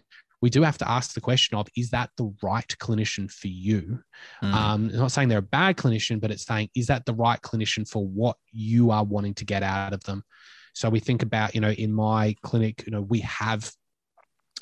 we 0.45 0.51
do 0.51 0.61
have 0.61 0.76
to 0.76 0.86
ask 0.86 1.14
the 1.14 1.22
question 1.22 1.57
of 1.57 1.66
is 1.74 1.88
that 1.88 2.11
the 2.18 2.30
right 2.42 2.68
clinician 2.78 3.32
for 3.32 3.49
you? 3.49 4.01
Mm. 4.42 4.53
Um, 4.53 4.90
I'm 4.92 4.99
not 4.99 5.11
saying 5.11 5.30
they're 5.30 5.38
a 5.38 5.42
bad 5.42 5.78
clinician, 5.78 6.20
but 6.20 6.30
it's 6.30 6.45
saying 6.45 6.68
is 6.76 6.88
that 6.88 7.07
the 7.07 7.14
right 7.14 7.40
clinician 7.40 7.88
for 7.88 8.07
what 8.07 8.36
you 8.53 8.90
are 8.90 9.05
wanting 9.05 9.32
to 9.36 9.47
get 9.47 9.62
out 9.62 9.95
of 9.95 10.05
them? 10.05 10.22
So 10.74 10.90
we 10.90 11.01
think 11.01 11.22
about, 11.22 11.55
you 11.55 11.62
know, 11.62 11.70
in 11.70 11.95
my 11.95 12.36
clinic, 12.42 12.84
you 12.86 12.92
know, 12.92 13.01
we 13.01 13.20
have 13.20 13.72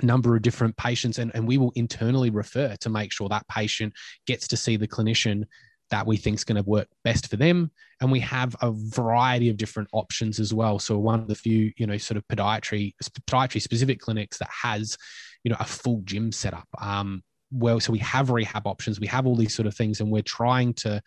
a 0.00 0.06
number 0.06 0.36
of 0.36 0.42
different 0.42 0.76
patients 0.76 1.18
and, 1.18 1.32
and 1.34 1.48
we 1.48 1.58
will 1.58 1.72
internally 1.74 2.30
refer 2.30 2.76
to 2.76 2.88
make 2.88 3.10
sure 3.10 3.28
that 3.30 3.48
patient 3.48 3.92
gets 4.28 4.46
to 4.48 4.56
see 4.56 4.76
the 4.76 4.86
clinician 4.86 5.42
that 5.90 6.06
we 6.06 6.16
think 6.16 6.36
is 6.36 6.44
going 6.44 6.62
to 6.62 6.70
work 6.70 6.86
best 7.02 7.28
for 7.28 7.36
them. 7.36 7.72
And 8.00 8.12
we 8.12 8.20
have 8.20 8.54
a 8.62 8.70
variety 8.72 9.48
of 9.48 9.56
different 9.56 9.88
options 9.92 10.38
as 10.38 10.54
well. 10.54 10.78
So 10.78 10.96
one 10.96 11.18
of 11.18 11.26
the 11.26 11.34
few, 11.34 11.72
you 11.76 11.88
know, 11.88 11.98
sort 11.98 12.18
of 12.18 12.28
podiatry, 12.28 12.94
podiatry 13.28 13.60
specific 13.60 13.98
clinics 13.98 14.38
that 14.38 14.48
has 14.48 14.96
you 15.44 15.50
know 15.50 15.56
a 15.60 15.64
full 15.64 16.02
gym 16.04 16.32
setup. 16.32 16.68
Um 16.80 17.22
well 17.50 17.80
so 17.80 17.92
we 17.92 17.98
have 17.98 18.30
rehab 18.30 18.66
options 18.66 18.98
we 18.98 19.06
have 19.06 19.26
all 19.26 19.36
these 19.36 19.54
sort 19.54 19.66
of 19.66 19.74
things 19.74 20.00
and 20.00 20.10
we're 20.10 20.22
trying 20.22 20.72
to 20.72 21.02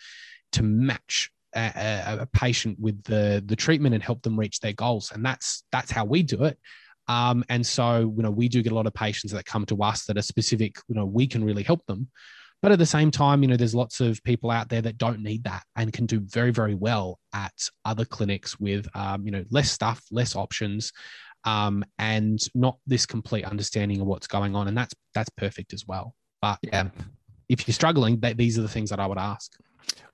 to 0.51 0.61
match 0.61 1.31
a, 1.55 2.17
a, 2.21 2.25
patient 2.27 2.79
with 2.79 3.01
the 3.03 3.43
the 3.45 3.55
treatment 3.55 3.95
and 3.95 4.03
help 4.03 4.21
them 4.23 4.37
reach 4.37 4.59
their 4.59 4.73
goals. 4.73 5.11
And 5.13 5.25
that's 5.25 5.63
that's 5.71 5.91
how 5.91 6.05
we 6.05 6.23
do 6.23 6.43
it. 6.43 6.57
Um, 7.07 7.43
and 7.49 7.65
so 7.65 8.13
you 8.15 8.23
know 8.23 8.31
we 8.31 8.49
do 8.49 8.61
get 8.61 8.71
a 8.71 8.75
lot 8.75 8.87
of 8.87 8.93
patients 8.93 9.31
that 9.31 9.45
come 9.45 9.65
to 9.67 9.81
us 9.83 10.05
that 10.05 10.17
are 10.17 10.23
specific 10.23 10.77
you 10.87 10.95
know 10.95 11.05
we 11.05 11.27
can 11.27 11.43
really 11.43 11.63
help 11.63 11.85
them. 11.85 12.09
But 12.61 12.71
at 12.71 12.79
the 12.79 12.85
same 12.85 13.11
time 13.11 13.41
you 13.41 13.47
know 13.47 13.57
there's 13.57 13.75
lots 13.75 14.01
of 14.01 14.21
people 14.23 14.51
out 14.51 14.69
there 14.69 14.81
that 14.81 14.97
don't 14.97 15.21
need 15.21 15.43
that 15.43 15.63
and 15.75 15.93
can 15.93 16.05
do 16.05 16.19
very 16.19 16.51
very 16.51 16.75
well 16.75 17.19
at 17.33 17.53
other 17.85 18.05
clinics 18.05 18.59
with 18.59 18.87
um, 18.95 19.25
you 19.25 19.31
know 19.31 19.45
less 19.49 19.71
stuff 19.71 20.03
less 20.11 20.35
options 20.35 20.91
um, 21.45 21.85
and 21.97 22.39
not 22.53 22.77
this 22.85 23.05
complete 23.05 23.45
understanding 23.45 24.01
of 24.01 24.07
what's 24.07 24.27
going 24.27 24.55
on. 24.55 24.67
And 24.67 24.77
that's 24.77 24.93
that's 25.13 25.29
perfect 25.37 25.73
as 25.73 25.87
well. 25.87 26.15
But 26.41 26.59
yeah, 26.61 26.89
if 27.49 27.67
you're 27.67 27.73
struggling, 27.73 28.19
that, 28.19 28.37
these 28.37 28.57
are 28.57 28.61
the 28.61 28.67
things 28.67 28.89
that 28.89 28.99
I 28.99 29.07
would 29.07 29.17
ask. 29.17 29.51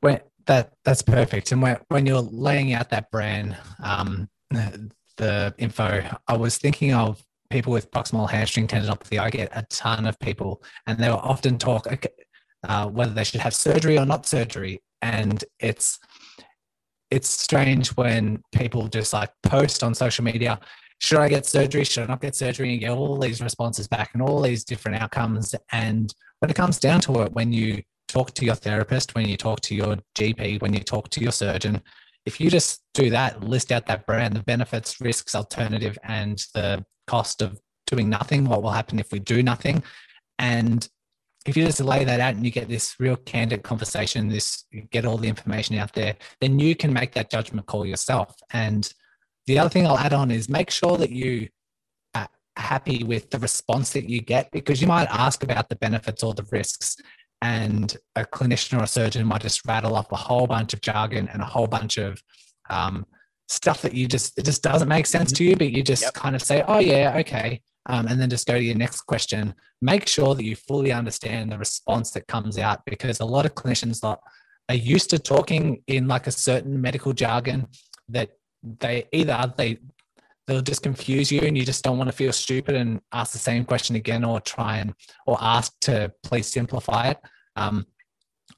When 0.01 0.19
that 0.45 0.73
that's 0.83 1.01
perfect. 1.01 1.51
And 1.51 1.61
when 1.61 1.77
when 1.89 2.05
you're 2.05 2.21
laying 2.21 2.73
out 2.73 2.89
that 2.89 3.11
BRAN, 3.11 3.55
um, 3.81 4.29
the 5.17 5.53
info, 5.57 6.03
I 6.27 6.37
was 6.37 6.57
thinking 6.57 6.93
of 6.93 7.23
people 7.49 7.73
with 7.73 7.91
proximal 7.91 8.29
hamstring 8.29 8.67
tendinopathy. 8.67 9.19
I 9.19 9.29
get 9.29 9.49
a 9.53 9.65
ton 9.69 10.05
of 10.05 10.19
people, 10.19 10.63
and 10.87 10.97
they 10.97 11.09
will 11.09 11.17
often 11.17 11.57
talk 11.57 11.87
uh, 12.67 12.87
whether 12.87 13.13
they 13.13 13.23
should 13.23 13.41
have 13.41 13.55
surgery 13.55 13.97
or 13.97 14.05
not 14.05 14.25
surgery, 14.25 14.81
and 15.01 15.43
it's 15.59 15.99
it's 17.09 17.27
strange 17.29 17.89
when 17.97 18.41
people 18.53 18.87
just 18.87 19.13
like 19.13 19.29
post 19.43 19.83
on 19.83 19.93
social 19.93 20.23
media 20.23 20.59
should 21.01 21.17
I 21.17 21.29
get 21.29 21.47
surgery? 21.47 21.83
Should 21.83 22.03
I 22.03 22.05
not 22.05 22.21
get 22.21 22.35
surgery? 22.35 22.71
And 22.71 22.79
get 22.79 22.91
all 22.91 23.17
these 23.17 23.41
responses 23.41 23.87
back 23.87 24.11
and 24.13 24.21
all 24.21 24.39
these 24.39 24.63
different 24.63 25.01
outcomes. 25.01 25.55
And 25.71 26.13
when 26.39 26.51
it 26.51 26.55
comes 26.55 26.77
down 26.77 27.01
to 27.01 27.23
it, 27.23 27.33
when 27.33 27.51
you 27.51 27.81
talk 28.07 28.35
to 28.35 28.45
your 28.45 28.53
therapist, 28.53 29.15
when 29.15 29.27
you 29.27 29.35
talk 29.35 29.61
to 29.61 29.73
your 29.73 29.97
GP, 30.15 30.61
when 30.61 30.73
you 30.73 30.81
talk 30.81 31.09
to 31.09 31.19
your 31.19 31.31
surgeon, 31.31 31.81
if 32.27 32.39
you 32.39 32.51
just 32.51 32.83
do 32.93 33.09
that, 33.09 33.43
list 33.43 33.71
out 33.71 33.87
that 33.87 34.05
BRAN, 34.05 34.35
the 34.35 34.43
benefits, 34.43 35.01
risks, 35.01 35.33
alternative, 35.33 35.97
and 36.03 36.45
the 36.53 36.85
cost 37.07 37.41
of 37.41 37.59
doing 37.87 38.07
nothing, 38.07 38.45
what 38.45 38.61
will 38.61 38.69
happen 38.69 38.99
if 38.99 39.11
we 39.11 39.17
do 39.17 39.41
nothing. 39.41 39.81
And 40.37 40.87
if 41.47 41.57
you 41.57 41.65
just 41.65 41.81
lay 41.81 42.03
that 42.03 42.19
out 42.19 42.35
and 42.35 42.45
you 42.45 42.51
get 42.51 42.69
this 42.69 42.95
real 42.99 43.15
candid 43.15 43.63
conversation, 43.63 44.29
this 44.29 44.65
you 44.69 44.81
get 44.91 45.05
all 45.05 45.17
the 45.17 45.27
information 45.27 45.79
out 45.79 45.93
there, 45.93 46.15
then 46.41 46.59
you 46.59 46.75
can 46.75 46.93
make 46.93 47.13
that 47.13 47.31
judgment 47.31 47.65
call 47.65 47.87
yourself. 47.87 48.35
And 48.51 48.93
the 49.47 49.59
other 49.59 49.69
thing 49.69 49.85
I'll 49.85 49.97
add 49.97 50.13
on 50.13 50.31
is 50.31 50.49
make 50.49 50.69
sure 50.69 50.97
that 50.97 51.09
you 51.09 51.49
are 52.15 52.27
happy 52.55 53.03
with 53.03 53.29
the 53.29 53.39
response 53.39 53.93
that 53.93 54.09
you 54.09 54.21
get 54.21 54.51
because 54.51 54.81
you 54.81 54.87
might 54.87 55.07
ask 55.09 55.43
about 55.43 55.69
the 55.69 55.75
benefits 55.75 56.23
or 56.23 56.33
the 56.33 56.47
risks 56.51 56.97
and 57.41 57.97
a 58.15 58.23
clinician 58.23 58.79
or 58.79 58.83
a 58.83 58.87
surgeon 58.87 59.25
might 59.25 59.41
just 59.41 59.65
rattle 59.65 59.95
off 59.95 60.11
a 60.11 60.15
whole 60.15 60.45
bunch 60.45 60.73
of 60.73 60.81
jargon 60.81 61.27
and 61.29 61.41
a 61.41 61.45
whole 61.45 61.67
bunch 61.67 61.97
of 61.97 62.21
um, 62.69 63.05
stuff 63.49 63.81
that 63.81 63.93
you 63.93 64.07
just 64.07 64.37
it 64.37 64.45
just 64.45 64.63
doesn't 64.63 64.87
make 64.87 65.05
sense 65.05 65.31
to 65.31 65.43
you 65.43 65.55
but 65.55 65.71
you 65.71 65.83
just 65.83 66.03
yep. 66.03 66.13
kind 66.13 66.35
of 66.35 66.41
say 66.41 66.63
oh 66.67 66.79
yeah 66.79 67.17
okay 67.17 67.61
um, 67.87 68.07
and 68.07 68.21
then 68.21 68.29
just 68.29 68.47
go 68.47 68.53
to 68.53 68.63
your 68.63 68.75
next 68.75 69.01
question 69.01 69.53
make 69.81 70.07
sure 70.07 70.35
that 70.35 70.45
you 70.45 70.55
fully 70.55 70.91
understand 70.91 71.51
the 71.51 71.57
response 71.57 72.11
that 72.11 72.27
comes 72.27 72.57
out 72.57 72.79
because 72.85 73.19
a 73.19 73.25
lot 73.25 73.45
of 73.45 73.55
clinicians 73.55 74.03
are, 74.03 74.19
are 74.69 74.75
used 74.75 75.09
to 75.09 75.19
talking 75.19 75.83
in 75.87 76.07
like 76.07 76.27
a 76.27 76.31
certain 76.31 76.79
medical 76.79 77.11
jargon 77.11 77.67
that 78.07 78.29
they 78.63 79.07
either 79.11 79.53
they 79.57 79.79
they'll 80.47 80.61
just 80.61 80.83
confuse 80.83 81.31
you 81.31 81.41
and 81.41 81.57
you 81.57 81.65
just 81.65 81.83
don't 81.83 81.97
want 81.97 82.09
to 82.09 82.15
feel 82.15 82.33
stupid 82.33 82.75
and 82.75 82.99
ask 83.11 83.31
the 83.31 83.37
same 83.37 83.63
question 83.63 83.95
again 83.95 84.23
or 84.23 84.39
try 84.41 84.77
and 84.77 84.93
or 85.25 85.37
ask 85.39 85.73
to 85.81 86.11
please 86.23 86.47
simplify 86.47 87.09
it. 87.09 87.17
Um, 87.55 87.85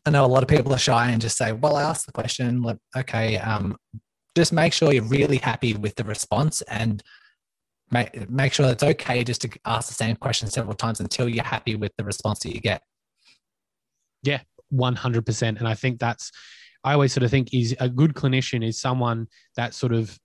i 0.06 0.10
know 0.10 0.26
a 0.26 0.28
lot 0.28 0.44
of 0.44 0.50
people 0.50 0.74
are 0.74 0.80
shy 0.80 1.10
and 1.10 1.22
just 1.22 1.38
say 1.38 1.52
well 1.52 1.76
i 1.76 1.84
asked 1.84 2.06
the 2.06 2.12
question 2.12 2.62
like, 2.62 2.78
okay 2.98 3.38
um, 3.38 3.78
just 4.36 4.52
make 4.52 4.74
sure 4.74 4.92
you're 4.92 5.04
really 5.04 5.38
happy 5.38 5.74
with 5.74 5.96
the 5.96 6.04
response 6.04 6.62
and 6.64 7.04
make, 7.92 8.30
make 8.30 8.54
sure 8.54 8.70
it's 8.70 8.84
okay 8.84 9.24
just 9.24 9.42
to 9.42 9.50
ask 9.66 9.88
the 9.88 9.94
same 9.94 10.16
question 10.16 10.50
several 10.50 10.76
times 10.76 11.00
until 11.00 11.30
you're 11.30 11.44
happy 11.44 11.76
with 11.76 11.92
the 11.98 12.04
response 12.04 12.40
that 12.40 12.54
you 12.54 12.60
get. 12.60 12.82
Yeah 14.24 14.42
100% 14.74 15.44
and 15.44 15.68
i 15.68 15.74
think 15.74 16.00
that's 16.00 16.32
I 16.84 16.94
always 16.94 17.14
sort 17.14 17.24
of 17.24 17.32
think 17.32 17.54
is 17.54 17.76
a 17.80 17.90
good 17.90 18.14
clinician 18.14 18.66
is 18.66 18.80
someone 18.80 19.28
that 19.56 19.74
sort 19.74 19.94
of 19.94 20.20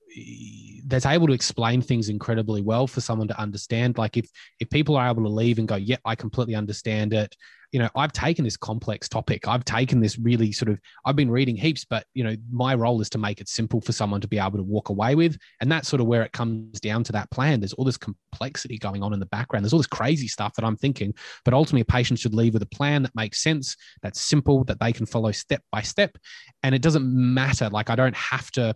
that's 0.87 1.07
able 1.07 1.27
to 1.27 1.33
explain 1.33 1.83
things 1.83 2.09
incredibly 2.09 2.63
well 2.63 2.87
for 2.87 3.01
someone 3.01 3.29
to 3.29 3.41
understand. 3.41 3.99
Like 3.99 4.17
if 4.17 4.29
if 4.59 4.69
people 4.71 4.97
are 4.97 5.09
able 5.09 5.23
to 5.23 5.29
leave 5.29 5.59
and 5.59 5.69
go, 5.69 5.77
yeah, 5.77 5.97
I 6.05 6.15
completely 6.15 6.55
understand 6.55 7.13
it. 7.13 7.35
You 7.73 7.81
know, 7.81 7.89
I've 7.95 8.13
taken 8.13 8.45
this 8.45 8.57
complex 8.57 9.09
topic. 9.09 9.47
I've 9.47 9.65
taken 9.65 10.01
this 10.01 10.19
really 10.19 10.53
sort 10.53 10.71
of. 10.71 10.81
I've 11.05 11.17
been 11.17 11.31
reading 11.31 11.57
heaps, 11.57 11.85
but 11.85 12.07
you 12.15 12.25
know, 12.25 12.35
my 12.51 12.75
role 12.75 13.01
is 13.01 13.11
to 13.11 13.19
make 13.19 13.41
it 13.41 13.49
simple 13.49 13.81
for 13.81 13.93
someone 13.93 14.21
to 14.21 14.29
be 14.29 14.39
able 14.39 14.59
to 14.59 14.63
walk 14.63 14.89
away 14.89 15.15
with, 15.15 15.37
and 15.61 15.71
that's 15.71 15.89
sort 15.89 16.01
of 16.01 16.07
where 16.07 16.23
it 16.23 16.33
comes 16.33 16.81
down 16.81 17.05
to 17.05 17.13
that 17.13 17.31
plan. 17.31 17.61
There's 17.61 17.75
all 17.75 17.85
this 17.85 17.97
complexity 17.97 18.79
going 18.79 19.03
on 19.03 19.13
in 19.13 19.21
the 19.21 19.27
background. 19.27 19.65
There's 19.65 19.73
all 19.73 19.81
this 19.81 19.87
crazy 19.87 20.29
stuff 20.29 20.55
that 20.55 20.65
I'm 20.65 20.77
thinking, 20.77 21.15
but 21.45 21.55
ultimately, 21.55 21.83
a 21.83 21.85
patient 21.85 22.19
should 22.19 22.35
leave 22.35 22.55
with 22.55 22.63
a 22.63 22.67
plan 22.67 23.03
that 23.03 23.15
makes 23.15 23.43
sense, 23.43 23.77
that's 24.03 24.21
simple, 24.21 24.65
that 24.65 24.81
they 24.81 24.93
can 24.93 25.07
follow 25.07 25.33
step 25.33 25.63
by 25.71 25.83
step, 25.83 26.17
and 26.63 26.75
it 26.75 26.83
doesn't 26.83 27.05
matter. 27.05 27.69
Like 27.69 27.91
I 27.91 27.97
don't 27.97 28.17
have 28.17 28.51
to 28.53 28.75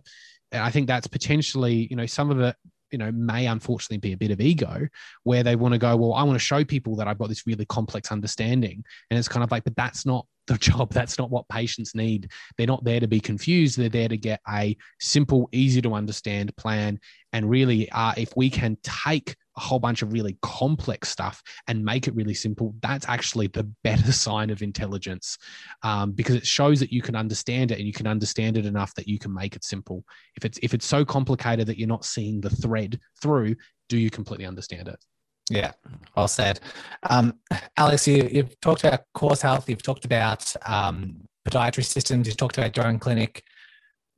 I 0.61 0.71
think 0.71 0.87
that's 0.87 1.07
potentially, 1.07 1.87
you 1.89 1.95
know, 1.95 2.05
some 2.05 2.29
of 2.29 2.39
it, 2.39 2.55
you 2.93 2.99
know, 2.99 3.11
may 3.11 3.47
unfortunately 3.47 3.97
be 3.97 4.13
a 4.13 4.17
bit 4.17 4.31
of 4.31 4.39
ego 4.39 4.87
where 5.23 5.43
they 5.43 5.55
want 5.55 5.73
to 5.73 5.79
go, 5.79 5.97
well, 5.97 6.13
I 6.13 6.23
want 6.23 6.35
to 6.35 6.45
show 6.45 6.63
people 6.63 6.95
that 6.97 7.07
I've 7.07 7.17
got 7.17 7.27
this 7.27 7.45
really 7.45 7.65
complex 7.65 8.11
understanding. 8.11 8.85
And 9.09 9.17
it's 9.17 9.27
kind 9.27 9.43
of 9.43 9.51
like, 9.51 9.63
but 9.63 9.75
that's 9.75 10.05
not 10.05 10.25
the 10.47 10.57
job. 10.59 10.93
That's 10.93 11.17
not 11.17 11.31
what 11.31 11.49
patients 11.49 11.95
need. 11.95 12.31
They're 12.57 12.67
not 12.67 12.83
there 12.83 12.99
to 12.99 13.07
be 13.07 13.19
confused. 13.19 13.77
They're 13.77 13.89
there 13.89 14.07
to 14.07 14.17
get 14.17 14.39
a 14.47 14.77
simple, 14.99 15.49
easy 15.51 15.81
to 15.81 15.93
understand 15.93 16.55
plan. 16.55 16.99
And 17.33 17.49
really, 17.49 17.89
uh, 17.89 18.13
if 18.15 18.31
we 18.37 18.49
can 18.49 18.77
take 18.83 19.35
a 19.55 19.59
whole 19.59 19.79
bunch 19.79 20.01
of 20.01 20.11
really 20.11 20.37
complex 20.41 21.09
stuff 21.09 21.41
and 21.67 21.83
make 21.83 22.07
it 22.07 22.15
really 22.15 22.33
simple, 22.33 22.75
that's 22.81 23.07
actually 23.07 23.47
the 23.47 23.63
better 23.83 24.11
sign 24.11 24.49
of 24.49 24.61
intelligence 24.61 25.37
um, 25.83 26.11
because 26.11 26.35
it 26.35 26.45
shows 26.45 26.79
that 26.79 26.91
you 26.91 27.01
can 27.01 27.15
understand 27.15 27.71
it 27.71 27.77
and 27.77 27.87
you 27.87 27.93
can 27.93 28.07
understand 28.07 28.57
it 28.57 28.65
enough 28.65 28.93
that 28.95 29.07
you 29.07 29.19
can 29.19 29.33
make 29.33 29.55
it 29.55 29.63
simple. 29.63 30.03
If 30.35 30.45
it's 30.45 30.59
if 30.61 30.73
it's 30.73 30.85
so 30.85 31.05
complicated 31.05 31.67
that 31.67 31.77
you're 31.77 31.87
not 31.87 32.05
seeing 32.05 32.41
the 32.41 32.49
thread 32.49 32.99
through, 33.21 33.55
do 33.89 33.97
you 33.97 34.09
completely 34.09 34.45
understand 34.45 34.87
it? 34.87 35.03
Yeah, 35.49 35.71
well 36.15 36.27
said. 36.27 36.59
Um, 37.03 37.39
Alex, 37.75 38.07
you, 38.07 38.23
have 38.35 38.59
talked 38.61 38.83
about 38.85 39.01
Cause 39.13 39.41
Health, 39.41 39.69
you've 39.69 39.83
talked 39.83 40.05
about 40.05 40.53
um, 40.65 41.17
podiatry 41.45 41.83
systems, 41.83 42.27
you've 42.27 42.37
talked 42.37 42.57
about 42.57 42.75
your 42.77 42.87
own 42.87 42.99
clinic. 42.99 43.43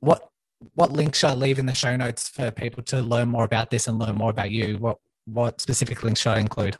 What 0.00 0.28
what 0.74 0.92
links 0.92 1.18
should 1.18 1.30
I 1.30 1.34
leave 1.34 1.58
in 1.58 1.66
the 1.66 1.74
show 1.74 1.96
notes 1.96 2.28
for 2.28 2.50
people 2.50 2.82
to 2.84 3.02
learn 3.02 3.28
more 3.28 3.44
about 3.44 3.70
this 3.70 3.88
and 3.88 3.98
learn 3.98 4.16
more 4.16 4.30
about 4.30 4.50
you? 4.50 4.78
What 4.78 4.98
what 5.26 5.60
specific 5.60 6.02
links 6.02 6.20
should 6.20 6.32
I 6.32 6.40
include? 6.40 6.76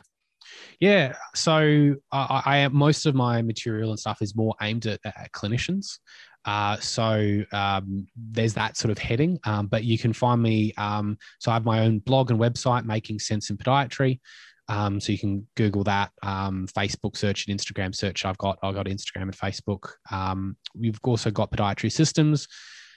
Yeah, 0.81 1.15
so 1.35 1.95
I, 2.13 2.43
I 2.45 2.69
most 2.69 3.07
of 3.07 3.15
my 3.15 3.43
material 3.43 3.91
and 3.91 3.99
stuff 3.99 4.23
is 4.23 4.37
more 4.37 4.55
aimed 4.61 4.87
at, 4.87 5.01
at 5.05 5.33
clinicians. 5.33 5.99
Uh, 6.45 6.77
so 6.77 7.43
um, 7.53 8.07
there's 8.15 8.55
that 8.55 8.77
sort 8.77 8.93
of 8.93 8.99
heading, 8.99 9.39
um, 9.45 9.67
but 9.67 9.85
you 9.85 9.99
can 9.99 10.13
find 10.13 10.41
me. 10.41 10.73
Um, 10.79 11.19
so 11.41 11.51
I 11.51 11.55
have 11.55 11.65
my 11.65 11.81
own 11.81 11.99
blog 11.99 12.31
and 12.31 12.39
website, 12.39 12.85
Making 12.85 13.19
Sense 13.19 13.51
in 13.51 13.57
Podiatry. 13.57 14.21
Um, 14.69 15.01
so 15.01 15.13
you 15.13 15.19
can 15.19 15.47
Google 15.57 15.85
that, 15.85 16.11
um, 16.23 16.67
Facebook 16.69 17.17
search 17.17 17.47
and 17.47 17.59
Instagram 17.59 17.95
search. 17.95 18.25
I've 18.25 18.39
got 18.39 18.59
I've 18.63 18.75
got 18.75 18.87
Instagram 18.87 19.23
and 19.23 19.37
Facebook. 19.37 19.91
Um, 20.11 20.57
we've 20.75 20.99
also 21.05 21.31
got 21.31 21.51
Podiatry 21.51 21.91
Systems. 21.91 22.49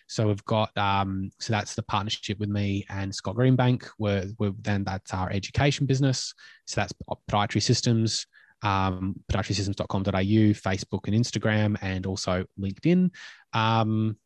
So 0.09 0.27
we've 0.27 0.43
got 0.45 0.71
so 0.75 1.53
that's 1.53 1.75
the 1.75 1.83
partnership 1.83 2.39
with 2.39 2.49
me 2.49 2.85
and 2.89 3.13
Scott 3.13 3.35
Greenbank. 3.35 3.87
Where 3.97 4.25
then 4.61 4.83
that's 4.83 5.13
our 5.13 5.31
education 5.31 5.85
business. 5.85 6.33
So 6.65 6.81
that's 6.81 6.93
Podiatry 7.29 7.61
Systems 7.61 8.25
um, 8.61 9.15
podiatrysystems.com.au, 9.31 10.11
Facebook 10.11 11.07
and 11.07 11.15
Instagram, 11.15 11.77
and 11.81 12.05
also 12.05 12.45
LinkedIn. 12.59 13.11
Um, 13.53 14.17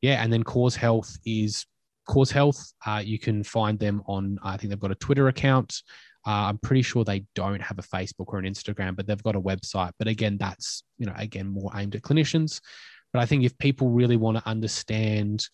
yeah, 0.00 0.22
and 0.22 0.32
then 0.32 0.42
Cause 0.42 0.76
Health 0.76 1.18
is 1.24 1.66
Cause 2.06 2.30
Health. 2.30 2.72
Uh, 2.84 3.02
you 3.04 3.18
can 3.18 3.42
find 3.42 3.78
them 3.78 4.02
on, 4.06 4.38
I 4.42 4.56
think 4.56 4.70
they've 4.70 4.80
got 4.80 4.90
a 4.90 4.96
Twitter 4.96 5.28
account. 5.28 5.82
Uh, 6.26 6.46
I'm 6.50 6.58
pretty 6.58 6.82
sure 6.82 7.04
they 7.04 7.24
don't 7.34 7.60
have 7.60 7.78
a 7.78 7.82
Facebook 7.82 8.26
or 8.28 8.38
an 8.38 8.44
Instagram, 8.44 8.94
but 8.94 9.06
they've 9.06 9.22
got 9.22 9.34
a 9.34 9.40
website. 9.40 9.90
But 9.98 10.06
again, 10.06 10.36
that's, 10.38 10.84
you 10.98 11.06
know, 11.06 11.14
again, 11.16 11.48
more 11.48 11.72
aimed 11.74 11.96
at 11.96 12.02
clinicians. 12.02 12.60
But 13.12 13.20
I 13.20 13.26
think 13.26 13.44
if 13.44 13.56
people 13.58 13.90
really 13.90 14.16
want 14.16 14.38
to 14.38 14.48
understand 14.48 15.46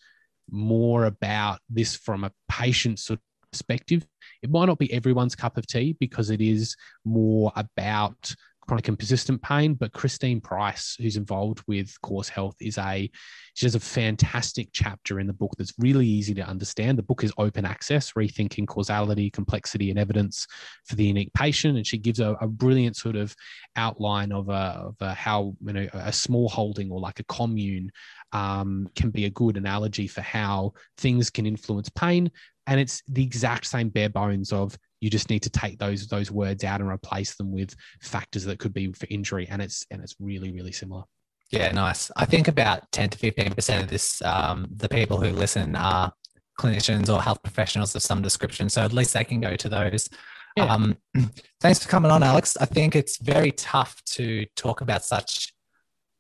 more 0.51 1.05
about 1.05 1.61
this 1.69 1.97
from 1.97 2.25
a 2.25 2.33
patient 2.49 2.99
sort 2.99 3.19
of 3.19 3.51
perspective, 3.53 4.07
it 4.43 4.51
might 4.51 4.67
not 4.67 4.79
be 4.79 4.93
everyone's 4.93 5.35
cup 5.35 5.57
of 5.57 5.67
tea 5.67 5.97
because 5.99 6.31
it 6.31 6.41
is 6.41 6.77
more 7.05 7.53
about 7.57 8.35
chronic 8.69 8.89
and 8.89 8.99
persistent 8.99 9.41
pain. 9.43 9.75
But 9.75 9.93
Christine 9.93 10.41
Price, 10.41 10.95
who's 11.01 11.17
involved 11.17 11.63
with 11.67 11.97
Cause 12.03 12.29
Health, 12.29 12.57
is 12.61 12.77
a 12.79 13.11
she 13.55 13.67
has 13.67 13.75
a 13.75 13.81
fantastic 13.81 14.69
chapter 14.73 15.19
in 15.19 15.27
the 15.27 15.33
book 15.33 15.53
that's 15.59 15.73
really 15.79 16.07
easy 16.07 16.35
to 16.35 16.43
understand. 16.43 16.99
The 16.99 17.03
book 17.03 17.25
is 17.25 17.33
open 17.39 17.65
access, 17.65 18.13
rethinking 18.13 18.69
causality, 18.69 19.31
complexity, 19.31 19.91
and 19.91 19.99
evidence 19.99 20.47
for 20.87 20.95
the 20.95 21.07
unique 21.07 21.33
patient, 21.33 21.77
and 21.77 21.87
she 21.87 21.99
gives 21.99 22.21
a, 22.21 22.37
a 22.41 22.47
brilliant 22.47 22.97
sort 22.97 23.17
of 23.17 23.35
outline 23.75 24.31
of, 24.31 24.49
a, 24.49 24.53
of 24.53 24.97
a 25.01 25.15
how 25.15 25.57
you 25.65 25.73
know 25.73 25.89
a 25.95 26.13
small 26.13 26.49
holding 26.49 26.91
or 26.91 27.01
like 27.01 27.19
a 27.19 27.25
commune 27.25 27.91
um, 28.33 28.89
can 28.95 29.11
be 29.11 29.25
a 29.25 29.31
good 29.31 29.57
analogy 29.57 30.07
for 30.07 30.21
how 30.21 30.73
things 30.99 31.31
can 31.31 31.47
influence 31.47 31.89
pain. 31.89 32.31
And 32.67 32.79
it's 32.79 33.03
the 33.09 33.25
exact 33.25 33.67
same 33.67 33.89
bare 33.89 34.11
bones 34.11 34.53
of 34.53 34.77
you 35.01 35.11
just 35.11 35.31
need 35.31 35.43
to 35.43 35.51
take 35.51 35.79
those 35.79 36.07
those 36.09 36.31
words 36.31 36.65
out 36.65 36.81
and 36.81 36.91
replace 36.91 37.37
them 37.37 37.53
with 37.53 37.75
factors 38.01 38.45
that 38.45 38.59
could 38.59 38.73
be 38.73 38.93
for 38.93 39.07
injury 39.11 39.47
and 39.49 39.63
it's 39.63 39.87
and 39.91 40.03
it's 40.03 40.17
really 40.21 40.53
really 40.53 40.73
similar. 40.73 41.03
Yeah 41.51 41.73
nice. 41.73 42.11
I 42.17 42.25
think 42.25 42.49
about 42.49 42.91
10 42.93 43.11
to 43.11 43.19
15 43.19 43.55
percent 43.55 43.85
of 43.85 43.91
this 43.91 44.21
um, 44.23 44.67
the 44.75 44.89
people 44.89 45.21
who 45.21 45.31
listen 45.31 45.77
are 45.77 46.13
clinicians 46.61 47.13
or 47.13 47.23
health 47.23 47.43
professionals 47.43 47.95
of 47.95 48.03
some 48.03 48.21
description 48.21 48.69
so 48.69 48.83
at 48.83 48.93
least 48.93 49.15
they 49.15 49.25
can 49.25 49.41
go 49.41 49.57
to 49.57 49.69
those. 49.69 50.09
Yeah. 50.57 50.65
um, 50.65 50.97
thanks 51.61 51.83
for 51.83 51.89
coming 51.89 52.11
on 52.11 52.23
alex. 52.23 52.57
I 52.57 52.67
think 52.67 52.97
it's 52.97 53.19
very 53.23 53.53
tough 53.53 54.03
to 54.07 54.45
talk 54.57 54.81
about 54.81 55.05
such 55.05 55.53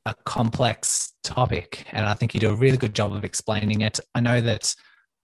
a 0.06 0.14
complex 0.24 1.12
topic 1.22 1.84
and 1.92 2.06
i 2.06 2.14
think 2.14 2.32
you 2.32 2.40
do 2.40 2.48
a 2.48 2.54
really 2.54 2.78
good 2.78 2.94
job 2.94 3.12
of 3.12 3.24
explaining 3.24 3.80
it. 3.82 3.98
I 4.14 4.20
know 4.20 4.40
that 4.40 4.74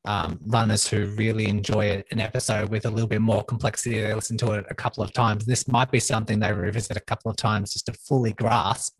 um, 0.04 0.38
runners 0.46 0.86
who 0.86 1.06
really 1.16 1.48
enjoy 1.48 2.02
an 2.10 2.20
episode 2.20 2.68
with 2.68 2.84
a 2.86 2.90
little 2.90 3.08
bit 3.08 3.22
more 3.22 3.42
complexity, 3.42 4.00
they 4.00 4.14
listen 4.14 4.36
to 4.38 4.52
it 4.52 4.66
a 4.68 4.74
couple 4.74 5.02
of 5.02 5.12
times. 5.12 5.46
This 5.46 5.66
might 5.66 5.90
be 5.90 6.00
something 6.00 6.38
they 6.38 6.52
revisit 6.52 6.96
a 6.96 7.00
couple 7.00 7.30
of 7.30 7.36
times 7.36 7.72
just 7.72 7.86
to 7.86 7.92
fully 7.94 8.32
grasp. 8.32 8.94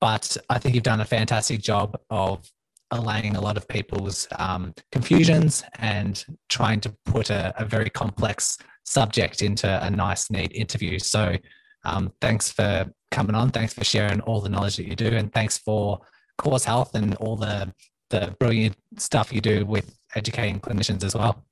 But 0.00 0.36
I 0.48 0.58
think 0.58 0.74
you've 0.74 0.84
done 0.84 1.00
a 1.00 1.04
fantastic 1.04 1.60
job 1.60 1.96
of 2.10 2.44
allaying 2.90 3.36
a 3.36 3.40
lot 3.40 3.56
of 3.56 3.68
people's 3.68 4.26
um, 4.38 4.74
confusions 4.90 5.62
and 5.78 6.24
trying 6.48 6.80
to 6.80 6.94
put 7.04 7.30
a, 7.30 7.54
a, 7.60 7.64
very 7.64 7.88
complex 7.88 8.58
subject 8.84 9.42
into 9.42 9.68
a 9.84 9.90
nice, 9.90 10.30
neat 10.30 10.52
interview. 10.52 10.98
So, 10.98 11.36
um, 11.84 12.12
thanks 12.20 12.50
for 12.50 12.86
coming 13.10 13.36
on. 13.36 13.50
Thanks 13.50 13.74
for 13.74 13.84
sharing 13.84 14.20
all 14.22 14.40
the 14.40 14.48
knowledge 14.48 14.76
that 14.76 14.86
you 14.86 14.96
do, 14.96 15.08
and 15.08 15.32
thanks 15.32 15.58
for 15.58 16.00
Cause 16.38 16.64
Health 16.64 16.94
and 16.94 17.14
all 17.16 17.36
the 17.36 17.72
the 18.10 18.34
brilliant 18.38 18.76
stuff 18.96 19.32
you 19.32 19.40
do 19.40 19.64
with 19.64 19.96
educating 20.14 20.60
clinicians 20.60 21.04
as 21.04 21.14
well. 21.14 21.44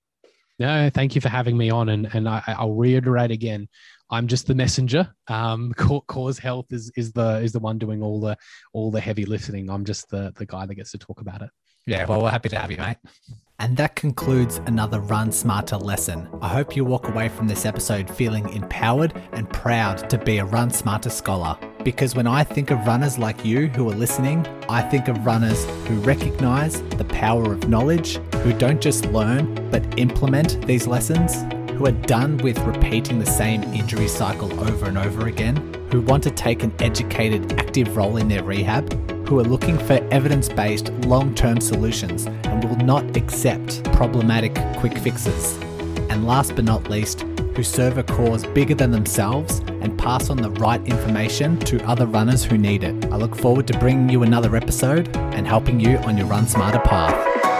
No, 0.58 0.90
thank 0.90 1.14
you 1.14 1.20
for 1.20 1.28
having 1.28 1.56
me 1.56 1.70
on, 1.70 1.88
and 1.88 2.12
and 2.12 2.28
I, 2.28 2.56
will 2.60 2.74
reiterate 2.74 3.30
again, 3.30 3.68
I'm 4.10 4.26
just 4.26 4.46
the 4.46 4.54
messenger. 4.54 5.14
Um, 5.28 5.72
Cause 5.76 6.38
Health 6.38 6.66
is 6.70 6.90
is 6.96 7.12
the 7.12 7.36
is 7.38 7.52
the 7.52 7.60
one 7.60 7.78
doing 7.78 8.02
all 8.02 8.20
the 8.20 8.36
all 8.72 8.90
the 8.90 9.00
heavy 9.00 9.24
lifting. 9.24 9.70
I'm 9.70 9.84
just 9.84 10.10
the 10.10 10.32
the 10.36 10.46
guy 10.46 10.66
that 10.66 10.74
gets 10.74 10.92
to 10.92 10.98
talk 10.98 11.20
about 11.20 11.42
it. 11.42 11.50
Yeah, 11.86 12.04
well, 12.04 12.22
we're 12.22 12.30
happy 12.30 12.48
to 12.50 12.58
have 12.58 12.70
you, 12.70 12.76
mate. 12.76 12.98
And 13.60 13.76
that 13.76 13.96
concludes 13.96 14.58
another 14.66 15.00
Run 15.00 15.32
Smarter 15.32 15.78
lesson. 15.78 16.28
I 16.40 16.48
hope 16.48 16.76
you 16.76 16.84
walk 16.84 17.08
away 17.08 17.28
from 17.28 17.48
this 17.48 17.64
episode 17.64 18.08
feeling 18.08 18.48
empowered 18.50 19.20
and 19.32 19.48
proud 19.50 20.08
to 20.10 20.18
be 20.18 20.38
a 20.38 20.44
Run 20.44 20.70
Smarter 20.70 21.10
scholar. 21.10 21.58
Because 21.84 22.14
when 22.14 22.26
I 22.26 22.44
think 22.44 22.70
of 22.70 22.86
runners 22.86 23.18
like 23.18 23.44
you 23.44 23.68
who 23.68 23.88
are 23.90 23.94
listening, 23.94 24.46
I 24.68 24.82
think 24.82 25.08
of 25.08 25.24
runners 25.24 25.64
who 25.86 26.00
recognize 26.00 26.82
the 26.82 27.04
power 27.04 27.52
of 27.52 27.68
knowledge, 27.68 28.16
who 28.42 28.52
don't 28.52 28.80
just 28.80 29.06
learn 29.06 29.70
but 29.70 29.82
implement 29.98 30.66
these 30.66 30.86
lessons, 30.86 31.34
who 31.72 31.86
are 31.86 31.92
done 31.92 32.36
with 32.38 32.58
repeating 32.60 33.18
the 33.18 33.26
same 33.26 33.62
injury 33.72 34.08
cycle 34.08 34.52
over 34.68 34.86
and 34.86 34.98
over 34.98 35.28
again, 35.28 35.56
who 35.92 36.00
want 36.02 36.22
to 36.24 36.30
take 36.30 36.62
an 36.64 36.72
educated, 36.80 37.52
active 37.52 37.96
role 37.96 38.16
in 38.16 38.28
their 38.28 38.42
rehab, 38.42 38.92
who 39.28 39.38
are 39.38 39.44
looking 39.44 39.78
for 39.78 39.94
evidence 40.10 40.48
based, 40.48 40.90
long 41.04 41.34
term 41.34 41.60
solutions 41.60 42.26
and 42.26 42.64
will 42.64 42.84
not 42.84 43.16
accept 43.16 43.84
problematic 43.92 44.54
quick 44.78 44.98
fixes. 44.98 45.56
And 46.10 46.26
last 46.26 46.56
but 46.56 46.64
not 46.64 46.90
least, 46.90 47.24
who 47.58 47.64
serve 47.64 47.98
a 47.98 48.04
cause 48.04 48.46
bigger 48.46 48.72
than 48.76 48.92
themselves 48.92 49.58
and 49.80 49.98
pass 49.98 50.30
on 50.30 50.36
the 50.36 50.50
right 50.60 50.80
information 50.86 51.58
to 51.58 51.84
other 51.88 52.06
runners 52.06 52.44
who 52.44 52.56
need 52.56 52.84
it. 52.84 53.06
I 53.06 53.16
look 53.16 53.34
forward 53.34 53.66
to 53.66 53.78
bringing 53.80 54.08
you 54.08 54.22
another 54.22 54.54
episode 54.54 55.08
and 55.34 55.44
helping 55.44 55.80
you 55.80 55.96
on 55.98 56.16
your 56.16 56.28
Run 56.28 56.46
Smarter 56.46 56.78
path. 56.78 57.57